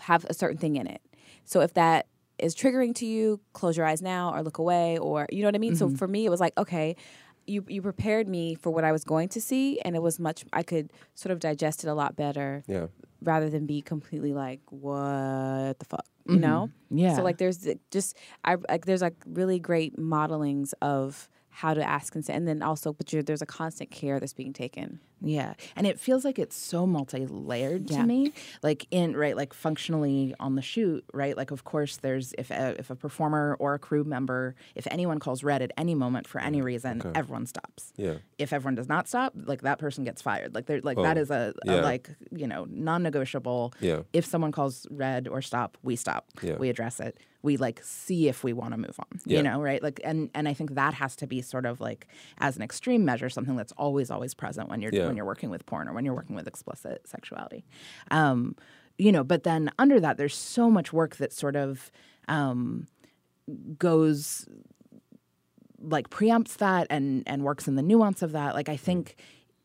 have 0.00 0.24
a 0.26 0.34
certain 0.34 0.58
thing 0.58 0.76
in 0.76 0.86
it. 0.86 1.02
So 1.44 1.60
if 1.60 1.74
that 1.74 2.06
is 2.42 2.54
triggering 2.54 2.94
to 2.96 3.06
you, 3.06 3.40
close 3.52 3.76
your 3.76 3.86
eyes 3.86 4.02
now 4.02 4.34
or 4.34 4.42
look 4.42 4.58
away 4.58 4.98
or 4.98 5.26
you 5.30 5.42
know 5.42 5.48
what 5.48 5.54
I 5.54 5.58
mean? 5.58 5.76
So 5.76 5.86
mm-hmm. 5.86 5.96
for 5.96 6.08
me 6.08 6.26
it 6.26 6.30
was 6.30 6.40
like, 6.40 6.56
okay, 6.58 6.96
you 7.46 7.64
you 7.68 7.82
prepared 7.82 8.28
me 8.28 8.54
for 8.54 8.70
what 8.70 8.84
I 8.84 8.92
was 8.92 9.04
going 9.04 9.28
to 9.30 9.40
see 9.40 9.80
and 9.80 9.96
it 9.96 10.02
was 10.02 10.18
much 10.18 10.44
I 10.52 10.62
could 10.62 10.92
sort 11.14 11.32
of 11.32 11.40
digest 11.40 11.84
it 11.84 11.88
a 11.88 11.94
lot 11.94 12.16
better 12.16 12.62
Yeah. 12.66 12.86
rather 13.22 13.50
than 13.50 13.66
be 13.66 13.82
completely 13.82 14.32
like 14.32 14.60
what 14.70 15.78
the 15.78 15.84
fuck, 15.88 16.06
you 16.26 16.34
mm-hmm. 16.34 16.40
know? 16.40 16.70
Yeah. 16.90 17.16
So 17.16 17.22
like 17.22 17.38
there's 17.38 17.66
just 17.90 18.16
I 18.44 18.56
like 18.68 18.86
there's 18.86 19.02
like 19.02 19.16
really 19.26 19.58
great 19.58 19.98
modelings 19.98 20.72
of 20.80 21.28
how 21.48 21.74
to 21.74 21.82
ask 21.82 22.12
consent 22.12 22.38
and 22.38 22.48
then 22.48 22.62
also 22.62 22.92
but 22.92 23.12
you're, 23.12 23.22
there's 23.22 23.42
a 23.42 23.46
constant 23.46 23.90
care 23.90 24.20
that's 24.20 24.34
being 24.34 24.52
taken. 24.52 25.00
Yeah. 25.22 25.54
And 25.76 25.86
it 25.86 25.98
feels 26.00 26.24
like 26.24 26.38
it's 26.38 26.56
so 26.56 26.86
multi-layered 26.86 27.90
Yeah. 27.90 27.98
to 28.00 28.06
me. 28.06 28.32
Like 28.62 28.86
in 28.90 29.16
right 29.16 29.36
like 29.36 29.52
functionally 29.54 30.34
on 30.40 30.54
the 30.54 30.62
shoot, 30.62 31.04
right? 31.12 31.36
Like 31.36 31.50
of 31.50 31.64
course 31.64 31.98
there's 31.98 32.32
if 32.38 32.50
a, 32.50 32.76
if 32.78 32.90
a 32.90 32.96
performer 32.96 33.56
or 33.58 33.74
a 33.74 33.78
crew 33.78 34.04
member, 34.04 34.54
if 34.74 34.86
anyone 34.90 35.18
calls 35.18 35.42
red 35.44 35.62
at 35.62 35.72
any 35.76 35.94
moment 35.94 36.26
for 36.26 36.40
any 36.40 36.60
mm, 36.60 36.64
reason, 36.64 37.02
everyone 37.14 37.46
stops. 37.46 37.92
Yeah. 37.96 38.14
If 38.38 38.52
everyone 38.52 38.74
does 38.76 38.88
not 38.88 39.08
stop, 39.08 39.34
like 39.36 39.62
that 39.62 39.78
person 39.78 40.04
gets 40.04 40.22
fired. 40.22 40.54
Like 40.54 40.66
they're 40.66 40.80
like 40.80 40.96
that 40.98 41.18
Oh, 41.18 41.20
is 41.20 41.30
a, 41.30 41.52
a 41.66 41.74
yeah. 41.76 41.80
like, 41.82 42.10
you 42.30 42.46
know, 42.46 42.66
non-negotiable. 42.70 43.74
Yeah. 43.80 44.02
If 44.12 44.24
someone 44.24 44.52
calls 44.52 44.86
red 44.90 45.28
or 45.28 45.42
stop, 45.42 45.76
we 45.82 45.96
stop. 45.96 46.26
Yeah. 46.42 46.56
We 46.56 46.68
address 46.68 47.00
it. 47.00 47.18
We 47.42 47.56
like 47.56 47.80
see 47.82 48.28
if 48.28 48.44
we 48.44 48.52
want 48.52 48.72
to 48.72 48.76
move 48.76 48.96
on. 48.98 49.20
Yeah. 49.24 49.38
You 49.38 49.42
know, 49.42 49.62
right? 49.62 49.82
Like 49.82 50.00
and 50.04 50.28
and 50.34 50.46
I 50.46 50.52
think 50.54 50.74
that 50.74 50.92
has 50.94 51.16
to 51.16 51.26
be 51.26 51.40
sort 51.40 51.64
of 51.64 51.80
like 51.80 52.06
as 52.38 52.56
an 52.56 52.62
extreme 52.62 53.04
measure, 53.04 53.30
something 53.30 53.56
that's 53.56 53.72
always, 53.78 54.10
always 54.10 54.34
present 54.34 54.68
when 54.68 54.80
you're 54.82 54.92
Yeah. 54.92 55.09
When 55.10 55.16
you're 55.16 55.26
working 55.26 55.50
with 55.50 55.66
porn 55.66 55.88
or 55.88 55.92
when 55.92 56.04
you're 56.04 56.14
working 56.14 56.36
with 56.36 56.46
explicit 56.46 57.06
sexuality. 57.06 57.64
Um, 58.12 58.54
you 58.96 59.10
know, 59.10 59.24
but 59.24 59.42
then 59.42 59.70
under 59.76 59.98
that 59.98 60.16
there's 60.16 60.36
so 60.36 60.70
much 60.70 60.92
work 60.92 61.16
that 61.16 61.32
sort 61.32 61.56
of 61.56 61.90
um, 62.28 62.86
goes 63.76 64.48
like 65.82 66.10
preempts 66.10 66.58
that 66.58 66.86
and 66.90 67.24
and 67.26 67.42
works 67.42 67.66
in 67.66 67.74
the 67.74 67.82
nuance 67.82 68.22
of 68.22 68.32
that. 68.32 68.54
Like 68.54 68.68
I 68.68 68.76
think 68.76 69.16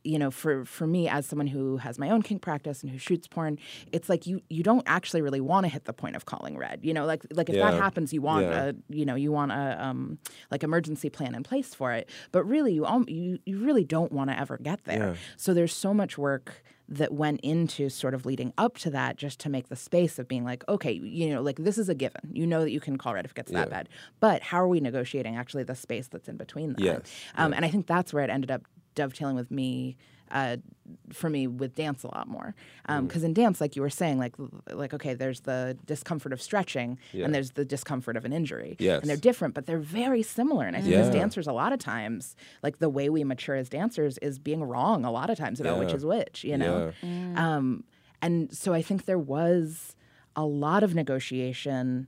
you 0.05 0.19
know 0.19 0.29
for 0.31 0.63
for 0.65 0.85
me 0.87 1.07
as 1.09 1.25
someone 1.25 1.47
who 1.47 1.77
has 1.77 1.97
my 1.99 2.09
own 2.09 2.21
kink 2.21 2.41
practice 2.41 2.81
and 2.83 2.91
who 2.91 2.97
shoots 2.97 3.27
porn 3.27 3.57
it's 3.91 4.07
like 4.09 4.25
you 4.27 4.41
you 4.49 4.63
don't 4.63 4.83
actually 4.85 5.21
really 5.21 5.41
want 5.41 5.65
to 5.65 5.69
hit 5.69 5.85
the 5.85 5.93
point 5.93 6.15
of 6.15 6.25
calling 6.25 6.57
red 6.57 6.79
you 6.83 6.93
know 6.93 7.05
like 7.05 7.25
like 7.31 7.49
if 7.49 7.55
that 7.55 7.73
happens 7.73 8.13
you 8.13 8.21
want 8.21 8.45
Yeah. 8.45 8.65
a 8.69 8.73
you 8.89 9.05
know 9.05 9.15
you 9.15 9.31
want 9.31 9.51
a 9.51 9.77
um 9.83 10.17
like 10.51 10.63
emergency 10.63 11.09
plan 11.09 11.33
in 11.35 11.43
place 11.43 11.73
for 11.73 11.91
it. 11.93 12.09
But 12.31 12.43
really 12.45 12.73
you 12.73 12.85
all 12.85 13.03
you 13.09 13.39
you 13.45 13.57
really 13.59 13.83
don't 13.83 14.11
want 14.11 14.29
to 14.29 14.39
ever 14.39 14.57
get 14.57 14.83
there. 14.85 14.97
Yeah. 14.99 15.15
so 15.37 15.53
there's 15.53 15.73
so 15.75 15.93
much 15.93 16.17
work 16.17 16.63
that 16.87 17.11
went 17.11 17.39
into 17.41 17.89
sort 17.89 18.13
of 18.13 18.27
leading 18.27 18.53
up 18.59 18.77
to 18.77 18.91
that 18.91 19.15
just 19.17 19.39
to 19.39 19.49
make 19.49 19.69
the 19.69 19.75
space 19.75 20.19
of 20.19 20.27
being 20.27 20.43
like 20.45 20.63
okay 20.69 20.91
you 20.91 21.33
know 21.33 21.41
like 21.41 21.57
this 21.57 21.77
is 21.79 21.89
a 21.89 21.95
given. 21.95 22.21
You 22.31 22.45
know 22.45 22.61
that 22.61 22.71
you 22.71 22.79
can 22.79 22.97
call 22.97 23.13
red 23.15 23.25
if 23.25 23.31
it 23.31 23.35
gets 23.35 23.51
that 23.51 23.69
bad. 23.71 23.89
But 24.19 24.43
how 24.43 24.61
are 24.61 24.67
we 24.67 24.79
negotiating 24.79 25.35
actually 25.35 25.63
the 25.63 25.75
space 25.75 26.07
that's 26.07 26.27
in 26.29 26.37
between 26.37 26.73
that? 26.73 26.79
Yes. 26.81 27.01
um, 27.35 27.53
and 27.53 27.65
I 27.65 27.69
think 27.69 27.87
that's 27.87 28.13
where 28.13 28.23
it 28.23 28.29
ended 28.29 28.51
up 28.51 28.61
dovetailing 28.95 29.35
with 29.35 29.51
me, 29.51 29.97
uh, 30.31 30.57
for 31.13 31.29
me 31.29 31.45
with 31.45 31.75
dance 31.75 32.03
a 32.03 32.07
lot 32.07 32.27
more. 32.27 32.55
Mm. 32.89 33.07
Because 33.07 33.23
in 33.23 33.33
dance, 33.33 33.61
like 33.61 33.75
you 33.75 33.81
were 33.81 33.89
saying, 33.89 34.17
like 34.17 34.33
like 34.71 34.93
okay, 34.93 35.13
there's 35.13 35.41
the 35.41 35.77
discomfort 35.85 36.33
of 36.33 36.41
stretching, 36.41 36.97
Yeah. 37.13 37.25
and 37.25 37.35
there's 37.35 37.51
the 37.51 37.65
discomfort 37.65 38.17
of 38.17 38.25
an 38.25 38.33
injury. 38.33 38.75
Yes. 38.79 39.01
and 39.01 39.09
they're 39.09 39.17
different, 39.17 39.53
but 39.53 39.65
they're 39.67 39.77
very 39.79 40.23
similar. 40.23 40.65
And 40.65 40.75
I 40.75 40.81
think 40.81 40.95
as 40.95 41.09
dancers, 41.09 41.47
a 41.47 41.53
lot 41.53 41.73
of 41.73 41.79
times, 41.79 42.35
like 42.63 42.79
the 42.79 42.89
way 42.89 43.09
we 43.09 43.23
mature 43.23 43.55
as 43.55 43.69
dancers 43.69 44.17
is 44.19 44.39
being 44.39 44.63
wrong 44.63 45.05
a 45.05 45.11
lot 45.11 45.29
of 45.29 45.37
times 45.37 45.59
about 45.59 45.77
which 45.79 45.93
is 45.93 46.03
which. 46.05 46.43
You 46.43 46.57
know. 46.57 46.91
Mm. 47.03 47.37
Um, 47.37 47.83
and 48.21 48.51
so 48.55 48.73
I 48.73 48.81
think 48.81 49.05
there 49.05 49.19
was 49.19 49.95
a 50.35 50.45
lot 50.45 50.83
of 50.83 50.95
negotiation 50.95 52.07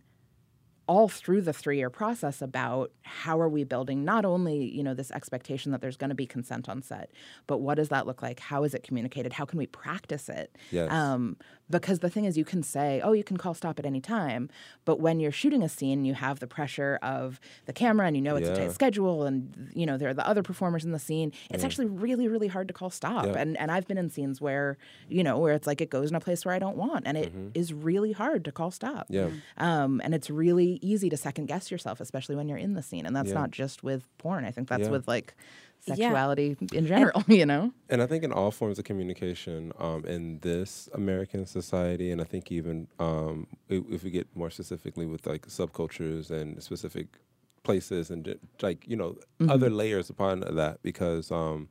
all 0.87 1.07
through 1.07 1.41
the 1.41 1.53
three-year 1.53 1.89
process 1.89 2.41
about 2.41 2.91
how 3.03 3.39
are 3.39 3.49
we 3.49 3.63
building 3.63 4.03
not 4.03 4.25
only 4.25 4.65
you 4.65 4.83
know 4.83 4.93
this 4.93 5.11
expectation 5.11 5.71
that 5.71 5.81
there's 5.81 5.97
going 5.97 6.09
to 6.09 6.15
be 6.15 6.25
consent 6.25 6.67
on 6.69 6.81
set 6.81 7.11
but 7.45 7.59
what 7.59 7.75
does 7.75 7.89
that 7.89 8.07
look 8.07 8.21
like? 8.21 8.39
How 8.39 8.63
is 8.63 8.73
it 8.73 8.83
communicated? 8.83 9.33
How 9.33 9.45
can 9.45 9.57
we 9.57 9.67
practice 9.67 10.29
it? 10.29 10.55
Yes. 10.71 10.91
um, 10.91 11.37
because 11.69 11.99
the 11.99 12.09
thing 12.09 12.25
is 12.25 12.37
you 12.37 12.45
can 12.45 12.63
say 12.63 13.01
oh 13.03 13.11
you 13.11 13.23
can 13.23 13.35
call 13.37 13.53
stop 13.53 13.77
at 13.79 13.85
any 13.85 13.99
time 13.99 14.49
but 14.85 14.99
when 14.99 15.19
you're 15.19 15.31
shooting 15.31 15.61
a 15.61 15.67
scene 15.69 16.05
you 16.05 16.13
have 16.13 16.39
the 16.39 16.47
pressure 16.47 16.97
of 17.01 17.39
the 17.65 17.73
camera 17.73 18.07
and 18.07 18.15
you 18.15 18.21
know 18.21 18.35
it's 18.37 18.47
a 18.47 18.55
tight 18.55 18.71
schedule 18.71 19.23
and 19.23 19.69
you 19.73 19.85
know 19.85 19.97
there 19.97 20.09
are 20.09 20.13
the 20.13 20.25
other 20.27 20.41
performers 20.43 20.85
in 20.85 20.91
the 20.93 20.99
scene 20.99 21.31
it's 21.49 21.63
actually 21.63 21.85
really 21.85 22.27
really 22.27 22.47
hard 22.47 22.67
to 22.67 22.73
call 22.73 22.89
stop 22.89 23.25
Yeah. 23.25 23.33
and 23.37 23.57
and 23.57 23.69
I've 23.71 23.87
been 23.87 23.97
in 23.97 24.09
scenes 24.09 24.39
where 24.39 24.77
you 25.09 25.23
know 25.23 25.37
where 25.39 25.53
it's 25.53 25.67
like 25.67 25.81
it 25.81 25.89
goes 25.89 26.09
in 26.09 26.15
a 26.15 26.19
place 26.21 26.45
where 26.45 26.55
I 26.55 26.59
don't 26.59 26.77
want 26.77 27.03
and 27.05 27.17
it 27.17 27.33
is 27.53 27.73
really 27.73 28.13
hard 28.13 28.45
to 28.45 28.51
call 28.51 28.71
stop 28.71 29.07
Yeah. 29.09 29.29
um, 29.57 29.99
and 30.03 30.13
it's 30.15 30.29
really 30.29 30.79
easy 30.81 31.09
to 31.09 31.17
second 31.17 31.47
guess 31.47 31.69
yourself, 31.71 31.99
especially 31.99 32.35
when 32.35 32.47
you're 32.47 32.57
in 32.57 32.73
the 32.73 32.81
scene. 32.83 33.05
And 33.05 33.15
that's 33.15 33.29
Yeah. 33.29 33.35
not 33.35 33.51
just 33.51 33.83
with 33.83 34.03
porn. 34.17 34.45
I 34.45 34.51
think 34.51 34.67
that's 34.69 34.83
Yeah. 34.83 34.89
with 34.89 35.07
like 35.07 35.35
Yeah. 35.87 35.95
sexuality 35.95 36.57
in 36.73 36.85
general, 36.87 37.23
you 37.27 37.45
know? 37.45 37.73
And 37.89 38.01
I 38.01 38.07
think 38.07 38.23
in 38.23 38.31
all 38.31 38.51
forms 38.51 38.77
of 38.79 38.85
communication 38.85 39.71
um, 39.79 40.05
in 40.05 40.39
this 40.39 40.89
American 40.93 41.45
society, 41.45 42.11
and 42.11 42.21
I 42.21 42.25
think 42.25 42.51
even 42.51 42.87
um, 42.99 43.47
if, 43.69 43.83
if 43.89 44.03
we 44.03 44.11
get 44.11 44.27
more 44.35 44.49
specifically 44.49 45.05
with 45.05 45.25
like 45.25 45.47
subcultures 45.47 46.29
and 46.31 46.61
specific 46.61 47.07
places 47.63 48.09
and 48.09 48.37
like 48.61 48.87
you 48.87 48.95
know 48.95 49.17
other 49.49 49.69
layers 49.69 50.09
upon 50.09 50.39
that, 50.41 50.81
because 50.83 51.31
um, 51.31 51.69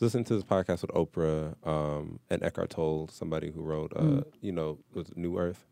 listening 0.00 0.24
to 0.24 0.34
this 0.34 0.44
podcast 0.44 0.82
with 0.82 0.90
Oprah 0.90 1.54
um, 1.66 2.20
and 2.30 2.42
Eckhart 2.42 2.70
Tolle, 2.70 3.08
somebody 3.08 3.50
who 3.50 3.62
wrote 3.62 3.92
uh, 3.96 4.22
you 4.40 4.52
know 4.52 4.78
was 4.94 5.10
New 5.16 5.38
Earth 5.38 5.64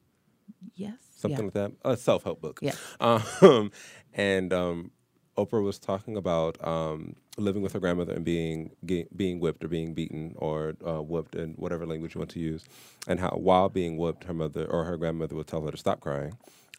Yes. 0.74 0.94
something 1.16 1.44
like 1.44 1.54
that. 1.54 1.72
A 1.84 1.96
self 1.96 2.24
help 2.24 2.40
book. 2.40 2.58
Yeah. 2.62 2.74
Um, 3.00 3.70
and 4.12 4.52
um, 4.52 4.90
Oprah 5.36 5.62
was 5.62 5.78
talking 5.78 6.16
about 6.16 6.62
um, 6.66 7.16
living 7.36 7.62
with 7.62 7.72
her 7.72 7.80
grandmother 7.80 8.12
and 8.12 8.24
being 8.24 8.70
ge- 8.84 9.08
being 9.16 9.40
whipped 9.40 9.64
or 9.64 9.68
being 9.68 9.94
beaten 9.94 10.34
or 10.36 10.74
uh, 10.86 11.02
whooped 11.02 11.34
in 11.34 11.54
whatever 11.54 11.86
language 11.86 12.14
you 12.14 12.20
want 12.20 12.30
to 12.30 12.40
use, 12.40 12.64
and 13.08 13.18
how 13.20 13.30
while 13.30 13.68
being 13.68 13.96
whooped, 13.96 14.24
her 14.24 14.34
mother 14.34 14.64
or 14.66 14.84
her 14.84 14.96
grandmother 14.96 15.34
would 15.34 15.46
tell 15.46 15.64
her 15.64 15.70
to 15.70 15.76
stop 15.76 16.00
crying. 16.00 16.36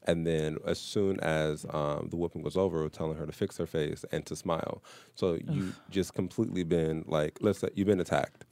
And 0.08 0.26
then, 0.26 0.58
as 0.66 0.80
soon 0.80 1.20
as 1.22 1.66
um, 1.72 2.10
the 2.10 2.16
whooping 2.16 2.43
was 2.43 2.56
over, 2.56 2.88
telling 2.89 3.18
her 3.18 3.26
to 3.26 3.32
fix 3.32 3.58
her 3.58 3.66
face 3.66 4.06
and 4.12 4.24
to 4.28 4.36
smile. 4.36 4.84
So 5.16 5.39
you 5.49 5.74
just 5.89 6.14
completely 6.14 6.64
been 6.64 7.03
like, 7.08 7.39
let's 7.41 7.60
say 7.60 7.70
you've 7.74 7.88
been 7.88 7.99
attacked, 7.99 8.45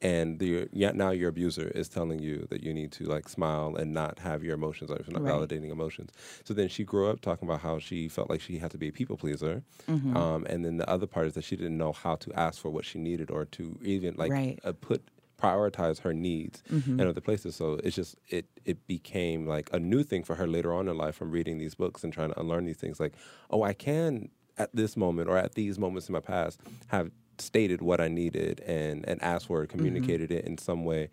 and 0.00 0.38
the 0.38 0.68
yeah, 0.72 0.92
now 0.92 1.10
your 1.10 1.28
abuser 1.30 1.68
is 1.74 1.88
telling 1.88 2.20
you 2.20 2.46
that 2.50 2.62
you 2.62 2.72
need 2.72 2.92
to 2.92 3.04
like 3.04 3.28
smile 3.28 3.74
and 3.76 3.92
not 3.92 4.20
have 4.20 4.44
your 4.44 4.54
emotions 4.54 4.90
or 4.90 4.98
not 5.08 5.22
Right. 5.22 5.32
validating 5.32 5.70
emotions. 5.72 6.10
So 6.44 6.54
then 6.54 6.68
she 6.68 6.84
grew 6.84 7.08
up 7.10 7.20
talking 7.20 7.48
about 7.48 7.60
how 7.60 7.78
she 7.78 8.08
felt 8.08 8.30
like 8.30 8.40
she 8.40 8.58
had 8.58 8.70
to 8.72 8.78
be 8.78 8.88
a 8.88 8.92
people 8.92 9.16
pleaser, 9.16 9.62
Mm-hmm. 9.88 10.16
um, 10.16 10.46
and 10.46 10.64
then 10.64 10.76
the 10.76 10.88
other 10.88 11.06
part 11.06 11.26
is 11.26 11.34
that 11.34 11.44
she 11.44 11.56
didn't 11.56 11.76
know 11.78 11.92
how 11.92 12.14
to 12.16 12.32
ask 12.34 12.60
for 12.60 12.70
what 12.70 12.84
she 12.84 12.98
needed 12.98 13.30
or 13.30 13.44
to 13.46 13.78
even 13.82 14.14
like 14.16 14.30
Right. 14.30 14.58
uh, 14.64 14.72
put 14.72 15.02
prioritize 15.40 16.00
her 16.00 16.12
needs 16.12 16.62
Mm-hmm. 16.72 16.98
in 17.00 17.06
other 17.08 17.20
places. 17.20 17.54
So 17.56 17.78
it's 17.84 17.94
just 17.96 18.16
it 18.28 18.46
it 18.64 18.86
became 18.86 19.46
like 19.46 19.68
a 19.72 19.78
new 19.78 20.02
thing 20.02 20.22
for 20.24 20.34
her 20.36 20.46
later 20.46 20.72
on 20.74 20.88
in 20.88 20.96
life 20.96 21.14
from 21.16 21.30
reading 21.30 21.58
these 21.58 21.74
books 21.76 22.02
and 22.04 22.12
trying 22.12 22.30
to 22.32 22.40
unlearn 22.40 22.64
these 22.66 22.76
things. 22.76 22.98
Like, 23.00 23.14
oh, 23.50 23.62
I 23.62 23.72
can 23.72 24.30
at 24.58 24.74
this 24.74 24.96
moment 24.96 25.28
or 25.28 25.36
at 25.38 25.54
these 25.54 25.78
moments 25.78 26.08
in 26.08 26.12
my 26.12 26.20
past 26.20 26.60
have 26.88 27.10
stated 27.40 27.80
what 27.82 28.00
I 28.00 28.08
needed 28.08 28.60
and 28.66 29.06
and 29.08 29.22
asked 29.22 29.46
for 29.46 29.62
it, 29.62 29.68
Mm-hmm. 29.68 29.76
communicated 29.76 30.30
it 30.32 30.44
in 30.44 30.58
some 30.58 30.84
way, 30.84 31.10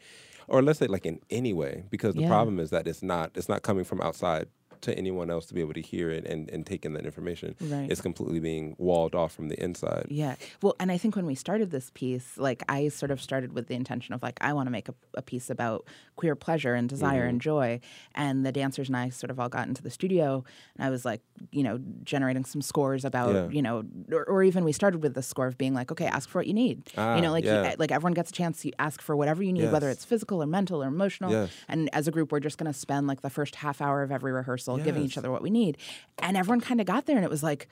or 0.48 0.62
let's 0.62 0.80
say 0.80 0.88
like 0.88 1.06
in 1.06 1.20
any 1.30 1.54
way. 1.54 1.84
Because 1.90 2.16
the 2.16 2.22
Yeah. 2.22 2.28
problem 2.28 2.60
is 2.60 2.70
that 2.72 2.88
it's 2.88 3.04
not 3.04 3.32
it's 3.36 3.50
not 3.50 3.64
coming 3.64 3.84
from 3.86 4.02
outside 4.02 4.48
to 4.86 4.98
anyone 4.98 5.30
else 5.30 5.46
to 5.48 5.54
be 5.54 5.62
able 5.62 5.74
to 5.74 5.82
hear 5.82 6.10
it 6.10 6.26
and, 6.26 6.50
and 6.50 6.66
take 6.66 6.86
in 6.86 6.94
that 6.94 7.06
information. 7.06 7.56
Right. 7.62 7.92
It's 7.92 8.02
completely 8.02 8.40
being 8.40 8.76
walled 8.78 9.14
off 9.14 9.34
from 9.34 9.50
the 9.50 9.62
inside. 9.64 10.08
Yeah. 10.10 10.36
Well, 10.62 10.76
and 10.80 10.92
I 10.92 10.98
think 10.98 11.16
when 11.16 11.26
we 11.26 11.36
started 11.36 11.70
this 11.72 11.92
piece, 11.94 12.38
like 12.38 12.64
I 12.70 12.88
sort 12.88 13.12
of 13.12 13.22
started 13.22 13.54
with 13.54 13.68
the 13.68 13.76
intention 13.76 14.14
of 14.16 14.24
like 14.24 14.38
I 14.42 14.54
want 14.54 14.68
to 14.68 14.72
make 14.72 14.90
a, 14.90 14.96
a 15.16 15.22
piece 15.22 15.50
about 15.50 15.86
queer 16.16 16.36
pleasure 16.36 16.74
and 16.76 16.88
desire 16.90 17.16
Mm-hmm. 17.22 17.30
and 17.30 17.42
joy. 17.42 17.80
And 18.16 18.46
the 18.46 18.52
dancers 18.52 18.88
and 18.90 18.98
I 18.98 19.10
sort 19.10 19.30
of 19.32 19.40
all 19.40 19.50
got 19.50 19.68
into 19.68 19.82
the 19.84 19.90
studio, 19.90 20.44
and 20.76 20.86
I 20.86 20.90
was 20.90 21.06
like, 21.06 21.22
you 21.52 21.64
know, 21.64 21.80
generating 22.04 22.46
some 22.46 22.62
scores 22.62 23.06
about, 23.06 23.34
Yeah. 23.34 23.50
you 23.50 23.62
know, 23.62 23.84
or, 24.12 24.24
or 24.26 24.44
even 24.44 24.64
we 24.64 24.72
started 24.72 25.02
with 25.04 25.14
the 25.14 25.22
score 25.22 25.48
of 25.48 25.58
being 25.58 25.74
like, 25.74 25.92
okay, 25.92 26.06
ask 26.06 26.30
for 26.30 26.40
what 26.40 26.48
you 26.48 26.54
need. 26.54 26.84
Ah, 26.98 27.16
you 27.16 27.22
know, 27.22 27.32
like 27.32 27.44
you- 27.46 27.74
like 27.78 27.92
everyone 27.92 28.14
gets 28.14 28.30
a 28.30 28.34
chance 28.34 28.62
to 28.62 28.72
ask 28.80 29.02
for 29.02 29.16
whatever 29.16 29.44
you 29.44 29.52
need, 29.54 29.72
whether 29.72 29.90
it's 29.90 30.06
physical 30.06 30.42
or 30.44 30.46
mental 30.46 30.84
or 30.84 30.88
emotional. 30.88 31.32
Yes. 31.32 31.52
And 31.68 31.90
as 31.94 32.08
a 32.08 32.12
group, 32.12 32.32
we're 32.32 32.40
just 32.40 32.58
going 32.58 32.72
to 32.72 32.78
spend 32.78 33.08
like 33.08 33.22
the 33.22 33.30
first 33.30 33.56
half 33.56 33.82
hour 33.82 34.04
of 34.04 34.12
every 34.12 34.32
rehearsal 34.32 34.75
giving 34.84 35.04
each 35.04 35.18
other 35.18 35.32
what 35.32 35.42
we 35.42 35.50
need. 35.50 35.78
And 36.20 36.36
everyone 36.38 36.62
kind 36.62 36.80
of 36.82 36.88
got 36.88 37.06
there, 37.06 37.16
and 37.16 37.26
it 37.26 37.32
was 37.32 37.44
like 37.44 37.68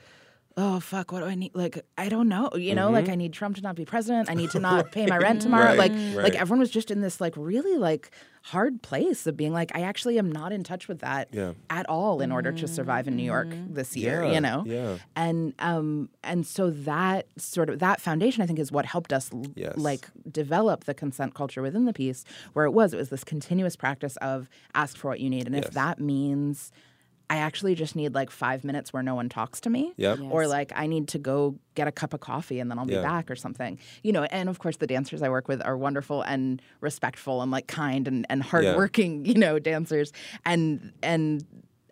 oh 0.55 0.79
fuck 0.79 1.11
what 1.11 1.21
do 1.21 1.25
i 1.25 1.33
need 1.33 1.49
like 1.55 1.83
i 1.97 2.07
don't 2.07 2.29
know 2.29 2.47
you 2.53 2.75
know 2.75 2.91
like 2.91 3.09
i 3.09 3.15
need 3.15 3.33
trump 3.33 3.55
to 3.55 3.63
not 3.63 3.75
be 3.75 3.85
president 3.85 4.29
i 4.29 4.35
need 4.35 4.51
to 4.51 4.59
not 4.59 4.91
pay 4.91 5.07
my 5.07 5.17
rent 5.17 5.41
tomorrow 5.45 5.71
Mm-hmm. 5.71 5.79
Right, 5.79 5.91
like 5.91 6.15
right. 6.15 6.23
like 6.25 6.35
everyone 6.35 6.59
was 6.59 6.69
just 6.69 6.91
in 6.91 7.01
this 7.01 7.19
like 7.19 7.33
really 7.35 7.79
like 7.79 8.11
hard 8.43 8.83
place 8.83 9.25
of 9.25 9.35
being 9.35 9.51
like 9.51 9.71
i 9.73 9.81
actually 9.81 10.19
am 10.19 10.31
not 10.31 10.51
in 10.53 10.63
touch 10.63 10.87
with 10.87 10.99
that 10.99 11.29
Yeah. 11.31 11.53
at 11.71 11.89
all 11.89 12.21
in 12.21 12.31
order 12.31 12.51
to 12.51 12.67
survive 12.67 13.07
in 13.07 13.15
new 13.15 13.23
york 13.23 13.47
this 13.67 13.95
year 13.97 14.23
Yeah, 14.25 14.31
you 14.33 14.41
know 14.41 14.63
yeah. 14.67 14.97
and 15.15 15.55
um 15.57 16.09
and 16.23 16.45
so 16.45 16.69
that 16.69 17.25
sort 17.35 17.71
of 17.71 17.79
that 17.79 17.99
foundation 17.99 18.43
i 18.43 18.45
think 18.45 18.59
is 18.59 18.71
what 18.71 18.85
helped 18.85 19.11
us 19.11 19.31
Yes. 19.55 19.75
like 19.75 20.07
develop 20.31 20.83
the 20.83 20.93
consent 20.93 21.33
culture 21.33 21.63
within 21.63 21.85
the 21.85 21.93
piece 21.93 22.25
where 22.53 22.65
it 22.65 22.71
was 22.73 22.93
it 22.93 22.97
was 22.97 23.09
this 23.09 23.23
continuous 23.23 23.75
practice 23.75 24.17
of 24.17 24.47
ask 24.75 24.97
for 24.97 25.07
what 25.07 25.19
you 25.19 25.31
need 25.31 25.47
and 25.47 25.55
if 25.55 25.71
that 25.71 25.99
means 25.99 26.71
I 27.33 27.37
actually 27.37 27.73
just 27.73 27.95
need 27.95 28.13
like 28.13 28.29
five 28.29 28.63
minutes 28.63 28.93
where 28.93 29.01
no 29.01 29.15
one 29.15 29.27
talks 29.27 29.59
to 29.61 29.71
me. 29.71 29.91
Yep. 29.97 30.19
Or 30.29 30.45
like 30.45 30.71
I 30.75 30.85
need 30.85 31.07
to 31.09 31.17
go 31.17 31.55
get 31.73 31.87
a 31.87 31.91
cup 31.91 32.13
of 32.13 32.19
coffee 32.19 32.59
and 32.59 32.69
then 32.69 32.77
I'll 32.77 32.85
be 32.85 32.93
Yeah. 32.93 33.01
back 33.01 33.31
or 33.31 33.35
something. 33.35 33.79
You 34.03 34.11
know, 34.11 34.25
and 34.25 34.49
of 34.49 34.59
course 34.59 34.77
the 34.77 34.85
dancers 34.85 35.23
I 35.23 35.29
work 35.29 35.47
with 35.47 35.59
are 35.65 35.75
wonderful 35.75 36.21
and 36.21 36.61
respectful 36.79 37.41
and 37.41 37.49
like 37.49 37.65
kind 37.65 38.07
and, 38.07 38.27
and 38.29 38.43
hardworking, 38.43 39.25
you 39.29 39.33
know, 39.33 39.57
dancers. 39.57 40.13
And 40.45 40.93
and 41.01 41.43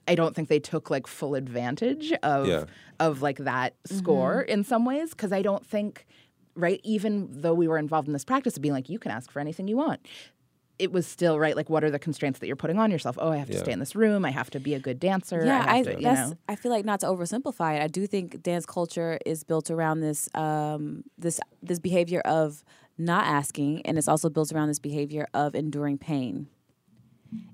I 0.08 0.14
don't 0.14 0.36
think 0.36 0.48
they 0.48 0.60
took 0.60 0.92
like 0.92 1.08
full 1.08 1.34
advantage 1.34 2.14
of 2.22 2.46
Yeah. 2.48 2.66
of 3.00 3.24
like 3.24 3.39
that 3.39 3.74
mm-hmm. 3.82 3.98
score 3.98 4.42
in 4.44 4.64
some 4.64 4.86
ways. 4.86 5.12
Cause 5.16 5.32
I 5.32 5.42
don't 5.42 5.66
think 5.66 6.06
right, 6.56 6.82
even 6.84 7.30
though 7.32 7.54
we 7.54 7.68
were 7.68 7.80
involved 7.80 8.08
in 8.08 8.14
this 8.14 8.26
practice 8.26 8.58
of 8.58 8.62
being 8.62 8.74
like, 8.74 8.89
you 8.89 9.00
can 9.00 9.10
ask 9.10 9.32
for 9.32 9.39
anything 9.39 9.68
you 9.68 9.78
want. 9.78 10.06
It 10.82 10.92
was 10.92 11.06
still 11.06 11.38
right. 11.40 11.56
Like, 11.56 11.70
what 11.70 11.84
are 11.84 11.92
the 11.92 12.00
constraints 12.00 12.40
that 12.40 12.48
you're 12.48 12.56
putting 12.56 12.80
on 12.80 12.90
yourself? 12.90 13.16
Oh, 13.20 13.30
I 13.32 13.38
have 13.38 13.48
to 13.50 13.54
Yeah. 13.54 13.60
stay 13.60 13.72
in 13.72 13.80
this 13.80 13.96
room. 13.96 14.26
I 14.26 14.32
have 14.32 14.50
to 14.50 14.60
be 14.60 14.74
a 14.74 14.80
good 14.80 15.00
dancer. 15.00 15.44
Yeah, 15.46 15.64
I 15.68 15.74
I, 15.74 15.78
have 15.78 15.86
to, 15.86 15.96
you 15.96 16.02
that's. 16.02 16.32
know. 16.32 16.38
I 16.50 16.56
feel 16.56 16.72
like 16.72 16.86
not 16.86 17.00
to 17.02 17.06
oversimplify 17.06 17.76
it. 17.78 17.84
I 17.84 17.88
do 17.88 18.08
think 18.08 18.42
dance 18.42 18.66
culture 18.66 19.20
is 19.26 19.44
built 19.44 19.70
around 19.70 20.00
this 20.00 20.28
um, 20.34 21.04
this 21.20 21.40
this 21.62 21.78
behavior 21.80 22.22
of 22.22 22.64
not 22.98 23.26
asking, 23.28 23.86
and 23.86 23.98
it's 24.00 24.08
also 24.08 24.28
built 24.30 24.52
around 24.52 24.70
this 24.70 24.80
behavior 24.80 25.28
of 25.36 25.54
enduring 25.54 25.98
pain. 26.00 26.48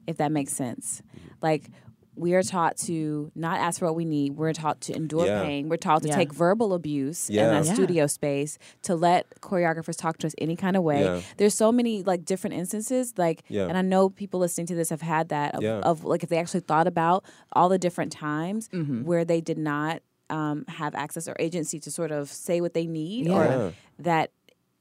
If 0.07 0.15
that 0.17 0.31
makes 0.31 0.53
sense, 0.53 1.01
like 1.41 1.69
we 2.17 2.33
are 2.33 2.41
taught 2.43 2.75
to 2.77 3.31
not 3.35 3.59
ask 3.59 3.79
for 3.79 3.85
what 3.85 3.95
we 3.95 4.05
need. 4.05 4.35
We're 4.37 4.53
taught 4.53 4.81
to 4.81 4.95
endure 4.95 5.25
Yeah. 5.27 5.43
pain. 5.43 5.69
We're 5.69 5.77
taught 5.77 6.01
to 6.01 6.07
Yeah. 6.09 6.15
take 6.15 6.33
verbal 6.33 6.73
abuse 6.73 7.29
in 7.29 7.35
Yeah. 7.35 7.59
a 7.59 7.63
Yeah. 7.63 7.73
studio 7.73 8.07
space 8.07 8.57
to 8.83 8.95
let 8.95 9.27
choreographers 9.41 9.95
talk 9.97 10.17
to 10.19 10.27
us 10.27 10.33
any 10.39 10.55
kind 10.55 10.75
of 10.75 10.83
way. 10.83 11.03
Yeah. 11.03 11.21
There's 11.37 11.53
so 11.53 11.71
many 11.71 12.01
like 12.03 12.25
different 12.25 12.55
instances, 12.55 13.13
like, 13.17 13.43
Yeah. 13.49 13.67
and 13.67 13.77
I 13.77 13.81
know 13.83 14.09
people 14.09 14.39
listening 14.39 14.67
to 14.67 14.75
this 14.75 14.89
have 14.89 15.01
had 15.01 15.29
that 15.29 15.55
of, 15.55 15.63
Yeah. 15.63 15.79
of 15.79 16.03
like 16.03 16.23
if 16.23 16.29
they 16.29 16.37
actually 16.37 16.61
thought 16.61 16.87
about 16.87 17.23
all 17.53 17.69
the 17.69 17.77
different 17.77 18.11
times 18.11 18.67
Mm-hmm. 18.69 19.03
where 19.03 19.23
they 19.23 19.39
did 19.41 19.57
not 19.59 20.01
um, 20.29 20.65
have 20.67 20.93
access 20.93 21.25
or 21.29 21.35
agency 21.39 21.79
to 21.79 21.89
sort 21.89 22.11
of 22.11 22.29
say 22.29 22.59
what 22.59 22.73
they 22.73 22.85
need, 22.85 23.27
Yeah. 23.27 23.67
or 23.67 23.73
that 23.99 24.31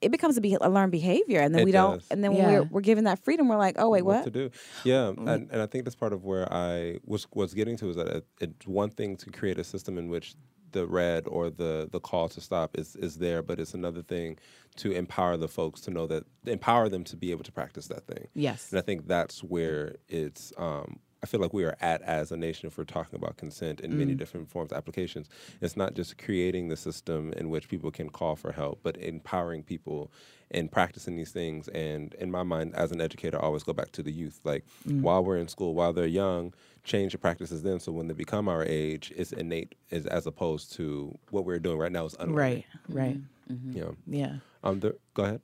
it 0.01 0.11
becomes 0.11 0.37
a, 0.37 0.41
be- 0.41 0.59
a 0.61 0.69
learned 0.69 0.93
behavior, 0.93 1.41
and 1.41 1.55
then 1.55 1.63
It 1.63 1.65
we 1.67 1.73
don't, 1.73 2.03
and 2.11 2.23
then 2.23 2.33
when 2.33 2.41
Yeah. 2.43 2.61
we're 2.61 2.65
we're 2.65 2.81
given 2.83 3.05
that 3.05 3.19
freedom, 3.25 3.49
we're 3.49 3.57
like, 3.57 3.77
oh 3.79 3.89
wait, 3.89 4.03
what? 4.03 4.25
to 4.25 4.31
do. 4.31 4.51
Yeah, 4.85 5.09
and, 5.09 5.49
and 5.51 5.63
I 5.63 5.67
think 5.67 5.85
that's 5.85 5.97
part 5.97 6.13
of 6.13 6.25
where 6.25 6.47
I 6.53 6.99
was 7.05 7.27
was 7.35 7.55
getting 7.55 7.77
to 7.79 7.91
is 7.91 7.97
that 7.97 8.07
it, 8.09 8.27
it's 8.41 8.67
one 8.67 8.91
thing 8.91 9.17
to 9.19 9.31
create 9.31 9.59
a 9.59 9.65
system 9.65 9.97
in 9.99 10.09
which 10.09 10.35
the 10.73 10.87
red 10.87 11.27
or 11.29 11.49
the 11.49 11.89
the 11.91 12.01
call 12.01 12.29
to 12.29 12.41
stop 12.41 12.77
is 12.77 12.97
is 12.97 13.17
there, 13.17 13.43
but 13.43 13.59
it's 13.59 13.73
another 13.75 14.03
thing 14.03 14.39
to 14.77 14.93
empower 14.93 15.37
the 15.39 15.49
folks 15.49 15.81
to 15.83 15.91
know 15.91 16.07
that 16.07 16.25
empower 16.45 16.89
them 16.91 17.03
to 17.05 17.17
be 17.17 17.31
able 17.31 17.45
to 17.45 17.53
practice 17.53 17.87
that 17.89 18.07
thing. 18.07 18.29
Yes. 18.35 18.71
And 18.71 18.79
I 18.79 18.83
think 18.83 19.07
that's 19.07 19.43
where 19.43 19.97
it's. 20.09 20.53
Um, 20.59 20.99
I 21.27 21.29
feel 21.29 21.41
like 21.41 21.53
we 21.53 21.65
are 21.65 21.77
at 21.81 22.03
as 22.03 22.31
a 22.31 22.37
nation 22.37 22.69
if 22.69 22.79
we're 22.79 22.85
talking 22.85 23.17
about 23.17 23.37
consent 23.37 23.81
in 23.81 23.99
many 23.99 24.15
mm. 24.15 24.17
different 24.17 24.49
forms, 24.49 24.73
applications. 24.73 25.29
It's 25.61 25.77
not 25.77 25.95
just 25.95 26.19
creating 26.19 26.69
the 26.69 26.77
system 26.77 27.33
in 27.33 27.51
which 27.51 27.69
people 27.69 27.91
can 27.91 28.11
call 28.11 28.37
for 28.37 28.53
help, 28.53 28.79
but 28.85 28.97
empowering 28.99 29.65
people 29.65 30.13
and 30.53 30.71
practicing 30.71 31.17
these 31.17 31.33
things. 31.33 31.67
And 31.67 32.15
in 32.15 32.31
my 32.31 32.45
mind, 32.45 32.77
as 32.77 32.93
an 32.93 33.01
educator, 33.01 33.39
I 33.39 33.41
always 33.41 33.65
go 33.65 33.73
back 33.73 33.91
to 33.93 34.05
the 34.05 34.13
youth. 34.13 34.39
Like 34.45 34.65
mm. 34.87 35.01
while 35.01 35.25
we're 35.25 35.39
in 35.39 35.49
school, 35.49 35.75
while 35.75 35.93
they're 35.93 36.07
young, 36.07 36.55
change 36.85 37.11
the 37.11 37.19
practices 37.19 37.65
then. 37.65 37.81
So 37.81 37.91
when 37.91 38.07
they 38.07 38.15
become 38.15 38.49
our 38.49 38.63
age, 38.63 39.13
it's 39.17 39.33
innate, 39.33 39.75
as, 39.91 40.07
as 40.07 40.29
opposed 40.29 40.75
to 40.75 41.19
what 41.31 41.45
we're 41.45 41.59
doing 41.59 41.79
right 41.79 41.91
now 41.91 42.05
is 42.05 42.15
unlearning. 42.21 42.63
Right. 42.89 42.97
Right. 42.97 43.19
Mm-hmm. 43.53 43.77
You 43.77 43.81
know. 43.81 43.97
Yeah. 44.07 44.37
Um. 44.63 44.79
The, 44.79 44.97
go 45.15 45.25
ahead. 45.25 45.41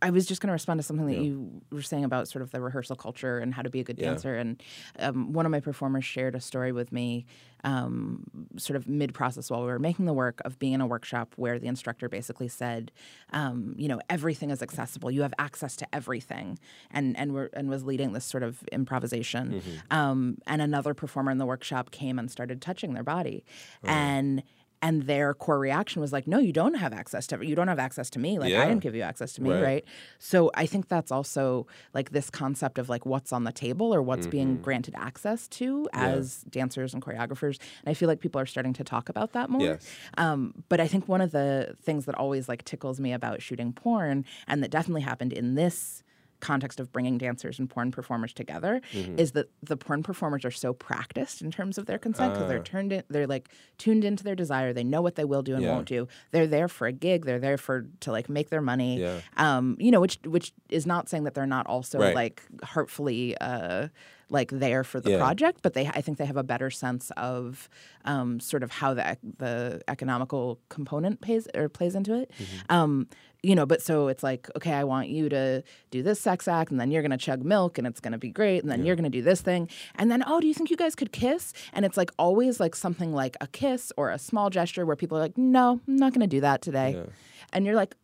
I 0.00 0.10
was 0.10 0.26
just 0.26 0.40
going 0.40 0.48
to 0.48 0.52
respond 0.52 0.78
to 0.78 0.82
something 0.84 1.06
that 1.06 1.18
you 1.18 1.60
were 1.72 1.82
saying 1.82 2.04
about 2.04 2.28
sort 2.28 2.42
of 2.42 2.50
the 2.52 2.60
rehearsal 2.60 2.94
culture 2.96 3.38
and 3.38 3.52
how 3.52 3.62
to 3.62 3.70
be 3.70 3.80
a 3.80 3.84
good 3.84 3.98
Yeah. 3.98 4.10
dancer. 4.10 4.34
And 4.36 4.62
um, 4.98 5.32
one 5.32 5.44
of 5.44 5.52
my 5.52 5.60
performers 5.60 6.04
shared 6.04 6.34
a 6.36 6.40
story 6.40 6.70
with 6.72 6.92
me, 6.92 7.26
um, 7.64 8.24
sort 8.56 8.76
of 8.76 8.86
mid 8.86 9.12
process 9.12 9.50
while 9.50 9.60
we 9.62 9.66
were 9.66 9.78
making 9.78 10.04
the 10.06 10.12
work, 10.12 10.40
of 10.44 10.58
being 10.58 10.72
in 10.74 10.80
a 10.80 10.86
workshop 10.86 11.32
where 11.36 11.58
the 11.58 11.66
instructor 11.66 12.08
basically 12.08 12.48
said, 12.48 12.92
um, 13.32 13.74
you 13.76 13.88
know, 13.88 14.00
everything 14.08 14.50
is 14.50 14.62
accessible. 14.62 15.10
You 15.10 15.22
have 15.22 15.34
access 15.38 15.74
to 15.76 15.86
everything, 15.94 16.58
and 16.90 17.16
and 17.16 17.32
we're, 17.34 17.50
and 17.52 17.68
was 17.68 17.82
leading 17.84 18.12
this 18.12 18.24
sort 18.24 18.42
of 18.42 18.62
improvisation. 18.72 19.62
Um, 19.90 20.38
and 20.46 20.62
another 20.62 20.94
performer 20.94 21.30
in 21.32 21.38
the 21.38 21.46
workshop 21.46 21.90
came 21.90 22.18
and 22.18 22.30
started 22.30 22.62
touching 22.62 22.94
their 22.94 23.02
body, 23.04 23.44
and 23.84 24.42
and 24.82 25.02
their 25.04 25.32
core 25.34 25.58
reaction 25.58 26.00
was 26.02 26.12
like, 26.12 26.26
"No, 26.26 26.38
you 26.38 26.52
don't 26.52 26.74
have 26.74 26.92
access 26.92 27.26
to 27.28 27.44
you 27.44 27.54
don't 27.54 27.68
have 27.68 27.78
access 27.78 28.10
to 28.10 28.18
me. 28.18 28.38
Like 28.38 28.50
Yeah. 28.50 28.62
I 28.62 28.66
didn't 28.66 28.82
give 28.82 28.94
you 28.94 29.02
access 29.02 29.32
to 29.34 29.42
me, 29.42 29.50
Right. 29.50 29.62
right?" 29.62 29.84
So 30.18 30.50
I 30.54 30.66
think 30.66 30.88
that's 30.88 31.10
also 31.10 31.66
like 31.94 32.10
this 32.10 32.30
concept 32.30 32.78
of 32.78 32.88
like 32.88 33.06
what's 33.06 33.32
on 33.32 33.44
the 33.44 33.52
table 33.52 33.94
or 33.94 34.02
what's 34.02 34.26
Mm-hmm. 34.26 34.30
being 34.30 34.56
granted 34.62 34.94
access 34.96 35.48
to 35.48 35.88
as 35.92 36.42
dancers 36.50 36.92
and 36.94 37.02
choreographers. 37.02 37.58
And 37.84 37.88
I 37.90 37.94
feel 37.94 38.08
like 38.08 38.20
people 38.20 38.40
are 38.40 38.46
starting 38.46 38.72
to 38.74 38.84
talk 38.84 39.08
about 39.08 39.32
that 39.32 39.50
more. 39.50 39.62
Yes. 39.62 39.88
Um, 40.18 40.64
but 40.68 40.80
I 40.80 40.86
think 40.88 41.08
one 41.08 41.20
of 41.20 41.32
the 41.32 41.74
things 41.82 42.04
that 42.06 42.14
always 42.14 42.48
like 42.48 42.64
tickles 42.64 43.00
me 43.00 43.12
about 43.12 43.42
shooting 43.42 43.72
porn, 43.72 44.24
and 44.46 44.62
that 44.62 44.70
definitely 44.70 45.02
happened 45.02 45.32
in 45.32 45.54
this 45.54 46.02
context 46.40 46.80
of 46.80 46.92
bringing 46.92 47.18
dancers 47.18 47.58
and 47.58 47.68
porn 47.70 47.90
performers 47.90 48.32
together 48.32 48.80
Mm-hmm. 48.92 49.18
is 49.18 49.32
that 49.32 49.46
the 49.62 49.76
porn 49.76 50.02
performers 50.02 50.44
are 50.44 50.50
so 50.50 50.72
practiced 50.72 51.40
in 51.42 51.50
terms 51.50 51.78
of 51.78 51.86
their 51.86 51.98
consent 51.98 52.32
because 52.32 52.44
Ah. 52.44 52.48
they're 52.48 52.62
turned 52.62 52.92
in 52.92 53.02
they're 53.08 53.26
like 53.26 53.48
tuned 53.78 54.04
into 54.04 54.22
their 54.24 54.34
desire 54.34 54.72
they 54.72 54.84
know 54.84 55.00
what 55.02 55.14
they 55.16 55.24
will 55.24 55.42
do 55.42 55.54
and 55.54 55.62
Yeah. 55.62 55.72
won't 55.74 55.88
do 55.88 56.08
they're 56.32 56.46
there 56.46 56.68
for 56.68 56.86
a 56.86 56.92
gig 56.92 57.24
they're 57.24 57.38
there 57.38 57.56
for 57.58 57.86
to 58.00 58.12
like 58.12 58.28
make 58.28 58.50
their 58.50 58.60
money 58.60 59.00
Yeah. 59.00 59.20
um 59.36 59.76
you 59.78 59.90
know 59.90 60.00
which 60.00 60.18
which 60.24 60.52
is 60.68 60.86
not 60.86 61.08
saying 61.08 61.24
that 61.24 61.34
they're 61.34 61.46
not 61.46 61.66
also 61.66 61.98
Right. 61.98 62.14
like 62.14 62.42
heartfully 62.62 63.36
uh 63.38 63.88
like 64.28 64.50
there 64.50 64.82
for 64.84 65.00
the 65.00 65.12
Yeah. 65.12 65.18
project 65.18 65.60
but 65.62 65.74
they 65.74 65.86
i 65.86 66.00
think 66.00 66.18
they 66.18 66.26
have 66.26 66.36
a 66.36 66.42
better 66.42 66.70
sense 66.70 67.10
of 67.16 67.68
um 68.04 68.40
sort 68.40 68.62
of 68.62 68.70
how 68.72 68.92
the 68.94 69.16
the 69.38 69.80
economical 69.88 70.58
component 70.68 71.20
pays 71.20 71.46
or 71.54 71.68
plays 71.68 71.94
into 71.94 72.14
it 72.14 72.30
Mm-hmm. 72.38 72.72
um 72.76 73.08
you 73.46 73.54
know 73.54 73.64
but 73.64 73.80
so 73.80 74.08
it's 74.08 74.24
like 74.24 74.48
okay 74.56 74.72
i 74.72 74.82
want 74.82 75.08
you 75.08 75.28
to 75.28 75.62
do 75.90 76.02
this 76.02 76.20
sex 76.20 76.48
act 76.48 76.72
and 76.72 76.80
then 76.80 76.90
you're 76.90 77.02
going 77.02 77.12
to 77.12 77.16
chug 77.16 77.44
milk 77.44 77.78
and 77.78 77.86
it's 77.86 78.00
going 78.00 78.12
to 78.12 78.18
be 78.18 78.28
great 78.28 78.62
and 78.62 78.70
then 78.70 78.84
you're 78.84 78.96
going 78.96 79.04
to 79.04 79.10
do 79.10 79.22
this 79.22 79.40
thing. 79.40 79.68
And 79.94 80.10
then 80.10 80.24
oh 80.26 80.40
do 80.40 80.46
you 80.46 80.54
think 80.54 80.70
you 80.70 80.76
guys 80.76 80.94
could 80.94 81.12
kiss? 81.12 81.52
And 81.72 81.84
it's 81.84 81.96
like 81.96 82.10
always 82.18 82.58
like 82.58 82.74
something 82.74 83.12
like 83.12 83.36
a 83.40 83.46
kiss 83.46 83.92
or 83.96 84.10
a 84.10 84.18
small 84.18 84.50
gesture 84.50 84.84
where 84.84 84.96
people 84.96 85.16
are 85.16 85.20
like 85.20 85.38
no 85.38 85.80
i'm 85.86 85.96
not 85.96 86.12
going 86.12 86.28
to 86.28 86.34
do 86.36 86.40
that 86.40 86.60
today. 86.60 86.94
Yeah. 86.96 87.12
and 87.52 87.64
you're 87.64 87.76
like 87.76 87.94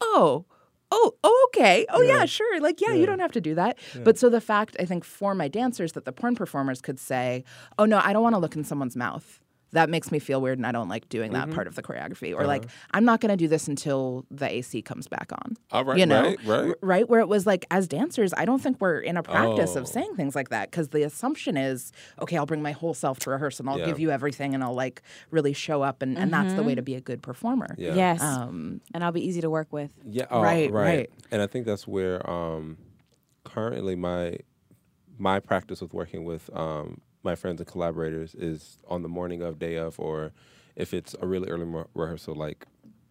oh 0.00 0.44
oh 0.90 1.14
oh, 1.24 1.48
okay. 1.48 1.86
Oh 1.88 2.02
yeah, 2.02 2.24
sure. 2.24 2.60
Like 2.60 2.80
yeah, 2.80 2.92
you 2.92 3.06
don't 3.06 3.18
have 3.18 3.32
to 3.32 3.40
do 3.40 3.54
that. 3.56 3.78
But 4.04 4.16
so 4.18 4.28
the 4.28 4.40
fact 4.40 4.76
i 4.78 4.84
think 4.84 5.04
for 5.04 5.34
my 5.34 5.48
dancers 5.48 5.92
that 5.92 6.04
the 6.04 6.12
porn 6.12 6.36
performers 6.36 6.80
could 6.80 7.00
say 7.00 7.44
oh 7.78 7.84
no 7.84 8.00
i 8.04 8.12
don't 8.12 8.22
want 8.22 8.34
to 8.34 8.38
look 8.38 8.54
in 8.54 8.64
someone's 8.64 8.96
mouth 8.96 9.40
that 9.74 9.88
makes 9.90 10.10
me 10.10 10.18
feel 10.18 10.40
weird 10.40 10.58
and 10.58 10.66
i 10.66 10.72
don't 10.72 10.88
like 10.88 11.08
doing 11.08 11.32
that 11.32 11.44
Mm-hmm. 11.46 11.54
part 11.54 11.66
of 11.66 11.74
the 11.74 11.82
choreography 11.82 12.32
or 12.32 12.38
Uh-huh. 12.40 12.46
like 12.48 12.66
i'm 12.92 13.04
not 13.04 13.20
going 13.20 13.30
to 13.30 13.36
do 13.36 13.46
this 13.48 13.68
until 13.68 14.24
the 14.30 14.48
ac 14.50 14.82
comes 14.82 15.06
back 15.08 15.30
on 15.32 15.56
All 15.70 15.84
right, 15.84 15.98
you 15.98 16.06
know 16.06 16.22
right, 16.22 16.38
right. 16.46 16.68
R- 16.70 16.76
right 16.80 17.08
where 17.08 17.20
it 17.20 17.28
was 17.28 17.46
like 17.46 17.66
as 17.70 17.86
dancers 17.86 18.32
i 18.36 18.44
don't 18.44 18.60
think 18.62 18.80
we're 18.80 18.98
in 19.00 19.16
a 19.16 19.22
practice 19.22 19.72
Oh. 19.76 19.80
of 19.80 19.88
saying 19.88 20.14
things 20.16 20.34
like 20.34 20.48
that 20.48 20.70
because 20.70 20.88
the 20.88 21.02
assumption 21.02 21.56
is 21.56 21.92
okay 22.22 22.36
i'll 22.38 22.46
bring 22.46 22.62
my 22.62 22.72
whole 22.72 22.94
self 22.94 23.18
to 23.20 23.30
rehearse 23.30 23.60
and 23.60 23.68
i'll 23.68 23.78
Yeah. 23.78 23.86
give 23.86 23.98
you 24.00 24.10
everything 24.10 24.54
and 24.54 24.64
i'll 24.64 24.74
like 24.74 25.02
really 25.30 25.52
show 25.52 25.82
up 25.82 26.00
and, 26.02 26.16
and 26.18 26.32
that's 26.32 26.54
the 26.54 26.62
way 26.62 26.74
to 26.74 26.82
be 26.82 26.94
a 26.94 27.00
good 27.00 27.20
performer 27.22 27.74
Yeah. 27.76 27.94
Yes, 27.94 28.22
um 28.22 28.80
and 28.94 29.02
I'll 29.04 29.12
be 29.12 29.26
easy 29.26 29.40
to 29.40 29.50
work 29.50 29.72
with. 29.72 29.90
Yeah, 30.06 30.26
oh, 30.30 30.40
Right, 30.42 30.70
right, 30.70 30.96
right. 30.96 31.10
And 31.30 31.42
I 31.42 31.46
think 31.46 31.66
that's 31.66 31.86
where 31.86 32.18
um, 32.30 32.78
currently 33.44 33.94
my 33.96 34.38
my 35.18 35.40
practice 35.40 35.80
with 35.80 35.92
working 35.92 36.24
with 36.24 36.48
um, 36.54 37.00
my 37.24 37.34
friends 37.34 37.60
and 37.60 37.66
collaborators 37.66 38.34
is 38.34 38.78
on 38.86 39.02
the 39.02 39.08
morning 39.08 39.42
of, 39.42 39.58
day 39.58 39.76
of, 39.76 39.98
or 39.98 40.32
if 40.76 40.92
it's 40.94 41.14
a 41.20 41.26
really 41.26 41.48
early 41.48 41.64
mo- 41.64 41.88
rehearsal, 41.94 42.34
like 42.34 42.66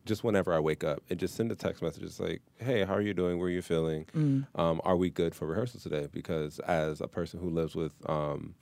just 0.05 0.23
whenever 0.23 0.53
I 0.53 0.59
wake 0.59 0.83
up, 0.83 1.01
and 1.09 1.17
just 1.19 1.35
send 1.35 1.51
a 1.51 1.55
text 1.55 1.81
message. 1.81 2.03
It's 2.03 2.19
like, 2.19 2.41
hey, 2.57 2.83
how 2.83 2.93
are 2.93 3.01
you 3.01 3.13
doing? 3.13 3.39
Where 3.39 3.47
are 3.47 3.51
you 3.51 3.61
feeling? 3.61 4.05
Um, 4.55 4.81
are 4.83 4.97
we 4.97 5.09
good 5.09 5.33
for 5.33 5.47
rehearsal 5.47 5.79
today? 5.79 6.07
Because 6.11 6.59
as 6.59 6.99
a 7.01 7.07
person 7.07 7.39
who 7.39 7.49
lives 7.49 7.73
with 7.73 7.93
um, 8.09 8.53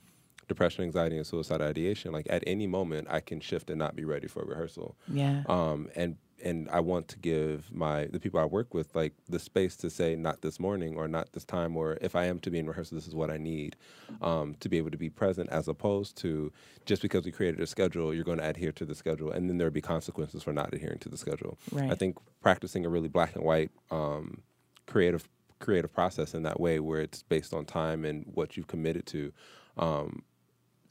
depression, 0.48 0.84
anxiety, 0.84 1.16
and 1.16 1.26
suicide 1.26 1.60
ideation, 1.60 2.12
like 2.12 2.26
at 2.30 2.44
any 2.46 2.66
moment, 2.68 3.08
I 3.10 3.20
can 3.20 3.40
shift 3.40 3.70
and 3.70 3.78
not 3.78 3.96
be 3.96 4.04
ready 4.04 4.28
for 4.28 4.44
rehearsal 4.44 4.96
Yeah. 5.08 5.42
um, 5.46 5.88
and 5.96 6.16
and 6.42 6.68
I 6.70 6.80
want 6.80 7.08
to 7.08 7.18
give 7.18 7.72
my 7.72 8.06
the 8.06 8.20
people 8.20 8.40
I 8.40 8.44
work 8.44 8.74
with 8.74 8.94
like 8.94 9.14
the 9.28 9.38
space 9.38 9.76
to 9.76 9.90
say 9.90 10.16
not 10.16 10.42
this 10.42 10.58
morning 10.58 10.96
or 10.96 11.08
not 11.08 11.32
this 11.32 11.44
time 11.44 11.76
or 11.76 11.98
if 12.00 12.14
I 12.16 12.26
am 12.26 12.38
to 12.40 12.50
be 12.50 12.58
in 12.58 12.66
rehearsal 12.66 12.96
this 12.96 13.06
is 13.06 13.14
what 13.14 13.30
I 13.30 13.36
need 13.36 13.76
um, 14.20 14.56
to 14.60 14.68
be 14.68 14.78
able 14.78 14.90
to 14.90 14.98
be 14.98 15.10
present 15.10 15.50
as 15.50 15.68
opposed 15.68 16.16
to 16.18 16.52
just 16.84 17.02
because 17.02 17.24
we 17.24 17.32
created 17.32 17.60
a 17.60 17.66
schedule 17.66 18.12
you're 18.12 18.24
going 18.24 18.38
to 18.38 18.48
adhere 18.48 18.72
to 18.72 18.84
the 18.84 18.94
schedule 18.94 19.30
and 19.30 19.48
then 19.48 19.58
there 19.58 19.66
will 19.66 19.72
be 19.72 19.80
consequences 19.80 20.42
for 20.42 20.52
not 20.52 20.72
adhering 20.74 20.98
to 21.00 21.08
the 21.08 21.16
schedule. 21.16 21.58
I 21.90 21.94
think 21.94 22.18
practicing 22.40 22.84
a 22.84 22.88
really 22.88 23.08
black 23.08 23.34
and 23.36 23.44
white 23.44 23.70
um, 23.90 24.42
creative 24.86 25.28
creative 25.62 25.92
process 25.92 26.34
in 26.34 26.42
that 26.42 26.60
way 26.60 26.80
where 26.80 27.00
it's 27.00 27.22
based 27.22 27.54
on 27.54 27.64
time 27.64 28.04
and 28.04 28.26
what 28.34 28.56
you've 28.56 28.66
committed 28.66 29.06
to. 29.06 29.32
Um, 29.78 30.24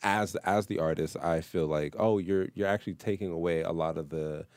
as 0.04 0.36
as 0.38 0.66
the 0.66 0.80
artist, 0.80 1.16
I 1.22 1.42
feel 1.42 1.68
like 1.68 1.96
oh, 2.00 2.18
you're 2.18 2.48
you're 2.56 2.68
actually 2.68 2.96
taking 2.96 3.32
away 3.32 3.62
a 3.62 3.72
lot 3.72 3.98
of 3.98 4.10
the 4.10 4.48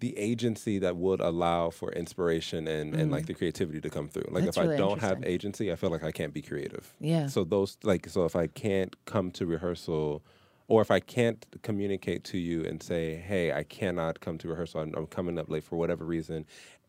the 0.00 0.16
agency 0.18 0.78
that 0.78 0.96
would 0.96 1.20
allow 1.20 1.70
for 1.70 1.90
inspiration 1.92 2.68
and, 2.68 2.94
and 2.94 3.10
like 3.10 3.26
the 3.26 3.34
creativity 3.34 3.80
to 3.80 3.88
come 3.88 4.08
through. 4.08 4.28
Like 4.30 4.44
That's 4.44 4.56
if 4.56 4.62
really 4.62 4.74
I 4.74 4.78
don't 4.78 5.00
have 5.00 5.24
agency, 5.24 5.72
I 5.72 5.76
feel 5.76 5.90
like 5.90 6.04
I 6.04 6.12
can't 6.12 6.34
be 6.34 6.42
creative. 6.42 6.94
Yeah. 7.00 7.28
So 7.28 7.44
those 7.44 7.78
like 7.82 8.08
so 8.08 8.24
if 8.26 8.36
I 8.36 8.46
can't 8.46 8.94
come 9.06 9.30
to 9.32 9.46
rehearsal 9.46 10.22
or 10.68 10.82
if 10.82 10.90
I 10.90 11.00
can't 11.00 11.46
communicate 11.62 12.24
to 12.24 12.38
you 12.38 12.64
and 12.64 12.82
say, 12.82 13.14
"Hey, 13.16 13.52
I 13.52 13.62
cannot 13.62 14.20
come 14.20 14.36
to 14.38 14.48
rehearsal. 14.48 14.80
I'm, 14.80 14.92
I'm 14.94 15.06
coming 15.06 15.38
up 15.38 15.48
late 15.48 15.64
for 15.64 15.76
whatever 15.76 16.04
reason," 16.04 16.44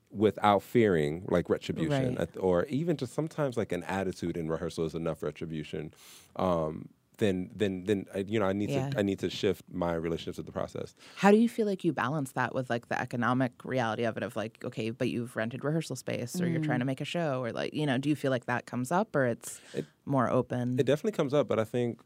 without 0.10 0.64
fearing 0.64 1.24
like 1.30 1.50
retribution, 1.50 2.16
Right. 2.16 2.30
or 2.38 2.66
even 2.66 2.98
just 2.98 3.14
sometimes 3.14 3.56
like 3.56 3.72
an 3.72 3.84
attitude 3.84 4.36
in 4.36 4.50
rehearsal 4.50 4.86
is 4.86 4.96
enough 4.96 5.22
retribution. 5.24 5.94
Um, 6.36 6.90
then, 7.18 7.50
then, 7.56 7.84
then 7.86 8.06
I, 8.14 8.20
you 8.20 8.40
know, 8.40 8.46
I 8.46 8.54
need 8.54 8.70
Yeah. 8.70 8.90
to 8.90 9.00
I 9.00 9.02
need 9.02 9.20
to 9.20 9.30
shift 9.30 9.64
my 9.72 9.94
relationship 9.94 10.36
to 10.36 10.44
the 10.44 10.52
process. 10.52 10.96
How 11.16 11.32
do 11.32 11.38
you 11.38 11.50
feel 11.50 11.66
like 11.66 11.84
you 11.84 11.94
balance 11.94 12.32
that 12.34 12.54
with 12.54 12.70
like 12.70 12.90
the 12.90 13.00
economic 13.00 13.54
reality 13.64 14.04
of 14.04 14.18
it 14.18 14.24
of 14.24 14.36
like, 14.36 14.64
okay, 14.64 14.90
but 14.92 15.10
you've 15.10 15.36
rented 15.36 15.64
rehearsal 15.64 15.96
space 15.96 16.40
or 16.40 16.48
you're 16.48 16.62
trying 16.62 16.80
to 16.80 16.86
mm. 16.86 16.88
make 16.88 17.02
a 17.02 17.06
show 17.06 17.44
or 17.44 17.52
like, 17.52 17.74
you 17.74 17.86
know, 17.86 17.98
do 17.98 18.10
you 18.10 18.16
feel 18.16 18.32
like 18.32 18.46
that 18.46 18.66
comes 18.66 18.92
up 18.92 19.16
or 19.16 19.26
it's 19.26 19.60
more 20.06 20.30
open? 20.30 20.80
It 20.80 20.86
definitely 20.86 21.16
comes 21.16 21.34
up, 21.34 21.48
but 21.48 21.60
I 21.60 21.64
think 21.64 22.00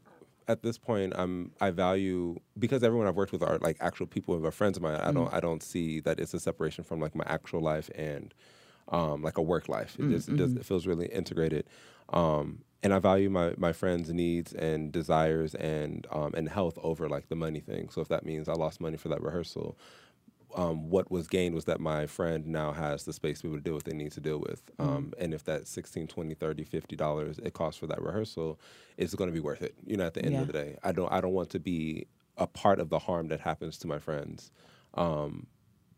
at 0.48 0.62
this 0.62 0.78
point, 0.78 1.12
I'm 1.16 1.52
I 1.60 1.70
value 1.70 2.36
because 2.58 2.82
everyone 2.82 3.06
I've 3.06 3.16
worked 3.16 3.32
with 3.32 3.42
are 3.42 3.58
like 3.58 3.76
actual 3.80 4.06
people 4.06 4.36
who 4.36 4.44
are 4.44 4.50
friends 4.50 4.76
of 4.76 4.82
mine. 4.82 4.96
I 4.96 5.12
don't 5.12 5.30
mm. 5.30 5.34
I 5.34 5.40
don't 5.40 5.62
see 5.62 6.00
that 6.00 6.18
it's 6.18 6.34
a 6.34 6.40
separation 6.40 6.84
from 6.84 7.00
like 7.00 7.14
my 7.14 7.24
actual 7.26 7.60
life 7.60 7.90
and 7.94 8.34
um, 8.88 9.22
like 9.22 9.38
a 9.38 9.42
work 9.42 9.68
life. 9.68 9.96
It, 9.98 10.02
mm, 10.02 10.10
just, 10.10 10.28
it, 10.28 10.36
does, 10.36 10.50
mm-hmm. 10.50 10.60
it 10.60 10.66
feels 10.66 10.86
really 10.86 11.06
integrated. 11.06 11.66
Um, 12.10 12.62
and 12.82 12.92
I 12.94 12.98
value 12.98 13.30
my, 13.30 13.54
my 13.56 13.72
friends' 13.72 14.12
needs 14.12 14.52
and 14.52 14.92
desires 14.92 15.54
and 15.54 16.06
um, 16.10 16.34
and 16.34 16.48
health 16.48 16.78
over 16.82 17.08
like 17.08 17.28
the 17.28 17.36
money 17.36 17.60
thing. 17.60 17.88
So 17.90 18.00
if 18.00 18.08
that 18.08 18.26
means 18.26 18.48
I 18.48 18.54
lost 18.54 18.80
money 18.80 18.96
for 18.96 19.08
that 19.08 19.22
rehearsal, 19.22 19.76
um, 20.54 20.90
what 20.90 21.10
was 21.10 21.28
gained 21.28 21.54
was 21.54 21.64
that 21.66 21.80
my 21.80 22.06
friend 22.06 22.46
now 22.46 22.72
has 22.72 23.04
the 23.04 23.12
space 23.12 23.38
to 23.38 23.44
be 23.44 23.48
able 23.50 23.58
to 23.58 23.62
deal 23.64 23.74
with 23.74 23.86
what 23.86 23.92
they 23.92 23.96
need 23.96 24.12
to 24.12 24.20
deal 24.20 24.38
with. 24.38 24.62
Um, 24.78 25.12
and 25.18 25.32
if 25.34 25.44
that 25.44 25.66
16 25.66 26.06
20 26.08 26.34
30 26.34 26.64
50 26.64 26.96
dollars 26.96 27.38
it 27.42 27.54
costs 27.54 27.78
for 27.80 27.86
that 27.86 28.02
rehearsal, 28.02 28.60
it's 28.96 29.14
going 29.14 29.30
to 29.30 29.34
be 29.34 29.40
worth 29.40 29.62
it. 29.62 29.74
You 29.86 29.96
know, 29.96 30.06
at 30.06 30.14
the 30.14 30.24
end 30.24 30.34
Yeah. 30.34 30.40
of 30.40 30.46
the 30.48 30.52
day, 30.52 30.76
I 30.82 30.92
don't 30.92 31.12
I 31.12 31.20
don't 31.20 31.32
want 31.32 31.50
to 31.50 31.60
be 31.60 32.06
a 32.36 32.46
part 32.46 32.80
of 32.80 32.88
the 32.90 32.98
harm 32.98 33.28
that 33.28 33.40
happens 33.40 33.78
to 33.78 33.86
my 33.86 33.98
friends 33.98 34.50
um, 34.94 35.46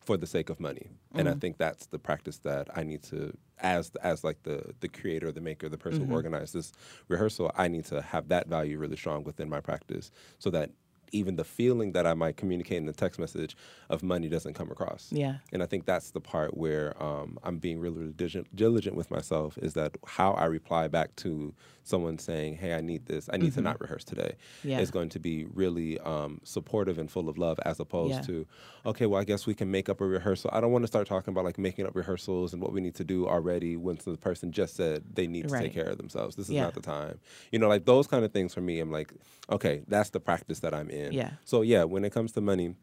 for 0.05 0.17
the 0.17 0.27
sake 0.27 0.51
of 0.51 0.61
money. 0.61 0.89
And 1.15 1.29
I 1.29 1.33
mm-hmm. 1.33 1.41
think 1.41 1.59
that's 1.59 1.87
the 1.87 1.99
practice 1.99 2.39
that 2.39 2.69
I 2.77 2.83
need 2.83 3.03
to 3.05 3.37
as 3.59 3.91
as 4.03 4.25
like 4.25 4.43
the 4.43 4.75
the 4.81 4.89
creator, 4.89 5.33
the 5.33 5.41
maker, 5.41 5.69
the 5.69 5.79
person 5.79 6.01
who 6.01 6.07
mm-hmm. 6.07 6.15
organized 6.15 6.55
this 6.55 6.73
rehearsal, 7.09 7.51
I 7.57 7.69
need 7.69 7.85
to 7.87 8.03
have 8.03 8.29
that 8.29 8.49
value 8.49 8.79
really 8.79 8.97
strong 8.97 9.25
within 9.25 9.49
my 9.49 9.61
practice 9.61 10.11
so 10.39 10.51
that 10.51 10.71
even 11.13 11.37
the 11.37 11.45
feeling 11.45 11.93
that 11.93 12.07
I 12.07 12.15
might 12.15 12.37
communicate 12.37 12.79
in 12.79 12.87
the 12.87 12.93
text 12.93 13.19
message 13.19 13.57
of 13.91 14.03
money 14.03 14.29
doesn't 14.29 14.55
come 14.55 14.71
across. 14.71 15.09
Yeah. 15.13 15.37
And 15.53 15.63
I 15.63 15.67
think 15.67 15.85
that's 15.85 16.11
the 16.11 16.21
part 16.21 16.57
where 16.57 17.01
um, 17.03 17.39
I'm 17.43 17.59
being 17.59 17.79
really, 17.79 17.99
really 17.99 18.13
diligent, 18.13 18.55
diligent 18.55 18.97
with 18.97 19.11
myself 19.11 19.59
is 19.59 19.75
that 19.75 19.97
how 20.07 20.33
I 20.33 20.47
reply 20.47 20.89
back 20.89 21.15
to 21.17 21.55
someone 21.87 22.19
saying, 22.19 22.57
hey, 22.57 22.73
I 22.75 22.81
need 22.81 23.05
this, 23.07 23.29
I 23.31 23.37
need 23.37 23.53
to 23.55 23.61
not 23.61 23.79
rehearse 23.79 24.05
today, 24.05 24.37
Yeah. 24.63 24.81
is 24.81 24.91
going 24.91 25.11
to 25.11 25.19
be 25.19 25.45
really 25.45 25.99
um, 26.01 26.41
supportive 26.43 26.97
and 26.99 27.11
full 27.11 27.29
of 27.29 27.37
love 27.37 27.59
as 27.67 27.79
opposed 27.79 28.15
Yeah. 28.15 28.21
to, 28.23 28.47
okay, 28.87 29.05
well, 29.05 29.21
I 29.21 29.25
guess 29.25 29.47
we 29.47 29.53
can 29.53 29.71
make 29.71 29.91
up 29.91 30.01
a 30.01 30.07
rehearsal. 30.07 30.49
I 30.55 30.63
don't 30.63 30.73
want 30.73 30.85
to 30.85 30.87
start 30.87 31.07
talking 31.07 31.33
about 31.33 31.45
like 31.45 31.59
making 31.59 31.85
up 31.87 31.95
rehearsals 31.95 32.55
and 32.55 32.63
what 32.63 32.73
we 32.73 32.81
need 32.81 32.95
to 32.95 33.05
do 33.05 33.29
already 33.29 33.77
when 33.77 33.99
the 34.03 34.17
person 34.17 34.51
just 34.51 34.77
said 34.77 35.05
they 35.15 35.27
need 35.27 35.49
to 35.49 35.55
Right. 35.55 35.65
take 35.65 35.75
care 35.75 35.85
of 35.91 35.99
themselves. 35.99 36.37
This 36.37 36.47
is 36.49 36.55
Yeah. 36.55 36.63
not 36.63 36.75
the 36.75 36.81
time. 36.81 37.21
You 37.53 37.59
know, 37.59 37.69
like 37.69 37.85
those 37.85 38.07
kind 38.07 38.25
of 38.25 38.33
things 38.33 38.55
for 38.55 38.63
me, 38.63 38.81
I'm 38.81 38.91
like, 38.91 39.13
okay, 39.51 39.83
that's 39.87 40.09
the 40.09 40.21
practice 40.21 40.61
that 40.61 40.73
I'm 40.73 40.91
Yeah. 40.95 41.31
So 41.45 41.63
yeah, 41.63 41.85
when 41.85 42.05
it 42.05 42.11
comes 42.11 42.33
to 42.33 42.41
money, 42.41 42.75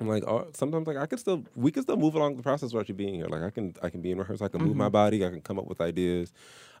I'm 0.00 0.08
like, 0.08 0.24
oh, 0.24 0.48
sometimes 0.54 0.86
like 0.86 0.96
I 0.96 1.06
could 1.06 1.20
still, 1.20 1.44
we 1.54 1.70
can 1.70 1.82
still 1.82 1.96
move 1.96 2.14
along 2.16 2.36
the 2.36 2.42
process 2.42 2.72
without 2.72 2.88
you 2.88 2.94
being 2.94 3.14
here. 3.14 3.26
Like 3.26 3.42
I 3.42 3.50
can, 3.50 3.74
I 3.82 3.88
can 3.90 4.00
be 4.00 4.10
in 4.10 4.18
rehearsal, 4.18 4.46
I 4.46 4.48
can 4.48 4.62
move 4.62 4.76
my 4.76 4.88
body, 4.88 5.24
I 5.24 5.30
can 5.30 5.40
come 5.42 5.58
up 5.58 5.66
with 5.66 5.80
ideas. 5.80 6.32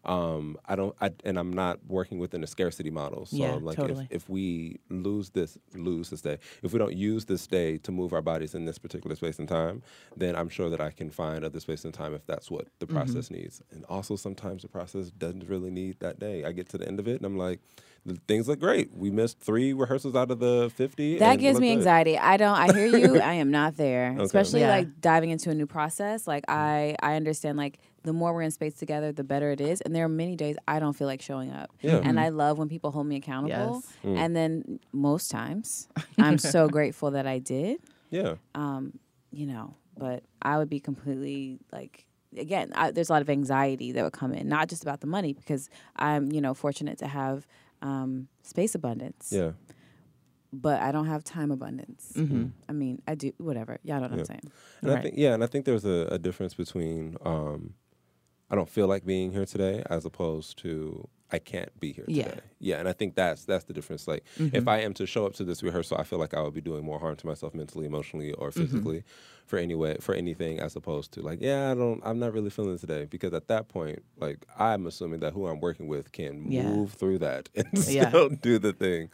Um, 0.04 0.56
I 0.66 0.74
don't, 0.74 0.96
I, 1.00 1.10
and 1.24 1.38
I'm 1.38 1.52
not 1.52 1.78
working 1.86 2.18
within 2.18 2.42
a 2.42 2.46
scarcity 2.48 2.90
model. 2.90 3.26
So 3.26 3.36
Yeah, 3.36 3.54
I'm 3.54 3.64
like, 3.64 3.76
totally. 3.76 4.08
if, 4.10 4.24
if 4.24 4.28
we 4.28 4.80
lose 4.88 5.30
this, 5.30 5.56
lose 5.74 6.10
this 6.10 6.22
day, 6.22 6.38
if 6.64 6.72
we 6.72 6.78
don't 6.80 6.96
use 6.96 7.26
this 7.26 7.46
day 7.46 7.78
to 7.78 7.92
move 7.92 8.12
our 8.12 8.22
bodies 8.22 8.56
in 8.56 8.64
this 8.64 8.78
particular 8.78 9.14
space 9.14 9.38
and 9.38 9.48
time, 9.48 9.82
then 10.16 10.34
I'm 10.34 10.48
sure 10.48 10.68
that 10.70 10.80
I 10.80 10.90
can 10.90 11.08
find 11.10 11.44
other 11.44 11.60
space 11.60 11.84
and 11.84 11.94
time 11.94 12.14
if 12.14 12.26
that's 12.26 12.50
what 12.50 12.66
the 12.80 12.86
Mm-hmm. 12.86 12.96
process 12.96 13.30
needs. 13.30 13.62
And 13.70 13.84
also 13.84 14.16
sometimes 14.16 14.62
the 14.62 14.68
process 14.68 15.10
doesn't 15.10 15.48
really 15.48 15.70
need 15.70 16.00
that 16.00 16.18
day. 16.18 16.44
I 16.44 16.50
get 16.50 16.68
to 16.70 16.78
the 16.78 16.88
end 16.88 16.98
of 16.98 17.06
it 17.06 17.16
and 17.18 17.24
I'm 17.26 17.38
like, 17.38 17.60
things 18.26 18.48
look 18.48 18.58
great. 18.58 18.92
We 18.94 19.10
missed 19.10 19.38
three 19.38 19.72
rehearsals 19.72 20.16
out 20.16 20.30
of 20.30 20.40
the 20.40 20.72
50. 20.74 21.18
That 21.18 21.36
gives 21.36 21.60
me 21.60 21.68
good. 21.68 21.78
anxiety. 21.78 22.18
I 22.18 22.36
don't. 22.36 22.56
I 22.56 22.72
hear 22.72 22.86
you. 22.86 23.20
I 23.20 23.34
am 23.34 23.50
not 23.50 23.76
there. 23.76 24.16
Especially 24.20 24.60
Yeah. 24.60 24.70
like 24.70 25.00
diving 25.00 25.30
into 25.30 25.50
a 25.50 25.54
new 25.54 25.66
process. 25.66 26.26
Like 26.26 26.44
I, 26.48 26.96
I 27.02 27.14
understand. 27.14 27.58
Like 27.58 27.78
the 28.02 28.12
more 28.12 28.34
we're 28.34 28.42
in 28.42 28.50
space 28.50 28.74
together, 28.74 29.12
the 29.12 29.22
better 29.22 29.50
it 29.52 29.60
is. 29.60 29.80
And 29.80 29.94
there 29.94 30.04
are 30.04 30.08
many 30.08 30.34
days 30.34 30.56
I 30.66 30.80
don't 30.80 30.94
feel 30.94 31.06
like 31.06 31.22
showing 31.22 31.52
up. 31.52 31.70
Yeah. 31.80 32.00
And 32.02 32.18
I 32.18 32.30
love 32.30 32.58
when 32.58 32.68
people 32.68 32.90
hold 32.90 33.06
me 33.06 33.16
accountable. 33.16 33.82
Yes. 33.84 33.92
Mm. 34.04 34.16
And 34.18 34.36
then 34.36 34.80
most 34.92 35.30
times, 35.30 35.88
I'm 36.18 36.38
so 36.38 36.68
grateful 36.68 37.12
that 37.12 37.26
I 37.26 37.38
did. 37.38 37.78
Yeah. 38.10 38.34
Um, 38.56 38.98
you 39.30 39.46
know, 39.46 39.74
but 39.96 40.24
I 40.42 40.58
would 40.58 40.68
be 40.68 40.80
completely 40.80 41.58
like. 41.72 42.06
Again, 42.34 42.72
I, 42.74 42.90
there's 42.92 43.10
a 43.10 43.12
lot 43.12 43.20
of 43.20 43.28
anxiety 43.28 43.92
that 43.92 44.02
would 44.02 44.14
come 44.14 44.32
in, 44.32 44.48
not 44.48 44.70
just 44.70 44.82
about 44.82 45.02
the 45.02 45.06
money, 45.06 45.34
because 45.34 45.68
I'm, 45.96 46.32
you 46.32 46.40
know, 46.40 46.54
fortunate 46.54 46.96
to 47.00 47.06
have 47.06 47.46
um, 47.82 48.28
space 48.42 48.74
abundance 48.74 49.30
Yeah. 49.32 49.52
but 50.52 50.80
I 50.80 50.92
don't 50.92 51.06
have 51.06 51.24
time 51.24 51.50
abundance. 51.50 52.12
I 52.68 52.72
mean, 52.72 53.00
I 53.08 53.14
do 53.14 53.32
whatever. 53.38 53.78
Y'all 53.84 53.96
know 53.96 54.02
what 54.08 54.12
Yeah. 54.12 54.18
I'm 54.20 54.24
saying. 54.26 54.50
And 54.82 54.90
I 54.92 55.00
think 55.02 55.14
yeah, 55.16 55.34
and 55.34 55.42
I 55.42 55.46
think 55.46 55.64
there's 55.64 55.84
a, 55.84 56.08
a 56.10 56.18
difference 56.18 56.54
between 56.54 57.16
um, 57.24 57.74
I 58.52 58.54
don't 58.54 58.68
feel 58.68 58.86
like 58.86 59.06
being 59.06 59.32
here 59.32 59.46
today 59.46 59.82
as 59.88 60.04
opposed 60.04 60.58
to 60.58 61.08
I 61.34 61.38
can't 61.38 61.80
be 61.80 61.92
here 61.94 62.04
Yeah. 62.06 62.24
today. 62.24 62.40
Yeah, 62.58 62.78
and 62.78 62.86
I 62.86 62.92
think 62.92 63.14
that's 63.14 63.46
that's 63.46 63.64
the 63.64 63.72
difference. 63.72 64.06
Like 64.06 64.24
if 64.36 64.52
mm-hmm. 64.52 64.68
I 64.68 64.82
am 64.82 64.92
to 64.94 65.06
show 65.06 65.24
up 65.24 65.32
to 65.36 65.44
this 65.44 65.62
rehearsal, 65.62 65.96
I 65.96 66.02
feel 66.04 66.18
like 66.18 66.34
I 66.34 66.42
would 66.42 66.52
be 66.52 66.60
doing 66.60 66.84
more 66.84 67.00
harm 67.00 67.16
to 67.16 67.26
myself 67.26 67.54
mentally, 67.54 67.86
emotionally, 67.86 68.34
or 68.34 68.50
mm-hmm. 68.50 68.60
physically 68.60 69.04
for 69.46 69.58
any 69.58 69.74
way 69.74 69.96
for 70.00 70.14
anything 70.14 70.60
as 70.60 70.76
opposed 70.76 71.12
to 71.14 71.22
like, 71.22 71.40
yeah, 71.40 71.70
I 71.70 71.74
don't 71.74 72.02
I'm 72.04 72.18
not 72.18 72.34
really 72.34 72.50
feeling 72.50 72.78
today. 72.78 73.06
Because 73.06 73.32
at 73.32 73.48
that 73.48 73.68
point, 73.68 74.00
like 74.18 74.44
I'm 74.58 74.86
assuming 74.86 75.20
that 75.20 75.32
who 75.32 75.46
I'm 75.46 75.60
working 75.60 75.88
with 75.88 76.12
can 76.12 76.52
Yeah. 76.52 76.64
move 76.64 76.92
through 76.92 77.20
that 77.20 77.48
and 77.54 77.66
Yeah. 77.88 78.10
still 78.10 78.28
do 78.28 78.58
the 78.58 78.74
thing. 78.74 79.08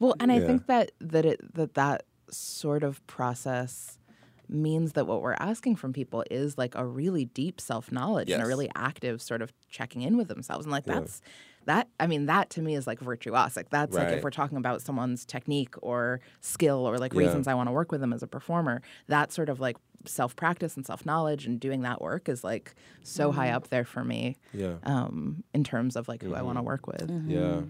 Well, 0.00 0.16
and 0.18 0.32
I 0.32 0.40
think 0.40 0.66
that 0.66 0.90
that 1.00 1.24
it 1.24 1.54
that 1.54 1.74
that 1.74 2.06
sort 2.28 2.82
of 2.82 3.06
process 3.06 4.00
means 4.48 4.92
that 4.92 5.06
what 5.06 5.22
we're 5.22 5.34
asking 5.38 5.76
from 5.76 5.92
people 5.92 6.24
is 6.30 6.56
like 6.58 6.74
a 6.74 6.84
really 6.84 7.24
deep 7.26 7.60
self 7.60 7.90
knowledge 7.92 8.30
and 8.30 8.42
a 8.42 8.46
really 8.46 8.70
active 8.74 9.20
sort 9.22 9.42
of 9.42 9.52
checking 9.68 10.02
in 10.02 10.16
with 10.16 10.28
themselves, 10.28 10.64
and 10.66 10.72
like 10.72 10.86
Yeah. 10.86 11.00
that's 11.00 11.20
that. 11.66 11.88
I 11.98 12.06
mean, 12.06 12.26
that 12.26 12.50
to 12.50 12.62
me 12.62 12.74
is 12.74 12.86
like 12.86 13.00
virtuosic. 13.00 13.70
That's 13.70 13.94
like 13.94 14.08
if 14.08 14.22
we're 14.22 14.30
talking 14.30 14.58
about 14.58 14.82
someone's 14.82 15.24
technique 15.24 15.74
or 15.80 16.20
skill 16.40 16.86
or 16.86 16.98
like 16.98 17.12
Yeah. 17.14 17.20
reasons 17.20 17.48
I 17.48 17.54
want 17.54 17.68
to 17.68 17.72
work 17.72 17.90
with 17.90 18.00
them 18.02 18.12
as 18.12 18.22
a 18.22 18.26
performer. 18.26 18.82
That 19.08 19.32
sort 19.32 19.48
of 19.48 19.60
like 19.60 19.76
self 20.06 20.36
practice 20.36 20.76
and 20.76 20.84
self 20.84 21.06
knowledge 21.06 21.46
and 21.46 21.58
doing 21.58 21.80
that 21.80 22.02
work 22.02 22.28
is 22.28 22.44
like 22.44 22.74
so 23.02 23.32
high 23.32 23.50
up 23.50 23.68
there 23.68 23.84
for 23.86 24.04
me 24.04 24.36
Yeah. 24.52 24.74
um, 24.82 25.42
in 25.54 25.64
terms 25.64 25.96
of 25.96 26.06
like 26.08 26.22
who 26.22 26.34
I 26.34 26.42
want 26.42 26.56
to 26.58 26.60
Mm-hmm. 26.60 26.66
work 26.66 26.86
with. 26.86 27.10
Yeah. 27.26 27.62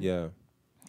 Yeah. 0.00 0.28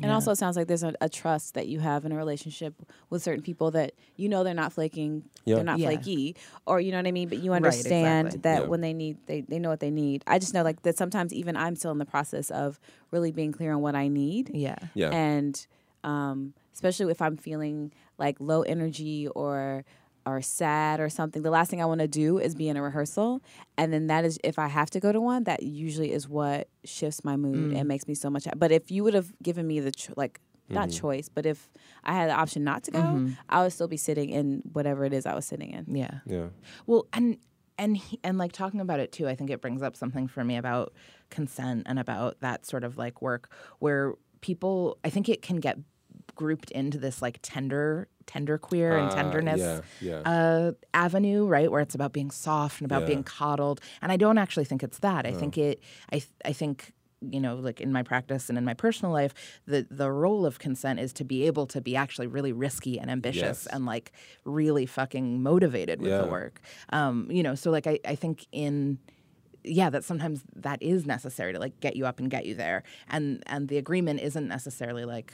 And 0.02 0.12
also, 0.12 0.32
it 0.32 0.38
sounds 0.38 0.58
like 0.58 0.68
there's 0.68 0.84
a, 0.84 0.94
a 1.02 1.08
trust 1.08 1.54
that 1.54 1.68
you 1.68 1.80
have 1.80 2.04
in 2.06 2.12
a 2.12 2.16
relationship 2.18 2.74
with 3.10 3.22
certain 3.24 3.42
people 3.44 3.72
that 3.72 3.94
you 4.16 4.28
know 4.28 4.44
they're 4.44 4.54
not 4.54 4.74
flaking, 4.74 5.24
Yeah. 5.46 5.56
they're 5.56 5.64
not 5.64 5.80
Yeah. 5.80 5.88
flaky, 5.90 6.36
or 6.66 6.80
you 6.82 6.92
know 6.92 6.98
what 6.98 7.08
I 7.08 7.12
mean. 7.12 7.30
But 7.30 7.38
you 7.38 7.52
Right, 7.52 7.58
understand 7.58 8.28
exactly. 8.30 8.42
that 8.42 8.62
Yeah. 8.64 8.68
when 8.68 8.82
they 8.82 8.94
need, 8.94 9.18
they 9.28 9.42
they 9.42 9.60
know 9.60 9.70
what 9.70 9.80
they 9.80 9.92
need. 9.92 10.24
I 10.28 10.40
just 10.40 10.54
know 10.54 10.64
like 10.64 10.82
that 10.82 10.98
sometimes 10.98 11.32
even 11.34 11.56
I'm 11.56 11.76
still 11.76 11.92
in 11.92 12.00
the 12.00 12.06
process 12.06 12.50
of 12.52 12.80
really 13.12 13.32
being 13.32 13.52
clear 13.52 13.72
on 13.74 13.82
what 13.82 13.96
I 13.96 14.08
need. 14.08 14.52
Yeah. 14.54 14.76
Yeah. 14.96 15.12
And 15.12 15.66
um, 16.04 16.54
especially 16.74 17.10
if 17.12 17.22
I'm 17.22 17.38
feeling 17.38 17.94
like 18.18 18.38
low 18.40 18.64
energy 18.64 19.28
or 19.30 19.86
or 20.26 20.42
sad 20.42 21.00
or 21.00 21.10
something, 21.10 21.42
the 21.42 21.52
last 21.52 21.70
thing 21.70 21.82
I 21.82 21.86
want 21.86 22.02
to 22.02 22.08
do 22.08 22.38
is 22.38 22.56
be 22.56 22.70
in 22.70 22.78
a 22.78 22.82
rehearsal. 22.82 23.42
And 23.78 23.92
then 23.92 24.08
that 24.08 24.26
is 24.26 24.40
if 24.44 24.58
I 24.58 24.68
have 24.68 24.90
to 24.92 25.00
go 25.00 25.12
to 25.12 25.20
one, 25.20 25.44
that 25.46 25.64
usually 25.64 26.12
is 26.12 26.28
what 26.28 26.68
shifts 26.84 27.24
my 27.24 27.36
mood 27.36 27.74
and 27.74 27.84
mm. 27.84 27.88
makes 27.88 28.08
me 28.08 28.16
so 28.16 28.30
much. 28.30 28.48
But 28.56 28.72
if 28.72 28.92
you 28.92 29.04
would 29.04 29.14
have 29.14 29.34
given 29.42 29.68
me 29.68 29.80
the 29.80 29.92
cho- 29.92 30.14
like 30.16 30.40
not 30.70 30.90
mm-hmm. 30.90 31.00
choice, 31.00 31.30
but 31.30 31.46
if 31.46 31.70
I 32.04 32.14
had 32.14 32.30
the 32.30 32.34
option 32.34 32.64
not 32.64 32.84
to 32.84 32.92
go, 32.92 33.00
mm-hmm. 33.00 33.32
I 33.50 33.64
would 33.64 33.74
still 33.74 33.88
be 33.88 33.98
sitting 33.98 34.30
in 34.30 34.62
whatever 34.72 35.06
it 35.06 35.14
is 35.14 35.26
I 35.26 35.36
was 35.36 35.46
sitting 35.46 35.72
in. 35.72 35.96
Yeah. 35.96 36.20
Yeah. 36.26 36.48
Well, 36.86 37.08
and 37.14 37.38
and 37.78 37.98
he, 37.98 38.20
and 38.24 38.38
like 38.38 38.52
talking 38.52 38.80
about 38.80 39.00
it 39.00 39.12
too, 39.12 39.28
I 39.28 39.36
think 39.36 39.50
it 39.50 39.62
brings 39.62 39.82
up 39.82 39.96
something 39.96 40.28
for 40.28 40.44
me 40.44 40.58
about 40.58 40.94
consent 41.30 41.84
and 41.86 42.00
about 42.00 42.40
that 42.42 42.66
sort 42.66 42.84
of 42.84 42.98
like 42.98 43.22
work 43.22 43.52
where 43.80 44.14
people. 44.42 44.98
I 45.04 45.10
think 45.10 45.28
it 45.28 45.42
can 45.42 45.58
get 45.58 45.78
grouped 46.36 46.72
into 46.72 46.98
this 46.98 47.22
like 47.22 47.40
tender, 47.42 48.08
tender 48.26 48.58
queer 48.58 48.98
and 48.98 49.10
Uh, 49.12 49.16
tenderness 49.16 49.60
yeah, 49.60 49.82
yeah. 50.02 50.20
uh, 50.32 50.72
avenue, 50.94 51.46
right? 51.46 51.72
Where 51.72 51.82
it's 51.82 51.96
about 51.96 52.14
being 52.14 52.32
soft 52.32 52.80
and 52.82 52.86
about 52.86 53.02
Yeah. 53.02 53.08
being 53.08 53.24
coddled. 53.24 53.82
And 54.02 54.12
I 54.12 54.18
don't 54.18 54.38
actually 54.38 54.66
think 54.66 54.84
it's 54.84 55.00
that. 55.00 55.26
I 55.26 55.32
think 55.32 55.58
it. 55.58 55.80
I 56.10 56.20
th- 56.20 56.30
I 56.46 56.54
think 56.54 56.94
you 57.32 57.40
know, 57.40 57.56
like 57.56 57.80
in 57.80 57.90
my 57.94 58.04
practice 58.04 58.50
and 58.50 58.58
in 58.58 58.66
my 58.66 58.74
personal 58.74 59.14
life, 59.14 59.34
the 59.66 59.88
the 59.90 60.12
role 60.12 60.46
of 60.46 60.60
consent 60.60 61.00
is 61.00 61.14
to 61.14 61.24
be 61.24 61.44
able 61.48 61.66
to 61.68 61.80
be 61.80 61.96
actually 61.96 62.28
really 62.28 62.52
risky 62.52 63.00
and 63.00 63.10
ambitious 63.10 63.64
Yes. 63.64 63.68
and 63.68 63.86
like 63.86 64.12
really 64.44 64.86
fucking 64.86 65.42
motivated 65.42 66.02
with 66.02 66.12
the 66.22 66.28
work. 66.30 66.60
Um, 66.90 67.30
you 67.32 67.42
know, 67.42 67.56
so 67.56 67.72
like 67.72 67.88
I, 67.88 68.00
I 68.06 68.16
think 68.16 68.46
in 68.52 69.00
yeah, 69.64 69.90
that 69.90 70.04
sometimes 70.04 70.44
that 70.58 70.84
is 70.84 71.06
necessary 71.06 71.54
to 71.54 71.60
like 71.60 71.80
get 71.80 71.96
you 71.96 72.06
up 72.06 72.20
and 72.20 72.30
get 72.30 72.46
you 72.46 72.56
there. 72.56 72.84
And 73.08 73.42
and 73.48 73.70
the 73.70 73.78
agreement 73.78 74.20
isn't 74.20 74.48
necessarily 74.50 75.06
like 75.06 75.34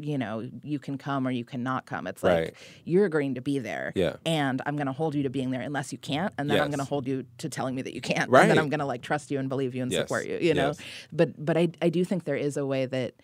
you 0.00 0.18
know, 0.18 0.48
you 0.62 0.78
can 0.78 0.98
come 0.98 1.26
or 1.26 1.30
you 1.30 1.44
cannot 1.44 1.86
come. 1.86 2.06
It's 2.06 2.22
like 2.22 2.32
Right. 2.38 2.54
you're 2.84 3.04
agreeing 3.04 3.34
to 3.34 3.40
be 3.40 3.58
there. 3.58 3.92
Yeah. 3.94 4.16
And 4.26 4.62
I'm 4.66 4.76
going 4.76 4.86
to 4.86 4.92
hold 4.92 5.14
you 5.14 5.22
to 5.24 5.30
being 5.30 5.50
there 5.50 5.60
unless 5.62 5.92
you 5.92 5.98
can't. 5.98 6.32
And 6.38 6.50
then 6.50 6.60
I'm 6.60 6.68
going 6.70 6.78
to 6.78 6.84
hold 6.84 7.06
you 7.06 7.24
to 7.38 7.48
telling 7.48 7.74
me 7.74 7.82
that 7.82 7.94
you 7.94 8.00
can't. 8.00 8.30
And 8.30 8.50
then 8.50 8.58
I'm 8.58 8.68
going 8.68 8.80
to 8.80 8.86
like 8.86 9.02
trust 9.02 9.30
you 9.30 9.38
and 9.38 9.48
believe 9.48 9.74
you 9.74 9.82
and 9.82 9.92
Yes. 9.92 10.02
support 10.02 10.26
you, 10.26 10.38
you 10.40 10.54
know? 10.54 10.68
Yes. 10.68 10.78
But, 11.12 11.44
but 11.44 11.56
I, 11.56 11.68
I 11.82 11.88
do 11.88 12.04
think 12.04 12.24
there 12.24 12.36
is 12.36 12.56
a 12.56 12.66
way 12.66 12.86
that, 12.86 13.14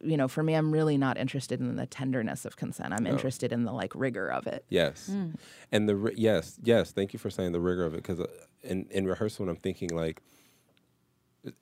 you 0.00 0.16
know, 0.16 0.28
for 0.28 0.42
me, 0.42 0.54
I'm 0.54 0.72
really 0.72 0.96
not 0.96 1.18
interested 1.18 1.60
in 1.60 1.76
the 1.76 1.86
tenderness 1.86 2.44
of 2.46 2.56
consent. 2.56 2.94
I'm 2.94 3.06
interested 3.06 3.52
in 3.52 3.64
the 3.64 3.72
like 3.72 3.94
rigor 3.94 4.32
of 4.32 4.46
it. 4.46 4.64
Yes, 4.70 5.08
hmm. 5.08 5.32
and 5.70 5.86
the 5.86 6.12
yes, 6.16 6.58
yes. 6.62 6.90
Thank 6.90 7.12
you 7.12 7.18
for 7.18 7.28
saying 7.28 7.52
the 7.52 7.60
rigor 7.60 7.84
of 7.84 7.92
it 7.92 7.98
because 7.98 8.18
uh, 8.18 8.26
in 8.62 8.86
in 8.90 9.06
rehearsal, 9.06 9.44
when 9.44 9.54
I'm 9.54 9.60
thinking 9.60 9.90
like, 9.90 10.22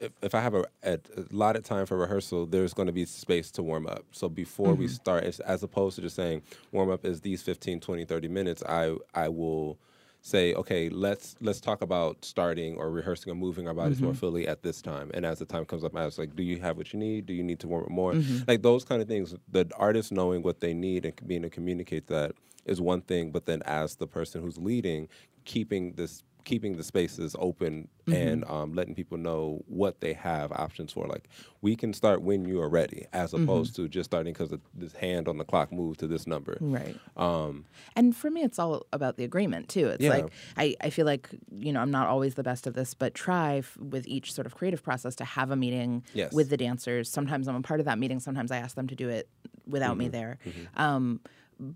if, 0.00 0.12
if 0.22 0.34
I 0.34 0.40
have 0.40 0.54
a, 0.54 0.64
a 0.82 0.98
of 1.56 1.64
time 1.64 1.86
for 1.86 1.96
rehearsal, 1.96 2.46
there's 2.46 2.74
going 2.74 2.86
to 2.86 2.92
be 2.92 3.04
space 3.04 3.50
to 3.52 3.62
warm 3.62 3.86
up. 3.86 4.04
So 4.12 4.28
before 4.28 4.74
we 4.74 4.86
mm-hmm. 4.86 4.94
start, 4.94 5.24
as, 5.24 5.40
as 5.40 5.62
opposed 5.62 5.96
to 5.96 6.02
just 6.02 6.16
saying 6.16 6.42
warm 6.70 6.90
up 6.90 7.04
is 7.04 7.20
these 7.20 7.42
15, 7.42 7.80
20, 7.80 8.04
30 8.04 8.28
minutes, 8.28 8.62
I 8.68 8.96
I 9.14 9.28
will 9.28 9.78
say, 10.22 10.54
okay, 10.54 10.88
let's 10.88 11.34
let's 11.40 11.60
talk 11.60 11.82
about 11.82 12.24
starting 12.24 12.76
or 12.76 12.90
rehearsing 12.90 13.30
or 13.32 13.34
moving 13.34 13.66
our 13.66 13.74
bodies 13.74 14.00
more 14.00 14.12
mm-hmm. 14.12 14.20
fully 14.20 14.48
at 14.48 14.62
this 14.62 14.80
time. 14.80 15.10
And 15.14 15.26
as 15.26 15.40
the 15.40 15.44
time 15.44 15.64
comes 15.64 15.84
up, 15.84 15.96
I 15.96 16.04
was 16.04 16.18
like, 16.18 16.36
do 16.36 16.42
you 16.42 16.60
have 16.60 16.76
what 16.76 16.92
you 16.92 16.98
need? 16.98 17.26
Do 17.26 17.34
you 17.34 17.42
need 17.42 17.58
to 17.60 17.68
warm 17.68 17.84
up 17.84 17.90
more? 17.90 18.12
Mm-hmm. 18.12 18.44
Like 18.46 18.62
those 18.62 18.84
kind 18.84 19.02
of 19.02 19.08
things. 19.08 19.34
The 19.50 19.68
artist 19.76 20.12
knowing 20.12 20.42
what 20.42 20.60
they 20.60 20.74
need 20.74 21.04
and 21.04 21.14
being 21.26 21.42
able 21.42 21.50
to 21.50 21.54
communicate 21.54 22.06
that 22.06 22.32
is 22.64 22.80
one 22.80 23.02
thing. 23.02 23.32
But 23.32 23.46
then 23.46 23.62
as 23.62 23.96
the 23.96 24.06
person 24.06 24.42
who's 24.42 24.58
leading, 24.58 25.08
keeping 25.44 25.94
this 25.94 26.22
keeping 26.44 26.76
the 26.76 26.82
spaces 26.84 27.36
open 27.38 27.88
and 28.12 28.44
um, 28.46 28.74
letting 28.74 28.94
people 28.94 29.16
know 29.16 29.62
what 29.68 30.00
they 30.00 30.12
have 30.12 30.50
options 30.52 30.92
for. 30.92 31.06
Like 31.06 31.28
we 31.60 31.76
can 31.76 31.92
start 31.92 32.22
when 32.22 32.44
you 32.44 32.60
are 32.60 32.68
ready, 32.68 33.06
as 33.12 33.32
opposed 33.32 33.76
to 33.76 33.88
just 33.88 34.10
starting 34.10 34.32
because 34.32 34.52
this 34.74 34.92
hand 34.94 35.28
on 35.28 35.38
the 35.38 35.44
clock 35.44 35.72
moved 35.72 36.00
to 36.00 36.06
this 36.08 36.26
number. 36.26 36.58
Right. 36.60 36.96
Um, 37.16 37.64
And 37.94 38.16
for 38.16 38.30
me, 38.30 38.42
it's 38.42 38.58
all 38.58 38.86
about 38.92 39.16
the 39.16 39.24
agreement 39.24 39.68
too. 39.68 39.86
It's 39.88 40.02
Yeah. 40.02 40.10
like 40.10 40.32
I, 40.56 40.74
I 40.80 40.90
feel 40.90 41.06
like 41.06 41.28
you 41.56 41.72
know 41.72 41.80
I'm 41.80 41.90
not 41.92 42.08
always 42.08 42.34
the 42.34 42.42
best 42.42 42.66
of 42.66 42.74
this, 42.74 42.92
but 42.94 43.14
try 43.14 43.58
f- 43.58 43.76
with 43.78 44.06
each 44.08 44.32
sort 44.32 44.46
of 44.46 44.54
creative 44.56 44.82
process 44.82 45.14
to 45.16 45.24
have 45.24 45.50
a 45.50 45.56
meeting 45.56 46.02
Yes. 46.12 46.32
with 46.32 46.50
the 46.50 46.56
dancers. 46.56 47.08
Sometimes 47.08 47.46
I'm 47.48 47.56
a 47.56 47.62
part 47.62 47.78
of 47.80 47.86
that 47.86 47.98
meeting. 47.98 48.18
Sometimes 48.20 48.50
I 48.50 48.56
ask 48.58 48.74
them 48.74 48.88
to 48.88 48.96
do 48.96 49.08
it 49.08 49.28
without 49.66 49.90
Mm-hmm. 49.92 49.98
me 49.98 50.08
there. 50.08 50.38
Um, 50.76 51.20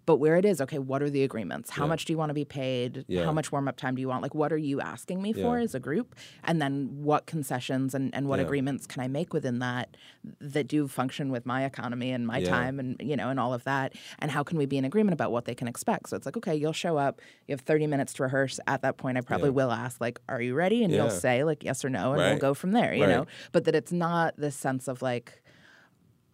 but 0.05 0.17
where 0.17 0.37
it 0.37 0.45
is, 0.45 0.61
okay, 0.61 0.79
what 0.79 1.01
are 1.03 1.09
the 1.11 1.23
agreements? 1.23 1.71
How 1.71 1.87
much 1.87 2.05
do 2.07 2.13
you 2.13 2.19
want 2.19 2.31
to 2.31 2.35
be 2.35 2.45
paid? 2.45 3.05
Yeah. 3.07 3.25
How 3.25 3.33
much 3.33 3.53
warm 3.53 3.69
up 3.69 3.77
time 3.77 3.95
do 3.95 4.01
you 4.01 4.09
want? 4.09 4.21
Like, 4.23 4.35
what 4.35 4.53
are 4.53 4.57
you 4.59 4.81
asking 4.81 5.23
me 5.23 5.33
for 5.33 5.59
Yeah. 5.59 5.65
as 5.65 5.75
a 5.75 5.81
group? 5.81 6.15
And 6.43 6.61
then 6.61 6.89
what 7.05 7.27
concessions 7.27 7.95
and, 7.95 8.13
and 8.15 8.29
what 8.29 8.41
Yeah. 8.41 8.47
agreements 8.47 8.87
can 8.87 9.03
I 9.03 9.09
make 9.09 9.33
within 9.33 9.61
that 9.61 9.97
that 10.41 10.67
do 10.67 10.89
function 10.89 11.31
with 11.31 11.47
my 11.47 11.65
economy 11.65 12.11
and 12.11 12.27
my 12.27 12.39
Yeah. 12.39 12.51
time 12.51 12.81
and 12.81 12.97
you 13.01 13.17
know 13.17 13.29
and 13.31 13.39
all 13.39 13.55
of 13.55 13.63
that 13.65 13.93
and 14.19 14.31
how 14.33 14.43
can 14.43 14.59
we 14.59 14.67
be 14.67 14.77
in 14.77 14.85
agreement 14.85 15.13
about 15.13 15.31
what 15.31 15.45
they 15.45 15.55
can 15.55 15.69
expect 15.69 16.09
so 16.09 16.17
it's 16.17 16.27
like 16.27 16.37
okay 16.37 16.55
you'll 16.55 16.73
show 16.73 16.97
up 16.97 17.21
you 17.47 17.53
have 17.53 17.61
30 17.61 17.87
minutes 17.87 18.13
to 18.15 18.25
rehearse 18.25 18.59
at 18.67 18.83
that 18.83 18.97
point 18.97 19.17
i 19.17 19.21
probably 19.21 19.51
Yeah. 19.51 19.55
will 19.55 19.71
ask 19.71 20.01
like 20.01 20.21
are 20.29 20.43
you 20.43 20.55
ready 20.55 20.83
and 20.83 20.93
you'll 20.93 21.11
say 21.11 21.45
like 21.45 21.63
yes 21.63 21.85
or 21.85 21.91
no 21.91 22.13
and 22.13 22.21
we'll 22.21 22.39
go 22.39 22.55
from 22.55 22.73
there 22.73 22.93
you 22.93 23.03
Right. 23.05 23.11
know 23.11 23.27
but 23.53 23.65
that 23.67 23.77
it's 23.77 23.93
not 23.93 24.35
this 24.37 24.57
sense 24.57 24.89
of 24.89 25.01
like 25.01 25.41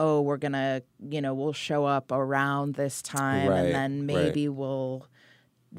oh 0.03 0.21
we're 0.21 0.37
gonna 0.37 0.83
you 1.11 1.21
know 1.21 1.33
we'll 1.33 1.53
show 1.53 1.85
up 1.85 2.11
around 2.11 2.75
this 2.75 3.01
time 3.03 3.49
Right, 3.49 3.59
and 3.61 3.75
then 3.75 3.93
right. 4.01 4.07
maybe 4.25 4.49
we'll 4.49 5.07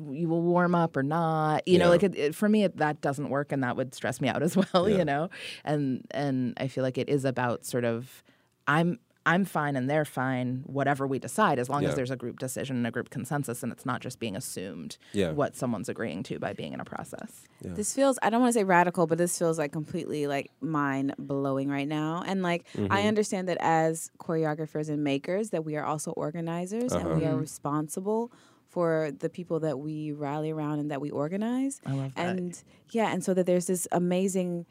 you 0.10 0.28
will 0.28 0.42
warm 0.42 0.74
up 0.74 0.96
or 0.98 1.04
not 1.04 1.68
you 1.68 1.78
know 1.78 1.90
like 1.90 2.02
it, 2.04 2.16
it, 2.18 2.34
for 2.36 2.48
me 2.50 2.64
it, 2.64 2.78
that 2.78 3.02
doesn't 3.02 3.30
work 3.30 3.52
and 3.52 3.62
that 3.64 3.76
would 3.78 3.94
stress 3.94 4.20
me 4.22 4.28
out 4.30 4.42
as 4.42 4.56
well 4.74 4.90
Yeah. 4.90 4.98
you 5.00 5.06
know 5.06 5.30
and 5.66 6.06
and 6.12 6.54
i 6.58 6.68
feel 6.68 6.84
like 6.84 6.98
it 6.98 7.10
is 7.10 7.26
about 7.26 7.66
sort 7.66 7.86
of 7.86 8.24
i'm 8.66 8.98
i'm 9.26 9.46
fine 9.46 9.76
and 9.76 9.90
they're 9.90 10.06
fine 10.06 10.64
whatever 10.66 11.08
we 11.08 11.20
decide 11.20 11.60
as 11.60 11.70
long 11.70 11.84
Yeah. 11.84 11.90
as 11.90 11.96
there's 11.96 12.12
a 12.12 12.16
group 12.16 12.40
decision 12.40 12.78
and 12.78 12.88
a 12.88 12.92
group 12.92 13.10
consensus 13.10 13.64
and 13.64 13.72
it's 13.72 13.86
not 13.86 14.02
just 14.02 14.20
being 14.20 14.36
assumed 14.36 14.98
Yeah. 15.14 15.32
what 15.32 15.56
someone's 15.56 15.90
agreeing 15.90 16.24
to 16.24 16.40
by 16.40 16.54
being 16.54 16.74
in 16.74 16.80
a 16.80 16.86
process 16.86 17.44
This 17.72 17.94
feels 17.94 18.20
I 18.22 18.30
don't 18.30 18.42
want 18.42 18.54
to 18.54 18.60
say 18.60 18.64
radical, 18.64 19.08
but 19.08 19.18
this 19.18 19.38
feels 19.38 19.58
like 19.58 19.72
completely 19.72 20.28
like 20.28 20.52
mind 20.62 21.16
blowing 21.18 21.70
right 21.70 21.88
now. 21.88 22.24
And 22.26 22.44
like 22.44 22.66
I 22.76 22.80
mm-hmm. 22.80 23.08
understand 23.08 23.48
that 23.48 23.58
as 23.62 24.12
choreographers 24.20 24.90
and 24.90 25.04
makers 25.04 25.50
that 25.52 25.64
we 25.64 25.76
are 25.78 25.86
also 25.86 26.12
organizers 26.12 26.92
and 26.94 27.08
we 27.16 27.26
are 27.26 27.30
uh-huh. 27.30 27.38
responsible 27.38 28.32
for 28.68 29.12
the 29.20 29.30
people 29.30 29.60
that 29.60 29.78
we 29.78 30.12
rally 30.12 30.52
around 30.52 30.80
and 30.80 30.90
that 30.92 31.00
we 31.00 31.12
organize. 31.12 31.80
I 31.86 31.94
love 31.94 32.16
that. 32.16 32.28
And 32.28 32.64
yeah, 32.90 33.14
and 33.14 33.24
so 33.24 33.34
that 33.34 33.46
there's 33.46 33.68
this 33.68 33.88
amazing 33.92 34.66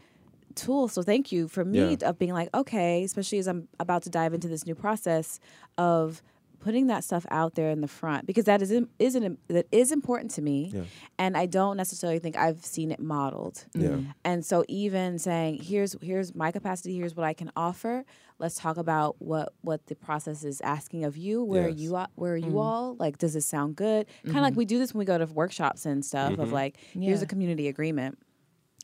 tool. 0.52 0.88
So 0.88 1.02
thank 1.02 1.32
you 1.32 1.48
for 1.48 1.64
me 1.64 1.96
Yeah. 1.96 2.08
of 2.08 2.18
being 2.18 2.32
like, 2.32 2.48
okay, 2.54 3.02
especially 3.04 3.38
as 3.38 3.48
I'm 3.48 3.68
about 3.80 4.02
to 4.04 4.10
dive 4.10 4.34
into 4.34 4.48
this 4.48 4.66
new 4.66 4.74
process 4.74 5.40
of 5.78 6.22
putting 6.62 6.86
that 6.86 7.02
stuff 7.02 7.26
out 7.30 7.54
there 7.56 7.70
in 7.70 7.80
the 7.80 7.88
front 7.88 8.24
because 8.24 8.44
that 8.44 8.62
is 8.62 8.70
is 8.98 9.14
an, 9.16 9.36
that 9.48 9.66
is 9.72 9.90
important 9.90 10.30
to 10.30 10.42
me, 10.42 10.70
Yeah. 10.72 10.82
and 11.18 11.36
I 11.36 11.46
don't 11.46 11.76
necessarily 11.76 12.20
think 12.20 12.36
I've 12.36 12.64
seen 12.64 12.92
it 12.92 13.00
modeled. 13.00 13.64
Yeah. 13.74 13.98
And 14.24 14.44
so 14.44 14.64
even 14.68 15.18
saying 15.18 15.62
here's 15.62 15.96
here's 16.00 16.34
my 16.34 16.52
capacity, 16.52 16.96
here's 16.96 17.16
what 17.16 17.24
I 17.24 17.34
can 17.34 17.50
offer. 17.56 18.04
Let's 18.38 18.54
talk 18.54 18.76
about 18.76 19.16
what 19.18 19.52
what 19.62 19.86
the 19.86 19.96
process 19.96 20.44
is 20.44 20.60
asking 20.60 21.04
of 21.04 21.16
you. 21.16 21.42
Where 21.42 21.66
are 21.66 21.68
you 21.68 21.98
where 22.14 22.32
are 22.32 22.36
you 22.36 22.46
mm-hmm. 22.46 22.56
all? 22.58 22.96
Like, 22.96 23.18
does 23.18 23.34
this 23.34 23.46
sound 23.46 23.76
good? 23.76 24.06
Kind 24.24 24.36
of 24.36 24.42
like 24.42 24.52
mm-hmm. 24.52 24.58
we 24.58 24.64
do 24.64 24.78
this 24.78 24.94
when 24.94 25.00
we 25.00 25.04
go 25.04 25.18
to 25.18 25.26
workshops 25.26 25.84
and 25.84 26.04
stuff. 26.04 26.32
Of 26.34 26.38
mm-hmm. 26.38 26.54
like, 26.54 26.76
here's 26.92 27.20
Yeah. 27.20 27.24
a 27.24 27.28
community 27.28 27.68
agreement, 27.68 28.18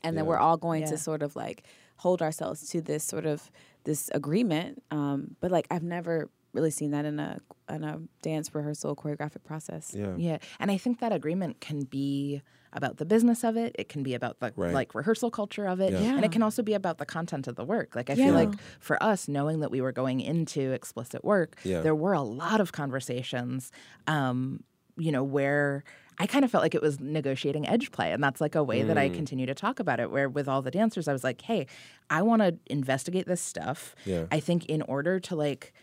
and 0.03 0.17
then 0.17 0.25
we're 0.25 0.37
all 0.37 0.57
going 0.57 0.81
Yeah. 0.83 0.89
to 0.91 0.97
sort 0.97 1.21
of 1.23 1.35
like 1.35 1.63
hold 1.97 2.21
ourselves 2.21 2.69
to 2.69 2.81
this 2.81 3.03
sort 3.03 3.25
of 3.25 3.51
this 3.83 4.09
agreement. 4.13 4.81
Um, 4.91 5.35
but 5.41 5.51
like, 5.51 5.67
I've 5.71 5.83
never 5.83 6.29
really 6.53 6.71
seen 6.71 6.91
that 6.91 7.05
in 7.05 7.19
a 7.19 7.39
in 7.69 7.83
a 7.83 7.99
dance 8.23 8.53
rehearsal 8.55 8.95
choreographic 8.95 9.43
process. 9.43 9.93
yeah. 9.95 10.15
Yeah, 10.17 10.37
and 10.59 10.71
I 10.71 10.77
think 10.77 10.99
that 10.99 11.11
agreement 11.13 11.59
can 11.61 11.83
be 11.83 12.41
about 12.73 12.97
the 12.97 13.05
business 13.05 13.43
of 13.43 13.57
it. 13.57 13.75
It 13.77 13.89
can 13.89 14.01
be 14.03 14.13
about 14.15 14.39
the 14.39 14.51
Right. 14.55 14.73
like 14.73 14.95
rehearsal 14.95 15.29
culture 15.31 15.65
of 15.67 15.79
it, 15.79 15.91
Yeah. 15.93 16.15
and 16.15 16.23
it 16.25 16.31
can 16.31 16.41
also 16.43 16.61
be 16.63 16.73
about 16.73 16.97
the 16.97 17.05
content 17.05 17.47
of 17.47 17.55
the 17.55 17.65
work. 17.65 17.95
Like 17.95 18.09
I 18.09 18.13
Yeah. 18.13 18.25
feel 18.25 18.33
like 18.35 18.53
for 18.79 19.01
us, 19.03 19.27
knowing 19.27 19.59
that 19.59 19.69
we 19.71 19.81
were 19.81 19.91
going 19.91 20.19
into 20.21 20.71
explicit 20.71 21.23
work, 21.23 21.57
Yeah. 21.63 21.81
there 21.81 21.95
were 21.95 22.13
a 22.13 22.21
lot 22.23 22.59
of 22.61 22.71
conversations. 22.71 23.71
Um, 24.07 24.63
you 24.97 25.11
know 25.11 25.23
where. 25.23 25.83
I 26.21 26.27
kind 26.27 26.43
of 26.43 26.51
felt 26.51 26.63
like 26.63 26.75
it 26.75 26.81
was 26.81 26.99
negotiating 26.99 27.67
edge 27.67 27.91
play. 27.91 28.11
And 28.11 28.21
that's 28.23 28.41
like 28.41 28.53
a 28.55 28.63
way 28.63 28.83
that 28.83 28.97
Mm. 28.97 28.99
I 28.99 29.09
continue 29.09 29.45
to 29.45 29.53
talk 29.55 29.79
about 29.79 29.99
it, 30.01 30.11
where 30.11 30.27
with 30.27 30.47
all 30.49 30.61
the 30.61 30.71
dancers, 30.71 31.07
I 31.07 31.13
was 31.13 31.23
like, 31.23 31.41
hey, 31.41 31.65
I 32.09 32.21
want 32.21 32.41
to 32.41 32.57
investigate 32.67 33.25
this 33.25 33.39
stuff. 33.41 33.95
Yeah. 34.05 34.25
I 34.31 34.39
think 34.41 34.65
in 34.65 34.81
order 34.81 35.19
to 35.21 35.35
like 35.35 35.73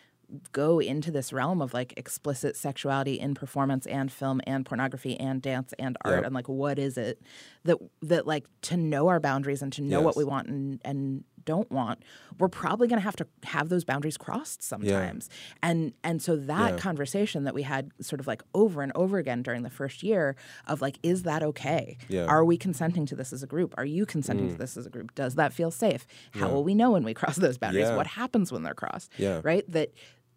go 0.52 0.80
into 0.80 1.12
this 1.12 1.32
realm 1.32 1.62
of 1.62 1.72
like 1.72 1.94
explicit 1.96 2.56
sexuality 2.56 3.14
in 3.14 3.32
performance 3.32 3.86
and 3.86 4.10
film 4.10 4.40
and 4.44 4.66
pornography 4.66 5.18
and 5.20 5.40
dance 5.40 5.72
and 5.78 5.96
art 6.04 6.16
Yep. 6.16 6.24
and 6.26 6.34
like 6.34 6.48
what 6.48 6.80
is 6.80 6.98
it 6.98 7.22
that 7.64 7.78
that 8.02 8.26
like 8.26 8.44
to 8.62 8.76
know 8.76 9.06
our 9.06 9.20
boundaries 9.20 9.62
and 9.62 9.72
to 9.74 9.82
know 9.82 10.00
what 10.02 10.16
we 10.16 10.24
want 10.24 10.48
and 10.48 10.80
and 10.84 11.22
don't 11.46 11.70
want, 11.72 12.02
we're 12.38 12.48
probably 12.48 12.86
going 12.88 12.98
to 12.98 13.04
have 13.04 13.16
to 13.16 13.26
have 13.44 13.70
those 13.70 13.84
boundaries 13.84 14.18
crossed 14.18 14.62
sometimes. 14.62 15.30
And 15.62 15.94
and 16.04 16.20
so 16.20 16.36
that 16.36 16.72
Yeah. 16.72 16.76
conversation 16.76 17.44
that 17.44 17.54
we 17.54 17.62
had 17.62 17.90
sort 18.02 18.20
of 18.20 18.26
like 18.26 18.42
over 18.54 18.82
and 18.82 18.92
over 18.94 19.16
again 19.16 19.42
during 19.42 19.62
the 19.62 19.70
first 19.70 20.02
year 20.02 20.36
of 20.66 20.82
like 20.82 20.98
is 21.02 21.22
that 21.22 21.42
okay? 21.42 21.96
Yeah. 22.08 22.26
Mm. 22.26 22.28
Are 22.28 22.44
we 22.44 22.58
consenting 22.58 23.06
to 23.06 23.16
this 23.16 23.32
as 23.32 23.42
a 23.42 23.46
group? 23.46 23.72
Are 23.78 23.86
you 23.86 24.04
consenting 24.04 24.50
to 24.50 24.56
this 24.56 24.76
as 24.76 24.84
a 24.84 24.90
group? 24.90 25.14
Does 25.14 25.36
that 25.36 25.54
feel 25.54 25.70
safe? 25.70 26.06
How 26.32 26.48
will 26.50 26.64
we 26.64 26.74
know 26.74 26.90
when 26.90 27.04
we 27.04 27.14
cross 27.20 27.36
those 27.36 27.56
boundaries? 27.56 27.86
Yeah. 27.88 27.96
What 27.96 28.06
happens 28.08 28.52
when 28.52 28.62
they're 28.62 28.74
crossed? 28.74 29.10
Yeah. 29.16 29.40
Right? 29.42 29.64
That 29.70 29.92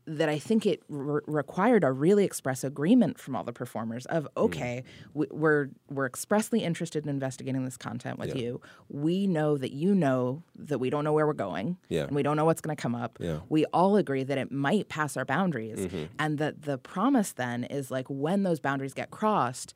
that 0.06 0.28
I 0.30 0.40
think 0.40 0.66
it 0.66 0.82
re- 0.90 1.22
required 1.28 1.84
a 1.84 1.92
really 1.92 2.26
express 2.26 2.64
agreement 2.64 3.20
from 3.20 3.36
all 3.36 3.44
the 3.44 3.54
performers 3.54 4.06
of 4.08 4.24
Mm. 4.36 4.44
okay, 4.46 4.84
we, 5.14 5.28
we're 5.30 5.70
we're 5.90 6.06
expressly 6.08 6.64
interested 6.64 7.04
in 7.04 7.10
investigating 7.10 7.64
this 7.66 7.78
content 7.78 8.18
with 8.18 8.30
Yeah. 8.36 8.42
you. 8.42 8.62
We 8.90 9.28
know 9.28 9.58
that 9.58 9.72
you 9.72 9.94
know 9.94 10.42
that 10.56 10.80
we 10.80 10.90
don't 10.90 11.04
know 11.04 11.14
where 11.14 11.28
we're 11.28 11.34
going, 11.34 11.78
Yeah. 11.90 12.04
and 12.06 12.16
we 12.16 12.24
don't 12.24 12.38
know 12.38 12.46
what's 12.46 12.62
going 12.62 12.76
to 12.76 12.82
come 12.82 12.96
up. 12.96 13.18
Yeah. 13.20 13.28
Mm-hmm. 13.34 13.46
We 13.50 13.66
all 13.66 13.98
agree 13.98 14.24
that 14.24 14.38
it 14.38 14.52
might 14.52 14.90
pass 14.90 15.16
our 15.16 15.26
boundaries, 15.26 15.88
and 16.18 16.38
that 16.40 16.64
the 16.64 16.78
promise 16.78 17.32
then 17.34 17.64
is 17.66 17.92
like 17.92 18.08
when 18.10 18.44
those 18.44 18.60
boundaries 18.60 18.94
get 18.94 19.12
crossed. 19.12 19.74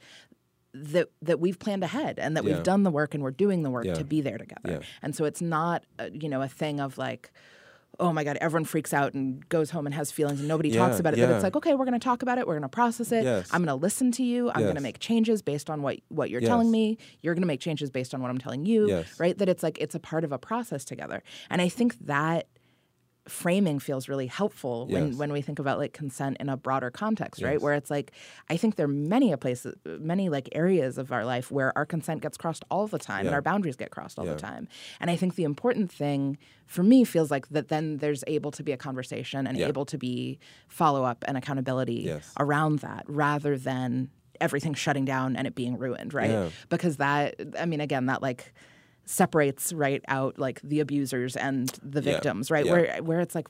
That, 0.76 1.10
that 1.22 1.40
we've 1.40 1.60
planned 1.60 1.84
ahead 1.84 2.18
and 2.18 2.36
that 2.36 2.44
Yeah. 2.44 2.56
we've 2.56 2.64
done 2.64 2.82
the 2.82 2.90
work 2.90 3.14
and 3.14 3.22
we're 3.22 3.30
doing 3.30 3.62
the 3.62 3.70
work 3.70 3.86
Yeah. 3.86 3.94
to 3.94 4.04
be 4.04 4.22
there 4.22 4.40
together. 4.40 4.60
Yeah. 4.68 4.80
And 5.04 5.16
so 5.16 5.24
it's 5.26 5.40
not, 5.40 5.86
uh, 6.00 6.10
you 6.12 6.28
know, 6.28 6.42
a 6.42 6.48
thing 6.48 6.80
of 6.80 6.98
like, 6.98 7.32
oh 8.00 8.12
my 8.12 8.24
God, 8.24 8.38
everyone 8.42 8.66
freaks 8.66 8.94
out 8.94 9.14
and 9.14 9.48
goes 9.50 9.70
home 9.70 9.86
and 9.86 9.94
has 9.94 10.12
feelings 10.12 10.40
and 10.40 10.48
nobody 10.48 10.72
talks 10.72 11.00
about 11.00 11.14
it. 11.14 11.20
But 11.20 11.30
it's 11.30 11.44
like, 11.44 11.56
okay, 11.56 11.76
we're 11.76 11.86
going 11.86 12.00
to 12.00 12.04
talk 12.04 12.22
about 12.22 12.38
it. 12.38 12.48
We're 12.48 12.56
going 12.56 12.64
to 12.64 12.70
process 12.70 13.12
it. 13.12 13.24
Yes. 13.24 13.50
I'm 13.52 13.64
going 13.64 13.78
to 13.78 13.82
listen 13.82 14.12
to 14.14 14.24
you. 14.24 14.50
I'm 14.50 14.64
going 14.64 14.76
to 14.76 14.82
make 14.82 15.00
changes 15.00 15.42
based 15.42 15.70
on 15.70 15.82
what, 15.82 16.00
what 16.10 16.30
you're 16.30 16.42
telling 16.42 16.72
me. 16.72 16.98
You're 17.22 17.36
going 17.36 17.44
to 17.44 17.48
make 17.48 17.60
changes 17.60 17.90
based 17.92 18.14
on 18.14 18.22
what 18.22 18.32
I'm 18.32 18.40
telling 18.40 18.66
you. 18.66 18.88
Yes. 18.88 19.20
Right? 19.20 19.38
That 19.38 19.48
it's 19.48 19.64
like, 19.64 19.78
it's 19.80 19.96
a 19.96 20.00
part 20.00 20.24
of 20.24 20.32
a 20.32 20.40
process 20.40 20.84
together. 20.84 21.24
And 21.50 21.62
I 21.62 21.70
think 21.70 21.98
that 22.06 22.48
framing 23.28 23.80
feels 23.80 24.10
really 24.10 24.28
helpful 24.28 24.86
when, 24.88 25.08
Yes. 25.08 25.16
when 25.16 25.32
we 25.32 25.42
think 25.42 25.58
about 25.58 25.78
like 25.80 25.94
consent 25.94 26.36
in 26.42 26.50
a 26.50 26.58
broader 26.58 26.92
context, 26.92 27.42
right? 27.42 27.54
Yes. 27.54 27.62
Where 27.62 27.74
it's 27.74 27.90
like, 27.90 28.12
I 28.50 28.58
think 28.58 28.76
there 28.76 28.86
are 28.86 28.90
many 28.90 29.32
a 29.32 29.38
places, 29.38 29.76
many 29.86 30.28
like 30.28 30.50
areas 30.52 30.98
of 30.98 31.12
our 31.14 31.24
life 31.26 31.50
where 31.50 31.72
our 31.78 31.86
consent 31.86 32.22
gets 32.22 32.38
crossed 32.38 32.66
all 32.70 32.86
the 32.88 33.00
time 33.00 33.26
and 33.26 33.34
our 33.34 33.42
boundaries 33.42 33.78
get 33.78 33.92
crossed 33.92 34.20
all 34.20 34.26
Yeah. 34.26 34.34
the 34.34 34.40
time. 34.40 34.68
And 35.00 35.10
I 35.10 35.16
think 35.16 35.36
the 35.36 35.46
important 35.46 35.90
thing 35.92 36.38
for 36.68 36.84
me 36.84 37.06
feels 37.06 37.32
like 37.32 37.48
that 37.50 37.70
then 37.70 37.98
there's 37.98 38.24
able 38.28 38.52
to 38.52 38.64
be 38.64 38.74
a 38.74 38.78
conversation 38.78 39.48
and 39.48 39.58
Yeah. 39.58 39.68
able 39.68 39.86
to 39.86 39.98
be 39.98 40.38
follow 40.68 41.06
up 41.06 41.24
and 41.28 41.38
accountability 41.38 42.02
Yes. 42.06 42.34
around 42.38 42.80
that 42.80 43.06
rather 43.08 43.58
than 43.58 44.10
everything 44.42 44.74
shutting 44.74 45.06
down 45.06 45.38
and 45.38 45.48
it 45.48 45.56
being 45.56 45.78
ruined, 45.78 46.14
right? 46.14 46.30
Yeah. 46.30 46.50
Because 46.68 46.98
that, 46.98 47.36
I 47.58 47.66
mean, 47.66 47.80
again, 47.80 48.08
that 48.08 48.22
like 48.22 48.54
separates 49.06 49.74
right 49.74 50.04
out 50.08 50.38
like 50.40 50.62
the 50.62 50.80
abusers 50.80 51.36
and 51.36 51.70
the 51.84 52.02
Yeah. 52.02 52.14
victims, 52.14 52.50
right? 52.52 52.66
Yeah. 52.66 52.72
Where 52.72 53.04
where 53.04 53.20
it's 53.20 53.36
like 53.36 53.48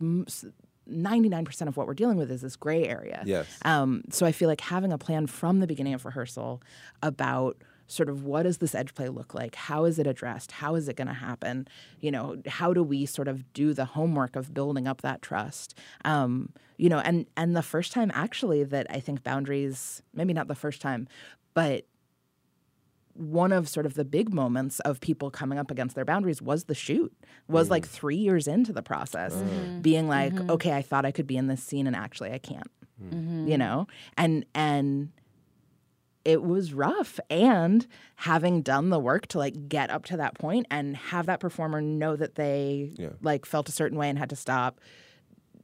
ninety 0.85 1.29
nine 1.29 1.45
percent 1.45 1.69
of 1.69 1.77
what 1.77 1.87
we're 1.87 1.93
dealing 1.93 2.17
with 2.17 2.31
is 2.31 2.41
this 2.41 2.55
gray 2.55 2.85
area. 2.85 3.23
Yes. 3.25 3.47
Um, 3.63 4.03
so 4.09 4.25
I 4.25 4.31
feel 4.31 4.49
like 4.49 4.61
having 4.61 4.91
a 4.91 4.97
plan 4.97 5.27
from 5.27 5.59
the 5.59 5.67
beginning 5.67 5.93
of 5.93 6.05
rehearsal 6.05 6.61
about 7.01 7.57
sort 7.87 8.09
of 8.09 8.23
what 8.23 8.43
does 8.43 8.57
this 8.59 8.73
edge 8.73 8.93
play 8.95 9.09
look 9.09 9.33
like? 9.33 9.55
How 9.55 9.83
is 9.85 9.99
it 9.99 10.07
addressed? 10.07 10.53
How 10.53 10.75
is 10.75 10.87
it 10.87 10.95
going 10.95 11.07
to 11.09 11.13
happen? 11.13 11.67
You 11.99 12.11
know, 12.11 12.37
how 12.47 12.73
do 12.73 12.81
we 12.81 13.05
sort 13.05 13.27
of 13.27 13.51
do 13.53 13.73
the 13.73 13.85
homework 13.85 14.35
of 14.35 14.53
building 14.53 14.87
up 14.87 15.01
that 15.01 15.21
trust? 15.21 15.77
Um, 16.05 16.49
you 16.77 16.89
know, 16.89 16.99
and 16.99 17.27
and 17.37 17.55
the 17.55 17.61
first 17.61 17.91
time 17.91 18.11
actually 18.13 18.63
that 18.63 18.87
I 18.89 18.99
think 18.99 19.23
boundaries, 19.23 20.01
maybe 20.13 20.33
not 20.33 20.47
the 20.47 20.55
first 20.55 20.81
time, 20.81 21.07
but 21.53 21.85
one 23.13 23.51
of 23.51 23.69
sort 23.69 23.85
of 23.85 23.93
the 23.93 24.05
big 24.05 24.33
moments 24.33 24.79
of 24.81 24.99
people 24.99 25.29
coming 25.29 25.59
up 25.59 25.69
against 25.69 25.95
their 25.95 26.05
boundaries 26.05 26.41
was 26.41 26.63
the 26.65 26.75
shoot 26.75 27.13
was 27.47 27.69
like 27.69 27.85
mm. 27.85 27.89
three 27.89 28.15
years 28.15 28.47
into 28.47 28.73
the 28.73 28.81
process 28.81 29.35
mm. 29.35 29.81
being 29.81 30.07
like 30.07 30.33
mm-hmm. 30.33 30.49
okay 30.49 30.73
i 30.73 30.81
thought 30.81 31.05
i 31.05 31.11
could 31.11 31.27
be 31.27 31.37
in 31.37 31.47
this 31.47 31.61
scene 31.61 31.85
and 31.85 31.95
actually 31.95 32.31
i 32.31 32.39
can't 32.39 32.71
mm-hmm. 33.01 33.47
you 33.47 33.57
know? 33.57 33.87
And 34.17 34.45
and 34.53 35.09
it 36.25 36.41
was 36.41 36.73
rough 36.73 37.19
and 37.29 37.85
having 38.15 38.61
done 38.61 38.89
the 38.89 38.99
work 38.99 39.27
to 39.27 39.37
like 39.37 39.67
get 39.67 39.89
up 39.89 40.05
to 40.05 40.17
that 40.17 40.35
point 40.35 40.65
and 40.71 40.95
have 40.95 41.25
that 41.25 41.41
performer 41.41 41.81
know 41.81 42.15
that 42.15 42.35
they 42.35 42.93
Yeah. 42.97 43.09
like 43.21 43.45
felt 43.45 43.67
a 43.67 43.73
certain 43.73 43.97
way 43.97 44.09
and 44.09 44.17
had 44.17 44.29
to 44.29 44.37
stop 44.37 44.79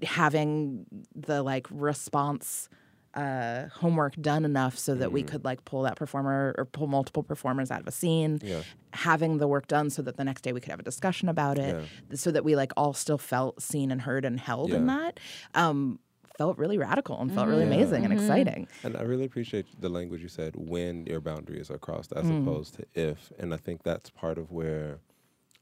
having 0.03 0.85
the 1.15 1.43
like 1.43 1.67
response 1.71 2.67
uh, 3.15 3.67
homework 3.73 4.15
done 4.21 4.45
enough 4.45 4.77
so 4.77 4.93
that 4.95 5.11
we 5.11 5.23
could 5.23 5.43
like 5.43 5.65
pull 5.65 5.81
that 5.83 5.95
performer 5.95 6.53
or 6.57 6.65
pull 6.65 6.87
multiple 6.87 7.23
performers 7.23 7.71
out 7.71 7.81
of 7.81 7.87
a 7.87 7.91
scene 7.91 8.39
Yeah. 8.43 8.63
having 8.93 9.37
the 9.39 9.47
work 9.47 9.67
done 9.67 9.89
so 9.89 10.01
that 10.03 10.17
the 10.17 10.23
next 10.23 10.41
day 10.41 10.53
we 10.53 10.59
could 10.61 10.69
have 10.69 10.79
a 10.79 10.83
discussion 10.83 11.27
about 11.29 11.57
it 11.57 11.75
so 12.13 12.31
that 12.31 12.43
we 12.43 12.55
like 12.55 12.71
all 12.77 12.93
still 12.93 13.17
felt 13.17 13.61
seen 13.61 13.91
and 13.91 14.01
heard 14.01 14.25
and 14.25 14.39
held 14.39 14.71
in 14.73 14.85
that 14.87 15.19
um, 15.55 15.99
felt 16.37 16.57
really 16.57 16.77
radical 16.77 17.19
and 17.19 17.33
felt 17.33 17.47
really 17.47 17.63
amazing 17.63 18.03
and 18.05 18.13
exciting 18.13 18.67
And 18.83 18.95
I 18.95 19.01
really 19.01 19.25
appreciate 19.25 19.65
the 19.81 19.89
language 19.89 20.21
you 20.21 20.29
said 20.29 20.55
when 20.55 21.05
your 21.07 21.19
boundaries 21.21 21.69
are 21.71 21.77
crossed 21.79 22.13
as 22.13 22.25
Mm. 22.29 22.41
opposed 22.41 22.75
to 22.75 22.85
if. 22.93 23.31
And 23.39 23.53
I 23.53 23.57
think 23.57 23.83
that's 23.83 24.09
part 24.11 24.37
of 24.37 24.51
where, 24.51 24.99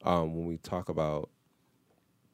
um, 0.03 0.35
when 0.35 0.45
we 0.47 0.57
talk 0.57 0.89
about 0.89 1.29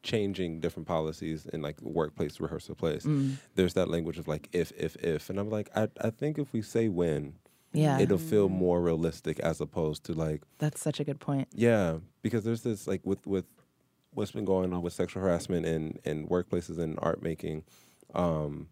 changing 0.04 0.60
different 0.60 0.88
policies 0.88 1.46
in 1.54 1.62
like 1.62 1.82
workplace, 1.82 2.40
rehearsal 2.40 2.76
place, 2.76 3.06
Mm. 3.06 3.38
there's 3.56 3.74
that 3.74 3.90
language 3.90 4.20
of 4.20 4.28
like 4.28 4.50
if, 4.52 4.72
if, 4.78 4.96
if. 4.98 5.30
And 5.30 5.40
I'm 5.40 5.50
like, 5.50 5.70
I, 5.76 5.88
I 6.02 6.10
think 6.12 6.38
if 6.38 6.54
we 6.54 6.62
say 6.62 6.90
when, 6.90 7.34
yeah 7.76 7.98
it'll 8.00 8.20
feel 8.20 8.50
more 8.50 8.80
realistic 8.82 9.40
as 9.40 9.60
opposed 9.60 10.04
to 10.04 10.14
like, 10.14 10.44
that's 10.60 10.80
such 10.82 11.00
a 11.00 11.04
good 11.04 11.20
point 11.20 11.48
yeah, 11.56 11.98
because 12.22 12.44
there's 12.44 12.62
this 12.62 12.86
like 12.88 13.02
with 13.04 13.26
with 13.26 13.46
what's 14.12 14.32
been 14.32 14.46
going 14.46 14.72
on 14.74 14.82
with 14.84 14.94
sexual 14.94 15.24
harassment 15.24 15.66
in 15.66 15.98
in 16.06 16.28
workplaces 16.28 16.78
and 16.78 17.00
art 17.02 17.24
making. 17.24 17.64
Um, 18.14 18.68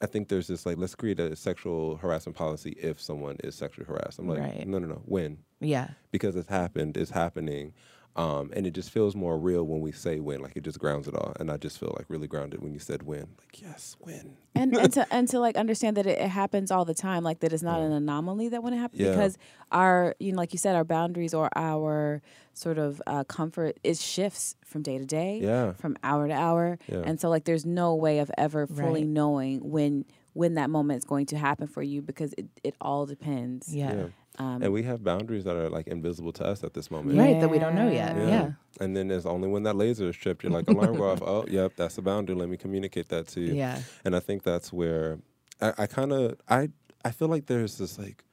I 0.00 0.06
think 0.06 0.28
there's 0.28 0.48
this 0.48 0.66
like 0.66 0.78
let's 0.78 0.96
create 0.96 1.20
a 1.20 1.36
sexual 1.36 1.96
harassment 1.96 2.36
policy 2.36 2.70
if 2.72 3.00
someone 3.00 3.36
is 3.44 3.54
sexually 3.54 3.86
harassed. 3.86 4.18
I'm 4.18 4.26
like, 4.28 4.40
Right. 4.40 4.66
no, 4.66 4.78
no, 4.80 4.88
no. 4.88 5.02
When? 5.04 5.38
yeah 5.60 5.90
Because 6.10 6.34
it's 6.34 6.48
happened. 6.48 6.96
It's 6.96 7.12
happening. 7.12 7.72
Um, 8.14 8.50
and 8.54 8.66
it 8.66 8.72
just 8.72 8.90
feels 8.90 9.16
more 9.16 9.38
real 9.38 9.64
when 9.64 9.80
we 9.80 9.90
say 9.90 10.20
when. 10.20 10.40
Like 10.42 10.52
it 10.54 10.64
just 10.64 10.78
grounds 10.78 11.08
it 11.08 11.14
all. 11.14 11.32
And 11.40 11.50
I 11.50 11.56
just 11.56 11.78
feel 11.78 11.94
like 11.96 12.04
really 12.08 12.26
grounded 12.28 12.62
when 12.62 12.72
you 12.74 12.78
said 12.78 13.02
when. 13.04 13.20
Like 13.38 13.62
yes, 13.62 13.96
when. 14.00 14.36
and 14.54 14.76
and 14.82 14.92
to 14.92 15.06
and 15.10 15.26
to 15.28 15.40
like 15.40 15.56
understand 15.56 15.96
that 15.96 16.06
it, 16.06 16.18
it 16.18 16.28
happens 16.28 16.70
all 16.70 16.84
the 16.84 16.92
time, 16.94 17.24
like 17.24 17.40
that 17.40 17.52
it's 17.54 17.62
not 17.62 17.80
an 17.80 17.90
anomaly 17.92 18.48
that 18.50 18.62
when 18.62 18.74
it 18.74 18.78
happens 18.78 19.00
Yeah. 19.00 19.10
because 19.12 19.38
our 19.70 20.14
you 20.20 20.32
know 20.32 20.36
like 20.38 20.52
you 20.52 20.58
said 20.58 20.76
our 20.76 20.84
boundaries 20.84 21.32
or 21.32 21.48
our 21.56 22.20
sort 22.52 22.76
of 22.76 23.00
uh, 23.06 23.24
comfort 23.24 23.78
is 23.82 24.02
shifts 24.02 24.56
from 24.64 24.82
day 24.82 24.98
to 24.98 25.06
day, 25.06 25.40
Yeah. 25.42 25.72
from 25.72 25.96
hour 26.02 26.28
to 26.28 26.34
hour, 26.34 26.78
Yeah. 26.88 27.02
and 27.06 27.18
so 27.18 27.30
like 27.30 27.44
there's 27.44 27.64
no 27.64 27.94
way 27.94 28.18
of 28.18 28.30
ever 28.36 28.66
fully 28.66 29.00
Right. 29.04 29.06
knowing 29.08 29.70
when 29.70 30.04
when 30.34 30.54
that 30.54 30.70
moment 30.70 30.98
is 30.98 31.04
going 31.04 31.26
to 31.26 31.36
happen 31.36 31.66
for 31.66 31.82
you 31.82 32.00
because 32.00 32.34
it, 32.38 32.46
it 32.64 32.74
all 32.80 33.04
depends. 33.06 33.74
yeah, 33.74 33.92
Yeah. 33.94 34.04
Um, 34.38 34.62
And 34.62 34.72
we 34.72 34.82
have 34.84 35.04
boundaries 35.04 35.44
that 35.44 35.56
are 35.56 35.68
like 35.68 35.86
invisible 35.86 36.32
to 36.32 36.44
us 36.46 36.64
at 36.64 36.72
this 36.74 36.90
moment. 36.90 37.18
right 37.18 37.38
that 37.40 37.50
we 37.50 37.58
don't 37.58 37.74
know 37.74 37.90
yet 37.90 38.16
Yeah. 38.16 38.26
yeah, 38.28 38.52
And 38.80 38.96
then 38.96 39.08
there's 39.08 39.26
only 39.26 39.48
when 39.48 39.62
that 39.64 39.76
laser 39.76 40.08
is 40.08 40.16
tripped, 40.16 40.42
you're 40.42 40.52
like, 40.52 40.68
alarm 40.68 40.96
go 40.96 41.10
off. 41.10 41.20
Oh, 41.26 41.44
yep, 41.48 41.72
that's 41.76 41.96
the 41.96 42.02
boundary. 42.02 42.34
Let 42.34 42.48
me 42.48 42.56
communicate 42.56 43.08
that 43.10 43.26
to 43.28 43.40
you. 43.40 43.54
Yeah. 43.54 43.80
And 44.04 44.16
I 44.16 44.20
think 44.20 44.42
that's 44.42 44.72
where 44.72 45.18
I, 45.60 45.72
I 45.78 45.86
kind 45.86 46.12
of 46.12 46.36
I 46.48 46.70
I 47.04 47.10
feel 47.10 47.28
like 47.28 47.46
there's 47.46 47.76
this 47.78 47.98
like 47.98 48.24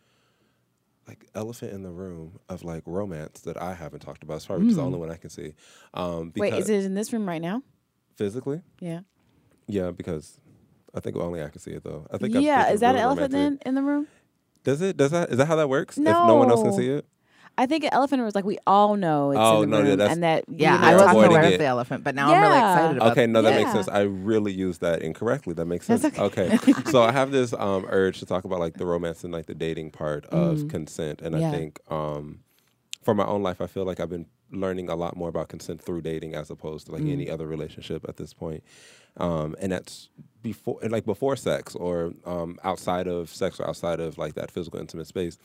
like 1.07 1.25
elephant 1.33 1.73
in 1.73 1.81
the 1.83 1.89
room 1.89 2.39
of 2.49 2.63
like 2.63 2.83
romance 2.85 3.41
that 3.41 3.59
I 3.61 3.73
haven't 3.73 4.01
talked 4.01 4.21
about. 4.23 4.35
It's 4.35 4.45
probably 4.45 4.67
just 4.67 4.77
the 4.77 4.83
only 4.83 4.99
one 4.99 5.09
I 5.09 5.15
can 5.17 5.29
see. 5.31 5.53
Um, 5.93 6.31
wait, 6.37 6.53
is 6.53 6.69
it 6.69 6.85
in 6.85 6.93
this 6.93 7.11
room 7.11 7.27
right 7.27 7.41
now? 7.41 7.63
physically? 8.15 8.61
Yeah. 8.81 8.99
Yeah, 9.67 9.91
because 9.91 10.39
I 10.93 10.99
think 10.99 11.15
only 11.15 11.41
I 11.41 11.47
can 11.49 11.59
see 11.61 11.71
it 11.71 11.83
though. 11.83 12.05
I 12.11 12.17
think 12.17 12.35
I'm 12.35 12.41
yeah, 12.41 12.57
thinking 12.63 12.73
is 12.75 12.79
that 12.81 12.89
an 12.89 12.95
really 12.95 13.03
elephant 13.05 13.33
romantic. 13.33 13.63
then 13.63 13.69
in 13.69 13.75
the 13.75 13.81
room? 13.83 14.07
Does 14.70 14.82
it? 14.82 14.97
Does 14.97 15.11
that? 15.11 15.30
Is 15.30 15.38
that 15.38 15.47
how 15.47 15.55
that 15.57 15.67
works? 15.70 15.97
If 15.97 16.03
no 16.03 16.36
one 16.36 16.49
else 16.49 16.61
can 16.63 16.74
see 16.74 16.89
it. 16.89 17.05
I 17.57 17.65
think 17.65 17.84
an 17.84 17.89
elephant 17.91 18.24
was 18.24 18.36
like 18.36 18.45
we 18.45 18.57
all 18.65 18.95
know 18.95 19.32
it's 19.32 19.39
Oh, 19.41 19.63
in 19.63 19.70
the 19.70 19.78
no, 19.78 19.84
yeah, 19.84 19.89
room, 19.89 19.97
that's- 19.97 20.13
and 20.15 20.24
that 20.24 20.45
yeah 20.47 20.80
you 20.80 20.86
i 20.88 20.95
wasn't 20.95 21.26
aware 21.26 21.43
it. 21.43 21.53
of 21.53 21.59
the 21.59 21.65
elephant 21.65 22.05
but 22.05 22.15
now 22.15 22.32
i'm 22.34 22.41
really 22.41 22.55
excited 22.57 22.95
about 22.97 23.07
it. 23.07 23.11
Okay, 23.11 23.28
no, 23.28 23.41
that 23.41 23.53
makes 23.55 23.72
sense. 23.74 23.89
I 23.89 24.01
really 24.03 24.53
used 24.53 24.80
that 24.80 25.01
incorrectly. 25.01 25.53
That 25.55 25.65
makes 25.65 25.86
sense. 25.86 26.03
That's 26.03 26.17
okay. 26.20 26.57
so 26.86 27.01
I 27.03 27.11
have 27.11 27.32
this 27.32 27.51
um, 27.53 27.86
urge 27.89 28.20
to 28.20 28.26
talk 28.26 28.45
about 28.45 28.59
like 28.59 28.76
the 28.76 28.86
romance 28.86 29.26
and 29.26 29.34
like 29.34 29.47
the 29.47 29.55
dating 29.55 29.91
part 29.91 30.26
of 30.28 30.70
consent, 30.70 31.22
and 31.22 31.38
Yeah. 31.38 31.49
I 31.49 31.51
think 31.51 31.82
um, 31.91 32.39
for 33.03 33.13
my 33.13 33.26
own 33.26 33.43
life, 33.43 33.59
I 33.59 33.67
feel 33.67 33.84
like 33.84 33.99
I've 33.99 34.09
been 34.09 34.28
learning 34.51 34.89
a 34.89 34.95
lot 34.95 35.15
more 35.15 35.29
about 35.29 35.49
consent 35.49 35.81
through 35.81 36.01
dating 36.01 36.35
as 36.35 36.49
opposed 36.49 36.87
to 36.87 36.91
like 36.91 37.01
any 37.01 37.29
other 37.29 37.47
relationship 37.47 38.05
at 38.07 38.17
this 38.17 38.33
point. 38.33 38.63
Um, 39.17 39.55
and 39.59 39.71
that's 39.71 40.09
before, 40.41 40.79
like 40.83 41.05
before 41.05 41.35
sex 41.35 41.75
or 41.75 42.13
um, 42.25 42.57
outside 42.63 43.07
of 43.07 43.29
sex 43.29 43.59
or 43.59 43.67
outside 43.67 43.99
of 43.99 44.17
like 44.17 44.35
that 44.35 44.51
physical 44.51 44.79
intimate 44.79 45.07
space, 45.07 45.37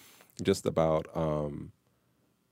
just 0.42 0.66
about. 0.66 1.06
Um, 1.14 1.72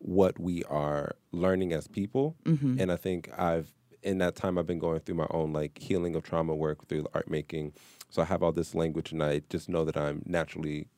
what 0.04 0.38
we 0.38 0.64
are 0.64 1.14
learning 1.30 1.72
as 1.72 1.86
people. 1.86 2.36
And 2.80 2.90
I 2.90 2.96
think 2.96 3.30
I've 3.38 3.72
in 4.02 4.18
that 4.18 4.34
time 4.34 4.58
I've 4.58 4.66
been 4.66 4.80
going 4.80 4.98
through 4.98 5.14
my 5.14 5.28
own 5.30 5.52
like 5.52 5.78
healing 5.78 6.16
of 6.16 6.24
trauma 6.24 6.54
work 6.56 6.88
through 6.88 7.06
art 7.14 7.30
making. 7.30 7.72
So 8.10 8.20
I 8.20 8.24
have 8.24 8.42
all 8.42 8.50
this 8.50 8.74
language 8.74 9.12
and 9.12 9.22
I 9.22 9.42
just 9.48 9.68
know 9.68 9.84
that 9.84 9.96
I'm 9.96 10.22
naturally 10.26 10.88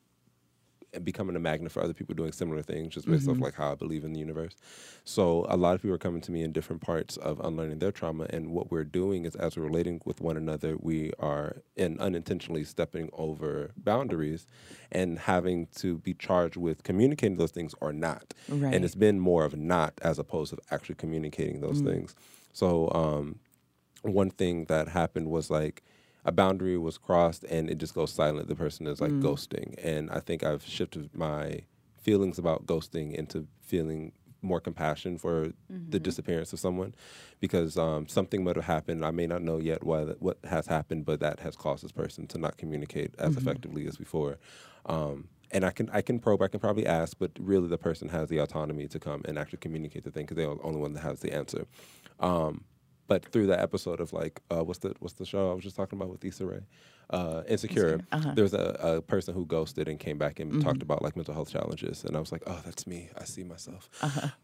becoming 1.03 1.35
a 1.35 1.39
magnet 1.39 1.71
for 1.71 1.83
other 1.83 1.93
people 1.93 2.15
doing 2.15 2.31
similar 2.31 2.61
things, 2.61 2.93
just 2.93 3.07
based 3.07 3.27
off 3.27 3.39
like 3.39 3.55
how 3.55 3.71
I 3.71 3.75
believe 3.75 4.03
in 4.03 4.13
the 4.13 4.19
universe. 4.19 4.55
So 5.03 5.45
a 5.49 5.57
lot 5.57 5.75
of 5.75 5.81
people 5.81 5.95
are 5.95 5.99
coming 5.99 6.21
to 6.21 6.31
me 6.31 6.43
in 6.43 6.51
different 6.51 6.81
parts 6.81 7.17
of 7.17 7.39
unlearning 7.39 7.79
their 7.79 7.91
trauma, 7.91 8.27
and 8.29 8.51
what 8.51 8.71
we're 8.71 8.83
doing 8.83 9.25
is 9.25 9.35
as 9.35 9.57
we're 9.57 9.63
relating 9.63 10.01
with 10.05 10.21
one 10.21 10.37
another, 10.37 10.77
we 10.79 11.11
are 11.19 11.57
in 11.75 11.99
unintentionally 11.99 12.63
stepping 12.63 13.09
over 13.13 13.71
boundaries 13.77 14.47
and 14.91 15.19
having 15.19 15.67
to 15.75 15.97
be 15.97 16.13
charged 16.13 16.57
with 16.57 16.83
communicating 16.83 17.37
those 17.37 17.51
things 17.51 17.73
or 17.81 17.91
not. 17.91 18.33
Right. 18.47 18.73
And 18.73 18.85
it's 18.85 18.95
been 18.95 19.19
more 19.19 19.45
of 19.45 19.55
not 19.55 19.93
as 20.01 20.19
opposed 20.19 20.51
to 20.53 20.59
actually 20.71 20.95
communicating 20.95 21.61
those 21.61 21.81
things. 21.81 22.15
So 22.53 22.89
um, 22.93 23.39
one 24.01 24.29
thing 24.29 24.65
that 24.65 24.87
happened 24.87 25.29
was 25.29 25.49
like 25.49 25.83
a 26.25 26.31
boundary 26.31 26.77
was 26.77 26.97
crossed 26.97 27.43
and 27.45 27.69
it 27.69 27.77
just 27.77 27.93
goes 27.93 28.11
silent. 28.11 28.47
The 28.47 28.55
person 28.55 28.87
is 28.87 28.99
like 28.99 29.11
ghosting. 29.21 29.75
And 29.83 30.09
I 30.09 30.19
think 30.19 30.43
I've 30.43 30.65
shifted 30.65 31.15
my 31.15 31.61
feelings 32.01 32.37
about 32.39 32.65
ghosting 32.65 33.13
into 33.13 33.47
feeling 33.61 34.11
more 34.41 34.59
compassion 34.59 35.17
for 35.17 35.53
the 35.89 35.99
disappearance 35.99 36.53
of 36.53 36.59
someone 36.59 36.93
because 37.39 37.77
um, 37.77 38.07
something 38.07 38.43
might 38.43 38.55
have 38.55 38.65
happened. 38.65 39.05
I 39.05 39.11
may 39.11 39.27
not 39.27 39.41
know 39.41 39.59
yet 39.59 39.83
what, 39.83 40.21
what 40.21 40.37
has 40.43 40.67
happened, 40.67 41.05
but 41.05 41.19
that 41.19 41.39
has 41.39 41.55
caused 41.55 41.83
this 41.83 41.91
person 41.91 42.27
to 42.27 42.37
not 42.37 42.57
communicate 42.57 43.13
as 43.17 43.35
effectively 43.37 43.87
as 43.87 43.97
before. 43.97 44.37
Um, 44.85 45.29
and 45.51 45.63
I 45.63 45.71
can 45.71 45.89
I 45.91 46.01
can 46.01 46.19
probe, 46.19 46.41
I 46.41 46.47
can 46.47 46.59
probably 46.59 46.85
ask, 46.85 47.17
but 47.19 47.31
really 47.39 47.67
the 47.67 47.77
person 47.77 48.09
has 48.09 48.29
the 48.29 48.39
autonomy 48.39 48.87
to 48.87 48.99
come 48.99 49.21
and 49.25 49.37
actually 49.37 49.59
communicate 49.59 50.03
the 50.03 50.11
thing 50.11 50.25
because 50.25 50.37
they're 50.37 50.53
the 50.53 50.61
only 50.63 50.79
one 50.81 50.93
that 50.93 51.01
has 51.01 51.19
the 51.21 51.33
answer. 51.33 51.65
Um, 52.19 52.65
but 53.07 53.25
through 53.25 53.47
that 53.47 53.59
episode 53.59 53.99
of 53.99 54.13
like 54.13 54.41
uh, 54.51 54.63
what's 54.63 54.79
the 54.79 54.93
what's 54.99 55.15
the 55.15 55.25
show 55.25 55.51
I 55.51 55.53
was 55.53 55.63
just 55.63 55.75
talking 55.75 55.97
about 55.97 56.09
with 56.09 56.23
Issa 56.23 56.45
Rae, 56.45 56.61
uh, 57.09 57.43
Insecure. 57.47 58.01
There 58.33 58.43
was 58.43 58.53
a, 58.53 58.77
a 58.81 59.01
person 59.01 59.33
who 59.33 59.45
ghosted 59.45 59.87
and 59.87 59.99
came 59.99 60.17
back 60.17 60.39
and 60.39 60.61
talked 60.61 60.81
about 60.81 61.01
like 61.01 61.15
mental 61.15 61.33
health 61.33 61.51
challenges, 61.51 62.03
and 62.03 62.15
I 62.15 62.19
was 62.19 62.31
like, 62.31 62.43
oh, 62.47 62.61
that's 62.65 62.87
me. 62.87 63.09
I 63.17 63.23
see 63.25 63.43
myself. 63.43 63.89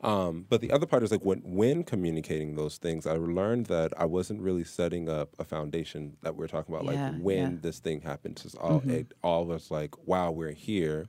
Um, 0.03 0.45
but 0.49 0.61
the 0.61 0.71
other 0.71 0.85
part 0.85 1.03
is 1.03 1.11
like 1.11 1.23
when 1.23 1.39
when 1.43 1.83
communicating 1.83 2.55
those 2.55 2.77
things, 2.77 3.05
I 3.05 3.13
learned 3.13 3.67
that 3.67 3.93
I 3.97 4.05
wasn't 4.05 4.41
really 4.41 4.63
setting 4.63 5.09
up 5.09 5.35
a 5.39 5.43
foundation 5.43 6.17
that 6.21 6.35
we're 6.35 6.47
talking 6.47 6.73
about. 6.73 6.91
Yeah, 6.91 7.09
like 7.09 7.21
when 7.21 7.51
yeah. 7.51 7.57
this 7.61 7.79
thing 7.79 8.01
happens, 8.01 8.45
it's 8.45 8.55
all 8.55 8.81
it 8.87 9.13
all 9.23 9.45
was 9.45 9.69
like, 9.71 10.07
wow, 10.07 10.31
we're 10.31 10.53
here. 10.53 11.07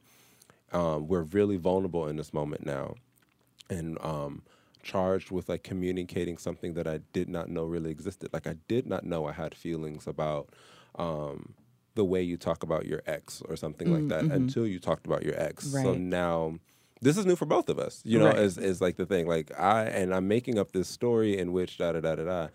Um, 0.72 1.06
we're 1.06 1.22
really 1.22 1.56
vulnerable 1.56 2.06
in 2.08 2.16
this 2.16 2.32
moment 2.32 2.64
now 2.64 2.94
and 3.72 3.98
um, 4.00 4.42
charged 4.82 5.30
with 5.30 5.48
like 5.48 5.62
communicating 5.62 6.36
something 6.38 6.74
that 6.74 6.86
I 6.86 7.00
did 7.12 7.28
not 7.28 7.48
know 7.48 7.64
really 7.64 7.90
existed. 7.90 8.30
Like 8.32 8.46
I 8.46 8.56
did 8.68 8.86
not 8.86 9.04
know 9.04 9.26
I 9.26 9.32
had 9.32 9.54
feelings 9.54 10.06
about 10.06 10.50
um, 10.96 11.54
the 11.94 12.04
way 12.04 12.22
you 12.22 12.36
talk 12.36 12.62
about 12.62 12.86
your 12.86 13.02
ex 13.06 13.42
or 13.48 13.56
something 13.56 13.92
like 13.92 14.08
that 14.08 14.24
until 14.32 14.66
you 14.66 14.78
talked 14.78 15.06
about 15.06 15.22
your 15.24 15.40
ex. 15.40 15.66
So 15.68 15.94
now 15.94 16.58
this 17.00 17.16
is 17.18 17.26
new 17.26 17.36
for 17.36 17.46
both 17.46 17.68
of 17.68 17.78
us. 17.78 18.00
You 18.04 18.18
know, 18.18 18.26
Right. 18.26 18.38
is 18.38 18.58
is 18.58 18.80
like 18.80 18.96
the 18.96 19.06
thing. 19.06 19.26
Like 19.26 19.50
I 19.58 19.84
and 19.84 20.14
I'm 20.14 20.28
making 20.28 20.58
up 20.58 20.72
this 20.72 20.88
story 20.88 21.36
in 21.38 21.52
which 21.52 21.78
da 21.78 21.92
da 21.92 22.00
da 22.00 22.14
da 22.16 22.24
da. 22.24 22.48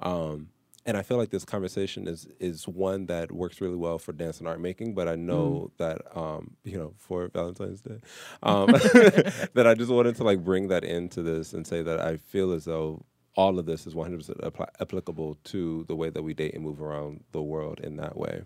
Um, 0.00 0.48
and 0.86 0.96
I 0.96 1.02
feel 1.02 1.16
like 1.16 1.30
this 1.30 1.44
conversation 1.44 2.06
is 2.08 2.26
is 2.40 2.68
one 2.68 3.06
that 3.06 3.32
works 3.32 3.60
really 3.60 3.76
well 3.76 3.98
for 3.98 4.12
dance 4.12 4.38
and 4.38 4.46
art 4.48 4.60
making. 4.60 4.94
But 4.94 5.08
I 5.08 5.16
know 5.16 5.70
that 5.78 6.02
um, 6.16 6.56
you 6.64 6.78
know 6.78 6.92
for 6.98 7.28
Valentine's 7.28 7.80
Day, 7.80 7.98
um, 8.42 8.66
that 9.54 9.64
I 9.66 9.74
just 9.74 9.90
wanted 9.90 10.16
to 10.16 10.24
like 10.24 10.44
bring 10.44 10.68
that 10.68 10.84
into 10.84 11.22
this 11.22 11.52
and 11.52 11.66
say 11.66 11.82
that 11.82 12.00
I 12.00 12.16
feel 12.18 12.52
as 12.52 12.64
though 12.64 13.04
all 13.36 13.58
of 13.58 13.66
this 13.66 13.84
is 13.84 13.94
100% 13.94 14.30
appli 14.42 14.66
applicable 14.80 15.36
to 15.42 15.84
the 15.88 15.96
way 15.96 16.08
that 16.08 16.22
we 16.22 16.34
date 16.34 16.54
and 16.54 16.62
move 16.62 16.80
around 16.80 17.24
the 17.32 17.42
world 17.42 17.80
in 17.80 17.96
that 17.96 18.16
way. 18.16 18.42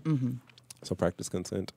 So 0.83 0.95
practice 0.95 1.29
consent. 1.29 1.73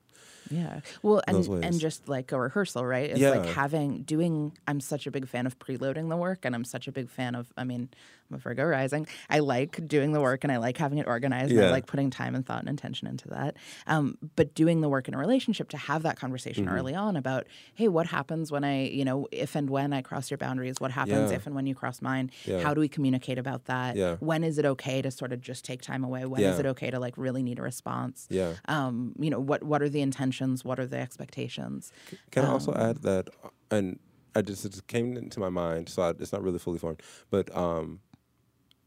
Yeah. 0.50 0.80
Well, 1.02 1.22
and 1.26 1.46
and 1.64 1.78
just 1.78 2.08
like 2.08 2.32
a 2.32 2.38
rehearsal, 2.40 2.84
right? 2.86 3.10
It's 3.10 3.20
Yeah. 3.20 3.30
like 3.30 3.46
having 3.46 4.02
doing. 4.02 4.56
I'm 4.66 4.80
such 4.80 5.06
a 5.06 5.10
big 5.10 5.28
fan 5.28 5.46
of 5.46 5.58
preloading 5.58 6.08
the 6.08 6.16
work, 6.16 6.44
and 6.44 6.54
I'm 6.54 6.64
such 6.64 6.88
a 6.88 6.92
big 6.92 7.08
fan 7.10 7.34
of. 7.34 7.52
I 7.56 7.64
mean, 7.64 7.90
I'm 8.32 8.36
a 8.36 8.38
Virgo 8.38 8.64
rising. 8.64 9.06
I 9.28 9.40
like 9.40 9.86
doing 9.86 10.12
the 10.12 10.20
work, 10.20 10.42
and 10.44 10.52
I 10.52 10.56
like 10.56 10.78
having 10.78 10.98
it 10.98 11.06
organized. 11.06 11.52
And 11.52 11.64
I 11.64 11.70
like 11.70 11.86
putting 11.86 12.10
time 12.10 12.34
and 12.34 12.44
thought 12.46 12.60
and 12.60 12.68
intention 12.68 13.06
into 13.06 13.28
that. 13.28 13.56
Um, 13.86 14.16
but 14.36 14.54
doing 14.54 14.80
the 14.80 14.88
work 14.88 15.06
in 15.08 15.14
a 15.14 15.18
relationship 15.18 15.68
to 15.70 15.76
have 15.76 16.02
that 16.04 16.18
conversation 16.18 16.62
Mm-hmm. 16.62 16.74
early 16.74 16.94
on 16.94 17.16
about, 17.16 17.46
hey, 17.74 17.88
what 17.88 18.06
happens 18.06 18.52
when 18.52 18.62
I, 18.62 18.84
you 18.88 19.04
know, 19.04 19.26
if 19.32 19.54
and 19.56 19.68
when 19.70 19.92
I 19.92 20.00
cross 20.02 20.30
your 20.30 20.38
boundaries? 20.38 20.76
What 20.80 20.90
happens 20.92 21.30
Yeah. 21.30 21.36
if 21.36 21.46
and 21.46 21.54
when 21.56 21.66
you 21.66 21.74
cross 21.74 22.00
mine? 22.00 22.30
Yeah. 22.44 22.60
How 22.62 22.72
do 22.74 22.80
we 22.80 22.88
communicate 22.88 23.38
about 23.38 23.64
that? 23.66 23.96
Yeah. 23.96 24.16
When 24.20 24.44
is 24.44 24.58
it 24.58 24.64
okay 24.64 25.02
to 25.02 25.10
sort 25.10 25.32
of 25.32 25.40
just 25.40 25.64
take 25.64 25.82
time 25.82 26.04
away? 26.04 26.24
When 26.24 26.40
is 26.42 26.54
Yeah. 26.54 26.60
it 26.60 26.66
okay 26.66 26.90
to 26.90 27.00
like 27.00 27.16
really 27.18 27.42
need 27.42 27.58
a 27.58 27.62
response? 27.62 28.26
Yeah. 28.30 28.52
um, 28.68 29.14
you 29.18 29.30
know 29.30 29.40
what 29.40 29.62
what 29.64 29.82
are 29.82 29.88
the 29.88 30.00
intentions 30.02 30.64
what 30.64 30.78
are 30.78 30.86
the 30.86 30.98
expectations 30.98 31.92
Can 32.30 32.44
I 32.44 32.48
also 32.48 32.72
Um, 32.72 32.80
add 32.80 32.96
that, 33.02 33.28
uh, 33.44 33.48
and 33.70 33.98
I 34.34 34.42
just 34.42 34.64
it 34.64 34.70
just 34.70 34.86
came 34.86 35.16
into 35.16 35.40
my 35.40 35.48
mind, 35.48 35.88
so 35.88 36.02
I, 36.02 36.10
it's 36.10 36.32
not 36.32 36.42
really 36.42 36.58
fully 36.58 36.78
formed, 36.78 37.02
but 37.30 37.54
um, 37.56 38.00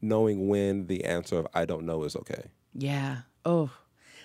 knowing 0.00 0.48
when 0.48 0.86
the 0.86 1.04
answer 1.04 1.38
of 1.38 1.46
I 1.54 1.64
don't 1.64 1.84
know 1.86 2.04
is 2.04 2.16
okay. 2.16 2.44
yeah 2.74 3.18
oh 3.44 3.70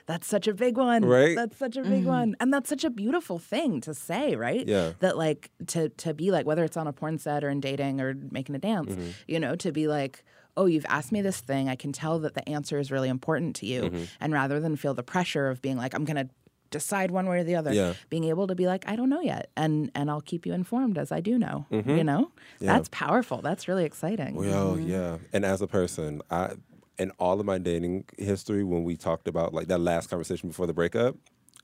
that's 0.08 0.28
such 0.28 0.48
a 0.48 0.54
big 0.54 0.78
one 0.78 1.06
Right? 1.06 1.36
that's 1.36 1.58
such 1.58 1.78
a 1.78 1.84
big 1.84 2.06
one 2.06 2.36
and 2.40 2.52
that's 2.54 2.68
such 2.70 2.84
a 2.84 2.90
beautiful 2.90 3.38
thing 3.40 3.80
to 3.82 3.94
say 3.94 4.36
right 4.36 4.68
Yeah. 4.68 4.94
that 5.00 5.16
like 5.18 5.52
to 5.68 5.90
to 5.90 6.14
be 6.14 6.32
like 6.32 6.46
whether 6.46 6.64
it's 6.64 6.76
on 6.76 6.88
a 6.88 6.94
porn 6.94 7.18
set 7.20 7.44
or 7.44 7.50
in 7.50 7.60
dating 7.62 8.02
or 8.02 8.14
making 8.32 8.56
a 8.56 8.60
dance 8.60 8.92
Mm-hmm. 8.94 9.10
you 9.28 9.40
know 9.40 9.56
to 9.56 9.72
be 9.72 9.88
like 9.88 10.24
oh 10.58 10.66
you've 10.66 10.86
asked 10.90 11.12
me 11.12 11.22
this 11.22 11.40
thing 11.40 11.70
i 11.70 11.76
can 11.76 11.92
tell 11.94 12.20
that 12.20 12.34
the 12.34 12.48
answer 12.50 12.78
is 12.80 12.92
really 12.92 13.10
important 13.10 13.56
to 13.58 13.66
you 13.66 13.84
Mm-hmm. 13.84 14.04
and 14.20 14.34
rather 14.34 14.60
than 14.60 14.76
feel 14.76 14.94
the 14.96 15.04
pressure 15.04 15.50
of 15.50 15.62
being 15.62 15.78
like 15.78 15.94
i'm 15.94 16.04
gonna 16.04 16.28
decide 16.72 17.12
one 17.12 17.28
way 17.28 17.40
or 17.40 17.44
the 17.44 17.56
other 17.56 17.72
Yeah. 17.74 17.94
being 18.10 18.24
able 18.26 18.48
to 18.48 18.56
be 18.56 18.66
like 18.66 18.84
i 18.88 18.96
don't 18.96 19.10
know 19.10 19.22
yet 19.22 19.50
and 19.56 19.92
and 19.94 20.10
i'll 20.10 20.22
keep 20.22 20.46
you 20.46 20.54
informed 20.54 20.98
as 20.98 21.12
i 21.12 21.20
do 21.20 21.38
know 21.38 21.66
mm-hmm. 21.72 21.90
you 21.98 22.04
know 22.04 22.32
Mm-hmm. 22.32 22.66
Yeah. 22.66 22.74
that's 22.74 22.90
powerful 22.90 23.42
that's 23.42 23.68
really 23.68 23.86
exciting 23.86 24.36
Well, 24.36 24.74
mm-hmm. 24.76 24.90
yeah. 24.90 25.18
And 25.34 25.46
as 25.46 25.62
a 25.62 25.68
person, 25.68 26.22
I 26.32 26.54
in 26.98 27.10
all 27.18 27.40
of 27.40 27.46
my 27.46 27.58
dating 27.58 28.06
history, 28.18 28.64
when 28.64 28.84
we 28.84 28.96
talked 28.96 29.28
about 29.28 29.54
like 29.54 29.68
that 29.70 29.80
last 29.80 30.10
conversation 30.10 30.50
before 30.50 30.68
the 30.68 30.74
breakup, 30.74 31.16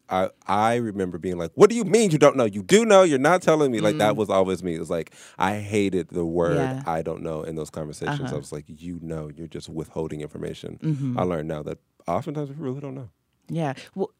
I 0.10 0.30
I 0.48 0.76
remember 0.76 1.18
being 1.20 1.38
like, 1.38 1.52
"What 1.54 1.70
do 1.70 1.76
you 1.76 1.84
mean 1.84 2.10
you 2.12 2.18
don't 2.18 2.36
know? 2.38 2.46
You 2.46 2.64
do 2.64 2.86
know. 2.86 3.04
You're 3.04 3.20
not 3.20 3.42
telling 3.44 3.72
me." 3.72 3.80
Like 3.80 3.98
that 3.98 4.14
mm. 4.14 4.18
was 4.18 4.30
always 4.30 4.64
me. 4.64 4.74
It 4.76 4.80
was 4.80 4.90
like 4.90 5.14
I 5.38 5.58
hated 5.60 6.10
the 6.10 6.26
word 6.26 6.56
Yeah. 6.56 6.82
"I 6.88 7.02
don't 7.04 7.22
know" 7.22 7.44
in 7.44 7.56
those 7.56 7.70
conversations. 7.70 8.22
Uh-huh. 8.22 8.36
I 8.36 8.38
was 8.40 8.52
like, 8.52 8.66
"You 8.68 9.00
know, 9.02 9.30
you're 9.36 9.48
just 9.58 9.70
withholding 9.70 10.22
information." 10.22 10.80
Mm-hmm. 10.82 11.20
I 11.20 11.24
learned 11.24 11.48
now 11.50 11.62
that 11.64 11.78
oftentimes 12.08 12.50
we 12.50 12.56
really 12.56 12.80
don't 12.80 12.96
know. 12.96 13.10
Yeah. 13.50 13.74
Well, 13.96 14.12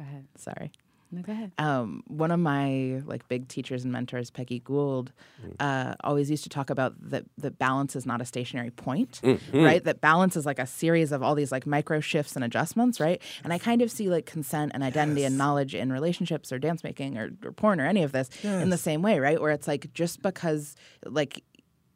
Go 0.00 0.06
ahead. 0.08 0.26
sorry. 0.36 0.72
No, 1.12 1.22
go 1.22 1.32
ahead. 1.32 1.50
Um, 1.58 2.04
one 2.06 2.30
of 2.30 2.38
my 2.38 3.02
like 3.04 3.26
big 3.26 3.48
teachers 3.48 3.82
and 3.82 3.92
mentors, 3.92 4.30
Peggy 4.30 4.60
Gould, 4.60 5.12
uh, 5.58 5.96
always 6.04 6.30
used 6.30 6.44
to 6.44 6.48
talk 6.48 6.70
about 6.70 6.94
that 7.10 7.24
that 7.38 7.58
balance 7.58 7.96
is 7.96 8.06
not 8.06 8.20
a 8.20 8.24
stationary 8.24 8.70
point, 8.70 9.20
right? 9.52 9.82
That 9.82 10.00
balance 10.00 10.36
is 10.36 10.46
like 10.46 10.60
a 10.60 10.66
series 10.66 11.10
of 11.10 11.20
all 11.20 11.34
these 11.34 11.50
like 11.50 11.66
micro 11.66 11.98
shifts 11.98 12.36
and 12.36 12.44
adjustments, 12.44 13.00
right? 13.00 13.20
And 13.42 13.52
I 13.52 13.58
kind 13.58 13.82
of 13.82 13.90
see 13.90 14.08
like 14.08 14.24
consent 14.24 14.70
and 14.72 14.84
identity 14.84 15.24
and 15.24 15.36
knowledge 15.36 15.74
in 15.74 15.92
relationships 15.92 16.52
or 16.52 16.60
dance 16.60 16.84
making 16.84 17.18
or, 17.18 17.30
or 17.44 17.50
porn 17.50 17.80
or 17.80 17.86
any 17.86 18.04
of 18.04 18.12
this 18.12 18.30
in 18.44 18.70
the 18.70 18.78
same 18.78 19.02
way, 19.02 19.18
right? 19.18 19.40
Where 19.40 19.50
it's 19.50 19.66
like 19.66 19.92
just 19.92 20.22
because 20.22 20.76
like 21.04 21.42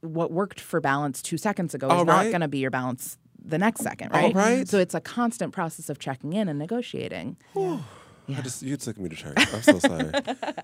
what 0.00 0.32
worked 0.32 0.58
for 0.60 0.80
balance 0.80 1.22
two 1.22 1.38
seconds 1.38 1.72
ago 1.72 1.86
is 1.86 1.92
All 1.92 2.04
not 2.04 2.24
going 2.30 2.40
to 2.40 2.48
be 2.48 2.58
your 2.58 2.72
balance 2.72 3.16
the 3.44 3.58
next 3.58 3.82
second, 3.82 4.12
All 4.12 4.20
right? 4.20 4.34
right. 4.34 4.68
So 4.68 4.78
it's 4.78 4.94
a 4.94 5.00
constant 5.00 5.52
process 5.52 5.88
of 5.90 5.98
checking 5.98 6.32
in 6.32 6.48
and 6.48 6.58
negotiating. 6.58 7.36
Yeah. 7.54 7.80
I 8.28 8.40
just 8.40 8.62
you 8.62 8.76
took 8.78 8.98
me 8.98 9.10
to 9.10 9.16
church. 9.16 9.34
I'm 9.36 9.62
so 9.62 9.78
sorry 9.80 10.10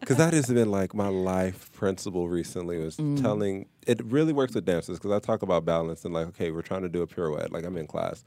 because 0.00 0.16
that 0.16 0.32
has 0.32 0.46
been 0.46 0.70
like 0.70 0.94
my 0.94 1.08
life 1.08 1.70
principle 1.72 2.28
recently 2.28 2.78
was 2.78 2.96
mm. 2.96 3.20
telling. 3.20 3.66
It 3.86 4.02
really 4.04 4.32
works 4.32 4.54
with 4.54 4.64
dancers 4.64 4.98
because 4.98 5.12
I 5.12 5.18
talk 5.18 5.42
about 5.42 5.64
balance 5.64 6.04
and 6.04 6.14
like 6.14 6.28
okay, 6.28 6.50
we're 6.50 6.62
trying 6.62 6.82
to 6.82 6.88
do 6.88 7.02
a 7.02 7.06
pirouette. 7.06 7.52
Like 7.52 7.64
I'm 7.64 7.76
in 7.76 7.86
class. 7.86 8.24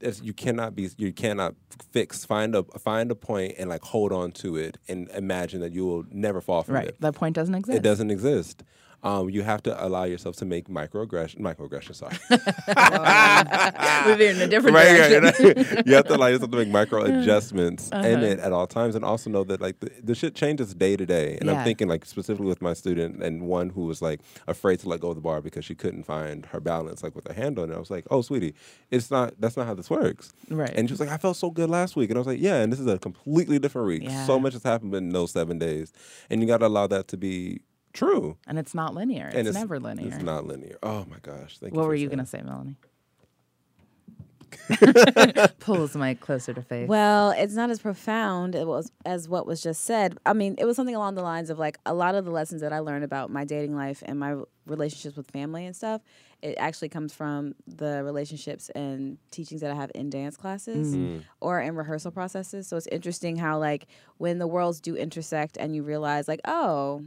It's, 0.00 0.22
you 0.22 0.32
cannot 0.32 0.74
be 0.74 0.88
you 0.96 1.12
cannot 1.12 1.54
fix 1.92 2.24
find 2.24 2.54
a 2.54 2.62
find 2.62 3.10
a 3.10 3.14
point 3.14 3.54
and 3.58 3.68
like 3.68 3.82
hold 3.82 4.12
on 4.12 4.32
to 4.32 4.56
it 4.56 4.78
and 4.88 5.08
imagine 5.10 5.60
that 5.60 5.72
you 5.72 5.84
will 5.84 6.04
never 6.10 6.40
fall 6.40 6.62
from 6.62 6.76
Right. 6.76 6.88
it. 6.88 7.00
That 7.00 7.14
point 7.14 7.36
doesn't 7.36 7.54
exist. 7.54 7.76
It 7.76 7.82
doesn't 7.82 8.10
exist. 8.10 8.64
Um, 9.04 9.28
you 9.30 9.42
have 9.42 9.62
to 9.64 9.84
allow 9.86 10.04
yourself 10.04 10.36
to 10.36 10.44
make 10.46 10.68
microaggression. 10.68 11.40
Microaggression, 11.40 11.94
sorry. 11.94 12.16
Moving 14.06 14.36
in 14.36 14.40
a 14.42 14.46
different 14.46 14.74
right, 14.76 14.96
direction. 15.10 15.46
right, 15.46 15.56
right. 15.74 15.86
you 15.86 15.94
have 15.94 16.06
to 16.06 16.16
allow 16.16 16.26
yourself 16.28 16.50
to 16.50 16.56
make 16.56 16.68
micro 16.68 17.02
adjustments 17.04 17.90
Uh-huh. 17.92 18.06
in 18.08 18.22
it 18.22 18.38
at 18.38 18.52
all 18.52 18.66
times, 18.66 18.94
and 18.94 19.04
also 19.04 19.28
know 19.30 19.44
that 19.44 19.60
like 19.60 19.80
the, 19.80 19.90
the 20.02 20.14
shit 20.14 20.34
changes 20.34 20.74
day 20.74 20.96
to 20.96 21.04
day. 21.06 21.36
And 21.40 21.48
Yeah. 21.50 21.58
I'm 21.58 21.64
thinking 21.64 21.86
like 21.88 22.04
specifically 22.06 22.46
with 22.46 22.62
my 22.62 22.72
student 22.72 23.22
and 23.22 23.42
one 23.42 23.70
who 23.70 23.84
was 23.84 24.00
like 24.02 24.20
afraid 24.48 24.80
to 24.80 24.88
let 24.88 25.00
go 25.00 25.10
of 25.10 25.16
the 25.16 25.20
bar 25.22 25.40
because 25.42 25.64
she 25.64 25.74
couldn't 25.74 26.04
find 26.04 26.46
her 26.46 26.60
balance 26.60 27.02
like 27.02 27.14
with 27.14 27.26
her 27.28 27.34
hand 27.34 27.58
on 27.58 27.70
it. 27.70 27.74
I 27.74 27.78
was 27.78 27.90
like, 27.90 28.06
oh 28.10 28.22
sweetie, 28.22 28.54
it's 28.90 29.10
not. 29.10 29.34
That's 29.38 29.56
not 29.56 29.66
how 29.66 29.74
this 29.74 29.90
works. 29.90 30.32
Right. 30.48 30.72
And 30.74 30.88
she 30.88 30.92
was 30.92 31.00
like, 31.00 31.10
I 31.10 31.18
felt 31.18 31.36
so 31.36 31.50
good 31.50 31.68
last 31.70 31.94
week, 31.96 32.10
and 32.10 32.16
I 32.16 32.20
was 32.20 32.26
like, 32.26 32.40
yeah, 32.40 32.62
and 32.62 32.72
this 32.72 32.80
is 32.80 32.86
a 32.86 32.98
completely 32.98 33.58
different 33.58 33.86
week. 33.88 34.02
Yeah. 34.04 34.24
So 34.26 34.38
much 34.40 34.54
has 34.54 34.62
happened 34.62 34.94
in 34.94 35.10
those 35.10 35.30
seven 35.32 35.58
days, 35.58 35.92
and 36.30 36.40
you 36.40 36.46
got 36.46 36.58
to 36.58 36.66
allow 36.66 36.86
that 36.86 37.08
to 37.08 37.16
be 37.16 37.60
true. 37.94 38.36
and 38.46 38.58
it's 38.58 38.74
not 38.74 38.94
linear. 38.94 39.28
It's, 39.28 39.48
and 39.48 39.54
never 39.54 39.80
linear. 39.80 40.08
It's 40.08 40.22
not 40.22 40.46
linear. 40.46 40.76
Oh 40.82 41.06
my 41.08 41.16
gosh! 41.22 41.58
Thank 41.58 41.72
you. 41.72 41.78
what 41.78 41.88
were 41.88 41.94
you 41.94 42.08
going 42.08 42.18
to 42.18 42.26
say, 42.26 42.42
Melanie? 42.42 42.76
Pulls 45.60 45.92
the 45.92 45.98
mic 45.98 46.20
closer 46.20 46.52
to 46.52 46.62
face. 46.62 46.88
Well, 46.88 47.30
it's 47.30 47.54
not 47.54 47.70
as 47.70 47.80
profound 47.80 48.54
as 48.54 48.64
was 48.64 48.92
as 49.04 49.28
what 49.28 49.46
was 49.46 49.62
just 49.62 49.84
said. 49.84 50.18
I 50.24 50.32
mean, 50.32 50.54
it 50.58 50.64
was 50.64 50.76
something 50.76 50.94
along 50.94 51.14
the 51.14 51.22
lines 51.22 51.50
of 51.50 51.58
like 51.58 51.78
a 51.86 51.94
lot 51.94 52.14
of 52.14 52.24
the 52.24 52.30
lessons 52.30 52.60
that 52.60 52.72
I 52.72 52.80
learned 52.80 53.04
about 53.04 53.30
my 53.30 53.44
dating 53.44 53.74
life 53.74 54.02
and 54.04 54.18
my 54.18 54.36
relationships 54.66 55.16
with 55.16 55.30
family 55.30 55.66
and 55.66 55.74
stuff. 55.74 56.02
It 56.42 56.56
actually 56.58 56.90
comes 56.90 57.14
from 57.14 57.54
the 57.66 58.04
relationships 58.04 58.68
and 58.70 59.18
teachings 59.30 59.60
that 59.62 59.70
I 59.70 59.74
have 59.74 59.90
in 59.94 60.10
dance 60.10 60.36
classes 60.36 60.94
mm-hmm. 60.94 61.20
or 61.40 61.60
in 61.60 61.74
rehearsal 61.74 62.10
processes. 62.10 62.66
So 62.68 62.76
it's 62.76 62.86
interesting 62.88 63.36
how 63.36 63.58
like 63.58 63.86
when 64.18 64.38
the 64.38 64.46
worlds 64.46 64.80
do 64.80 64.94
intersect 64.94 65.56
and 65.56 65.74
you 65.74 65.82
realize 65.82 66.28
like, 66.28 66.40
oh, 66.44 67.02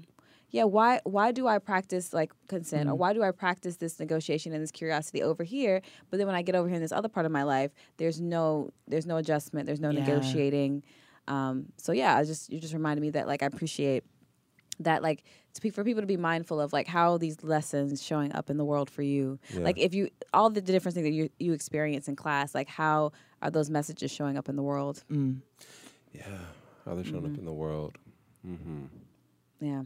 yeah, 0.49 0.63
why 0.63 1.01
why 1.03 1.31
do 1.31 1.47
I 1.47 1.59
practice 1.59 2.13
like 2.13 2.31
consent 2.47 2.89
or 2.89 2.95
why 2.95 3.13
do 3.13 3.21
I 3.23 3.31
practice 3.31 3.77
this 3.77 3.99
negotiation 3.99 4.53
and 4.53 4.61
this 4.63 4.71
curiosity 4.71 5.21
over 5.21 5.43
here? 5.43 5.81
But 6.09 6.17
then 6.17 6.27
when 6.27 6.35
I 6.35 6.41
get 6.41 6.55
over 6.55 6.67
here 6.67 6.75
in 6.75 6.81
this 6.81 6.91
other 6.91 7.09
part 7.09 7.25
of 7.25 7.31
my 7.31 7.43
life, 7.43 7.71
there's 7.97 8.21
no 8.21 8.71
there's 8.87 9.05
no 9.05 9.17
adjustment, 9.17 9.65
there's 9.65 9.81
no 9.81 9.91
Yeah. 9.91 9.99
negotiating. 9.99 10.83
Um, 11.27 11.65
so 11.77 11.91
yeah, 11.91 12.15
I 12.15 12.23
just 12.23 12.49
you 12.51 12.59
just 12.59 12.73
reminded 12.73 13.01
me 13.01 13.09
that 13.11 13.27
like 13.27 13.43
I 13.43 13.45
appreciate 13.47 14.03
that 14.79 15.01
like 15.01 15.23
to 15.55 15.61
be, 15.61 15.69
for 15.71 15.83
people 15.83 16.01
to 16.03 16.07
be 16.07 16.17
mindful 16.17 16.61
of 16.61 16.71
like 16.71 16.87
how 16.87 17.17
these 17.17 17.43
lessons 17.43 18.01
showing 18.03 18.31
up 18.33 18.49
in 18.49 18.57
the 18.57 18.63
world 18.65 18.89
for 18.89 19.01
you. 19.01 19.39
Yeah. 19.49 19.61
Like 19.61 19.77
if 19.79 19.93
you 19.93 20.09
all 20.33 20.49
the 20.49 20.61
different 20.61 20.93
things 20.95 21.05
that 21.05 21.13
you 21.13 21.29
you 21.39 21.51
experience 21.53 22.07
in 22.07 22.15
class, 22.15 22.55
like 22.55 22.69
how 22.69 23.11
are 23.41 23.51
those 23.51 23.69
messages 23.69 24.11
showing 24.11 24.37
up 24.37 24.47
in 24.47 24.55
the 24.55 24.63
world? 24.63 25.03
Yeah, 25.09 26.23
how 26.85 26.95
they're 26.95 27.03
showing 27.03 27.25
up 27.25 27.37
in 27.37 27.45
the 27.45 27.51
world. 27.53 27.97
hmm 28.43 28.85
Yeah. 29.59 29.83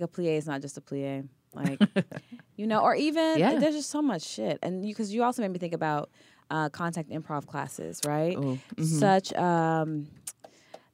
Like 0.00 0.10
a 0.10 0.12
plie 0.12 0.36
is 0.36 0.46
not 0.46 0.60
just 0.60 0.76
a 0.76 0.80
plie. 0.80 1.26
Like, 1.54 1.80
you 2.56 2.66
know, 2.66 2.80
or 2.80 2.94
even 2.94 3.38
Yeah. 3.38 3.58
there's 3.58 3.74
just 3.74 3.90
so 3.90 4.02
much 4.02 4.22
shit. 4.22 4.58
And 4.62 4.84
you, 4.84 4.92
because 4.94 5.12
you 5.14 5.22
also 5.22 5.42
made 5.42 5.50
me 5.52 5.58
think 5.58 5.72
about 5.74 6.10
uh, 6.50 6.68
contact 6.68 7.08
improv 7.10 7.46
classes, 7.46 8.02
right? 8.04 8.36
Ooh, 8.36 8.60
mhm. 8.76 8.82
Such, 8.84 9.32
um, 9.34 10.08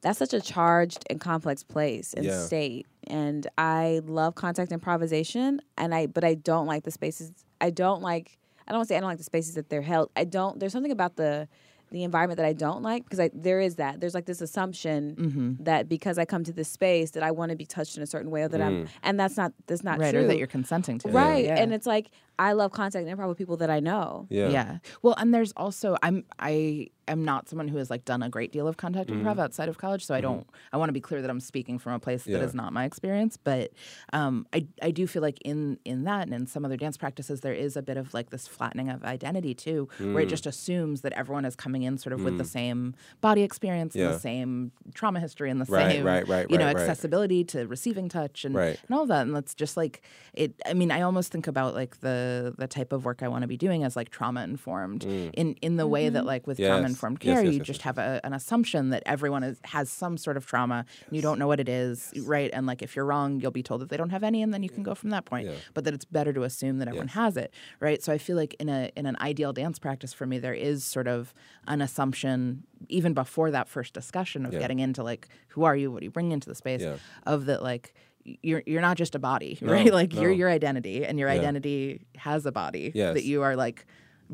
that's 0.01 0.19
such 0.19 0.33
a 0.33 0.41
charged 0.41 1.03
and 1.09 1.19
complex 1.19 1.63
place 1.63 2.13
and 2.13 2.25
Yeah. 2.25 2.45
state. 2.45 2.87
And 3.07 3.45
I 3.57 4.01
love 4.05 4.35
contact 4.35 4.71
improvisation. 4.71 5.61
And 5.77 5.93
I, 5.93 6.07
but 6.07 6.23
I 6.23 6.35
don't 6.35 6.65
like 6.65 6.83
the 6.83 6.91
spaces. 6.91 7.31
I 7.61 7.69
don't 7.69 8.01
like, 8.01 8.37
I 8.67 8.71
don't 8.71 8.79
want 8.79 8.87
to 8.87 8.93
say 8.93 8.97
I 8.97 9.01
don't 9.01 9.09
like 9.09 9.17
the 9.17 9.23
spaces 9.25 9.55
that 9.55 9.69
they're 9.69 9.81
held. 9.81 10.09
I 10.15 10.23
don't, 10.23 10.59
there's 10.59 10.71
something 10.71 10.91
about 10.91 11.17
the, 11.17 11.47
the 11.93 12.03
environment 12.03 12.37
that 12.37 12.45
I 12.45 12.53
don't 12.53 12.81
like 12.81 13.03
because 13.05 13.19
I, 13.19 13.29
there 13.33 13.59
is 13.61 13.75
that 13.75 14.01
there's 14.01 14.13
like 14.15 14.25
this 14.25 14.41
assumption 14.41 15.15
Mm-hmm. 15.15 15.63
that 15.63 15.87
because 15.87 16.17
I 16.17 16.25
come 16.25 16.43
to 16.43 16.51
this 16.51 16.67
space 16.67 17.11
that 17.11 17.23
I 17.23 17.31
want 17.31 17.51
to 17.51 17.55
be 17.55 17.65
touched 17.65 17.95
in 17.97 18.03
a 18.03 18.07
certain 18.07 18.31
way 18.31 18.41
or 18.41 18.47
that 18.49 18.61
I'm 18.61 18.87
and 19.03 19.19
that's 19.19 19.37
not 19.37 19.53
that's 19.67 19.83
not 19.83 19.99
right, 19.99 20.11
true 20.11 20.23
or 20.25 20.27
that 20.27 20.37
you're 20.37 20.47
consenting 20.47 20.97
to. 20.99 21.07
it. 21.07 21.11
right 21.11 21.45
Yeah. 21.45 21.55
and 21.61 21.73
it's 21.73 21.85
like 21.85 22.09
I 22.39 22.53
love 22.53 22.71
contact 22.71 23.07
and 23.07 23.15
improv 23.17 23.27
with 23.29 23.37
people 23.37 23.57
that 23.57 23.69
I 23.69 23.79
know 23.79 24.25
Yeah. 24.29 24.49
Yeah. 24.49 24.77
Well, 25.03 25.15
and 25.19 25.31
there's 25.33 25.51
also 25.55 25.95
I'm 26.01 26.25
I 26.39 26.87
am 27.07 27.23
not 27.23 27.49
someone 27.49 27.67
who 27.67 27.77
has 27.77 27.89
like 27.89 28.05
done 28.05 28.23
a 28.23 28.29
great 28.29 28.51
deal 28.51 28.67
of 28.67 28.77
contact 28.77 29.09
improv 29.09 29.23
mm-hmm. 29.23 29.39
outside 29.41 29.69
of 29.69 29.77
college, 29.77 30.05
so 30.05 30.13
I 30.13 30.21
mm-hmm. 30.21 30.33
don't 30.33 30.47
I 30.71 30.77
want 30.77 30.89
to 30.89 30.93
be 30.93 31.01
clear 31.01 31.21
that 31.21 31.29
I'm 31.29 31.39
speaking 31.39 31.79
from 31.79 31.93
a 31.93 31.99
place 31.99 32.25
Yeah. 32.25 32.37
that 32.37 32.45
is 32.45 32.53
not 32.53 32.73
my 32.73 32.85
experience, 32.85 33.37
but 33.37 33.71
um 34.13 34.47
I 34.53 34.67
I 34.81 34.91
do 34.91 35.07
feel 35.07 35.21
like 35.21 35.39
in 35.41 35.79
in 35.85 36.03
that 36.03 36.23
and 36.23 36.33
in 36.33 36.47
some 36.47 36.65
other 36.65 36.77
dance 36.77 36.97
practices 36.97 37.41
there 37.41 37.53
is 37.53 37.75
a 37.75 37.81
bit 37.81 37.97
of 37.97 38.13
like 38.13 38.29
this 38.29 38.47
flattening 38.47 38.89
of 38.89 39.03
identity 39.03 39.53
too, 39.53 39.89
where 39.99 40.19
it 40.19 40.27
mm. 40.27 40.29
just 40.29 40.45
assumes 40.45 41.01
that 41.01 41.13
everyone 41.13 41.45
is 41.45 41.55
coming 41.55 41.83
in 41.83 41.97
sort 41.97 42.13
of 42.13 42.23
with 42.23 42.37
the 42.37 42.43
mm. 42.43 42.47
same 42.47 42.95
body 43.21 43.43
experience 43.43 43.95
and 43.95 44.13
the 44.13 44.19
same 44.19 44.71
trauma 44.93 45.19
history 45.19 45.49
and 45.49 45.59
the 45.59 45.73
Right, 45.73 45.93
same 45.93 46.05
right, 46.05 46.27
right, 46.27 46.49
you 46.51 46.57
know 46.57 46.67
accessibility 46.67 47.43
to 47.45 47.65
receiving 47.67 48.09
touch 48.09 48.45
and, 48.45 48.55
and 48.55 48.77
all 48.91 49.05
that 49.07 49.21
and 49.21 49.35
that's 49.35 49.55
just 49.55 49.75
like 49.77 50.01
it 50.33 50.53
i 50.65 50.73
mean 50.73 50.91
i 50.91 51.01
almost 51.01 51.31
think 51.31 51.47
about 51.47 51.73
like 51.73 51.99
the 52.01 52.53
the 52.57 52.67
type 52.67 52.91
of 52.91 53.05
work 53.05 53.23
i 53.23 53.27
want 53.27 53.41
to 53.41 53.47
be 53.47 53.57
doing 53.57 53.83
as 53.83 53.95
like 53.95 54.09
trauma 54.09 54.43
informed 54.43 55.01
mm. 55.01 55.31
in 55.33 55.55
in 55.61 55.77
the 55.77 55.87
way 55.87 56.09
that 56.09 56.19
mm-hmm. 56.19 56.27
like 56.27 56.47
with 56.47 56.57
trauma 56.57 56.92
Mm. 56.92 56.92
Informed 56.93 57.19
Yes, 57.23 57.35
care 57.35 57.43
yes, 57.45 57.53
you 57.53 57.57
yes, 57.59 57.67
just 57.71 57.79
yes. 57.81 57.85
have 57.85 57.97
a, 57.97 58.21
an 58.23 58.33
assumption 58.33 58.81
that 58.93 59.03
everyone 59.05 59.43
is, 59.43 59.57
has 59.77 59.89
some 60.03 60.15
sort 60.25 60.37
of 60.37 60.43
trauma 60.45 60.79
and 61.07 61.15
you 61.15 61.21
don't 61.27 61.39
know 61.39 61.47
what 61.51 61.59
it 61.59 61.69
is 61.69 62.13
right 62.35 62.49
and 62.53 62.63
like 62.71 62.81
if 62.81 62.95
you're 62.95 63.05
wrong 63.11 63.39
you'll 63.39 63.51
be 63.61 63.63
told 63.69 63.81
that 63.81 63.89
they 63.89 63.97
don't 64.01 64.09
have 64.17 64.23
any 64.31 64.41
and 64.43 64.53
then 64.53 64.61
you 64.63 64.69
can 64.69 64.83
go 64.83 64.93
from 65.01 65.09
that 65.15 65.25
point 65.25 65.45
Yeah. 65.47 65.55
but 65.73 65.83
that 65.85 65.93
it's 65.93 66.05
better 66.05 66.31
to 66.33 66.43
assume 66.43 66.75
that 66.79 66.87
everyone 66.87 67.07
Yes. 67.07 67.15
has 67.15 67.37
it 67.37 67.49
right 67.79 67.99
so 68.03 68.09
i 68.13 68.17
feel 68.17 68.37
like 68.43 68.53
in 68.63 68.69
a 68.69 68.91
in 68.95 69.05
an 69.05 69.17
ideal 69.21 69.51
dance 69.53 69.77
practice 69.79 70.13
for 70.13 70.25
me 70.25 70.37
there 70.39 70.53
is 70.71 70.83
sort 70.83 71.07
of 71.07 71.33
an 71.67 71.81
assumption 71.81 72.63
even 72.89 73.13
before 73.13 73.49
that 73.51 73.67
first 73.69 73.93
discussion 73.93 74.45
of 74.45 74.51
getting 74.51 74.79
into 74.79 75.01
like 75.03 75.27
who 75.49 75.63
are 75.63 75.75
you 75.75 75.91
what 75.91 75.99
do 76.01 76.05
you 76.05 76.11
bring 76.11 76.31
into 76.31 76.47
the 76.49 76.55
space 76.55 76.83
of 77.25 77.45
that 77.45 77.61
like 77.63 77.93
you're 78.41 78.63
you're 78.65 78.81
not 78.89 78.95
just 78.95 79.15
a 79.15 79.19
body, 79.19 79.57
No, 79.61 79.73
right? 79.73 79.91
Like 79.93 80.13
you're 80.13 80.31
your 80.31 80.49
identity, 80.49 81.05
and 81.05 81.19
your 81.19 81.27
Yeah. 81.27 81.39
identity 81.41 82.05
has 82.15 82.45
a 82.45 82.53
body 82.53 82.89
Yes. 82.95 83.15
that 83.15 83.25
you 83.25 83.41
are 83.41 83.57
like 83.57 83.85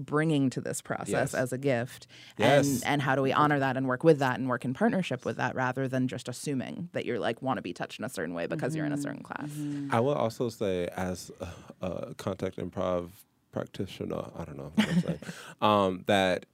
bringing 0.06 0.50
to 0.52 0.62
this 0.62 0.82
process 0.82 1.10
Yes. 1.10 1.34
as 1.34 1.54
a 1.54 1.58
gift. 1.58 2.08
Yes. 2.38 2.66
And 2.68 2.84
and 2.86 3.02
how 3.02 3.16
do 3.16 3.22
we 3.22 3.32
honor 3.32 3.60
that 3.60 3.78
and 3.78 3.88
work 3.88 4.04
with 4.04 4.20
that 4.20 4.39
and 4.39 4.47
work 4.47 4.66
in 4.66 4.74
partnership 4.74 5.26
with 5.26 5.38
that 5.38 5.56
rather 5.56 5.88
than 5.88 6.08
just 6.08 6.28
assuming 6.28 6.89
that 6.93 7.06
you're 7.06 7.20
like 7.20 7.41
want 7.41 7.58
to 7.58 7.62
be 7.62 7.74
touched 7.74 8.00
in 8.00 8.06
a 8.06 8.10
certain 8.10 8.34
way 8.34 8.47
because 8.47 8.76
you're 8.76 8.86
in 8.86 8.93
a 8.93 8.97
certain 8.97 9.24
class. 9.24 9.50
I 9.91 10.00
will 10.00 10.16
also 10.16 10.50
say, 10.50 10.88
as 10.95 11.32
a, 11.39 11.86
a 11.86 12.14
contact 12.16 12.58
improv 12.58 13.10
practitioner, 13.52 14.26
I 14.38 14.45
don't 14.45 14.58
know 14.58 14.72
what 14.76 14.88
I'm 14.89 15.02
saying, 15.02 15.20
um, 15.62 16.04
that 16.08 16.45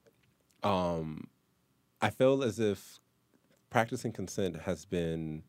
um, 0.64 1.28
I 2.02 2.10
feel 2.10 2.44
as 2.44 2.60
if 2.60 3.00
practicing 3.70 4.12
consent 4.12 4.62
has 4.62 4.86
been 4.86 5.44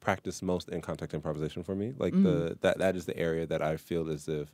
practiced 0.00 0.42
most 0.42 0.68
in 0.68 0.82
contact 0.82 1.14
improvisation 1.14 1.62
for 1.64 1.74
me. 1.74 1.94
Like 1.96 2.12
the 2.12 2.58
that 2.60 2.78
that 2.78 2.94
is 2.94 3.06
the 3.06 3.16
area 3.16 3.46
that 3.46 3.62
I 3.62 3.78
feel 3.78 4.10
as 4.10 4.28
if 4.28 4.52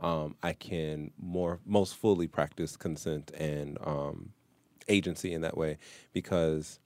um, 0.00 0.36
I 0.42 0.52
can 0.54 1.10
more 1.18 1.60
most 1.66 1.96
fully 1.96 2.26
practice 2.26 2.76
consent 2.76 3.30
and 3.32 3.78
um, 3.84 4.30
agency 4.88 5.32
in 5.32 5.42
that 5.42 5.56
way 5.56 5.78
because 6.12 6.78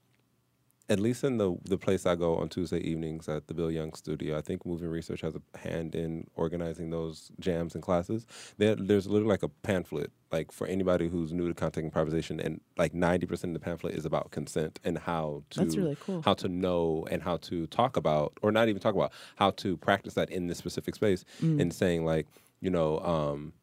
at 0.87 0.99
least 0.99 1.23
in 1.23 1.37
the 1.39 1.55
the 1.63 1.79
place 1.79 2.05
I 2.05 2.13
go 2.15 2.35
on 2.35 2.47
Tuesday 2.47 2.77
evenings 2.77 3.27
at 3.27 3.47
the 3.47 3.55
Bill 3.55 3.71
Young 3.71 3.93
Studio, 3.93 4.37
I 4.37 4.41
think 4.41 4.67
Movement 4.67 4.93
Research 4.93 5.21
has 5.21 5.33
a 5.35 5.57
hand 5.57 5.95
in 5.95 6.27
organizing 6.35 6.91
those 6.91 7.31
jams 7.39 7.73
and 7.73 7.81
classes. 7.83 8.27
There, 8.59 8.75
there's 8.75 9.07
literally 9.07 9.31
like 9.31 9.41
a 9.41 9.47
pamphlet, 9.49 10.11
like 10.31 10.51
for 10.51 10.67
anybody 10.67 11.07
who's 11.07 11.33
new 11.33 11.47
to 11.47 11.55
contact 11.55 11.83
improvisation, 11.83 12.39
and 12.39 12.61
like 12.77 12.93
ninety 12.93 13.25
percent 13.25 13.55
of 13.55 13.59
the 13.61 13.65
pamphlet 13.65 13.95
is 13.95 14.05
about 14.05 14.29
consent 14.29 14.79
and 14.83 14.99
how 14.99 15.41
to 15.51 15.61
That's 15.61 15.75
really 15.75 15.97
cool. 15.99 16.21
how 16.21 16.35
to 16.35 16.47
know 16.47 17.07
and 17.09 17.23
how 17.23 17.37
to 17.37 17.65
talk 17.65 17.97
about, 17.97 18.37
or 18.43 18.51
not 18.51 18.69
even 18.69 18.79
talk 18.79 18.93
about, 18.93 19.11
how 19.37 19.49
to 19.51 19.77
practice 19.77 20.13
that 20.13 20.29
in 20.29 20.45
this 20.45 20.59
specific 20.59 20.93
space, 20.93 21.25
Mm. 21.41 21.61
and 21.61 21.73
saying 21.73 22.05
like, 22.05 22.27
you 22.61 22.69
know, 22.69 22.99
um, 22.99 23.53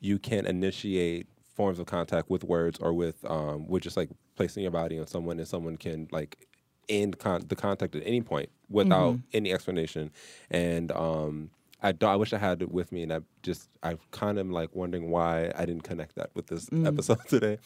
you 0.00 0.18
can 0.18 0.46
initiate 0.46 1.26
forms 1.54 1.78
of 1.78 1.86
contact 1.86 2.30
with 2.30 2.44
words 2.44 2.78
or 2.80 2.92
with 2.92 3.24
um, 3.30 3.66
with 3.66 3.82
just 3.82 3.96
like 3.96 4.08
placing 4.36 4.62
your 4.62 4.72
body 4.72 4.98
on 4.98 5.06
someone 5.06 5.38
and 5.38 5.46
someone 5.48 5.76
can 5.76 6.08
like 6.10 6.46
end 6.88 7.18
con- 7.18 7.44
the 7.46 7.56
contact 7.56 7.94
at 7.94 8.02
any 8.06 8.20
point 8.20 8.48
without 8.68 9.14
any 9.32 9.52
explanation. 9.52 10.10
And 10.50 10.90
um 10.92 11.50
I, 11.82 11.92
do, 11.92 12.06
I 12.06 12.16
wish 12.16 12.32
I 12.34 12.38
had 12.38 12.60
it 12.60 12.70
with 12.70 12.92
me, 12.92 13.02
and 13.02 13.12
I 13.12 13.20
just 13.42 13.70
I 13.82 13.96
kind 14.10 14.38
of 14.38 14.50
like 14.50 14.74
wondering 14.74 15.10
why 15.10 15.50
I 15.54 15.64
didn't 15.64 15.82
connect 15.82 16.16
that 16.16 16.30
with 16.34 16.46
this 16.46 16.68
episode 16.84 17.20
today, 17.28 17.58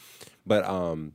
but 0.46 0.64
um, 0.64 1.14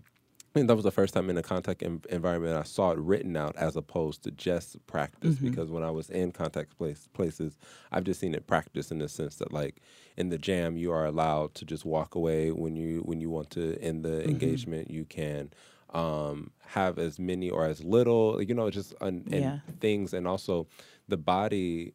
I 0.50 0.52
think 0.54 0.68
that 0.68 0.76
was 0.76 0.84
the 0.84 0.92
first 0.92 1.14
time 1.14 1.30
in 1.30 1.38
a 1.38 1.44
contact 1.44 1.84
en- 1.84 2.02
environment 2.10 2.56
I 2.58 2.64
saw 2.64 2.90
it 2.92 2.98
written 2.98 3.38
out 3.38 3.56
as 3.56 3.76
opposed 3.76 4.24
to 4.24 4.32
just 4.32 4.84
practice. 4.88 5.36
Because 5.36 5.70
when 5.70 5.84
I 5.84 5.92
was 5.92 6.10
in 6.10 6.32
contact 6.32 6.76
place 6.78 7.08
places, 7.14 7.56
I've 7.92 8.04
just 8.04 8.20
seen 8.20 8.34
it 8.34 8.48
practiced 8.48 8.92
in 8.92 8.98
the 8.98 9.08
sense 9.08 9.36
that 9.36 9.54
like 9.54 9.82
in 10.18 10.30
the 10.30 10.40
jam, 10.40 10.76
you 10.76 10.92
are 10.92 11.06
allowed 11.06 11.54
to 11.56 11.66
just 11.66 11.86
walk 11.86 12.16
away 12.16 12.50
when 12.52 12.76
you 12.76 13.02
when 13.02 13.22
you 13.22 13.30
want 13.30 13.52
to 13.52 13.78
end 13.80 14.04
the 14.04 14.28
engagement. 14.28 14.90
You 14.90 15.06
can 15.06 15.52
um, 15.94 16.50
have 16.66 16.98
as 16.98 17.20
many 17.20 17.50
or 17.52 17.66
as 17.66 17.84
little, 17.84 18.42
you 18.42 18.54
know, 18.56 18.70
just 18.72 18.94
un- 19.02 19.26
and 19.32 19.42
Yeah. 19.44 19.60
things, 19.80 20.14
and 20.14 20.28
also 20.28 20.68
the 21.08 21.18
body 21.18 21.94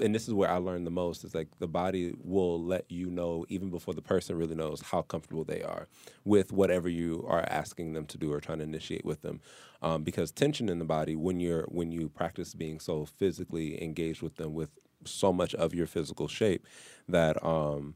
and 0.00 0.14
this 0.14 0.26
is 0.26 0.34
where 0.34 0.50
I 0.50 0.56
learned 0.56 0.86
the 0.86 0.90
most 0.90 1.24
is 1.24 1.34
like 1.34 1.48
the 1.58 1.68
body 1.68 2.14
will 2.18 2.62
let 2.62 2.90
you 2.90 3.10
know 3.10 3.46
even 3.48 3.70
before 3.70 3.94
the 3.94 4.02
person 4.02 4.36
really 4.36 4.54
knows 4.54 4.80
how 4.80 5.02
comfortable 5.02 5.44
they 5.44 5.62
are 5.62 5.88
with 6.24 6.52
whatever 6.52 6.88
you 6.88 7.24
are 7.28 7.44
asking 7.48 7.92
them 7.92 8.06
to 8.06 8.18
do 8.18 8.32
or 8.32 8.40
trying 8.40 8.58
to 8.58 8.64
initiate 8.64 9.04
with 9.04 9.22
them. 9.22 9.40
Um, 9.82 10.02
because 10.02 10.32
tension 10.32 10.68
in 10.68 10.78
the 10.78 10.84
body 10.84 11.14
when 11.14 11.40
you're 11.40 11.64
when 11.64 11.92
you 11.92 12.08
practice 12.08 12.54
being 12.54 12.80
so 12.80 13.04
physically 13.04 13.82
engaged 13.82 14.22
with 14.22 14.36
them 14.36 14.54
with 14.54 14.70
so 15.04 15.32
much 15.32 15.54
of 15.54 15.74
your 15.74 15.86
physical 15.86 16.28
shape 16.28 16.66
that 17.08 17.44
um, 17.44 17.94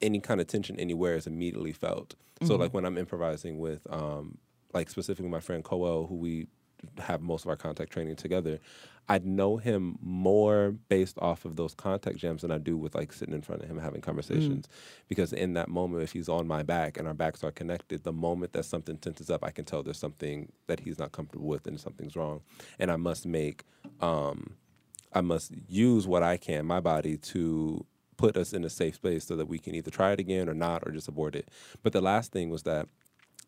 any 0.00 0.20
kind 0.20 0.40
of 0.40 0.48
tension 0.48 0.78
anywhere 0.78 1.14
is 1.14 1.26
immediately 1.26 1.72
felt. 1.72 2.14
So 2.44 2.56
like 2.56 2.74
when 2.74 2.84
I'm 2.84 2.98
improvising 2.98 3.60
with 3.60 3.86
um, 3.88 4.38
like 4.74 4.90
specifically 4.90 5.30
my 5.30 5.38
friend 5.38 5.62
Coel, 5.62 6.08
who 6.08 6.16
we 6.16 6.48
have 6.98 7.20
most 7.20 7.44
of 7.44 7.50
our 7.50 7.56
contact 7.56 7.92
training 7.92 8.16
together, 8.16 8.58
I'd 9.08 9.26
know 9.26 9.56
him 9.56 9.98
more 10.00 10.76
based 10.88 11.18
off 11.18 11.44
of 11.44 11.56
those 11.56 11.74
contact 11.74 12.18
jams 12.18 12.42
than 12.42 12.50
I 12.50 12.58
do 12.58 12.76
with 12.76 12.94
like 12.94 13.12
sitting 13.12 13.34
in 13.34 13.42
front 13.42 13.62
of 13.62 13.68
him 13.68 13.78
having 13.78 14.00
conversations. 14.00 14.68
Because 15.08 15.32
in 15.32 15.54
that 15.54 15.68
moment, 15.68 16.02
if 16.02 16.12
he's 16.12 16.28
on 16.28 16.46
my 16.46 16.62
back 16.62 16.98
and 16.98 17.08
our 17.08 17.14
backs 17.14 17.42
are 17.42 17.50
connected, 17.50 18.04
the 18.04 18.12
moment 18.12 18.52
that 18.52 18.64
something 18.64 18.96
tenses 18.96 19.28
up, 19.28 19.44
I 19.44 19.50
can 19.50 19.64
tell 19.64 19.82
there's 19.82 19.98
something 19.98 20.52
that 20.68 20.80
he's 20.80 20.98
not 20.98 21.12
comfortable 21.12 21.48
with 21.48 21.66
and 21.66 21.80
something's 21.80 22.16
wrong. 22.16 22.42
And 22.78 22.90
I 22.90 22.96
must 22.96 23.26
make 23.26 23.64
um, 24.00 24.54
I 25.12 25.20
must 25.20 25.52
use 25.68 26.06
what 26.06 26.22
I 26.22 26.36
can, 26.36 26.64
my 26.64 26.80
body, 26.80 27.16
to 27.18 27.84
put 28.16 28.36
us 28.36 28.52
in 28.52 28.64
a 28.64 28.70
safe 28.70 28.96
space 28.96 29.24
so 29.24 29.36
that 29.36 29.46
we 29.46 29.58
can 29.58 29.74
either 29.74 29.90
try 29.90 30.12
it 30.12 30.20
again 30.20 30.48
or 30.48 30.54
not 30.54 30.82
or 30.86 30.92
just 30.92 31.08
abort 31.08 31.34
it. 31.34 31.48
But 31.82 31.92
the 31.92 32.00
last 32.00 32.32
thing 32.32 32.50
was 32.50 32.62
that 32.62 32.88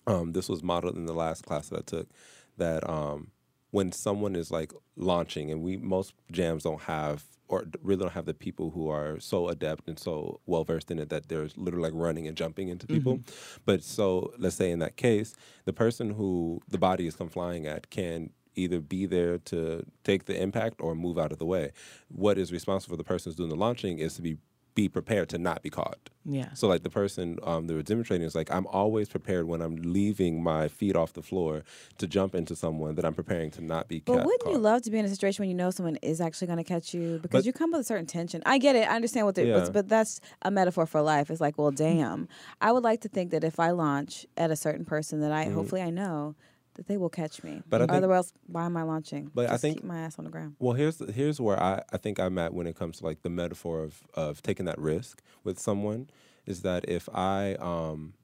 um, 0.07 0.33
this 0.33 0.49
was 0.49 0.63
modeled 0.63 0.97
in 0.97 1.07
the 1.07 1.15
last 1.15 1.45
class 1.45 1.69
that 1.69 1.79
I 1.79 1.83
took 1.83 2.09
that 2.57 2.89
um, 2.89 3.31
when 3.71 3.93
someone 3.93 4.37
is 4.37 4.51
like 4.51 4.73
launching 4.97 5.51
and 5.51 5.63
we 5.63 5.77
most 5.77 6.15
jams 6.31 6.63
don't 6.63 6.83
have 6.83 7.25
or 7.49 7.67
really 7.83 8.01
don't 8.01 8.13
have 8.13 8.25
the 8.25 8.35
people 8.35 8.71
who 8.71 8.89
are 8.89 9.21
so 9.21 9.49
adept 9.49 9.87
and 9.89 9.99
so 9.99 10.41
well 10.47 10.65
versed 10.65 10.91
in 10.91 10.99
it 10.99 11.11
that 11.11 11.29
they're 11.29 11.49
literally 11.57 11.91
like 11.91 12.01
running 12.01 12.27
and 12.27 12.37
jumping 12.37 12.69
into 12.69 12.87
people. 12.87 13.21
But 13.67 13.83
so 13.83 14.33
let's 14.39 14.57
say 14.57 14.71
in 14.71 14.79
that 14.79 14.97
case, 14.97 15.35
the 15.65 15.73
person 15.73 16.11
who 16.11 16.61
the 16.69 16.79
body 16.79 17.07
is 17.07 17.17
come 17.17 17.29
flying 17.29 17.67
at 17.67 17.91
can 17.91 18.31
either 18.57 18.81
be 18.81 19.05
there 19.07 19.39
to 19.39 19.85
take 20.05 20.27
the 20.27 20.41
impact 20.41 20.77
or 20.81 20.95
move 20.95 21.19
out 21.19 21.33
of 21.33 21.39
the 21.39 21.45
way. 21.47 21.73
What 22.09 22.39
is 22.39 22.53
responsible 22.53 22.95
for 22.95 22.97
the 22.97 23.05
person 23.05 23.31
who's 23.31 23.37
doing 23.37 23.51
the 23.51 23.57
launching 23.57 23.99
is 23.99 24.15
to 24.15 24.23
be 24.23 24.39
be 24.75 24.89
prepared 24.89 25.29
to 25.29 25.39
not 25.39 25.63
be 25.63 25.71
caught. 25.71 26.11
Yeah. 26.25 26.53
So 26.55 26.67
like 26.67 26.83
the 26.83 26.91
person 26.91 27.39
um, 27.45 27.67
that 27.69 27.75
was 27.75 27.85
demonstrating 27.85 28.27
is 28.27 28.35
like, 28.35 28.51
I'm 28.51 28.67
always 28.67 29.09
prepared 29.09 29.47
when 29.47 29.63
I'm 29.63 29.77
leaving 29.77 30.43
my 30.43 30.67
feet 30.69 30.97
off 30.97 31.13
the 31.13 31.23
floor 31.23 31.63
to 31.99 32.07
jump 32.09 32.35
into 32.35 32.57
someone 32.57 32.97
that 32.97 33.05
I'm 33.05 33.15
preparing 33.15 33.51
to 33.53 33.61
not 33.63 33.87
be 33.89 34.01
But 34.01 34.19
ca- 34.19 34.25
wouldn't 34.25 34.51
you 34.53 34.59
love 34.59 34.83
to 34.83 34.91
be 34.91 34.99
in 34.99 35.05
a 35.05 35.09
situation 35.09 35.43
when 35.43 35.49
you 35.51 35.55
know 35.55 35.71
someone 35.71 35.97
is 36.03 36.21
actually 36.21 36.47
going 36.49 36.57
to 36.59 36.65
catch 36.65 36.93
you 36.93 37.19
because 37.23 37.43
But- 37.43 37.47
you 37.47 37.53
come 37.53 37.71
with 37.71 37.83
a 37.83 37.85
certain 37.85 38.07
tension? 38.07 38.43
I 38.47 38.59
get 38.59 38.75
it. 38.75 38.89
I 38.91 38.97
understand 38.97 39.27
what 39.27 39.35
they're, 39.37 39.47
Yeah. 39.47 39.61
but, 39.61 39.73
but 39.73 39.89
that's 39.89 40.21
a 40.43 40.51
metaphor 40.51 40.87
for 40.87 41.03
life. 41.03 41.31
It's 41.31 41.41
like, 41.41 41.57
well, 41.57 41.71
damn. 41.71 42.27
I 42.61 42.73
would 42.73 42.83
like 42.83 43.03
to 43.03 43.09
think 43.09 43.31
that 43.31 43.45
if 43.45 43.61
I 43.61 43.71
launch 43.71 44.27
at 44.37 44.51
a 44.51 44.57
certain 44.57 44.85
person 44.85 45.21
that 45.21 45.31
I 45.31 45.45
hopefully 45.45 45.83
I 45.83 45.91
know 45.91 46.35
that 46.75 46.87
they 46.87 46.97
will 46.97 47.09
catch 47.09 47.43
me. 47.43 47.53
Mm-hmm. 47.53 47.69
But 47.71 47.79
think- 47.79 47.93
otherwise, 47.93 48.33
why 48.47 48.67
am 48.67 48.77
I 48.77 48.83
launching? 48.83 49.31
But 49.35 49.51
I 49.51 49.57
think- 49.57 49.79
keep 49.79 49.85
my 49.85 50.01
ass 50.01 50.19
on 50.19 50.25
the 50.25 50.31
ground. 50.31 50.57
Well, 50.59 50.75
here's 50.75 50.99
here's 51.15 51.41
where 51.41 51.61
I, 51.61 51.83
I 51.93 51.97
think 51.97 52.19
I'm 52.19 52.37
at 52.39 52.53
when 52.55 52.67
it 52.67 52.77
comes 52.77 52.99
to 52.99 53.05
like 53.05 53.23
the 53.23 53.31
metaphor 53.31 53.83
of 53.83 54.03
of 54.15 54.43
taking 54.43 54.67
that 54.67 54.79
risk 54.79 55.23
with 55.43 55.59
someone 55.59 56.09
is 56.47 56.63
that 56.63 56.89
if 56.89 57.09
I 57.15 57.55
um 57.55 58.15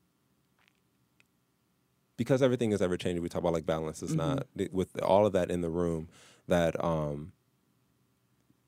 because 2.16 2.42
everything 2.42 2.72
is 2.72 2.82
ever 2.82 2.98
changing, 2.98 3.22
we 3.22 3.30
talk 3.30 3.40
about 3.40 3.54
like 3.54 3.64
balance. 3.64 4.02
It's 4.02 4.12
not 4.12 4.46
with 4.72 5.00
all 5.02 5.24
of 5.24 5.32
that 5.32 5.50
in 5.50 5.62
the 5.62 5.70
room 5.70 6.08
that 6.48 6.82
um 6.84 7.32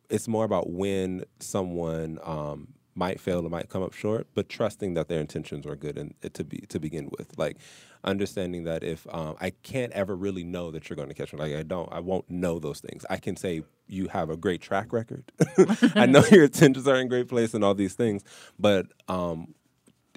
it's 0.09 0.29
more 0.29 0.45
about 0.45 0.71
when 0.71 1.25
someone 1.41 2.19
um 2.23 2.69
might 2.95 3.21
fail 3.21 3.47
or 3.47 3.49
might 3.49 3.69
come 3.69 3.83
up 3.83 3.95
short, 3.95 4.27
but 4.35 4.49
trusting 4.49 4.95
that 4.95 5.09
their 5.09 5.21
intentions 5.21 5.67
are 5.67 5.77
good 5.77 5.97
and 5.97 6.15
to 6.35 6.45
be 6.45 6.59
to 6.69 6.79
begin 6.79 7.09
with. 7.17 7.39
Like 7.39 7.57
understanding 8.05 8.65
that 8.65 8.83
if 8.83 9.07
um, 9.11 9.37
I 9.41 9.51
can't 9.51 9.93
ever 9.93 10.15
really 10.17 10.45
know 10.45 10.71
that 10.73 10.89
you're 10.89 10.97
going 10.97 11.09
to 11.09 11.15
catch 11.15 11.33
me, 11.33 11.39
like 11.39 11.55
I 11.55 11.63
don't, 11.63 11.91
I 11.93 12.01
won't 12.01 12.29
know 12.31 12.59
those 12.59 12.81
things. 12.81 13.07
I 13.09 13.17
can 13.17 13.37
say 13.37 13.63
you 13.87 14.09
have 14.09 14.31
a 14.31 14.37
great 14.37 14.61
track 14.61 14.93
record. 14.93 15.25
I 15.95 16.07
know 16.07 16.25
your 16.31 16.45
intentions 16.45 16.89
are 16.89 16.97
in 16.97 17.09
great 17.09 17.29
place 17.29 17.55
and 17.55 17.63
all 17.63 17.75
these 17.75 17.95
things, 17.95 18.25
but 18.59 18.87
um, 19.09 19.55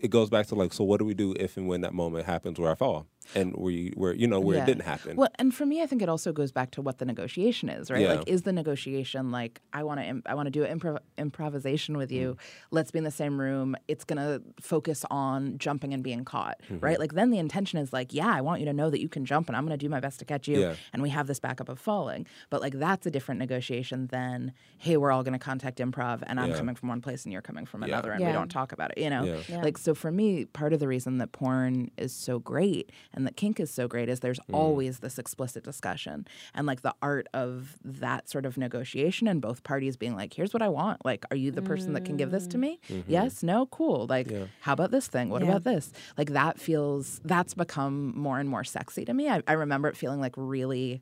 it 0.01 0.09
goes 0.09 0.29
back 0.29 0.47
to 0.47 0.55
like, 0.55 0.73
so 0.73 0.83
what 0.83 0.97
do 0.99 1.05
we 1.05 1.13
do 1.13 1.33
if 1.39 1.57
and 1.57 1.67
when 1.67 1.81
that 1.81 1.93
moment 1.93 2.25
happens 2.25 2.59
where 2.59 2.71
I 2.71 2.75
fall 2.75 3.07
and 3.33 3.53
where 3.55 3.71
you, 3.71 3.91
where 3.95 4.13
you 4.13 4.27
know 4.27 4.39
where 4.39 4.57
Yeah. 4.57 4.63
it 4.63 4.65
didn't 4.67 4.83
happen? 4.85 5.15
Well, 5.15 5.29
and 5.39 5.53
for 5.53 5.65
me, 5.65 5.81
I 5.81 5.85
think 5.87 6.01
it 6.01 6.09
also 6.09 6.31
goes 6.31 6.51
back 6.51 6.71
to 6.71 6.81
what 6.81 6.99
the 6.99 7.05
negotiation 7.05 7.69
is, 7.69 7.89
right? 7.89 8.01
Yeah. 8.01 8.13
Like, 8.15 8.27
is 8.27 8.43
the 8.43 8.53
negotiation 8.53 9.31
like 9.31 9.61
I 9.73 9.83
want 9.83 9.99
to 9.99 10.21
I 10.29 10.35
want 10.35 10.47
to 10.47 10.51
do 10.51 10.63
an 10.63 10.79
improv- 10.79 10.99
improvisation 11.17 11.97
with 11.97 12.11
you? 12.11 12.37
Let's 12.71 12.91
be 12.91 12.97
in 12.99 13.03
the 13.03 13.11
same 13.11 13.39
room. 13.39 13.75
It's 13.87 14.03
gonna 14.03 14.41
focus 14.59 15.03
on 15.11 15.57
jumping 15.57 15.93
and 15.93 16.03
being 16.03 16.23
caught, 16.25 16.59
Mm-hmm. 16.65 16.79
right? 16.79 16.99
Like 16.99 17.13
then 17.13 17.31
the 17.31 17.39
intention 17.39 17.79
is 17.79 17.91
like, 17.91 18.13
yeah, 18.13 18.27
I 18.33 18.41
want 18.41 18.59
you 18.59 18.65
to 18.67 18.73
know 18.73 18.89
that 18.89 19.01
you 19.01 19.09
can 19.09 19.25
jump, 19.25 19.47
and 19.49 19.55
I'm 19.55 19.65
gonna 19.65 19.77
do 19.77 19.89
my 19.89 19.99
best 19.99 20.19
to 20.19 20.25
catch 20.25 20.47
you, 20.47 20.59
Yeah. 20.59 20.75
and 20.93 21.01
we 21.01 21.09
have 21.09 21.27
this 21.27 21.39
backup 21.39 21.69
of 21.69 21.79
falling. 21.79 22.25
But 22.49 22.61
like 22.61 22.73
that's 22.73 23.05
a 23.05 23.11
different 23.11 23.39
negotiation 23.39 24.07
than 24.07 24.53
hey, 24.77 24.97
we're 24.97 25.11
all 25.11 25.23
gonna 25.23 25.39
contact 25.39 25.79
improv, 25.79 26.21
and 26.27 26.39
I'm 26.39 26.51
Yeah. 26.51 26.57
coming 26.57 26.75
from 26.75 26.89
one 26.89 27.01
place 27.01 27.23
and 27.25 27.33
you're 27.33 27.41
coming 27.41 27.65
from 27.65 27.81
Yeah. 27.81 27.87
another, 27.89 28.11
and 28.11 28.21
Yeah. 28.21 28.27
we 28.27 28.33
don't 28.33 28.49
talk 28.49 28.71
about 28.71 28.91
it, 28.91 28.97
you 29.01 29.09
know? 29.09 29.23
Yeah. 29.23 29.37
Yeah. 29.49 29.61
Like 29.61 29.77
so 29.77 29.93
for 29.95 30.11
me, 30.11 30.45
part 30.45 30.73
of 30.73 30.79
the 30.79 30.87
reason 30.87 31.17
that 31.19 31.31
porn 31.31 31.91
is 31.97 32.13
so 32.13 32.39
great 32.39 32.91
and 33.15 33.25
that 33.25 33.35
kink 33.35 33.59
is 33.59 33.71
so 33.71 33.87
great 33.87 34.09
is 34.09 34.19
there's 34.19 34.39
Mm. 34.41 34.53
always 34.53 34.99
this 34.99 35.17
explicit 35.17 35.63
discussion 35.63 36.27
and 36.53 36.67
like 36.67 36.81
the 36.81 36.93
art 37.01 37.27
of 37.33 37.77
that 37.83 38.29
sort 38.29 38.45
of 38.45 38.57
negotiation 38.57 39.27
and 39.27 39.41
both 39.41 39.63
parties 39.63 39.95
being 39.97 40.15
like, 40.15 40.33
here's 40.33 40.53
what 40.53 40.61
I 40.61 40.67
want. 40.69 41.03
Like, 41.05 41.25
are 41.31 41.37
you 41.37 41.51
the 41.51 41.61
person 41.61 41.93
that 41.93 42.05
can 42.05 42.17
give 42.17 42.31
this 42.31 42.45
to 42.47 42.57
me? 42.57 42.79
Yes, 43.07 43.41
no, 43.41 43.65
cool. 43.67 44.05
Like, 44.07 44.29
Yeah. 44.29 44.45
how 44.61 44.73
about 44.73 44.91
this 44.91 45.07
thing? 45.07 45.29
What 45.29 45.41
Yeah. 45.41 45.49
about 45.49 45.63
this? 45.63 45.91
Like 46.17 46.31
that 46.31 46.59
feels 46.59 47.21
that's 47.23 47.53
become 47.53 48.13
more 48.17 48.39
and 48.39 48.49
more 48.49 48.63
sexy 48.63 49.05
to 49.05 49.13
me. 49.13 49.29
I, 49.29 49.41
I 49.47 49.53
remember 49.53 49.87
it 49.87 49.97
feeling 49.97 50.19
like 50.19 50.33
really 50.37 51.01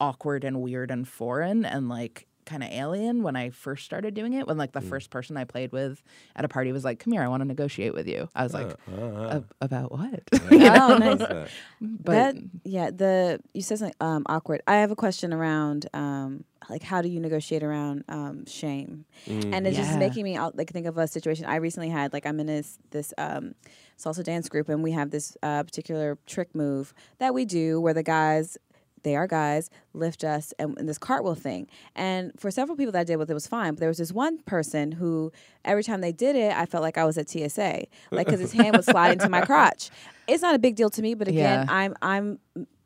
awkward 0.00 0.42
and 0.44 0.60
weird 0.60 0.90
and 0.90 1.06
foreign 1.06 1.64
and 1.64 1.88
like 1.88 2.26
kind 2.44 2.62
of 2.62 2.70
alien 2.70 3.22
when 3.22 3.36
I 3.36 3.50
first 3.50 3.84
started 3.84 4.14
doing 4.14 4.32
it. 4.34 4.46
When 4.46 4.56
like 4.56 4.72
the 4.72 4.80
Mm. 4.80 4.88
first 4.88 5.10
person 5.10 5.36
I 5.36 5.44
played 5.44 5.72
with 5.72 6.02
at 6.36 6.44
a 6.44 6.48
party 6.48 6.72
was 6.72 6.84
like, 6.84 6.98
"Come 6.98 7.12
here, 7.12 7.22
I 7.22 7.28
want 7.28 7.40
to 7.42 7.46
negotiate 7.46 7.94
with 7.94 8.06
you." 8.08 8.28
I 8.34 8.42
was 8.42 8.52
like, 8.54 8.66
uh, 8.88 9.28
"Ab- 9.36 9.52
"About 9.60 9.92
what?" 9.92 10.22
Oh, 10.52 10.98
nice. 10.98 11.20
but 11.80 12.12
that 12.34 12.36
yeah 12.64 12.90
the 12.90 13.40
you 13.54 13.62
said 13.62 13.78
something 13.78 13.94
um, 14.00 14.22
awkward 14.26 14.62
i 14.68 14.76
have 14.76 14.90
a 14.92 14.96
question 14.96 15.32
around 15.32 15.86
um, 15.94 16.44
like 16.70 16.82
how 16.82 17.02
do 17.02 17.08
you 17.08 17.18
negotiate 17.18 17.62
around 17.62 18.04
um, 18.08 18.46
shame 18.46 19.04
and 19.26 19.66
it's 19.66 19.76
just 19.76 19.90
making 19.98 20.22
me 20.24 20.38
like 20.54 20.70
think 20.70 20.86
of 20.86 20.96
a 20.96 21.06
situation 21.08 21.44
i 21.46 21.56
recently 21.56 21.88
had 21.88 22.12
like 22.12 22.24
i'm 22.24 22.38
in 22.38 22.46
this 22.46 22.78
this 22.92 23.12
um, 23.18 23.54
salsa 23.98 24.22
dance 24.22 24.48
group 24.48 24.68
and 24.68 24.82
we 24.82 24.92
have 24.92 25.10
this 25.10 25.36
uh, 25.42 25.62
particular 25.64 26.16
trick 26.26 26.54
move 26.54 26.94
that 27.18 27.34
we 27.34 27.44
do 27.44 27.80
where 27.80 27.94
the 27.94 28.02
guys 28.04 28.56
they 29.02 29.16
are 29.16 29.26
guys 29.26 29.70
lift 29.94 30.24
us 30.24 30.52
and, 30.58 30.78
and 30.78 30.88
this 30.88 30.98
cartwheel 30.98 31.34
thing. 31.34 31.66
And 31.94 32.32
for 32.38 32.50
several 32.50 32.76
people 32.76 32.92
that 32.92 33.00
i 33.00 33.04
did 33.04 33.16
with 33.16 33.30
it 33.30 33.34
was 33.34 33.46
fine 33.46 33.74
but 33.74 33.80
there 33.80 33.88
was 33.88 33.98
this 33.98 34.12
one 34.12 34.38
person 34.38 34.92
who 34.92 35.32
every 35.64 35.82
time 35.82 36.00
they 36.00 36.12
did 36.12 36.36
it 36.36 36.52
i 36.56 36.66
felt 36.66 36.82
like 36.82 36.98
i 36.98 37.04
was 37.04 37.18
at 37.18 37.28
tsa 37.28 37.84
like 38.10 38.26
because 38.26 38.40
his 38.40 38.52
hand 38.52 38.76
would 38.76 38.84
slide 38.84 39.12
into 39.12 39.28
my 39.28 39.40
crotch. 39.46 39.90
It's 40.26 40.42
not 40.42 40.54
a 40.54 40.58
big 40.58 40.76
deal 40.76 40.90
to 40.90 41.02
me 41.02 41.14
but 41.14 41.28
again 41.28 41.66
Yeah. 41.66 41.74
i'm 41.74 41.94
i'm 42.02 42.38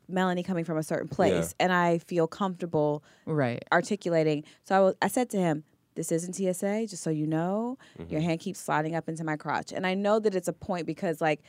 melanie 0.09 0.43
coming 0.43 0.63
from 0.63 0.77
a 0.77 0.83
certain 0.83 1.07
place 1.07 1.53
and 1.59 1.71
i 1.71 1.97
feel 1.99 2.27
comfortable 2.27 3.03
right. 3.25 3.63
articulating. 3.71 4.43
So 4.63 4.75
I 4.75 4.79
wa- 4.79 4.93
I 5.01 5.07
said 5.07 5.29
to 5.31 5.37
him 5.37 5.63
this 5.95 6.11
isn't 6.11 6.33
tsa 6.33 6.85
just 6.87 7.01
so 7.03 7.09
you 7.09 7.25
know. 7.27 7.77
Your 7.97 8.07
mm-hmm. 8.07 8.19
hand 8.19 8.39
keeps 8.39 8.59
sliding 8.59 8.95
up 8.95 9.09
into 9.09 9.23
my 9.23 9.35
crotch. 9.35 9.71
And 9.71 9.85
i 9.85 9.93
know 9.93 10.19
that 10.19 10.35
it's 10.35 10.47
a 10.47 10.53
point 10.53 10.85
because 10.85 11.19
like 11.21 11.41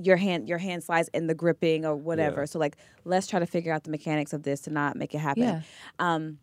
your 0.00 0.16
hand 0.16 0.48
your 0.48 0.58
hand 0.58 0.82
slides 0.84 1.08
in 1.12 1.26
the 1.26 1.34
gripping 1.34 1.84
or 1.84 1.96
whatever 1.96 2.40
Yeah. 2.42 2.46
so 2.46 2.58
like 2.58 2.76
let's 3.04 3.26
try 3.26 3.40
to 3.40 3.46
figure 3.46 3.72
out 3.72 3.84
the 3.84 3.90
mechanics 3.90 4.32
of 4.32 4.42
this 4.44 4.60
to 4.62 4.70
not 4.70 4.96
make 4.96 5.14
it 5.14 5.18
happen 5.18 5.42
Yeah. 5.42 5.60
um 5.98 6.38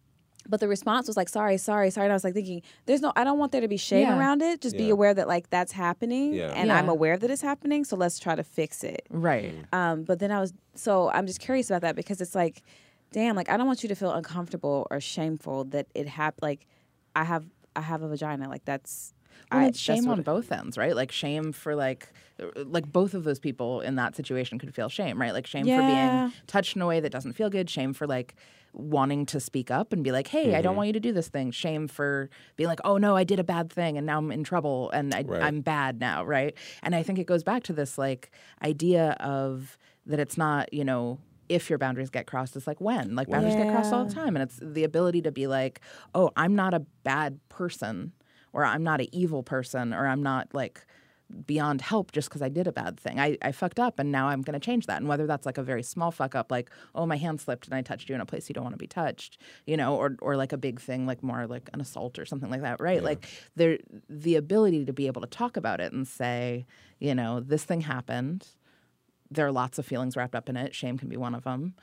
but 0.48 0.60
the 0.60 0.68
response 0.68 1.08
was 1.08 1.16
like 1.18 1.30
sorry 1.30 1.58
sorry 1.58 1.90
sorry 1.90 2.06
and 2.06 2.12
i 2.14 2.16
was 2.16 2.24
like 2.24 2.34
thinking 2.34 2.62
there's 2.86 3.02
no 3.02 3.14
i 3.16 3.24
don't 3.24 3.40
want 3.40 3.52
there 3.54 3.62
to 3.62 3.68
be 3.68 3.78
shame 3.78 4.02
Yeah. 4.08 4.20
around 4.20 4.42
it 4.42 4.62
just 4.62 4.78
be 4.78 4.90
aware 4.90 5.14
that 5.14 5.28
like 5.28 5.50
that's 5.50 5.72
happening 5.72 6.34
Yeah. 6.34 6.52
and 6.54 6.72
i'm 6.72 6.90
aware 6.90 7.18
that 7.18 7.30
it's 7.32 7.42
happening 7.42 7.84
so 7.86 7.96
let's 7.96 8.20
try 8.20 8.36
to 8.36 8.44
fix 8.44 8.84
it 8.84 9.08
Right. 9.10 9.56
um, 9.74 10.04
but 10.04 10.20
then 10.20 10.32
I 10.32 10.40
was 10.42 10.54
so 10.76 11.10
I'm 11.10 11.26
just 11.26 11.40
curious 11.40 11.70
about 11.70 11.82
that 11.84 11.96
because 11.96 12.20
it's 12.20 12.36
like, 12.36 12.62
damn, 13.14 13.36
like 13.38 13.50
I 13.50 13.56
don't 13.56 13.66
want 13.68 13.82
you 13.84 13.88
to 13.90 13.96
feel 13.96 14.12
uncomfortable 14.12 14.86
or 14.92 15.00
shameful 15.00 15.64
that 15.66 15.88
it 15.96 16.06
happened. 16.08 16.42
Like 16.42 16.68
I 17.16 17.24
have 17.24 17.46
I 17.78 17.82
have 17.82 18.02
a 18.02 18.10
vagina. 18.10 18.50
Like 18.50 18.66
that's 18.66 19.14
Well, 19.52 19.62
I, 19.62 19.68
it's 19.68 19.80
shame 19.80 20.08
on 20.08 20.22
both 20.24 20.52
ends, 20.52 20.78
right? 20.78 20.96
Like 20.96 21.12
shame 21.12 21.52
for 21.52 21.76
like, 21.76 22.10
uh, 22.42 22.64
like 22.66 22.92
both 22.92 23.14
of 23.14 23.24
those 23.24 23.40
people 23.40 23.82
in 23.82 23.96
that 23.96 24.16
situation 24.16 24.58
could 24.60 24.74
feel 24.74 24.90
shame, 24.90 25.20
right? 25.22 25.34
Like 25.34 25.48
shame 25.48 25.68
Yeah. 25.68 25.78
for 25.78 25.84
being 25.84 26.32
touched 26.48 26.76
in 26.76 26.82
a 26.82 26.88
way 26.88 27.00
that 27.00 27.12
doesn't 27.12 27.34
feel 27.34 27.50
good. 27.50 27.70
Shame 27.70 27.94
for 27.94 28.08
like 28.08 28.36
wanting 28.74 29.26
to 29.28 29.40
speak 29.40 29.72
up 29.72 29.94
and 29.94 30.04
be 30.04 30.12
like, 30.12 30.28
"Hey, 30.28 30.50
I 30.50 30.56
Mm-hmm. 30.56 30.62
don't 30.64 30.76
want 30.76 30.88
you 30.88 30.94
to 30.94 31.00
do 31.00 31.14
this 31.14 31.30
thing." 31.30 31.52
Shame 31.52 31.88
for 31.88 32.30
being 32.58 32.68
like, 32.68 32.80
"Oh 32.84 32.98
no, 32.98 33.16
I 33.16 33.24
did 33.24 33.40
a 33.40 33.44
bad 33.44 33.72
thing 33.72 33.98
and 33.98 34.06
now 34.06 34.18
I'm 34.18 34.32
in 34.32 34.44
trouble 34.44 34.90
and 34.92 35.14
I, 35.14 35.24
Right. 35.26 35.42
I'm 35.44 35.62
bad 35.62 36.00
now," 36.00 36.24
right? 36.26 36.54
And 36.84 36.94
I 36.96 37.04
think 37.04 37.20
it 37.20 37.26
goes 37.26 37.44
back 37.44 37.64
to 37.64 37.74
this 37.74 37.98
like 37.98 38.32
idea 38.64 39.12
of 39.20 39.78
that 40.06 40.20
it's 40.20 40.38
not, 40.38 40.74
you 40.74 40.84
know. 40.86 41.20
If 41.48 41.70
your 41.70 41.78
boundaries 41.78 42.10
get 42.10 42.26
crossed, 42.26 42.56
it's 42.56 42.66
like 42.66 42.82
when. 42.82 43.16
Like 43.16 43.30
boundaries 43.30 43.54
get 43.56 43.68
crossed 43.70 43.94
all 43.94 44.04
the 44.04 44.12
time. 44.12 44.36
And 44.36 44.42
it's 44.42 44.60
the 44.64 44.84
ability 44.84 45.22
to 45.22 45.32
be 45.32 45.46
like, 45.46 45.80
oh, 46.16 46.32
I'm 46.36 46.56
not 46.56 46.74
a 46.74 46.80
bad 47.04 47.40
person, 47.50 48.14
or 48.56 48.64
I'm 48.64 48.84
not 48.84 49.02
an 49.02 49.08
evil 49.12 49.44
person, 49.44 49.94
or 49.94 50.08
I'm 50.08 50.24
not 50.24 50.48
like 50.54 50.86
beyond 51.46 51.82
help 51.82 52.14
just 52.14 52.30
because 52.30 52.42
I 52.42 52.48
did 52.48 52.68
a 52.68 52.72
bad 52.72 52.98
thing. 52.98 53.20
I, 53.20 53.38
I 53.42 53.52
fucked 53.52 53.80
up 53.80 54.00
and 54.00 54.14
now 54.14 54.30
I'm 54.30 54.42
going 54.42 54.58
to 54.58 54.64
change 54.64 54.86
that. 54.86 54.98
And 54.98 55.10
whether 55.10 55.28
that's 55.28 55.46
like 55.46 55.58
a 55.58 55.64
very 55.64 55.84
small 55.84 56.10
fuck 56.10 56.36
up, 56.36 56.52
like, 56.52 56.70
oh, 56.94 57.06
my 57.06 57.18
hand 57.18 57.42
slipped 57.42 57.66
and 57.66 57.76
I 57.76 57.82
touched 57.82 58.08
you 58.08 58.16
in 58.16 58.22
a 58.22 58.26
place 58.26 58.48
you 58.48 58.54
don't 58.54 58.64
want 58.64 58.76
to 58.76 58.80
be 58.80 58.88
touched, 58.88 59.42
you 59.66 59.76
know, 59.76 59.98
or, 59.98 60.16
or 60.22 60.38
like 60.38 60.54
a 60.54 60.58
big 60.58 60.80
thing, 60.80 61.06
like 61.06 61.22
more 61.22 61.48
like 61.48 61.70
an 61.74 61.82
assault 61.82 62.18
or 62.18 62.26
something 62.26 62.50
like 62.50 62.62
that, 62.62 62.80
right? 62.80 63.04
Like 63.04 63.28
there, 63.56 63.80
the 64.10 64.36
ability 64.36 64.86
to 64.86 64.94
be 64.94 65.08
able 65.08 65.22
to 65.22 65.28
talk 65.28 65.58
about 65.58 65.82
it 65.82 65.92
and 65.92 66.08
say, 66.08 66.66
you 67.00 67.14
know, 67.14 67.42
this 67.42 67.66
thing 67.66 67.82
happened. 67.82 68.48
There 69.30 69.46
are 69.46 69.52
lots 69.52 69.80
of 69.80 69.86
feelings 69.86 70.16
wrapped 70.16 70.36
up 70.36 70.48
in 70.48 70.56
it. 70.56 70.74
Shame 70.74 70.98
can 70.98 71.10
be 71.10 71.18
one 71.18 71.36
of 71.36 71.44
them. 71.44 71.74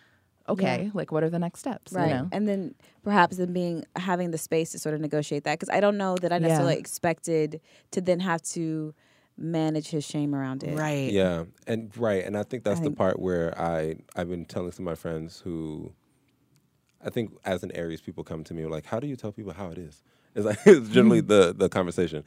Okay, 0.48 0.90
like 0.94 1.12
what 1.12 1.22
are 1.22 1.30
the 1.30 1.38
next 1.38 1.60
steps? 1.60 1.92
Right. 1.92 2.08
You 2.08 2.14
know? 2.14 2.28
And 2.32 2.48
then 2.48 2.74
perhaps 3.02 3.36
then 3.36 3.52
being 3.52 3.84
having 3.96 4.30
the 4.32 4.38
space 4.38 4.72
to 4.72 4.78
sort 4.78 4.94
of 4.94 5.00
negotiate 5.00 5.44
that 5.44 5.58
because 5.58 5.68
I 5.74 5.80
don't 5.80 5.96
know 5.96 6.16
that 6.16 6.32
I 6.32 6.38
necessarily 6.38 6.74
Yeah. 6.74 6.80
expected 6.80 7.60
to 7.92 8.00
then 8.00 8.20
have 8.20 8.42
to 8.42 8.94
manage 9.38 9.88
his 9.88 10.04
shame 10.04 10.34
around 10.34 10.62
it. 10.62 10.76
Right. 10.76 11.10
Yeah, 11.12 11.44
and 11.66 11.96
right, 11.96 12.24
and 12.24 12.36
I 12.36 12.42
think 12.42 12.64
that's 12.64 12.80
the 12.80 12.86
think- 12.86 12.98
part 12.98 13.18
where 13.18 13.58
I 13.60 13.96
I've 14.16 14.28
been 14.28 14.44
telling 14.44 14.72
some 14.72 14.86
of 14.86 14.90
my 14.92 14.94
friends 14.96 15.40
who, 15.40 15.92
I 17.04 17.10
think 17.10 17.32
as 17.44 17.62
an 17.62 17.72
Aries, 17.72 18.00
people 18.00 18.24
come 18.24 18.44
to 18.44 18.54
me 18.54 18.66
like, 18.66 18.86
"How 18.86 19.00
do 19.00 19.06
you 19.06 19.16
tell 19.16 19.32
people 19.32 19.52
how 19.52 19.68
it 19.68 19.78
is?" 19.78 20.02
It's 20.34 20.46
like 20.46 20.58
it's 20.66 20.88
generally 20.88 21.20
the 21.34 21.54
the 21.56 21.68
conversation, 21.68 22.24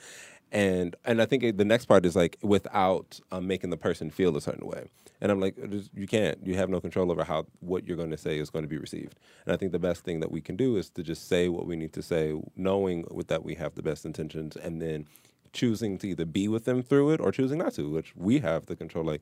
and 0.52 0.96
and 1.06 1.22
I 1.22 1.26
think 1.26 1.44
it- 1.44 1.58
the 1.58 1.66
next 1.66 1.86
part 1.86 2.06
is 2.06 2.16
like 2.16 2.38
without 2.42 3.20
um, 3.32 3.48
making 3.48 3.70
the 3.72 3.78
person 3.78 4.10
feel 4.10 4.36
a 4.38 4.42
certain 4.42 4.68
way. 4.68 4.90
And 5.22 5.32
I'm 5.32 5.40
like, 5.40 5.56
you 5.94 6.08
can't. 6.08 6.38
You 6.46 6.56
have 6.56 6.70
no 6.70 6.82
control 6.82 7.12
over 7.12 7.24
how 7.24 7.46
what 7.60 7.88
you're 7.88 7.98
going 7.98 8.12
to 8.12 8.18
say 8.18 8.38
is 8.38 8.50
going 8.50 8.64
to 8.64 8.70
be 8.70 8.78
received. 8.78 9.18
And 9.46 9.54
I 9.54 9.58
think 9.58 9.72
the 9.72 9.80
best 9.80 10.04
thing 10.04 10.20
that 10.20 10.32
we 10.32 10.42
can 10.42 10.56
do 10.56 10.78
is 10.78 10.90
to 10.92 11.04
just 11.04 11.28
say 11.28 11.48
what 11.48 11.66
we 11.66 11.76
need 11.76 11.94
to 11.94 12.02
say, 12.02 12.40
knowing 12.56 13.06
with 13.10 13.28
that 13.28 13.44
we 13.44 13.56
have 13.56 13.76
the 13.76 13.84
best 13.84 14.06
intentions, 14.06 14.56
and 14.56 14.82
then 14.82 15.08
choosing 15.54 15.98
to 16.00 16.10
either 16.10 16.26
be 16.26 16.48
with 16.48 16.66
them 16.66 16.84
through 16.84 17.12
it 17.12 17.22
or 17.22 17.32
choosing 17.32 17.60
not 17.60 17.74
to, 17.76 17.90
which 17.90 18.14
we 18.16 18.40
have 18.40 18.66
the 18.66 18.76
control. 18.76 19.06
Like, 19.06 19.22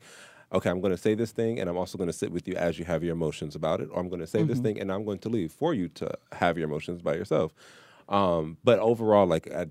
okay, 0.51 0.69
I'm 0.69 0.81
going 0.81 0.91
to 0.91 0.97
say 0.97 1.13
this 1.13 1.31
thing, 1.31 1.59
and 1.59 1.69
I'm 1.69 1.77
also 1.77 1.97
going 1.97 2.09
to 2.09 2.13
sit 2.13 2.31
with 2.31 2.47
you 2.47 2.55
as 2.55 2.79
you 2.79 2.85
have 2.85 3.03
your 3.03 3.13
emotions 3.13 3.55
about 3.55 3.81
it, 3.81 3.89
or 3.91 3.99
I'm 3.99 4.09
going 4.09 4.19
to 4.19 4.27
say 4.27 4.43
this 4.43 4.59
thing, 4.59 4.79
and 4.79 4.91
I'm 4.91 5.05
going 5.05 5.19
to 5.19 5.29
leave 5.29 5.51
for 5.51 5.73
you 5.73 5.89
to 5.89 6.11
have 6.31 6.57
your 6.57 6.67
emotions 6.67 7.01
by 7.01 7.13
yourself. 7.13 7.53
Um, 8.09 8.57
but 8.63 8.79
overall, 8.79 9.27
like, 9.27 9.51
I, 9.51 9.67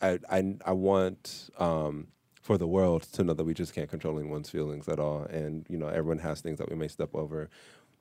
I, 0.00 0.18
I, 0.30 0.56
I 0.66 0.72
want 0.72 1.50
um, 1.58 2.08
for 2.42 2.58
the 2.58 2.66
world 2.66 3.02
to 3.12 3.22
know 3.24 3.32
that 3.34 3.44
we 3.44 3.54
just 3.54 3.72
can't 3.74 3.88
control 3.88 4.18
anyone's 4.18 4.50
feelings 4.50 4.88
at 4.88 4.98
all, 4.98 5.22
and 5.30 5.64
you 5.68 5.78
know, 5.78 5.88
everyone 5.88 6.18
has 6.18 6.40
things 6.40 6.58
that 6.58 6.68
we 6.68 6.76
may 6.76 6.88
step 6.88 7.10
over, 7.14 7.48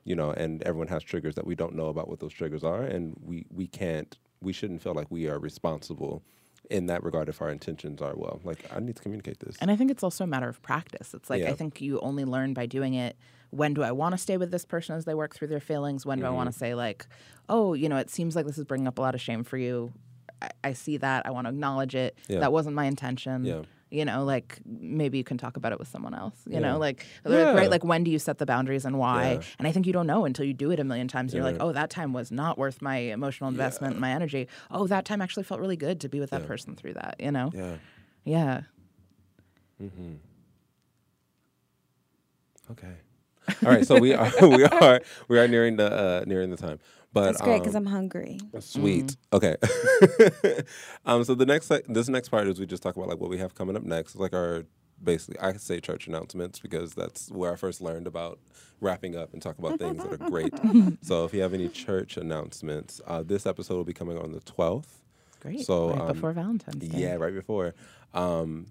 you 0.03 0.15
know, 0.15 0.31
and 0.31 0.61
everyone 0.63 0.88
has 0.88 1.03
triggers 1.03 1.35
that 1.35 1.45
we 1.45 1.55
don't 1.55 1.76
know 1.76 1.88
about 1.88 2.07
what 2.09 2.19
those 2.19 2.34
triggers 2.34 2.63
are, 2.63 2.84
and 2.84 3.15
we 3.23 3.45
we 3.53 3.68
can't, 3.68 4.18
we 4.41 4.51
shouldn't 4.51 4.81
feel 4.81 4.93
like 4.95 5.09
we 5.11 5.27
are 5.30 5.39
responsible 5.39 6.23
in 6.69 6.85
that 6.88 7.03
regard 7.03 7.27
if 7.30 7.41
our 7.41 7.49
intentions 7.49 8.01
are 8.01 8.13
well. 8.15 8.39
Like, 8.43 8.65
I 8.73 8.80
need 8.80 8.95
to 8.95 9.01
communicate 9.03 9.39
this. 9.39 9.57
And 9.59 9.69
I 9.69 9.76
think 9.76 9.91
it's 9.91 10.03
also 10.03 10.23
a 10.23 10.27
matter 10.27 10.47
of 10.47 10.61
practice. 10.61 11.13
It's 11.13 11.30
like 11.30 11.41
Yeah. 11.41 11.49
I 11.49 11.53
think 11.53 11.81
you 11.81 11.99
only 11.99 12.23
learn 12.23 12.53
by 12.53 12.65
doing 12.65 12.93
it. 12.93 13.18
When 13.49 13.73
do 13.73 13.84
I 13.84 13.91
want 13.91 14.13
to 14.13 14.18
stay 14.18 14.38
with 14.38 14.51
this 14.51 14.63
person 14.63 14.95
as 14.95 15.03
they 15.03 15.13
work 15.13 15.35
through 15.35 15.49
their 15.49 15.59
feelings? 15.59 16.05
When 16.05 16.19
do 16.19 16.26
I 16.26 16.30
want 16.30 16.47
Mm-hmm. 16.49 16.53
to 16.53 16.59
say 16.59 16.73
like, 16.76 17.07
oh, 17.49 17.73
you 17.73 17.89
know, 17.89 17.97
it 17.97 18.09
seems 18.09 18.35
like 18.38 18.45
this 18.45 18.57
is 18.57 18.63
bringing 18.63 18.88
up 18.88 18.97
a 18.99 19.01
lot 19.01 19.15
of 19.15 19.19
shame 19.22 19.43
for 19.43 19.57
you. 19.57 19.91
I, 20.41 20.49
I 20.63 20.73
see 20.73 20.95
that. 20.97 21.26
I 21.26 21.31
want 21.31 21.45
to 21.45 21.49
acknowledge 21.49 21.93
it. 21.93 22.18
Yeah. 22.30 22.39
That 22.39 22.53
wasn't 22.53 22.76
my 22.76 22.85
intention. 22.85 23.43
Yeah. 23.43 23.61
You 23.91 24.05
know, 24.05 24.23
like 24.23 24.59
maybe 24.65 25.18
you 25.18 25.23
can 25.23 25.38
talk 25.38 25.57
about 25.57 25.73
it 25.73 25.80
with 25.80 25.88
someone 25.89 26.13
else. 26.13 26.35
You 26.47 26.53
Yeah. 26.53 26.59
know, 26.59 26.80
like 26.80 27.05
Yeah. 27.27 27.51
right, 27.53 27.69
like 27.69 27.84
when 27.84 28.03
do 28.03 28.11
you 28.11 28.19
set 28.19 28.38
the 28.38 28.45
boundaries 28.45 28.85
and 28.85 28.97
why? 28.97 29.34
Yeah. 29.34 29.41
And 29.59 29.68
I 29.68 29.72
think 29.72 29.85
you 29.85 29.93
don't 29.93 30.07
know 30.07 30.23
until 30.26 30.45
you 30.45 30.53
do 30.53 30.72
it 30.72 30.80
a 30.80 30.84
million 30.84 31.07
times. 31.07 31.34
You're 31.34 31.43
like, 31.43 31.57
oh, 31.59 31.72
that 31.73 31.89
time 31.89 32.13
was 32.13 32.31
not 32.31 32.57
worth 32.57 32.81
my 32.81 32.97
emotional 32.97 33.49
investment 33.49 33.93
and 33.93 34.01
my 34.01 34.11
energy. 34.11 34.47
Oh, 34.72 34.88
that 34.88 35.03
time 35.05 35.22
actually 35.22 35.43
felt 35.43 35.59
really 35.59 35.76
good 35.77 35.99
to 36.01 36.09
be 36.09 36.19
with 36.19 36.30
that 36.31 36.45
person 36.47 36.76
through 36.76 36.93
that. 36.93 37.15
You 37.19 37.31
know, 37.31 37.51
yeah. 37.53 37.77
yeah. 38.23 38.61
mm-hmm 39.81 40.13
Okay. 42.72 42.93
All 43.65 43.72
right. 43.72 43.85
So 43.85 43.99
we 43.99 44.13
are 44.13 44.31
we 44.47 44.63
are 44.63 45.01
we 45.27 45.38
are 45.39 45.47
nearing 45.47 45.76
the 45.76 45.91
uh, 45.91 46.23
nearing 46.26 46.51
the 46.51 46.57
time. 46.57 46.80
But 47.14 47.26
That's 47.26 47.42
great 47.42 47.60
because 47.60 47.76
um, 47.76 47.88
I'm 47.88 47.92
hungry. 47.92 48.40
Sweet. 48.60 49.18
Okay. 49.34 49.58
um. 51.06 51.24
So 51.26 51.36
the 51.36 51.46
next 51.46 51.70
like, 51.70 51.86
this 51.88 52.08
next 52.08 52.30
part 52.30 52.48
is 52.48 52.60
we 52.60 52.66
just 52.66 52.82
talk 52.82 52.96
about 52.96 53.10
like 53.10 53.20
what 53.20 53.30
we 53.30 53.38
have 53.38 53.54
coming 53.54 53.76
up 53.76 53.84
next, 53.84 54.16
like 54.16 54.34
our 54.34 54.64
basically 55.04 55.40
I 55.40 55.54
say 55.54 55.80
church 55.80 56.08
announcements 56.08 56.60
because 56.60 56.94
that's 56.94 57.30
where 57.30 57.52
I 57.52 57.56
first 57.56 57.82
learned 57.82 58.08
about 58.08 58.40
wrapping 58.80 59.16
up 59.16 59.34
and 59.34 59.42
talk 59.42 59.58
about 59.58 59.78
things 59.78 60.04
that 60.04 60.14
are 60.14 60.30
great. 60.30 60.54
so 61.02 61.26
if 61.26 61.34
you 61.34 61.42
have 61.42 61.54
any 61.54 61.68
church 61.68 62.18
announcements, 62.18 63.02
uh, 63.06 63.24
this 63.24 63.46
episode 63.46 63.76
will 63.76 63.84
be 63.84 63.94
coming 63.94 64.18
on 64.18 64.32
the 64.32 64.40
twelfth. 64.42 65.02
Great. 65.42 65.66
So, 65.66 65.90
right 65.90 66.02
um, 66.02 66.08
before 66.14 66.34
Valentine's 66.34 66.88
Day. 66.88 66.98
Yeah, 66.98 67.16
right 67.16 67.34
before. 67.34 67.74
Um, 68.14 68.68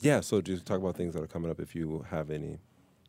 yeah. 0.00 0.20
So 0.20 0.40
just 0.40 0.66
talk 0.66 0.78
about 0.78 0.96
things 0.96 1.14
that 1.14 1.22
are 1.22 1.28
coming 1.28 1.50
up 1.50 1.60
if 1.60 1.74
you 1.74 2.04
have 2.10 2.30
any. 2.30 2.58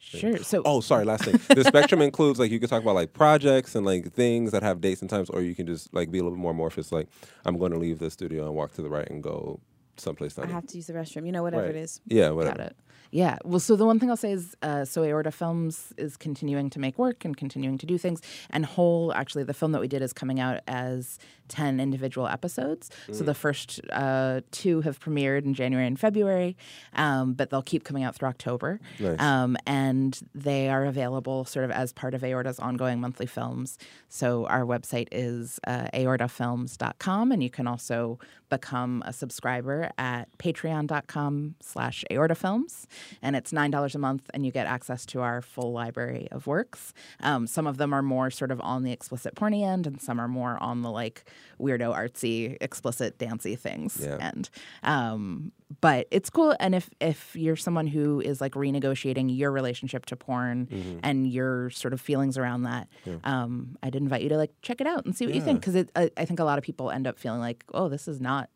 Sure. 0.03 0.37
So 0.37 0.61
Oh, 0.65 0.79
sorry. 0.81 1.05
Last 1.05 1.25
thing. 1.25 1.39
The 1.55 1.63
spectrum 1.63 2.01
includes 2.07 2.39
like 2.39 2.51
you 2.51 2.59
can 2.59 2.69
talk 2.69 2.81
about 2.83 2.95
like 2.95 3.13
projects 3.13 3.73
and 3.75 3.85
like 3.85 4.11
things 4.13 4.51
that 4.51 4.61
have 4.63 4.79
dates 4.81 5.01
and 5.01 5.09
times, 5.09 5.29
or 5.29 5.41
you 5.41 5.55
can 5.55 5.65
just 5.65 5.93
like 5.93 6.11
be 6.11 6.19
a 6.19 6.23
little 6.23 6.37
bit 6.37 6.41
more 6.41 6.51
amorphous. 6.51 6.91
Like 6.91 7.07
I'm 7.45 7.57
going 7.57 7.71
to 7.71 7.77
leave 7.79 7.99
the 7.99 8.11
studio 8.11 8.45
and 8.45 8.53
walk 8.55 8.73
to 8.73 8.81
the 8.81 8.89
right 8.89 9.09
and 9.09 9.23
go 9.23 9.59
someplace. 9.97 10.37
I 10.37 10.45
have 10.47 10.67
to 10.67 10.75
use 10.77 10.87
the 10.87 10.93
restroom. 10.93 11.25
You 11.25 11.31
know, 11.31 11.43
whatever 11.43 11.63
Right. 11.63 11.75
it 11.75 11.79
is. 11.79 12.01
Yeah, 12.07 12.29
whatever. 12.31 12.57
Got 12.57 12.67
it. 12.67 12.75
Yeah. 13.13 13.37
Well, 13.45 13.59
so 13.59 13.75
the 13.75 13.85
one 13.85 13.99
thing 13.99 14.09
I'll 14.09 14.17
say 14.17 14.31
is, 14.31 14.57
uh, 14.63 14.85
so 14.85 15.03
Aorta 15.03 15.29
Films 15.29 15.93
is 15.97 16.17
continuing 16.17 16.71
to 16.71 16.79
make 16.79 16.97
work 16.97 17.23
and 17.23 17.37
continuing 17.37 17.77
to 17.77 17.85
do 17.85 17.99
things. 17.99 18.21
And 18.49 18.65
Whole, 18.65 19.13
actually, 19.13 19.43
the 19.43 19.53
film 19.53 19.71
that 19.73 19.81
we 19.81 19.87
did 19.87 20.01
is 20.01 20.13
coming 20.13 20.39
out 20.39 20.61
as 20.67 21.19
10 21.49 21.79
individual 21.79 22.27
episodes. 22.27 22.89
Mm. 23.07 23.15
So 23.15 23.23
the 23.23 23.35
first 23.35 23.79
uh, 23.91 24.41
two 24.49 24.81
have 24.81 24.99
premiered 24.99 25.45
in 25.45 25.53
January 25.53 25.85
and 25.85 25.99
February, 25.99 26.57
um, 26.93 27.33
but 27.33 27.51
they'll 27.51 27.61
keep 27.61 27.83
coming 27.83 28.03
out 28.03 28.15
through 28.15 28.29
October. 28.29 28.79
Nice. 28.99 29.19
Um, 29.19 29.57
and 29.67 30.19
they 30.33 30.69
are 30.69 30.85
available 30.85 31.45
sort 31.45 31.65
of 31.65 31.71
as 31.71 31.93
part 31.93 32.15
of 32.15 32.23
Aorta's 32.23 32.57
ongoing 32.57 32.99
monthly 32.99 33.27
films. 33.27 33.77
So 34.09 34.47
our 34.47 34.63
website 34.63 35.09
is 35.11 35.59
uh, 35.67 35.87
aortafilms.com, 35.93 37.31
and 37.31 37.43
you 37.43 37.51
can 37.51 37.67
also 37.67 38.17
become 38.57 39.01
a 39.05 39.11
subscriber 39.13 39.89
at 39.97 40.25
patreon.com 40.37 41.55
slash 41.61 42.03
aortafilms. 42.11 42.85
And 43.21 43.35
it's 43.35 43.51
$9 43.51 43.95
a 43.95 43.97
month, 43.97 44.29
and 44.33 44.45
you 44.45 44.51
get 44.51 44.67
access 44.67 45.05
to 45.07 45.21
our 45.21 45.41
full 45.41 45.71
library 45.71 46.27
of 46.31 46.45
works. 46.45 46.93
Um, 47.21 47.47
some 47.47 47.65
of 47.65 47.77
them 47.77 47.93
are 47.93 48.01
more 48.03 48.29
sort 48.29 48.51
of 48.51 48.61
on 48.61 48.83
the 48.83 48.91
explicit 48.91 49.33
porny 49.35 49.65
end, 49.65 49.87
and 49.87 49.99
some 50.01 50.19
are 50.19 50.27
more 50.27 50.61
on 50.61 50.81
the 50.83 50.91
like 50.91 51.25
weirdo, 51.59 51.95
artsy, 51.95 52.57
explicit, 52.61 53.17
dancey 53.17 53.55
things 53.55 53.99
Yeah. 54.03 54.17
end. 54.19 54.49
Um, 54.83 55.51
but 55.81 56.07
it's 56.11 56.29
cool. 56.29 56.55
And 56.59 56.75
if 56.75 56.89
if 56.99 57.35
you're 57.35 57.55
someone 57.55 57.87
who 57.87 58.19
is 58.21 58.41
like 58.41 58.53
renegotiating 58.53 59.35
your 59.37 59.51
relationship 59.51 60.05
to 60.07 60.15
porn 60.15 60.67
Mm-hmm. 60.67 60.99
and 61.03 61.27
your 61.27 61.69
sort 61.69 61.93
of 61.93 62.01
feelings 62.01 62.37
around 62.37 62.63
that, 62.63 62.87
um, 63.23 63.77
I'd 63.81 63.95
invite 63.95 64.21
you 64.21 64.29
to 64.29 64.37
like 64.37 64.51
check 64.61 64.81
it 64.81 64.87
out 64.87 65.05
and 65.05 65.15
see 65.15 65.25
what 65.25 65.35
you 65.35 65.41
think 65.41 65.61
because 65.65 65.85
I, 65.95 66.09
I 66.17 66.25
think 66.25 66.39
a 66.39 66.43
lot 66.43 66.57
of 66.57 66.63
people 66.63 66.91
end 66.91 67.07
up 67.07 67.17
feeling 67.17 67.39
like, 67.39 67.63
oh, 67.73 67.89
this 67.89 68.07
is 68.07 68.19
not 68.21 68.49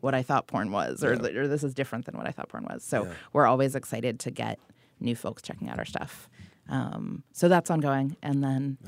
what 0.00 0.14
I 0.14 0.22
thought 0.22 0.46
porn 0.46 0.70
was, 0.72 1.02
or, 1.02 1.12
or 1.14 1.48
this 1.48 1.64
is 1.64 1.72
different 1.74 2.04
than 2.04 2.16
what 2.16 2.26
I 2.26 2.30
thought 2.30 2.48
porn 2.48 2.64
was. 2.70 2.82
So 2.84 3.08
we're 3.32 3.46
always 3.46 3.74
excited 3.74 4.20
to 4.20 4.30
get 4.30 4.58
new 5.00 5.16
folks 5.16 5.42
checking 5.42 5.68
out 5.70 5.78
our 5.78 5.84
stuff. 5.84 6.28
Um, 6.68 7.22
so 7.32 7.48
that's 7.48 7.70
ongoing, 7.70 8.16
and 8.22 8.42
then 8.42 8.78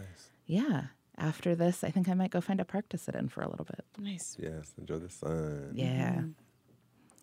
yeah. 0.46 0.82
After 1.18 1.54
this, 1.54 1.82
I 1.82 1.90
think 1.90 2.10
I 2.10 2.14
might 2.14 2.30
go 2.30 2.42
find 2.42 2.60
a 2.60 2.64
park 2.66 2.90
to 2.90 2.98
sit 2.98 3.14
in 3.14 3.30
for 3.30 3.40
a 3.40 3.48
little 3.48 3.64
bit. 3.64 3.82
Nice. 3.98 4.36
Yes, 4.38 4.74
enjoy 4.78 4.98
the 4.98 5.08
sun. 5.08 5.70
Yeah. 5.72 6.20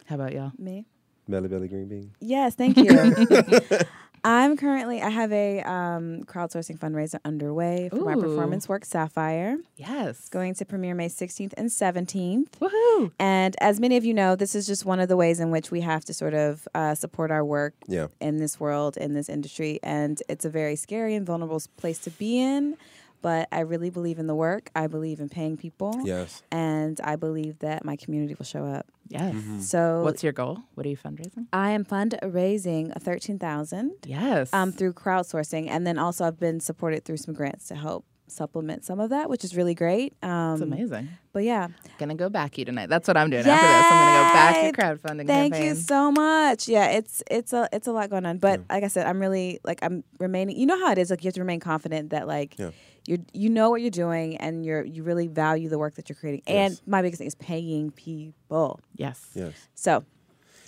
How 0.06 0.16
about 0.16 0.34
y'all? 0.34 0.52
Me? 0.58 0.86
Melly 1.28 1.48
belly 1.48 1.68
green 1.68 1.88
bean. 1.88 2.12
Yes, 2.20 2.56
thank 2.56 2.78
you. 2.78 2.90
I'm 4.26 4.56
currently, 4.56 5.02
I 5.02 5.10
have 5.10 5.34
a 5.34 5.62
um, 5.64 6.24
crowdsourcing 6.24 6.80
fundraiser 6.80 7.20
underway 7.26 7.90
for 7.90 7.98
my 8.06 8.14
performance 8.16 8.70
work, 8.70 8.86
Sapphire. 8.86 9.58
Yes. 9.76 10.30
Going 10.30 10.54
to 10.56 10.66
premiere 10.66 10.96
May 10.96 11.10
16th 11.10 11.54
and 11.58 11.68
17th. 11.70 12.52
Woohoo! 12.62 13.12
And 13.20 13.54
as 13.60 13.82
many 13.82 13.98
of 13.98 14.06
you 14.06 14.14
know, 14.14 14.38
this 14.38 14.56
is 14.56 14.66
just 14.66 14.86
one 14.86 15.02
of 15.02 15.10
the 15.10 15.18
ways 15.18 15.42
in 15.42 15.52
which 15.52 15.72
we 15.72 15.82
have 15.82 16.06
to 16.06 16.14
sort 16.14 16.34
of 16.34 16.66
uh, 16.74 16.96
support 16.96 17.32
our 17.32 17.44
work 17.44 17.74
Yeah. 17.88 18.08
in 18.22 18.38
this 18.38 18.62
world, 18.62 18.96
in 18.96 19.14
this 19.14 19.28
industry. 19.28 19.80
And 19.84 20.22
it's 20.30 20.46
a 20.46 20.50
very 20.50 20.78
scary 20.78 21.16
and 21.16 21.26
vulnerable 21.26 21.62
place 21.76 22.00
to 22.00 22.10
be 22.10 22.40
in. 22.40 22.78
But 23.22 23.50
I 23.52 23.62
really 23.62 23.90
believe 23.90 24.20
in 24.20 24.28
the 24.28 24.36
work. 24.36 24.70
I 24.76 24.88
believe 24.88 25.20
in 25.20 25.28
paying 25.30 25.58
people. 25.58 26.00
Yes. 26.04 26.44
And 26.52 27.00
I 27.04 27.18
believe 27.18 27.60
that 27.60 27.84
my 27.84 27.96
community 27.98 28.36
will 28.38 28.46
show 28.46 28.66
up. 28.66 28.86
Yes. 29.10 29.36
So 29.70 30.02
What's 30.04 30.24
your 30.24 30.34
goal? 30.34 30.60
What 30.76 30.86
are 30.86 30.90
you 30.90 30.98
fundraising? 30.98 31.48
I 31.54 31.72
am 31.72 31.86
fundraising 31.86 32.94
thirteen 33.02 33.40
thousand 33.40 33.92
Yes. 34.06 34.52
um, 34.54 34.72
through 34.72 34.94
crowdsourcing, 34.94 35.70
and 35.70 35.86
then 35.86 35.98
also 35.98 36.26
I've 36.26 36.40
been 36.40 36.60
supported 36.60 37.06
through 37.06 37.18
some 37.18 37.34
grants 37.34 37.68
to 37.68 37.76
help 37.76 38.06
supplement 38.28 38.84
some 38.84 39.00
of 39.00 39.12
that, 39.12 39.30
which 39.30 39.44
is 39.44 39.56
really 39.56 39.76
great. 39.76 40.14
Um, 40.24 40.54
It's 40.54 40.62
amazing. 40.64 41.10
But 41.34 41.44
yeah, 41.44 41.68
Gonna 42.00 42.16
go 42.16 42.30
back 42.30 42.58
you 42.58 42.66
tonight. 42.66 42.90
That's 42.90 43.08
what 43.08 43.18
I'm 43.18 43.30
doing 43.30 43.46
after 43.46 43.52
this. 43.52 43.86
I'm 43.86 43.92
gonna 43.92 44.18
go 44.30 44.34
back 44.34 44.64
your 44.64 44.72
crowdfunding 44.74 45.28
Thank 45.28 45.54
campaign. 45.54 45.70
you 45.70 45.76
so 45.76 46.12
much. 46.12 46.68
Yeah, 46.68 46.88
it's 46.92 47.22
it's 47.30 47.54
a 47.54 47.68
it's 47.72 47.88
a 47.88 47.92
lot 47.92 48.10
going 48.10 48.26
on, 48.26 48.38
but 48.38 48.62
like 48.70 48.84
I 48.84 48.88
said, 48.88 49.06
I'm 49.06 49.20
really 49.20 49.60
like 49.64 49.80
I'm 49.84 50.04
remaining. 50.20 50.58
You 50.58 50.66
know 50.66 50.80
how 50.80 50.92
it 50.92 50.98
is. 50.98 51.10
Like 51.12 51.24
you 51.24 51.28
have 51.28 51.36
to 51.36 51.42
remain 51.42 51.60
confident 51.60 52.10
that 52.12 52.26
like 52.28 52.56
Yeah. 52.58 52.72
You 53.06 53.24
you 53.34 53.50
know 53.50 53.70
what 53.70 53.82
you're 53.82 53.90
doing 53.92 54.38
and 54.38 54.66
you're 54.66 54.84
you 54.86 55.04
really 55.04 55.28
value 55.28 55.70
the 55.70 55.78
work 55.78 55.96
that 55.96 56.10
you're 56.10 56.16
creating. 56.16 56.44
Yes. 56.48 56.56
And 56.80 56.82
my 56.88 57.02
biggest 57.02 57.20
thing 57.20 57.28
is 57.28 57.36
paying 57.36 57.92
people. 57.92 58.80
Yes. 58.96 59.20
Yes. 59.34 59.54
So 59.76 60.04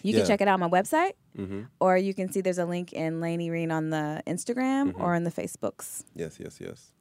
you 0.03 0.12
Yeah. 0.14 0.20
can 0.20 0.28
check 0.28 0.41
it 0.41 0.48
out 0.48 0.60
on 0.62 0.70
my 0.70 0.70
website, 0.70 1.14
Mm-hmm. 1.38 1.62
or 1.80 1.98
you 1.98 2.14
can 2.14 2.32
see 2.32 2.40
there's 2.41 2.57
a 2.60 2.66
link 2.66 2.94
in 2.94 3.20
Lainey 3.20 3.49
Reen 3.49 3.72
on 3.72 3.90
the 3.90 4.22
Instagram 4.28 4.91
Mm-hmm. 4.91 5.02
or 5.02 5.16
in 5.16 5.24
the 5.24 5.32
Facebooks. 5.32 6.03
Yes. 6.16 6.38
Yes. 6.40 6.60
Yes. 6.62 6.91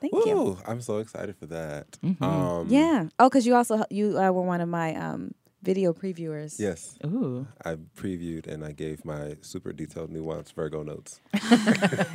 Thank 0.00 0.14
you. 0.26 0.34
Woo! 0.34 0.58
I'm 0.66 0.80
so 0.80 0.96
excited 0.98 1.36
for 1.36 1.46
that. 1.46 1.98
Um, 2.22 2.66
Yeah. 2.68 3.08
Oh, 3.18 3.28
because 3.28 3.46
you 3.46 3.54
also 3.54 3.84
you 3.90 4.18
uh, 4.18 4.30
were 4.30 4.42
one 4.42 4.60
of 4.62 4.68
my 4.68 4.94
um, 4.94 5.32
video 5.62 5.92
previewers. 5.92 6.58
Yes. 6.58 6.96
Ooh. 7.04 7.46
I 7.64 7.74
previewed 7.74 8.46
and 8.46 8.64
I 8.64 8.72
gave 8.72 9.04
my 9.04 9.36
super 9.42 9.72
detailed 9.72 10.10
nuanced 10.10 10.54
Virgo 10.54 10.82
notes. 10.82 11.20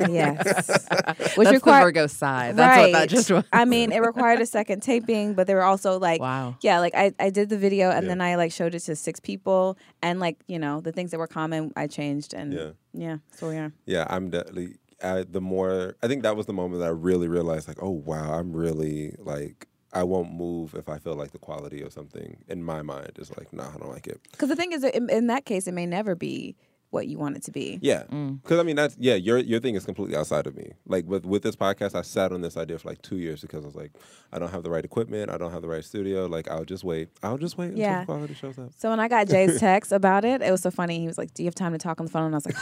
Yes. 0.08 0.66
That's 0.66 1.36
Which 1.36 1.48
the 1.48 1.60
Virgo 1.60 2.06
side. 2.06 2.56
That's 2.56 2.78
what 2.78 2.92
that 2.92 3.08
just 3.08 3.30
was. 3.30 3.44
I 3.52 3.64
mean, 3.64 3.92
it 3.92 4.00
required 4.00 4.40
a 4.40 4.46
second 4.46 4.82
taping, 4.82 5.34
but 5.34 5.46
they 5.46 5.54
were 5.54 5.62
also 5.62 5.98
like, 5.98 6.20
Wow. 6.20 6.56
yeah, 6.60 6.80
like 6.80 6.94
I, 6.94 7.12
I 7.18 7.30
did 7.30 7.48
the 7.48 7.58
video 7.58 7.90
and 7.90 8.04
Yeah. 8.04 8.08
then 8.08 8.20
I 8.20 8.36
like 8.36 8.52
showed 8.52 8.74
it 8.74 8.80
to 8.80 8.96
six 8.96 9.20
people 9.20 9.78
and 10.02 10.20
like 10.20 10.38
you 10.46 10.58
know 10.58 10.80
the 10.80 10.92
things 10.92 11.10
that 11.12 11.18
were 11.18 11.26
common 11.26 11.72
I 11.76 11.86
changed 11.86 12.34
and 12.34 12.52
Yeah. 12.52 12.70
yeah, 12.92 13.16
so 13.32 13.48
we 13.48 13.56
are. 13.56 13.72
Yeah, 13.86 14.06
I'm 14.08 14.30
definitely. 14.30 14.76
I, 15.02 15.24
the 15.28 15.42
more 15.42 15.94
I 16.02 16.08
think 16.08 16.22
that 16.22 16.36
was 16.36 16.46
the 16.46 16.54
moment 16.54 16.80
that 16.80 16.86
I 16.86 16.90
really 16.90 17.28
realized, 17.28 17.68
like, 17.68 17.82
oh 17.82 17.90
wow, 17.90 18.32
I'm 18.38 18.52
really 18.52 19.14
like 19.18 19.68
I 19.96 20.02
won't 20.02 20.30
move 20.32 20.74
if 20.74 20.88
I 20.88 20.98
feel 20.98 21.14
like 21.14 21.32
the 21.32 21.38
quality 21.38 21.80
of 21.82 21.92
something 21.92 22.36
in 22.48 22.62
my 22.62 22.82
mind 22.82 23.12
is 23.18 23.30
like, 23.36 23.52
nah, 23.52 23.68
I 23.74 23.78
don't 23.78 23.90
like 23.90 24.06
it. 24.06 24.20
Because 24.30 24.48
the 24.50 24.56
thing 24.56 24.72
is, 24.72 24.84
in, 24.84 25.08
in 25.08 25.26
that 25.28 25.44
case, 25.46 25.66
it 25.66 25.72
may 25.72 25.86
never 25.86 26.14
be 26.14 26.54
what 26.90 27.08
you 27.08 27.18
want 27.18 27.36
it 27.36 27.42
to 27.44 27.50
be. 27.50 27.78
Yeah, 27.82 28.04
mm. 28.04 28.40
because 28.42 28.58
I 28.60 28.62
mean 28.62 28.76
that's 28.76 28.96
yeah. 28.98 29.14
Your 29.14 29.38
your 29.38 29.58
thing 29.60 29.74
is 29.74 29.84
completely 29.84 30.16
outside 30.16 30.46
of 30.46 30.54
me. 30.56 30.72
Like 30.86 31.04
with 31.06 31.24
with 31.26 31.42
this 31.42 31.56
podcast, 31.56 31.94
I 31.94 32.02
sat 32.02 32.30
on 32.32 32.42
this 32.42 32.56
idea 32.56 32.78
for 32.78 32.88
like 32.88 33.02
two 33.02 33.16
years 33.16 33.40
because 33.42 33.64
I 33.64 33.66
was 33.66 33.74
like, 33.74 33.92
I 34.32 34.38
don't 34.38 34.50
have 34.50 34.62
the 34.62 34.70
right 34.70 34.84
equipment, 34.84 35.30
I 35.30 35.36
don't 35.36 35.50
have 35.50 35.62
the 35.62 35.68
right 35.68 35.84
studio. 35.84 36.26
Like 36.26 36.48
I'll 36.48 36.64
just 36.64 36.84
wait. 36.84 37.08
I'll 37.22 37.38
just 37.38 37.58
wait 37.58 37.76
Yeah. 37.76 38.00
until 38.00 38.00
the 38.00 38.06
quality 38.06 38.34
shows 38.34 38.58
up. 38.58 38.70
So 38.76 38.90
when 38.90 39.00
I 39.00 39.08
got 39.08 39.28
Jay's 39.28 39.58
text 39.68 39.90
about 39.92 40.24
it, 40.24 40.42
it 40.42 40.50
was 40.50 40.60
so 40.62 40.70
funny. 40.70 41.00
He 41.00 41.06
was 41.06 41.18
like, 41.18 41.34
"Do 41.34 41.42
you 41.42 41.46
have 41.48 41.54
time 41.54 41.72
to 41.72 41.78
talk 41.78 41.98
on 42.00 42.06
the 42.06 42.12
phone?" 42.12 42.32
And 42.32 42.34
I 42.34 42.38
was 42.38 42.46
like, 42.46 42.56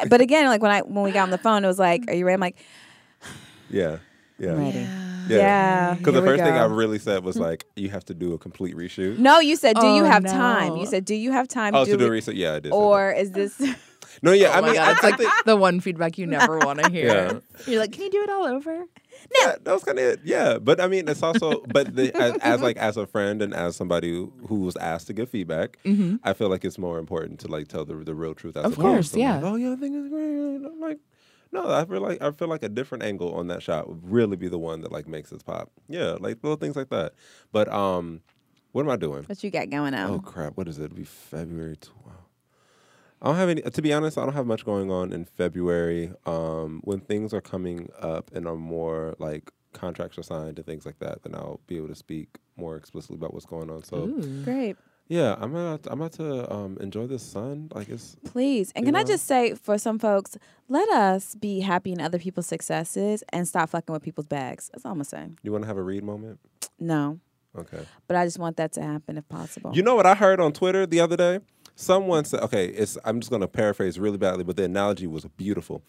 "But 0.08 0.20
again, 0.20 0.46
like 0.46 0.62
when 0.62 0.70
I 0.70 0.80
when 0.80 1.04
we 1.04 1.12
got 1.12 1.24
on 1.24 1.30
the 1.30 1.38
phone, 1.38 1.62
it 1.64 1.68
was 1.68 1.78
like, 1.78 2.04
"Are 2.08 2.14
you 2.14 2.24
ready?" 2.24 2.34
I'm 2.34 2.40
like, 2.40 2.56
Yeah, 3.68 3.98
yeah, 4.40 4.52
"Ready." 4.54 4.78
yeah. 4.78 5.06
Yeah. 5.28 5.94
Because 5.94 6.14
the 6.14 6.22
first 6.22 6.42
thing 6.42 6.54
I 6.54 6.64
really 6.64 6.98
said 6.98 7.22
was 7.22 7.36
like, 7.36 7.64
you 7.76 7.90
have 7.90 8.04
to 8.06 8.14
do 8.14 8.32
a 8.32 8.38
complete 8.38 8.74
reshoot. 8.74 9.18
No, 9.18 9.38
you 9.38 9.54
said, 9.54 9.76
"Do 9.78 9.86
you 9.86 10.02
Oh, 10.02 10.06
have 10.06 10.24
time?" 10.24 10.76
You 10.76 10.86
said, 10.86 11.04
"Do 11.04 11.14
you 11.14 11.30
have 11.30 11.46
time 11.46 11.74
Oh, 11.74 11.84
to 11.84 11.90
to 11.92 11.96
do 11.96 12.06
a 12.06 12.10
reshoot. 12.10 12.34
Yeah, 12.34 12.52
I 12.54 12.54
did. 12.54 12.64
say 12.64 12.68
that. 12.70 12.74
Or 12.74 13.12
is 13.12 13.30
this? 13.30 13.60
no, 14.22 14.32
yeah. 14.32 14.48
Oh 14.48 14.52
I 14.54 14.58
Oh 14.58 14.60
my 14.62 14.66
mean, 14.68 14.76
God, 14.76 14.92
it's 14.92 15.02
like 15.04 15.18
think 15.18 15.30
the 15.44 15.56
one 15.56 15.78
feedback 15.80 16.18
you 16.18 16.26
never 16.26 16.58
want 16.58 16.82
to 16.82 16.90
hear. 16.96 17.06
Yeah. 17.06 17.38
You're 17.66 17.80
like, 17.80 17.92
can 17.92 18.02
you 18.04 18.10
do 18.10 18.22
it 18.22 18.30
all 18.30 18.46
over? 18.46 18.84
yeah, 19.42 19.54
that 19.62 19.72
was 19.72 19.84
kind 19.84 19.98
of 19.98 20.04
it. 20.04 20.20
Yeah, 20.24 20.58
but 20.58 20.80
I 20.80 20.88
mean, 20.88 21.06
it's 21.06 21.22
also, 21.22 21.60
but 21.68 21.94
the, 21.94 22.12
as, 22.16 22.36
as 22.38 22.60
like 22.62 22.78
as 22.78 22.96
a 22.96 23.06
friend 23.06 23.42
and 23.42 23.54
as 23.54 23.76
somebody 23.76 24.10
who, 24.10 24.32
who 24.48 24.60
was 24.60 24.74
asked 24.78 25.06
to 25.08 25.12
give 25.12 25.28
feedback, 25.28 25.78
mm-hmm. 25.84 26.16
I 26.24 26.32
feel 26.32 26.48
like 26.48 26.64
it's 26.64 26.78
more 26.78 26.98
important 26.98 27.38
to 27.40 27.48
like 27.48 27.68
tell 27.68 27.84
the 27.84 27.94
the 27.94 28.14
real 28.14 28.34
truth. 28.34 28.56
As 28.56 28.64
Of 28.64 28.72
opposed 28.72 28.82
course, 28.82 29.08
to, 29.10 29.18
like, 29.18 29.22
yeah. 29.22 29.40
oh 29.48 29.54
yeah, 29.56 29.72
I 29.72 29.76
think 29.76 29.94
it's 29.94 30.08
great. 30.08 30.66
I'm 30.66 30.80
like, 30.80 30.98
no, 31.52 31.70
I 31.70 31.84
feel 31.84 32.00
like 32.00 32.22
I 32.22 32.30
feel 32.30 32.48
like 32.48 32.62
a 32.62 32.68
different 32.68 33.04
angle 33.04 33.34
on 33.34 33.48
that 33.48 33.62
shot 33.62 33.88
would 33.88 34.10
really 34.10 34.36
be 34.36 34.48
the 34.48 34.58
one 34.58 34.82
that 34.82 34.92
like 34.92 35.08
makes 35.08 35.32
it 35.32 35.44
pop. 35.44 35.70
Yeah, 35.88 36.16
like 36.20 36.38
little 36.42 36.56
things 36.56 36.76
like 36.76 36.90
that. 36.90 37.14
But 37.52 37.72
um, 37.72 38.22
what 38.72 38.82
am 38.82 38.90
I 38.90 38.96
doing? 38.96 39.24
what 39.24 39.42
you 39.42 39.50
got 39.50 39.70
going 39.70 39.94
on? 39.94 40.10
Oh 40.10 40.18
crap! 40.20 40.56
What 40.56 40.68
is 40.68 40.78
it? 40.78 40.84
It'll 40.84 40.96
be 40.96 41.04
February 41.04 41.76
12th. 41.76 41.90
I 43.22 43.26
don't 43.26 43.36
have 43.36 43.48
any. 43.48 43.62
To 43.62 43.82
be 43.82 43.92
honest, 43.92 44.16
I 44.16 44.24
don't 44.24 44.34
have 44.34 44.46
much 44.46 44.64
going 44.64 44.90
on 44.90 45.12
in 45.12 45.24
February. 45.24 46.12
Um, 46.24 46.80
when 46.84 47.00
things 47.00 47.34
are 47.34 47.40
coming 47.40 47.90
up 47.98 48.30
and 48.34 48.46
are 48.46 48.56
more 48.56 49.14
like 49.18 49.50
contracts 49.72 50.18
are 50.18 50.22
signed 50.22 50.58
and 50.58 50.66
things 50.66 50.86
like 50.86 50.98
that, 51.00 51.22
then 51.22 51.34
I'll 51.34 51.60
be 51.66 51.76
able 51.76 51.88
to 51.88 51.94
speak 51.94 52.38
more 52.56 52.76
explicitly 52.76 53.16
about 53.16 53.34
what's 53.34 53.46
going 53.46 53.70
on. 53.70 53.82
So 53.84 54.06
Great. 54.44 54.76
Yeah, 55.10 55.34
I'm 55.40 55.56
about 55.56 55.88
I'm 55.90 56.00
about 56.00 56.12
to 56.12 56.54
um, 56.54 56.78
enjoy 56.80 57.08
the 57.08 57.18
sun. 57.18 57.68
Like 57.74 57.88
it's 57.88 58.16
Please. 58.24 58.72
And 58.76 58.86
can 58.86 58.94
I 58.94 59.02
just 59.02 59.26
say 59.26 59.54
for 59.54 59.76
some 59.76 59.98
folks, 59.98 60.38
let 60.68 60.88
us 60.88 61.34
be 61.34 61.60
happy 61.60 61.90
in 61.90 62.00
other 62.00 62.18
people's 62.18 62.46
successes 62.46 63.24
and 63.30 63.46
stop 63.46 63.70
fucking 63.70 63.92
with 63.92 64.04
people's 64.04 64.28
bags. 64.28 64.70
That's 64.72 64.84
all 64.84 64.92
I'm 64.92 64.98
gonna 64.98 65.04
say. 65.04 65.30
you 65.42 65.50
want 65.50 65.64
to 65.64 65.66
have 65.66 65.78
a 65.78 65.82
read 65.82 66.04
moment? 66.04 66.38
No. 66.78 67.18
Okay. 67.58 67.84
But 68.06 68.18
I 68.18 68.24
just 68.24 68.38
want 68.38 68.56
that 68.58 68.70
to 68.74 68.82
happen 68.82 69.18
if 69.18 69.28
possible. 69.28 69.72
You 69.74 69.82
know 69.82 69.96
what 69.96 70.06
I 70.06 70.14
heard 70.14 70.38
on 70.38 70.52
Twitter 70.52 70.86
the 70.86 71.00
other 71.00 71.16
day? 71.16 71.40
Someone 71.74 72.24
said, 72.24 72.40
okay, 72.42 72.66
it's 72.66 72.96
I'm 73.04 73.18
just 73.18 73.30
going 73.30 73.42
to 73.42 73.48
paraphrase 73.48 73.98
really 73.98 74.18
badly, 74.18 74.44
but 74.44 74.56
the 74.56 74.64
analogy 74.64 75.08
was 75.08 75.24
beautiful. 75.36 75.82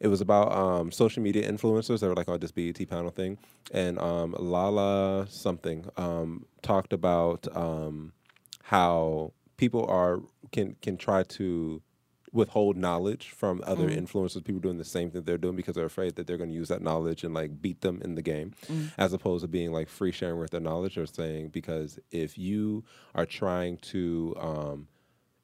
It 0.00 0.08
was 0.08 0.20
about 0.20 0.50
um, 0.52 0.90
social 0.90 1.22
media 1.22 1.48
influencers 1.48 2.00
that 2.00 2.08
were 2.08 2.16
like 2.16 2.28
on 2.28 2.40
this 2.40 2.50
BET 2.50 2.88
panel 2.88 3.10
thing, 3.10 3.38
and 3.70 4.00
um, 4.00 4.34
Lala 4.36 5.28
something 5.30 5.88
um, 5.96 6.46
talked 6.62 6.92
about 6.92 7.46
um, 7.56 8.12
how 8.74 9.32
people 9.56 9.86
are 9.86 10.20
can 10.50 10.74
can 10.82 10.96
try 10.96 11.22
to 11.22 11.80
withhold 12.32 12.76
knowledge 12.76 13.30
from 13.30 13.62
other 13.64 13.88
influencers, 13.88 14.42
people 14.44 14.60
doing 14.60 14.78
the 14.78 14.84
same 14.84 15.08
thing 15.08 15.22
they're 15.22 15.38
doing 15.38 15.54
because 15.54 15.76
they're 15.76 15.84
afraid 15.84 16.16
that 16.16 16.26
they're 16.26 16.36
going 16.36 16.50
to 16.50 16.56
use 16.56 16.66
that 16.66 16.82
knowledge 16.82 17.22
and 17.22 17.32
like 17.32 17.62
beat 17.62 17.80
them 17.82 18.00
in 18.02 18.16
the 18.16 18.22
game, 18.22 18.52
as 18.98 19.12
opposed 19.12 19.42
to 19.42 19.48
being 19.48 19.70
like 19.70 19.88
free 19.88 20.10
sharing 20.10 20.40
with 20.40 20.50
their 20.50 20.60
knowledge. 20.60 20.96
They're 20.96 21.06
saying 21.06 21.50
because 21.50 22.00
if 22.10 22.36
you 22.36 22.82
are 23.14 23.26
trying 23.26 23.76
to, 23.92 24.34
um, 24.40 24.88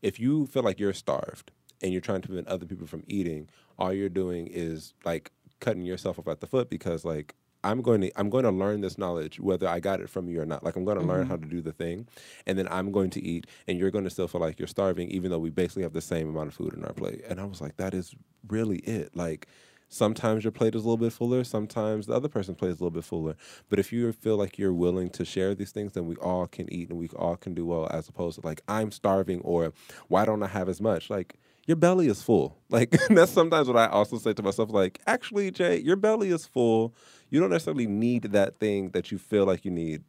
if 0.03 0.19
you 0.19 0.47
feel 0.47 0.65
like 0.65 0.81
you're 0.81 0.93
starved 0.93 1.53
and 1.81 1.93
you're 1.93 2.01
trying 2.01 2.23
to 2.23 2.29
prevent 2.29 2.49
other 2.49 2.67
people 2.67 2.89
from 2.89 3.05
eating, 3.07 3.49
all 3.79 3.93
you're 3.93 4.09
doing 4.09 4.49
is 4.49 4.93
like 5.05 5.31
cutting 5.61 5.85
yourself 5.85 6.19
off 6.19 6.27
at 6.27 6.41
the 6.41 6.49
foot 6.49 6.69
because 6.69 7.05
like 7.05 7.37
I'm 7.63 7.83
going 7.83 8.01
to 8.03 8.13
I'm 8.19 8.31
going 8.31 8.45
to 8.45 8.51
learn 8.51 8.81
this 8.81 8.99
knowledge 8.99 9.39
whether 9.41 9.69
I 9.69 9.81
got 9.81 10.01
it 10.01 10.09
from 10.09 10.29
you 10.29 10.41
or 10.41 10.47
not. 10.47 10.65
Like 10.65 10.77
I'm 10.77 10.85
going 10.85 10.99
to 10.99 11.05
learn 11.05 11.23
mm-hmm. 11.23 11.31
how 11.31 11.37
to 11.37 11.47
do 11.47 11.61
the 11.61 11.73
thing, 11.73 12.09
and 12.47 12.59
then 12.59 12.69
I'm 12.71 12.93
going 12.93 13.11
to 13.11 13.23
eat, 13.23 13.47
and 13.69 13.79
you're 13.79 13.91
going 13.91 14.05
to 14.05 14.11
still 14.11 14.29
feel 14.29 14.41
like 14.41 14.59
you're 14.59 14.69
starving, 14.69 15.09
even 15.11 15.31
though 15.31 15.39
we 15.39 15.51
basically 15.51 15.83
have 15.83 15.93
the 15.93 16.01
same 16.01 16.29
amount 16.29 16.49
of 16.49 16.55
food 16.55 16.75
in 16.75 16.85
our 16.85 16.93
plate. 16.93 17.23
And 17.29 17.41
I 17.41 17.45
was 17.45 17.61
like, 17.61 17.77
that 17.77 17.95
is 17.95 18.15
really 18.49 18.79
it. 18.79 19.15
Like 19.15 19.47
sometimes 19.89 20.45
your 20.45 20.53
plate 20.53 20.75
is 20.75 20.85
a 20.85 20.89
little 20.89 20.97
bit 20.97 21.13
fuller, 21.13 21.45
sometimes 21.45 22.07
the 22.07 22.15
other 22.15 22.29
person's 22.29 22.57
plate 22.57 22.71
is 22.71 22.81
a 22.81 22.85
little 22.85 22.91
bit 22.95 23.05
fuller. 23.05 23.37
But 23.69 23.79
if 23.79 23.93
you 23.93 24.11
feel 24.13 24.37
like 24.37 24.59
you're 24.59 24.73
willing 24.73 25.11
to 25.11 25.25
share 25.25 25.55
these 25.55 25.73
things, 25.73 25.93
then 25.93 26.07
we 26.07 26.17
all 26.17 26.47
can 26.47 26.73
eat 26.73 26.89
and 26.89 26.99
we 26.99 27.09
all 27.09 27.37
can 27.37 27.55
do 27.55 27.67
well, 27.67 27.89
as 27.91 28.09
opposed 28.09 28.41
to 28.41 28.47
like 28.47 28.63
I'm 28.69 28.91
starving 28.91 29.41
or 29.43 29.73
why 30.09 30.25
don't 30.25 30.43
I 30.43 30.49
have 30.49 30.69
as 30.69 30.81
much? 30.81 31.11
Like 31.11 31.37
your 31.67 31.77
belly 31.77 32.09
is 32.09 32.23
full. 32.23 32.57
Like 32.71 32.91
that's 33.09 33.33
sometimes 33.33 33.67
what 33.67 33.77
I 33.77 33.87
also 33.87 34.17
say 34.19 34.33
to 34.33 34.43
myself. 34.45 34.71
Like 34.71 35.01
actually, 35.07 35.51
Jay, 35.51 35.81
your 35.81 35.97
belly 35.97 36.31
is 36.31 36.47
full. 36.47 36.95
You 37.31 37.41
don't 37.41 37.51
necessarily 37.51 37.87
need 37.87 38.25
that 38.25 38.59
thing 38.59 38.91
that 38.91 39.11
you 39.11 39.19
feel 39.19 39.47
like 39.47 39.65
you 39.65 39.71
need. 39.71 40.03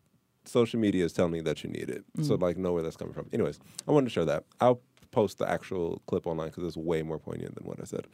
Social 0.44 0.80
media 0.80 1.06
is 1.06 1.14
telling 1.14 1.32
me 1.32 1.42
that 1.42 1.64
you 1.64 1.70
need 1.70 1.90
it. 1.90 2.04
So 2.24 2.36
like 2.36 2.58
know 2.58 2.74
where 2.74 2.82
that's 2.82 2.98
coming 2.98 3.14
from. 3.14 3.30
Anyways, 3.32 3.60
I 3.88 3.92
wanted 3.92 4.06
to 4.06 4.10
share 4.12 4.26
that. 4.26 4.44
I'll 4.60 4.82
post 5.12 5.38
the 5.38 5.48
actual 5.48 6.02
clip 6.08 6.26
online 6.26 6.48
because 6.48 6.64
it's 6.64 6.78
way 6.78 7.04
more 7.04 7.20
poignant 7.20 7.56
than 7.56 7.66
what 7.66 7.80
I 7.80 7.84
said. 7.84 8.08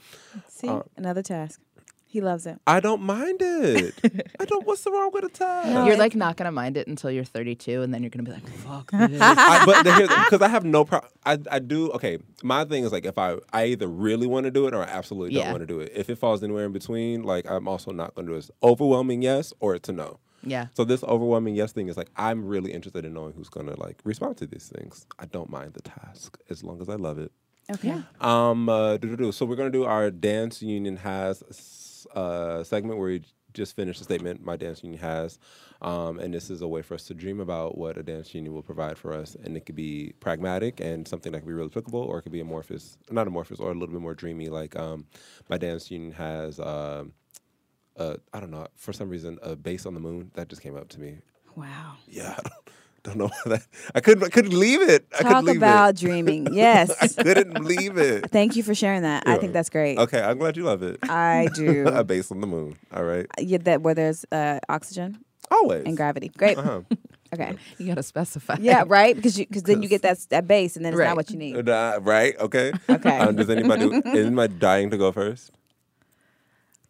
See, 0.47 0.67
uh, 0.67 0.81
another 0.97 1.21
task. 1.21 1.61
He 2.09 2.21
loves 2.21 2.45
it. 2.45 2.57
I 2.65 2.79
don't 2.79 3.01
mind 3.01 3.39
it. 3.41 3.93
I 4.39 4.45
don't. 4.45 4.65
What's 4.65 4.81
the 4.83 4.91
wrong 4.91 5.11
with 5.13 5.25
a 5.25 5.29
tag? 5.29 5.73
No, 5.73 5.85
You're 5.85 5.97
like 5.97 6.15
not 6.15 6.37
gonna 6.37 6.53
mind 6.53 6.77
it 6.77 6.87
until 6.87 7.11
you're 7.11 7.25
32, 7.25 7.81
and 7.81 7.93
then 7.93 8.01
you're 8.01 8.09
gonna 8.09 8.23
be 8.23 8.31
like, 8.31 8.47
"Fuck 8.47 8.91
this." 9.09 9.19
I, 9.21 9.65
but 9.65 9.83
because 9.83 10.41
I 10.41 10.47
have 10.47 10.63
no 10.63 10.85
problem. 10.85 11.11
I, 11.25 11.37
I 11.51 11.59
do 11.59 11.91
okay. 11.91 12.17
My 12.43 12.63
thing 12.63 12.85
is 12.85 12.93
like 12.93 13.05
if 13.05 13.17
I 13.17 13.35
I 13.51 13.65
either 13.65 13.87
really 13.87 14.25
want 14.25 14.45
to 14.45 14.51
do 14.51 14.67
it 14.67 14.73
or 14.73 14.81
I 14.83 14.87
absolutely 14.87 15.33
don't 15.35 15.43
Yeah. 15.43 15.51
want 15.51 15.61
to 15.63 15.67
do 15.67 15.81
it. 15.81 15.91
If 15.93 16.09
it 16.09 16.17
falls 16.17 16.41
anywhere 16.43 16.65
in 16.65 16.71
between, 16.71 17.23
like 17.23 17.45
I'm 17.51 17.67
also 17.67 17.91
not 17.91 18.15
going 18.15 18.25
to 18.27 18.31
do 18.31 18.35
it. 18.35 18.39
It's 18.39 18.51
overwhelming 18.63 19.21
yes 19.21 19.51
or 19.59 19.75
it's 19.75 19.89
a 19.89 19.93
no. 19.93 20.19
yeah. 20.43 20.67
So 20.75 20.85
this 20.85 21.03
overwhelming 21.03 21.55
yes 21.55 21.73
thing 21.73 21.89
is 21.89 21.97
like 21.97 22.09
I'm 22.15 22.45
really 22.45 22.71
interested 22.71 23.03
in 23.05 23.13
knowing 23.13 23.33
who's 23.33 23.49
going 23.49 23.67
to 23.67 23.77
like 23.79 23.99
respond 24.05 24.37
to 24.37 24.47
these 24.47 24.71
things. 24.73 25.05
I 25.19 25.25
don't 25.25 25.49
mind 25.49 25.73
the 25.73 25.81
task 25.81 26.37
as 26.49 26.63
long 26.63 26.81
as 26.81 26.87
I 26.87 26.95
love 26.95 27.17
it. 27.19 27.33
Okay. 27.69 28.01
Um, 28.21 28.69
uh, 28.69 28.97
so 29.31 29.45
we're 29.45 29.57
gonna 29.57 29.69
do 29.69 29.83
our 29.83 30.09
dance 30.09 30.61
union 30.61 30.95
has 30.95 31.43
uh, 32.15 32.63
segment 32.63 32.99
where 32.99 33.09
we 33.09 33.21
just 33.53 33.75
finished 33.75 33.99
the 33.99 34.03
statement 34.03 34.43
my 34.43 34.55
dance 34.55 34.83
union 34.83 35.01
has, 35.01 35.39
um, 35.81 36.19
and 36.19 36.33
this 36.33 36.49
is 36.49 36.61
a 36.61 36.67
way 36.67 36.81
for 36.81 36.93
us 36.93 37.03
to 37.05 37.13
dream 37.13 37.39
about 37.39 37.77
what 37.77 37.97
a 37.97 38.03
dance 38.03 38.33
union 38.33 38.53
will 38.53 38.61
provide 38.61 38.97
for 38.97 39.13
us, 39.13 39.35
and 39.43 39.57
it 39.57 39.65
could 39.65 39.75
be 39.75 40.13
pragmatic 40.19 40.79
and 40.79 41.07
something 41.07 41.31
that 41.31 41.39
could 41.39 41.47
be 41.47 41.53
really 41.53 41.69
applicable, 41.69 42.01
or 42.01 42.19
it 42.19 42.23
could 42.23 42.31
be 42.31 42.39
amorphous, 42.41 42.97
not 43.09 43.27
amorphous, 43.27 43.59
or 43.59 43.71
a 43.71 43.73
little 43.73 43.93
bit 43.93 44.01
more 44.01 44.15
dreamy. 44.15 44.49
Like 44.49 44.75
um, 44.75 45.05
my 45.49 45.57
dance 45.57 45.89
union 45.89 46.11
has, 46.13 46.59
uh, 46.59 47.05
I 47.97 48.39
don't 48.39 48.51
know, 48.51 48.67
for 48.75 48.93
some 48.93 49.09
reason, 49.09 49.39
a 49.41 49.55
base 49.55 49.85
on 49.85 49.93
the 49.93 49.99
moon 49.99 50.31
that 50.35 50.49
just 50.49 50.61
came 50.61 50.75
up 50.75 50.89
to 50.89 50.99
me. 50.99 51.17
Wow. 51.55 51.95
Yeah, 52.07 52.37
don't, 53.07 53.17
don't 53.17 53.31
know 53.31 53.31
that. 53.55 53.65
I 53.95 53.99
couldn't. 53.99 54.23
I 54.23 54.29
couldn't 54.29 54.57
leave 54.57 54.81
it. 54.81 55.05
I 55.13 55.23
Talk 55.23 55.27
couldn't 55.27 55.45
leave 55.45 55.57
about 55.57 55.89
it. 55.89 55.97
dreaming. 55.97 56.47
Yes. 56.53 56.91
I 57.01 57.07
couldn't 57.23 57.63
leave 57.63 57.97
it. 57.97 58.29
Thank 58.31 58.55
you 58.55 58.63
for 58.63 58.73
sharing 58.75 59.01
that. 59.03 59.23
I 59.27 59.37
think 59.37 59.53
that's 59.53 59.69
great. 59.69 59.97
Okay, 59.97 60.21
I'm 60.21 60.37
glad 60.37 60.57
you 60.57 60.63
love 60.63 60.81
it. 60.83 60.97
I 61.03 61.49
do. 61.53 61.87
A 61.87 62.03
base 62.03 62.31
on 62.31 62.41
the 62.41 62.47
moon. 62.47 62.77
All 62.93 63.03
right. 63.03 63.25
yeah, 63.39 63.57
that 63.59 63.81
where 63.81 63.93
there's 63.93 64.25
uh, 64.31 64.59
oxygen 64.69 65.17
Always. 65.51 65.83
and 65.85 65.95
gravity. 65.95 66.29
Great. 66.37 66.57
Uh-huh. 66.57 66.81
Okay. 67.33 67.55
You 67.77 67.87
gotta 67.87 68.03
specify. 68.03 68.55
Yeah, 68.61 68.83
right. 68.87 69.13
Because 69.15 69.37
you 69.37 69.45
because 69.45 69.63
then 69.63 69.83
you 69.83 69.89
get 69.89 70.01
that 70.03 70.17
that 70.29 70.47
base, 70.47 70.77
and 70.77 70.85
then 70.85 70.93
it's 70.93 70.99
Right. 70.99 71.07
not 71.07 71.17
what 71.17 71.29
you 71.29 71.37
need. 71.37 71.67
Uh, 71.69 71.99
right. 72.01 72.39
Okay. 72.39 72.71
Okay. 72.89 73.17
Um, 73.17 73.35
does 73.35 73.49
anybody 73.49 73.85
is 73.85 74.25
anybody 74.25 74.53
dying 74.55 74.89
to 74.91 74.97
go 74.97 75.11
first? 75.11 75.51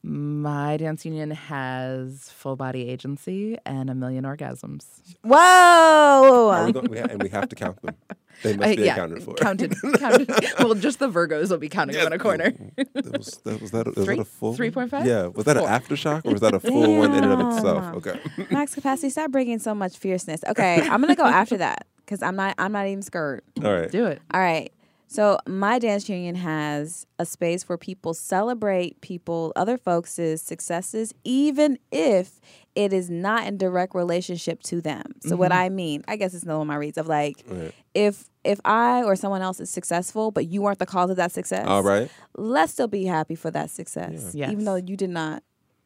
My 0.04 0.78
dance 0.78 1.04
union 1.06 1.32
has 1.32 2.30
full 2.32 2.56
body 2.56 2.88
agency 2.88 3.58
and 3.66 3.90
a 3.90 3.96
million 3.96 4.24
orgasms. 4.24 4.86
Whoa. 5.24 6.50
Are 6.52 6.72
we 6.72 7.00
ha- 7.00 7.08
and 7.10 7.22
we 7.22 7.30
have 7.30 7.50
to 7.50 7.56
count 7.56 7.82
them. 7.82 7.96
They 8.44 8.56
must 8.56 8.74
Uh, 8.74 8.76
be 8.76 8.84
yeah, 8.84 8.94
accounted 8.94 9.24
for. 9.24 9.34
counted. 9.34 9.76
counted. 10.00 10.30
well, 10.60 10.76
just 10.76 11.00
the 11.00 11.10
Virgos 11.10 11.50
will 11.50 11.58
be 11.58 11.68
counting 11.70 11.96
them 11.98 12.08
in 12.08 12.14
a 12.14 12.20
corner. 12.20 12.52
That 12.94 13.18
was 13.18 13.42
that 13.44 13.60
was 13.62 13.72
that, 13.72 13.88
a- 13.88 13.92
was 13.92 14.06
Three? 14.06 14.16
that 14.16 14.22
a 14.22 14.26
full? 14.26 14.54
3.5? 14.56 15.06
Yeah. 15.06 15.26
Was 15.28 15.46
that 15.46 15.58
Four. 15.58 15.68
an 15.68 15.82
aftershock 15.82 16.22
or 16.26 16.32
was 16.34 16.42
that 16.42 16.54
a 16.54 16.60
full 16.60 16.98
one 17.00 17.14
in 17.16 17.24
and 17.24 17.34
of 17.34 17.56
itself? 17.58 17.96
Okay. 17.96 18.20
Max 18.52 18.76
capacity. 18.76 19.10
Stop 19.10 19.32
bringing 19.32 19.58
so 19.60 19.74
much 19.74 19.98
fierceness. 19.98 20.42
Okay, 20.48 20.82
I'm 20.88 21.02
gonna 21.02 21.16
go 21.16 21.26
after 21.26 21.58
that 21.58 21.88
because 22.06 22.22
I'm 22.22 22.36
not. 22.36 22.54
I'm 22.60 22.72
not 22.72 22.86
even 22.88 23.02
scared. 23.02 23.42
All 23.64 23.74
right. 23.74 23.92
Do 23.92 24.06
it. 24.06 24.22
All 24.34 24.40
right. 24.40 24.72
So 25.10 25.40
my 25.48 25.80
dance 25.80 26.10
union 26.10 26.36
has 26.36 27.08
a 27.18 27.26
space 27.26 27.68
where 27.70 27.78
people 27.78 28.14
celebrate 28.14 29.00
people, 29.02 29.54
other 29.56 29.78
folks' 29.78 30.20
successes, 30.42 31.14
even 31.24 31.80
if 31.92 32.42
it 32.76 32.92
is 32.94 33.10
not 33.10 33.48
in 33.48 33.58
direct 33.58 33.96
relationship 33.96 34.62
to 34.64 34.82
them. 34.82 35.04
So 35.22 35.36
what 35.36 35.52
mm-hmm. 35.52 35.62
I 35.62 35.70
mean, 35.70 36.04
I 36.08 36.18
guess 36.18 36.34
it's 36.34 36.46
no 36.46 36.58
one 36.58 36.64
of 36.64 36.68
my 36.68 36.76
reads 36.76 36.98
of 36.98 37.08
like, 37.08 37.44
Right. 37.48 37.74
if 37.96 38.30
if 38.44 38.60
I 38.64 39.04
or 39.04 39.16
someone 39.16 39.42
else 39.42 39.60
is 39.60 39.70
successful, 39.70 40.32
but 40.32 40.48
you 40.48 40.62
weren't 40.62 40.80
the 40.80 40.86
cause 40.86 41.10
of 41.10 41.18
that 41.18 41.32
success, 41.32 41.66
All 41.68 41.84
right. 41.84 42.10
let's 42.38 42.72
still 42.74 42.88
be 42.88 43.06
happy 43.06 43.36
for 43.36 43.50
that 43.52 43.70
success, 43.70 44.34
Yeah. 44.36 44.52
even 44.52 44.66
though 44.66 44.76
you 44.76 44.96
did 44.98 45.10
not 45.10 45.42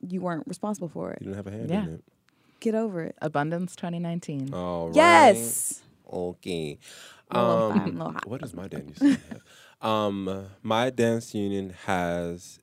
you 0.08 0.20
weren't 0.20 0.48
responsible 0.48 0.90
for 0.90 1.12
it. 1.12 1.20
You 1.22 1.26
didn't 1.28 1.38
have 1.38 1.48
a 1.48 1.52
hand 1.52 1.70
Yeah. 1.70 1.84
in 1.84 1.90
it. 1.94 2.04
Get 2.60 2.76
over 2.76 3.04
it. 3.04 3.16
Abundance 3.22 3.76
2019. 3.76 4.54
All 4.54 4.90
right. 4.90 5.36
Yes. 6.12 6.18
Okay. 6.20 6.78
Um, 7.32 7.98
five, 7.98 8.22
what 8.26 8.42
does 8.42 8.54
my 8.54 8.68
dance 8.68 9.00
union 9.02 9.22
have? 9.82 9.90
Um, 9.90 10.48
my 10.62 10.90
dance 10.90 11.34
union 11.34 11.74
has 11.86 12.60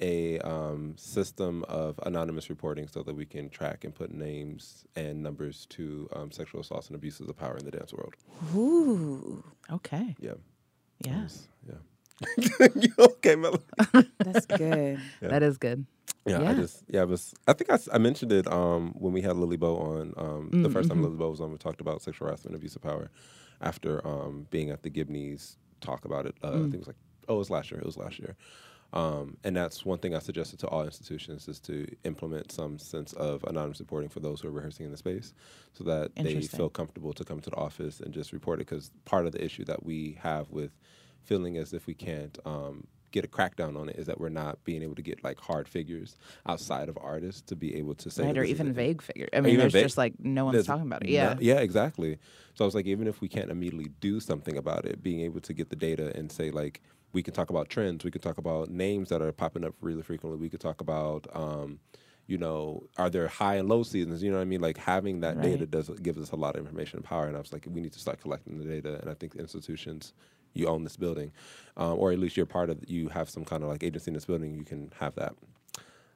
a 0.00 0.38
um, 0.40 0.94
system 0.96 1.64
of 1.68 1.98
anonymous 2.04 2.50
reporting 2.50 2.88
so 2.88 3.02
that 3.04 3.14
we 3.14 3.24
can 3.24 3.48
track 3.48 3.84
and 3.84 3.94
put 3.94 4.12
names 4.12 4.84
and 4.96 5.22
numbers 5.22 5.66
to 5.70 6.08
um, 6.14 6.30
sexual 6.32 6.60
assaults 6.60 6.88
and 6.88 6.96
abuses 6.96 7.28
of 7.28 7.36
power 7.36 7.56
in 7.56 7.64
the 7.64 7.70
dance 7.70 7.92
world. 7.92 8.14
Ooh, 8.54 9.44
Okay. 9.70 10.16
Yeah. 10.20 10.32
Yeah. 11.04 11.26
Yeah. 11.66 12.68
you 12.74 12.92
okay, 12.98 13.36
Melanie? 13.36 13.62
that's 14.18 14.46
good. 14.46 15.00
Yeah. 15.20 15.28
That 15.28 15.42
is 15.42 15.56
good. 15.58 15.86
Yeah, 16.26 16.42
I 16.46 16.54
just 16.54 16.84
yeah, 16.88 17.02
I 17.02 17.04
was 17.04 17.34
I 17.48 17.52
think 17.52 17.70
I, 17.70 17.78
I 17.92 17.98
mentioned 17.98 18.30
it 18.32 18.46
um 18.46 18.92
when 18.98 19.12
we 19.12 19.22
had 19.22 19.36
Lily 19.36 19.56
Bo 19.56 19.76
on 19.76 20.14
um 20.16 20.52
the 20.62 20.68
Mm, 20.68 20.70
first 20.70 20.88
time 20.88 21.02
mhm. 21.02 21.02
Lily 21.02 21.16
Bo 21.16 21.30
was 21.30 21.40
on 21.40 21.50
we 21.50 21.58
talked 21.58 21.80
about 21.80 22.02
sexual 22.02 22.28
harassment 22.28 22.54
and 22.54 22.56
abuse 22.56 22.76
of 22.76 22.82
power 22.82 23.10
after 23.60 24.06
um 24.06 24.46
being 24.50 24.70
at 24.70 24.82
the 24.84 24.90
Gibney's 24.90 25.58
talk 25.80 26.04
about 26.04 26.26
it 26.26 26.36
uh, 26.44 26.58
I 26.58 26.60
Mm. 26.60 26.68
think 26.68 26.74
it 26.74 26.78
was 26.78 26.86
like 26.88 26.96
oh 27.28 27.34
it 27.36 27.38
was 27.38 27.50
last 27.50 27.72
year 27.72 27.80
it 27.80 27.86
was 27.86 27.96
last 27.96 28.20
year 28.20 28.36
um 28.92 29.36
and 29.42 29.56
that's 29.56 29.84
one 29.84 29.98
thing 29.98 30.14
I 30.14 30.20
suggested 30.20 30.60
to 30.60 30.68
all 30.68 30.84
institutions 30.84 31.48
is 31.48 31.58
to 31.60 31.86
implement 32.04 32.52
some 32.52 32.78
sense 32.78 33.12
of 33.14 33.42
anonymous 33.44 33.80
reporting 33.80 34.08
for 34.10 34.20
those 34.20 34.40
who 34.40 34.48
are 34.48 34.52
rehearsing 34.52 34.86
in 34.86 34.92
the 34.92 34.98
space 34.98 35.34
so 35.72 35.82
that 35.84 36.12
they 36.22 36.46
feel 36.46 36.70
comfortable 36.70 37.12
to 37.14 37.24
come 37.24 37.40
to 37.40 37.50
the 37.50 37.56
office 37.56 38.00
and 38.00 38.14
just 38.14 38.32
report 38.32 38.60
it 38.60 38.66
because 38.68 38.92
part 39.06 39.26
of 39.26 39.32
the 39.32 39.44
issue 39.44 39.64
that 39.64 39.84
we 39.84 40.18
have 40.22 40.50
with 40.50 40.78
feeling 41.24 41.56
as 41.56 41.72
if 41.72 41.86
we 41.86 41.94
can't 41.94 42.38
um, 42.44 42.86
get 43.12 43.24
a 43.24 43.28
crackdown 43.28 43.78
on 43.78 43.88
it 43.88 43.96
is 43.96 44.06
that 44.06 44.18
we're 44.20 44.28
not 44.28 44.62
being 44.64 44.82
able 44.82 44.94
to 44.96 45.02
get 45.02 45.22
like 45.22 45.38
hard 45.38 45.68
figures 45.68 46.16
outside 46.46 46.88
of 46.88 46.98
artists 47.00 47.42
to 47.42 47.54
be 47.56 47.76
able 47.76 47.94
to 47.96 48.10
say 48.10 48.24
right, 48.24 48.36
or 48.38 48.42
even 48.44 48.72
vague 48.72 49.00
figures. 49.02 49.28
I 49.32 49.40
mean, 49.40 49.56
there's 49.58 49.72
vague- 49.72 49.84
just 49.84 49.96
like 49.98 50.14
no 50.18 50.46
one's 50.46 50.66
talking 50.66 50.86
about 50.86 51.02
it. 51.02 51.06
no- 51.06 51.12
Yeah. 51.12 51.36
yeah, 51.40 51.60
exactly. 51.60 52.18
So 52.54 52.64
I 52.64 52.66
was 52.66 52.74
like, 52.74 52.86
even 52.86 53.06
if 53.06 53.20
we 53.20 53.28
can't 53.28 53.50
immediately 53.50 53.90
do 54.00 54.18
something 54.18 54.56
about 54.56 54.84
it, 54.86 55.02
being 55.02 55.20
able 55.20 55.40
to 55.40 55.52
get 55.54 55.70
the 55.70 55.76
data 55.76 56.10
and 56.16 56.32
say 56.32 56.50
like, 56.50 56.80
we 57.12 57.22
can 57.22 57.34
talk 57.34 57.50
about 57.50 57.68
trends, 57.68 58.04
we 58.04 58.10
can 58.10 58.22
talk 58.22 58.38
about 58.38 58.70
names 58.70 59.10
that 59.10 59.20
are 59.22 59.30
popping 59.32 59.64
up 59.64 59.74
really 59.82 60.02
frequently, 60.02 60.38
we 60.40 60.48
could 60.48 60.60
talk 60.60 60.80
about. 60.80 61.26
Um, 61.34 61.78
you 62.28 62.38
know, 62.38 62.84
are 62.96 63.10
there 63.10 63.26
high 63.26 63.56
and 63.56 63.68
low 63.68 63.82
seasons? 63.82 64.22
You 64.22 64.30
know 64.30 64.36
what 64.36 64.42
I 64.42 64.46
mean? 64.46 64.60
Like 64.60 64.78
having 64.78 65.20
that 65.20 65.42
data 65.42 65.66
does 65.66 65.88
gives 66.00 66.18
us 66.18 66.30
a 66.30 66.36
lot 66.36 66.54
of 66.54 66.60
information 66.64 66.98
and 66.98 67.04
power. 67.04 67.26
And 67.26 67.36
I 67.36 67.40
was 67.40 67.52
like, 67.52 67.66
we 67.68 67.80
need 67.80 67.92
to 67.94 67.98
start 67.98 68.20
collecting 68.20 68.58
the 68.58 68.64
data. 68.64 68.98
And 69.00 69.10
I 69.10 69.14
think 69.14 69.34
institutions, 69.34 70.14
you 70.54 70.66
own 70.68 70.84
this 70.84 70.96
building, 70.96 71.32
um, 71.76 71.98
or 71.98 72.12
at 72.12 72.18
least 72.18 72.36
you're 72.36 72.46
part 72.46 72.70
of. 72.70 72.78
You 72.88 73.08
have 73.08 73.28
some 73.30 73.44
kind 73.44 73.62
of 73.62 73.68
like 73.68 73.82
agency 73.82 74.10
in 74.10 74.14
this 74.14 74.24
building. 74.24 74.54
You 74.54 74.64
can 74.64 74.92
have 75.00 75.14
that. 75.16 75.34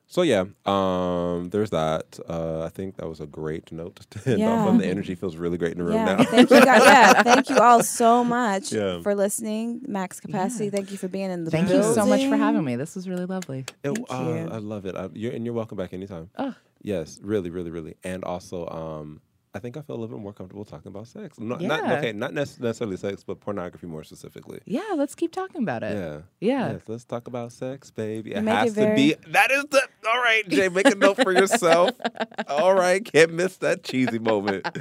So 0.08 0.22
yeah, 0.22 0.44
um, 0.66 1.48
there's 1.50 1.70
that. 1.70 2.20
Uh, 2.28 2.62
I 2.62 2.68
think 2.68 2.96
that 2.98 3.08
was 3.08 3.18
a 3.20 3.26
great 3.26 3.72
note 3.72 4.06
to 4.10 4.30
end 4.34 4.42
off 4.44 4.68
on. 4.68 4.78
The 4.78 4.86
energy 4.86 5.16
feels 5.16 5.34
really 5.36 5.58
great 5.58 5.72
in 5.72 5.78
the 5.78 5.84
room 5.84 5.94
Yeah, 5.94 6.04
now. 6.16 6.24
thank 6.24 6.48
you 6.50 6.60
guys. 6.60 6.82
Yeah, 6.84 7.22
thank 7.24 7.50
you 7.50 7.58
all 7.58 7.82
so 7.82 8.22
much 8.22 8.72
Yeah. 8.72 9.00
for 9.02 9.16
listening. 9.16 9.82
Max 9.88 10.20
capacity. 10.20 10.66
Yeah. 10.66 10.70
Thank 10.70 10.92
you 10.92 10.96
for 10.96 11.08
being 11.08 11.30
in 11.32 11.42
the 11.42 11.50
Thank 11.50 11.70
you 11.70 11.82
so 11.82 12.06
much 12.06 12.24
for 12.28 12.36
having 12.36 12.62
me. 12.62 12.76
This 12.76 12.94
was 12.94 13.08
really 13.08 13.26
lovely. 13.26 13.64
It- 13.82 13.96
Thank 13.96 13.98
uh, 14.08 14.16
you. 14.28 14.48
I 14.52 14.58
love 14.58 14.86
it. 14.86 14.94
I, 14.94 15.08
you're, 15.12 15.32
and 15.32 15.44
you're 15.44 15.54
welcome 15.54 15.76
back 15.76 15.92
anytime. 15.92 16.30
Oh. 16.38 16.54
Yes, 16.82 17.18
really, 17.20 17.50
really, 17.50 17.72
really. 17.72 17.96
And 18.04 18.22
also, 18.22 18.68
um, 18.68 19.20
I 19.56 19.58
think 19.58 19.76
I 19.76 19.80
feel 19.82 19.96
a 19.96 19.98
little 19.98 20.16
bit 20.16 20.22
more 20.22 20.32
comfortable 20.32 20.64
talking 20.64 20.88
about 20.88 21.08
sex. 21.08 21.38
Not, 21.40 21.60
not 21.60 21.84
Yeah. 21.84 21.98
okay, 21.98 22.12
not 22.12 22.34
necessarily 22.34 22.96
sex, 22.96 23.24
but 23.24 23.40
pornography 23.40 23.86
more 23.86 24.04
specifically. 24.04 24.60
Yeah, 24.66 24.82
let's 24.96 25.14
keep 25.14 25.32
talking 25.32 25.62
about 25.62 25.82
it. 25.82 25.96
Yeah. 25.96 26.20
Yeah. 26.40 26.72
Yes, 26.72 26.82
let's 26.86 27.04
talk 27.04 27.26
about 27.26 27.52
sex, 27.52 27.90
baby. 27.90 28.32
It 28.34 28.42
make 28.42 28.54
has 28.54 28.76
it 28.76 28.88
to 28.90 28.94
be. 28.94 29.14
That 29.32 29.50
is 29.50 29.64
the. 29.70 29.82
All 30.08 30.18
right, 30.22 30.48
Jay, 30.48 30.68
make 30.68 30.86
a 30.86 30.94
note 30.94 31.16
for 31.22 31.32
yourself. 31.32 31.90
all 32.48 32.74
right, 32.74 33.04
can't 33.04 33.32
miss 33.32 33.56
that 33.58 33.82
cheesy 33.82 34.18
moment. 34.18 34.64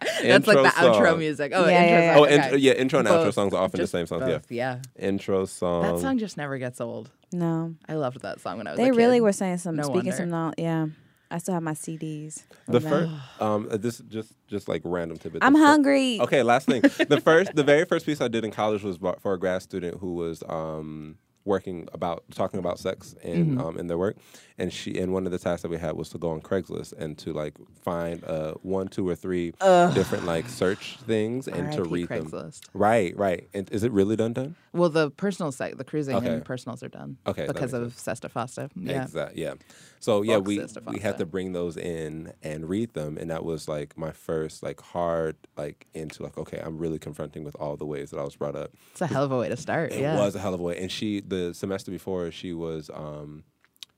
That's 0.00 0.46
like 0.46 0.56
Intro 0.56 0.62
the 0.64 0.68
outro 0.70 1.18
music. 1.18 1.52
Oh, 1.54 1.66
Yeah, 1.68 1.82
intro 1.82 1.88
yeah, 1.96 2.00
yeah. 2.00 2.14
song. 2.14 2.20
Oh, 2.20 2.24
okay. 2.24 2.48
int- 2.52 2.60
yeah, 2.60 2.72
intro 2.72 2.98
and 2.98 3.08
outro 3.08 3.32
songs 3.32 3.52
are 3.54 3.62
often 3.62 3.80
the 3.80 3.86
same 3.86 4.06
songs. 4.06 4.22
both, 4.24 4.50
yeah. 4.50 4.78
Yeah. 4.96 5.06
Intro 5.06 5.44
song. 5.44 5.82
That 5.82 6.00
song 6.00 6.18
just 6.18 6.36
never 6.36 6.58
gets 6.58 6.80
old. 6.80 7.10
No, 7.32 7.74
I 7.88 7.94
loved 7.94 8.22
that 8.22 8.40
song 8.40 8.58
when 8.58 8.66
I 8.66 8.70
was 8.72 8.78
they 8.78 8.88
a 8.88 8.92
really 8.94 9.20
were 9.20 9.32
saying 9.32 9.58
some, 9.58 9.76
No 9.76 9.82
speaking 9.82 9.96
wonder. 9.96 10.12
some. 10.12 10.30
knowledge. 10.30 10.54
Yeah, 10.58 10.86
I 11.30 11.38
still 11.38 11.54
have 11.54 11.62
my 11.62 11.72
CDs. 11.74 12.44
The 12.66 12.80
first, 12.80 13.12
um, 13.40 13.68
uh, 13.70 13.76
this 13.76 13.98
just 14.08 14.32
just 14.46 14.68
like 14.68 14.82
random 14.84 15.18
tidbit. 15.18 15.44
I'm 15.44 15.52
The 15.52 15.58
fir- 15.58 15.64
hungry. 15.66 16.20
Okay, 16.20 16.42
last 16.42 16.66
thing. 16.66 16.82
The 17.08 17.20
first, 17.20 17.54
the 17.54 17.64
very 17.64 17.84
first 17.84 18.06
piece 18.06 18.20
I 18.20 18.28
did 18.28 18.44
in 18.44 18.50
college 18.50 18.82
was 18.82 18.96
for 19.20 19.32
a 19.34 19.38
grad 19.38 19.62
student 19.62 19.98
who 20.00 20.14
was 20.14 20.42
um, 20.48 21.16
working 21.44 21.88
about 21.94 22.24
talking 22.34 22.58
about 22.60 22.78
sex 22.78 23.14
in 23.22 23.56
Mm-hmm. 23.56 23.60
um, 23.60 23.78
in 23.78 23.86
their 23.88 23.98
work, 23.98 24.16
and 24.58 24.72
she 24.72 24.98
and 24.98 25.12
one 25.12 25.24
of 25.26 25.32
the 25.32 25.38
tasks 25.38 25.62
that 25.62 25.70
we 25.70 25.78
had 25.78 25.96
was 25.96 26.08
to 26.10 26.18
go 26.18 26.30
on 26.30 26.40
Craigslist 26.40 26.92
and 26.98 27.16
to 27.18 27.32
like 27.32 27.54
find 27.82 28.22
uh, 28.24 28.54
one, 28.62 28.88
two, 28.88 29.06
or 29.08 29.14
three 29.14 29.52
different 29.94 30.24
like 30.26 30.48
search 30.48 30.98
things 31.06 31.46
and 31.48 31.72
to 31.72 31.78
R.I.P. 31.80 31.90
read 31.90 32.08
them. 32.08 32.30
Craigslist. 32.30 32.60
Right, 32.74 33.16
right. 33.16 33.48
And 33.54 33.70
is 33.70 33.82
it 33.82 33.92
really 33.92 34.16
done 34.16 34.32
done? 34.32 34.56
Well, 34.72 34.90
the 34.90 35.10
personal 35.10 35.50
site, 35.52 35.78
the 35.78 35.84
cruising 35.84 36.16
Okay. 36.16 36.28
and 36.34 36.44
personals 36.44 36.82
are 36.82 36.88
done. 36.88 37.16
Okay, 37.26 37.46
Because 37.46 37.72
makes 37.72 37.84
of 37.86 37.98
SESTA 37.98 38.28
FOSTA. 38.28 38.70
Yeah. 38.76 39.02
Exactly. 39.04 39.42
Yeah. 39.42 39.54
So 40.00 40.22
yeah, 40.22 40.38
we 40.38 40.64
we 40.86 40.98
had 41.00 41.18
to 41.18 41.26
bring 41.26 41.52
those 41.52 41.76
in 41.76 42.32
and 42.42 42.68
read 42.68 42.94
them, 42.94 43.18
and 43.18 43.30
that 43.30 43.44
was 43.44 43.68
like 43.68 43.96
my 43.98 44.12
first 44.12 44.62
like 44.62 44.80
hard 44.80 45.36
like 45.56 45.86
into 45.94 46.22
like 46.22 46.38
okay, 46.38 46.60
I'm 46.64 46.78
really 46.78 46.98
confronting 46.98 47.44
with 47.44 47.56
all 47.56 47.76
the 47.76 47.86
ways 47.86 48.10
that 48.10 48.18
I 48.18 48.24
was 48.24 48.36
brought 48.36 48.56
up. 48.56 48.72
It's 48.92 49.00
a 49.00 49.06
hell 49.06 49.24
of 49.24 49.32
a 49.32 49.38
way 49.38 49.48
to 49.48 49.56
start. 49.56 49.92
Yeah. 49.92 49.98
It 49.98 50.02
yeah. 50.02 50.20
was 50.24 50.34
a 50.34 50.38
hell 50.38 50.54
of 50.54 50.60
a 50.60 50.62
way. 50.62 50.78
And 50.78 50.90
she, 50.90 51.20
the 51.20 51.52
semester 51.54 51.90
before, 51.90 52.30
she 52.30 52.52
was, 52.52 52.90
um, 52.94 53.44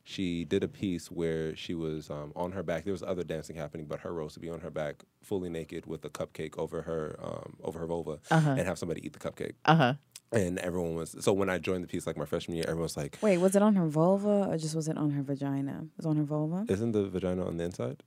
she 0.04 0.44
did 0.44 0.64
a 0.64 0.68
piece 0.68 1.10
where 1.10 1.54
she 1.54 1.74
was 1.74 2.10
um, 2.10 2.32
on 2.34 2.52
her 2.52 2.62
back. 2.62 2.84
There 2.84 2.92
was 2.92 3.02
other 3.02 3.22
dancing 3.22 3.56
happening, 3.56 3.86
but 3.86 4.00
her 4.00 4.12
role 4.12 4.24
was 4.24 4.34
to 4.34 4.40
be 4.40 4.48
on 4.48 4.60
her 4.60 4.70
back, 4.70 5.04
fully 5.22 5.48
naked, 5.50 5.86
with 5.86 6.04
a 6.04 6.10
cupcake 6.10 6.58
over 6.58 6.82
her, 6.82 7.16
um, 7.22 7.56
over 7.62 7.78
her 7.78 7.86
vulva, 7.86 8.18
Uh-huh. 8.30 8.50
and 8.50 8.60
have 8.66 8.78
somebody 8.78 9.04
eat 9.06 9.12
the 9.12 9.18
cupcake. 9.20 9.54
Uh 9.66 9.76
huh. 9.76 9.94
And 10.32 10.58
everyone 10.60 10.94
was 10.94 11.16
so 11.20 11.32
when 11.32 11.50
I 11.50 11.58
joined 11.58 11.82
the 11.82 11.88
piece, 11.88 12.06
like 12.06 12.16
my 12.16 12.24
freshman 12.24 12.56
year, 12.56 12.64
everyone 12.68 12.84
was 12.84 12.96
like, 12.96 13.18
Wait, 13.20 13.38
was 13.38 13.56
it 13.56 13.62
on 13.62 13.74
her 13.74 13.86
vulva 13.86 14.48
or 14.48 14.56
just 14.56 14.76
was 14.76 14.86
it 14.86 14.96
on 14.96 15.10
her 15.10 15.22
vagina? 15.22 15.82
It 15.82 15.96
was 15.96 16.06
on 16.06 16.16
her 16.16 16.22
vulva. 16.22 16.66
"Isn't 16.68 16.92
the 16.92 17.08
vagina 17.08 17.44
on 17.44 17.56
the 17.56 17.64
inside, 17.64 18.02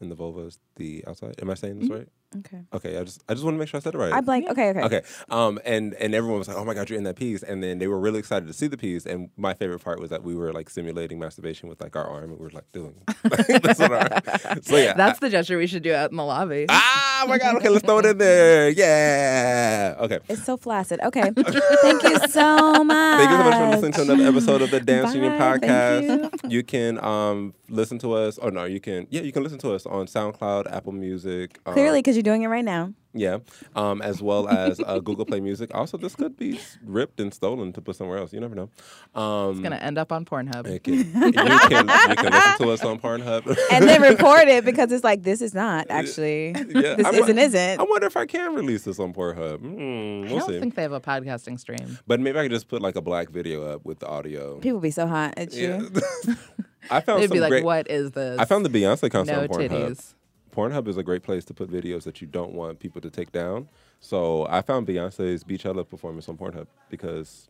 and 0.00 0.10
the 0.10 0.14
vulva 0.14 0.40
is 0.46 0.58
the 0.76 1.04
outside?" 1.06 1.34
Am 1.42 1.50
I 1.50 1.54
saying 1.54 1.78
this 1.78 1.88
mm-hmm. 1.88 1.98
right? 1.98 2.08
Okay. 2.38 2.62
Okay, 2.72 2.98
I 2.98 3.04
just 3.04 3.22
I 3.28 3.34
just 3.34 3.44
want 3.44 3.54
to 3.54 3.58
make 3.58 3.68
sure 3.68 3.78
I 3.78 3.82
said 3.82 3.94
it 3.94 3.98
right. 3.98 4.12
I 4.12 4.20
blank. 4.20 4.48
Okay, 4.50 4.70
okay. 4.70 4.82
Okay. 4.82 5.02
Um, 5.30 5.58
and 5.64 5.94
and 5.94 6.14
everyone 6.14 6.38
was 6.38 6.48
like, 6.48 6.56
"Oh 6.56 6.64
my 6.64 6.74
god, 6.74 6.88
you're 6.90 6.98
in 6.98 7.04
that 7.04 7.16
piece!" 7.16 7.42
And 7.42 7.62
then 7.62 7.78
they 7.78 7.88
were 7.88 7.98
really 7.98 8.18
excited 8.18 8.46
to 8.46 8.52
see 8.52 8.66
the 8.66 8.76
piece. 8.76 9.06
And 9.06 9.30
my 9.36 9.54
favorite 9.54 9.80
part 9.80 10.00
was 10.00 10.10
that 10.10 10.22
we 10.22 10.34
were 10.34 10.52
like 10.52 10.70
simulating 10.70 11.18
masturbation 11.18 11.68
with 11.68 11.80
like 11.80 11.96
our 11.96 12.06
arm, 12.06 12.30
and 12.30 12.38
we 12.38 12.44
were 12.44 12.50
like 12.50 12.70
doing. 12.72 12.94
this 13.24 13.78
with 13.78 13.92
our. 13.92 14.20
So 14.62 14.76
yeah, 14.76 14.94
That's 14.94 15.18
the 15.20 15.30
gesture 15.30 15.58
we 15.58 15.66
should 15.66 15.82
do 15.82 15.94
out 15.94 16.10
in 16.10 16.16
the 16.16 16.24
lobby. 16.24 16.66
ah, 16.68 17.24
my 17.28 17.38
god. 17.38 17.56
Okay, 17.56 17.68
let's 17.68 17.84
throw 17.84 17.98
it 17.98 18.06
in 18.06 18.18
there. 18.18 18.68
Yeah. 18.70 19.96
Okay. 20.00 20.18
It's 20.28 20.44
so 20.44 20.56
flaccid. 20.56 21.00
Okay. 21.02 21.30
Thank 21.36 22.02
you 22.02 22.18
so 22.28 22.84
much. 22.84 23.18
Thank 23.18 23.30
you 23.30 23.36
so 23.36 23.44
much 23.44 23.54
for 23.54 23.68
listening 23.68 23.92
to 23.92 24.02
another 24.02 24.28
episode 24.28 24.62
of 24.62 24.70
the 24.70 24.80
Dance 24.80 25.14
Union 25.14 25.38
Bye. 25.38 25.58
Thank 25.58 25.64
podcast. 25.64 26.50
You. 26.50 26.62
can 26.62 27.02
um 27.04 27.54
listen 27.68 27.98
to 28.00 28.12
us. 28.12 28.38
Oh 28.40 28.48
no, 28.48 28.64
you 28.64 28.80
can. 28.80 29.06
Yeah, 29.10 29.22
you 29.22 29.32
can 29.32 29.42
listen 29.42 29.58
to 29.58 29.72
us 29.72 29.86
on 29.86 30.06
SoundCloud, 30.06 30.72
Apple 30.72 30.92
Music. 30.92 31.58
Um, 31.66 31.74
Clearly, 31.74 31.98
because 31.98 32.16
you're 32.22 32.32
doing 32.32 32.42
it 32.42 32.48
right 32.48 32.64
now. 32.64 32.92
Yeah, 33.14 33.40
um, 33.76 34.00
as 34.00 34.22
well 34.22 34.48
as 34.48 34.80
uh, 34.86 34.98
Google 34.98 35.26
Play 35.26 35.40
Music. 35.40 35.70
Also, 35.74 35.98
this 35.98 36.16
could 36.16 36.34
be 36.38 36.58
ripped 36.82 37.20
and 37.20 37.32
stolen 37.34 37.70
to 37.74 37.82
put 37.82 37.94
somewhere 37.96 38.16
else. 38.16 38.32
You 38.32 38.40
never 38.40 38.54
know. 38.54 38.70
Um, 39.14 39.50
It's 39.50 39.60
gonna 39.60 39.76
end 39.76 39.98
up 39.98 40.12
on 40.12 40.24
Pornhub. 40.24 40.66
it 40.66 40.82
can- 40.82 40.94
you 40.94 41.04
can 41.04 41.46
you 41.50 41.58
can 41.68 41.86
listen 42.32 42.56
to 42.58 42.70
us 42.70 42.82
on 42.82 42.98
Pornhub. 42.98 43.54
And 43.72 43.86
then 43.86 44.00
report 44.00 44.48
it 44.48 44.64
because 44.64 44.90
it's 44.92 45.04
like, 45.04 45.24
this 45.24 45.42
is 45.42 45.52
not 45.52 45.88
actually. 45.90 46.52
Yeah, 46.70 46.94
this 46.94 47.06
I 47.06 47.10
isn't, 47.10 47.38
isn't. 47.38 47.80
I 47.80 47.82
wonder 47.82 48.06
if 48.06 48.16
I 48.16 48.24
can 48.24 48.54
release 48.54 48.84
this 48.84 48.98
on 48.98 49.12
Pornhub. 49.12 49.58
Mm, 49.58 50.28
I 50.28 50.30
we'll 50.30 50.38
don't 50.38 50.48
see. 50.48 50.60
think 50.60 50.74
they 50.74 50.82
have 50.82 50.92
a 50.92 51.00
podcasting 51.00 51.60
stream. 51.60 51.98
but 52.06 52.18
maybe 52.18 52.38
I 52.38 52.44
could 52.44 52.52
just 52.52 52.68
put 52.68 52.80
like 52.80 52.96
a 52.96 53.02
black 53.02 53.28
video 53.28 53.62
up 53.66 53.84
with 53.84 53.98
the 53.98 54.06
audio. 54.08 54.58
People 54.60 54.80
be 54.80 54.90
so 54.90 55.06
hot 55.06 55.34
at 55.36 55.52
you. 55.52 55.90
Yeah. 56.26 56.34
I 56.90 57.00
found 57.00 57.20
They'd 57.22 57.28
some 57.28 57.34
be 57.36 57.40
like, 57.40 57.50
great. 57.50 57.64
"What 57.64 57.90
is 57.90 58.10
this?" 58.12 58.38
I 58.40 58.44
found 58.46 58.64
the 58.64 58.70
Beyonce 58.70 59.10
concert 59.10 59.32
no 59.32 59.40
on 59.42 59.48
Pornhub. 59.48 59.68
titties. 59.68 60.14
Pornhub 60.52 60.86
is 60.88 60.96
a 60.96 61.02
great 61.02 61.22
place 61.22 61.44
to 61.46 61.54
put 61.54 61.70
videos 61.70 62.04
that 62.04 62.20
you 62.20 62.26
don't 62.26 62.52
want 62.52 62.78
people 62.78 63.00
to 63.00 63.10
take 63.10 63.32
down. 63.32 63.68
So 64.00 64.46
I 64.48 64.60
found 64.62 64.86
Beyonce's 64.86 65.44
Beachella 65.44 65.88
performance 65.88 66.28
on 66.28 66.36
Pornhub 66.36 66.66
because 66.90 67.48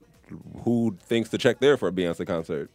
who 0.65 0.97
thinks 1.03 1.29
to 1.31 1.39
check 1.39 1.59
there 1.61 1.77
for 1.77 1.89
a 1.89 1.93
Beyonce 1.93 2.27
concert? 2.27 2.70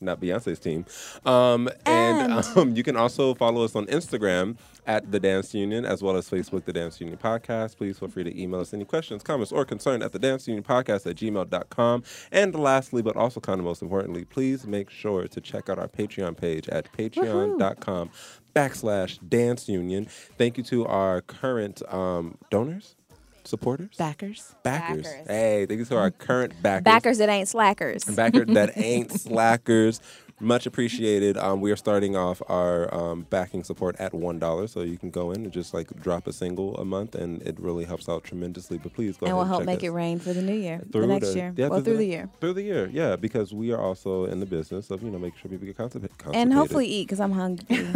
Not 0.00 0.20
Beyonce's 0.20 0.58
team. 0.58 0.84
Um, 1.24 1.68
and 1.86 2.32
And- 2.32 2.44
um, 2.56 2.74
you 2.76 2.82
can 2.82 2.96
also 2.96 3.34
follow 3.34 3.62
us 3.64 3.76
on 3.76 3.86
Instagram 3.86 4.56
at 4.84 5.12
The 5.12 5.20
Dance 5.20 5.54
Union 5.54 5.84
as 5.84 6.02
well 6.02 6.16
as 6.16 6.28
Facebook, 6.28 6.64
The 6.64 6.72
Dance 6.72 7.00
Union 7.00 7.16
Podcast. 7.18 7.76
Please 7.76 8.00
feel 8.00 8.08
free 8.08 8.24
to 8.24 8.40
email 8.42 8.58
us 8.58 8.74
any 8.74 8.84
questions, 8.84 9.22
comments, 9.22 9.52
or 9.52 9.64
concern 9.64 10.02
at 10.02 10.10
The 10.10 10.18
Dance 10.18 10.48
Union 10.48 10.64
Podcast 10.64 11.08
at 11.08 11.14
gmail.com. 11.16 12.02
And 12.32 12.52
lastly, 12.56 13.00
but 13.00 13.14
also 13.14 13.38
kind 13.38 13.60
of 13.60 13.64
most 13.64 13.80
importantly, 13.80 14.24
please 14.24 14.66
make 14.66 14.90
sure 14.90 15.28
to 15.28 15.40
check 15.40 15.68
out 15.70 15.78
our 15.78 15.86
Patreon 15.86 16.36
page 16.36 16.68
at 16.68 16.92
patreon.com 16.92 18.10
backslash 18.54 19.18
dance 19.28 19.68
union. 19.68 20.06
Thank 20.38 20.56
you 20.58 20.64
to 20.64 20.86
our 20.86 21.20
current 21.22 21.82
um, 21.92 22.38
donors. 22.50 22.96
Supporters, 23.44 23.96
Backers. 23.96 24.54
backers. 24.62 25.04
Backers. 25.06 25.26
Hey, 25.28 25.66
thank 25.66 25.78
you 25.78 25.84
to 25.86 25.96
our 25.98 26.10
current 26.10 26.60
backers. 26.62 26.84
Backers 26.84 27.18
that 27.18 27.28
ain't 27.28 27.48
slackers. 27.48 28.04
Backers 28.04 28.46
that 28.48 28.76
ain't 28.76 29.10
slackers. 29.20 30.00
Much 30.40 30.66
appreciated. 30.66 31.36
Um, 31.36 31.60
we 31.60 31.70
are 31.70 31.76
starting 31.76 32.16
off 32.16 32.42
our 32.48 32.92
um, 32.92 33.26
backing 33.30 33.62
support 33.62 33.94
at 34.00 34.12
one 34.12 34.40
dollar, 34.40 34.66
so 34.66 34.80
you 34.80 34.98
can 34.98 35.10
go 35.10 35.30
in 35.30 35.44
and 35.44 35.52
just 35.52 35.72
like 35.72 35.86
drop 36.02 36.26
a 36.26 36.32
single 36.32 36.76
a 36.78 36.84
month, 36.84 37.14
and 37.14 37.40
it 37.42 37.60
really 37.60 37.84
helps 37.84 38.08
out 38.08 38.24
tremendously. 38.24 38.76
But 38.78 38.92
please 38.92 39.16
go 39.16 39.26
ahead 39.26 39.28
and 39.28 39.28
ahead 39.28 39.34
will 39.36 39.42
and 39.42 39.48
help 39.50 39.60
check 39.60 39.66
make 39.66 39.78
us 39.78 39.84
it 39.84 39.90
rain 39.90 40.18
for 40.18 40.32
the 40.32 40.42
new 40.42 40.54
year, 40.54 40.80
the 40.84 40.90
through 40.90 41.06
next 41.06 41.28
the- 41.28 41.36
year. 41.36 41.54
yeah, 41.56 41.68
well, 41.68 41.80
through 41.80 41.92
the 41.92 41.98
the- 41.98 42.06
year. 42.06 42.28
Through 42.40 42.54
the 42.54 42.62
year, 42.62 42.90
yeah, 42.92 43.14
because 43.14 43.52
we 43.54 43.70
are 43.72 43.80
also 43.80 44.24
in 44.24 44.40
the 44.40 44.46
business 44.46 44.90
of 44.90 45.04
you 45.04 45.10
know 45.10 45.18
making 45.20 45.38
sure 45.40 45.48
people 45.48 45.66
get 45.66 45.76
constipa- 45.76 46.08
constipated. 46.18 46.34
And 46.34 46.52
hopefully 46.52 46.86
eat 46.88 47.04
because 47.06 47.20
I'm 47.20 47.30
hungry. 47.32 47.86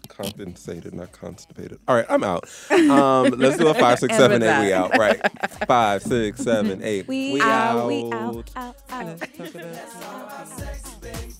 compensated, 0.08 0.94
not 0.94 1.12
constipated. 1.12 1.80
All 1.86 1.96
right, 1.96 2.06
I'm 2.08 2.24
out. 2.24 2.48
Um, 2.70 3.30
let's 3.36 3.58
do 3.58 3.68
a 3.68 3.74
five, 3.84 3.98
six, 3.98 4.12
And 4.14 4.20
seven, 4.20 4.40
with 4.40 4.48
eight. 4.48 4.62
We 4.62 4.68
that. 4.70 4.89
Out. 4.92 4.94
Right, 5.00 5.20
five, 5.66 6.02
six, 6.02 6.40
seven, 6.40 6.82
eight. 6.82 7.08
we, 7.08 7.40
out, 7.40 7.86
we 7.86 8.12
out, 8.12 8.50
out, 8.56 8.76
out. 8.90 9.22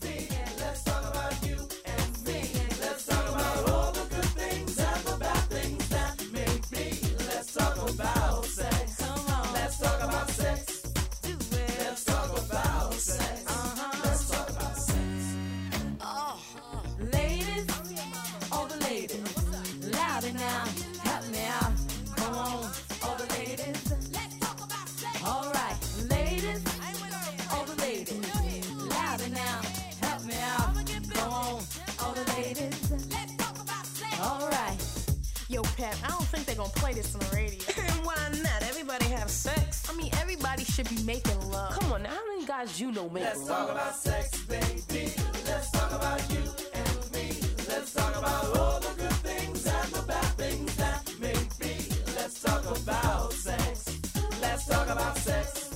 gonna 36.61 36.73
play 36.73 36.93
this 36.93 37.15
on 37.15 37.20
the 37.20 37.37
radio. 37.37 37.59
and 37.78 38.05
why 38.05 38.16
not? 38.43 38.62
Everybody 38.62 39.07
have 39.07 39.31
sex. 39.31 39.89
I 39.89 39.97
mean, 39.97 40.11
everybody 40.20 40.65
should 40.65 40.89
be 40.91 41.03
making 41.05 41.41
love. 41.51 41.73
Come 41.73 41.93
on, 41.93 42.03
now, 42.03 42.11
how 42.11 42.27
many 42.28 42.45
guys 42.45 42.78
you 42.78 42.93
know 42.93 43.09
make 43.09 43.24
Let's 43.24 43.49
love? 43.49 43.69
Let's 43.69 43.69
talk 43.69 43.70
about 43.70 43.97
sex, 43.97 44.43
baby. 44.45 45.15
Let's 45.47 45.70
talk 45.70 45.93
about 45.93 46.20
you 46.31 46.43
and 46.74 47.12
me. 47.15 47.41
Let's 47.66 47.95
talk 47.95 48.15
about 48.15 48.57
all 48.59 48.78
the 48.78 48.93
good 49.01 49.19
things 49.28 49.66
and 49.66 49.89
the 49.93 50.03
bad 50.03 50.31
things 50.37 50.77
that 50.77 51.15
may 51.19 51.39
be. 51.59 51.74
Let's 52.15 52.43
talk 52.43 52.65
about 52.77 53.32
sex. 53.32 53.99
Let's 54.43 54.66
talk 54.66 54.89
about 54.91 55.16
sex. 55.16 55.70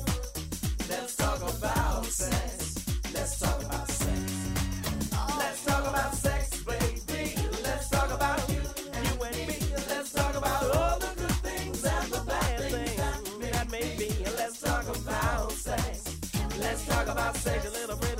Let's 0.91 1.17
talk 1.17 1.41
about 1.41 2.05
sex. 2.05 2.64
I 17.25 17.33
say, 17.33 17.59
the 17.59 17.71
little 17.71 18.14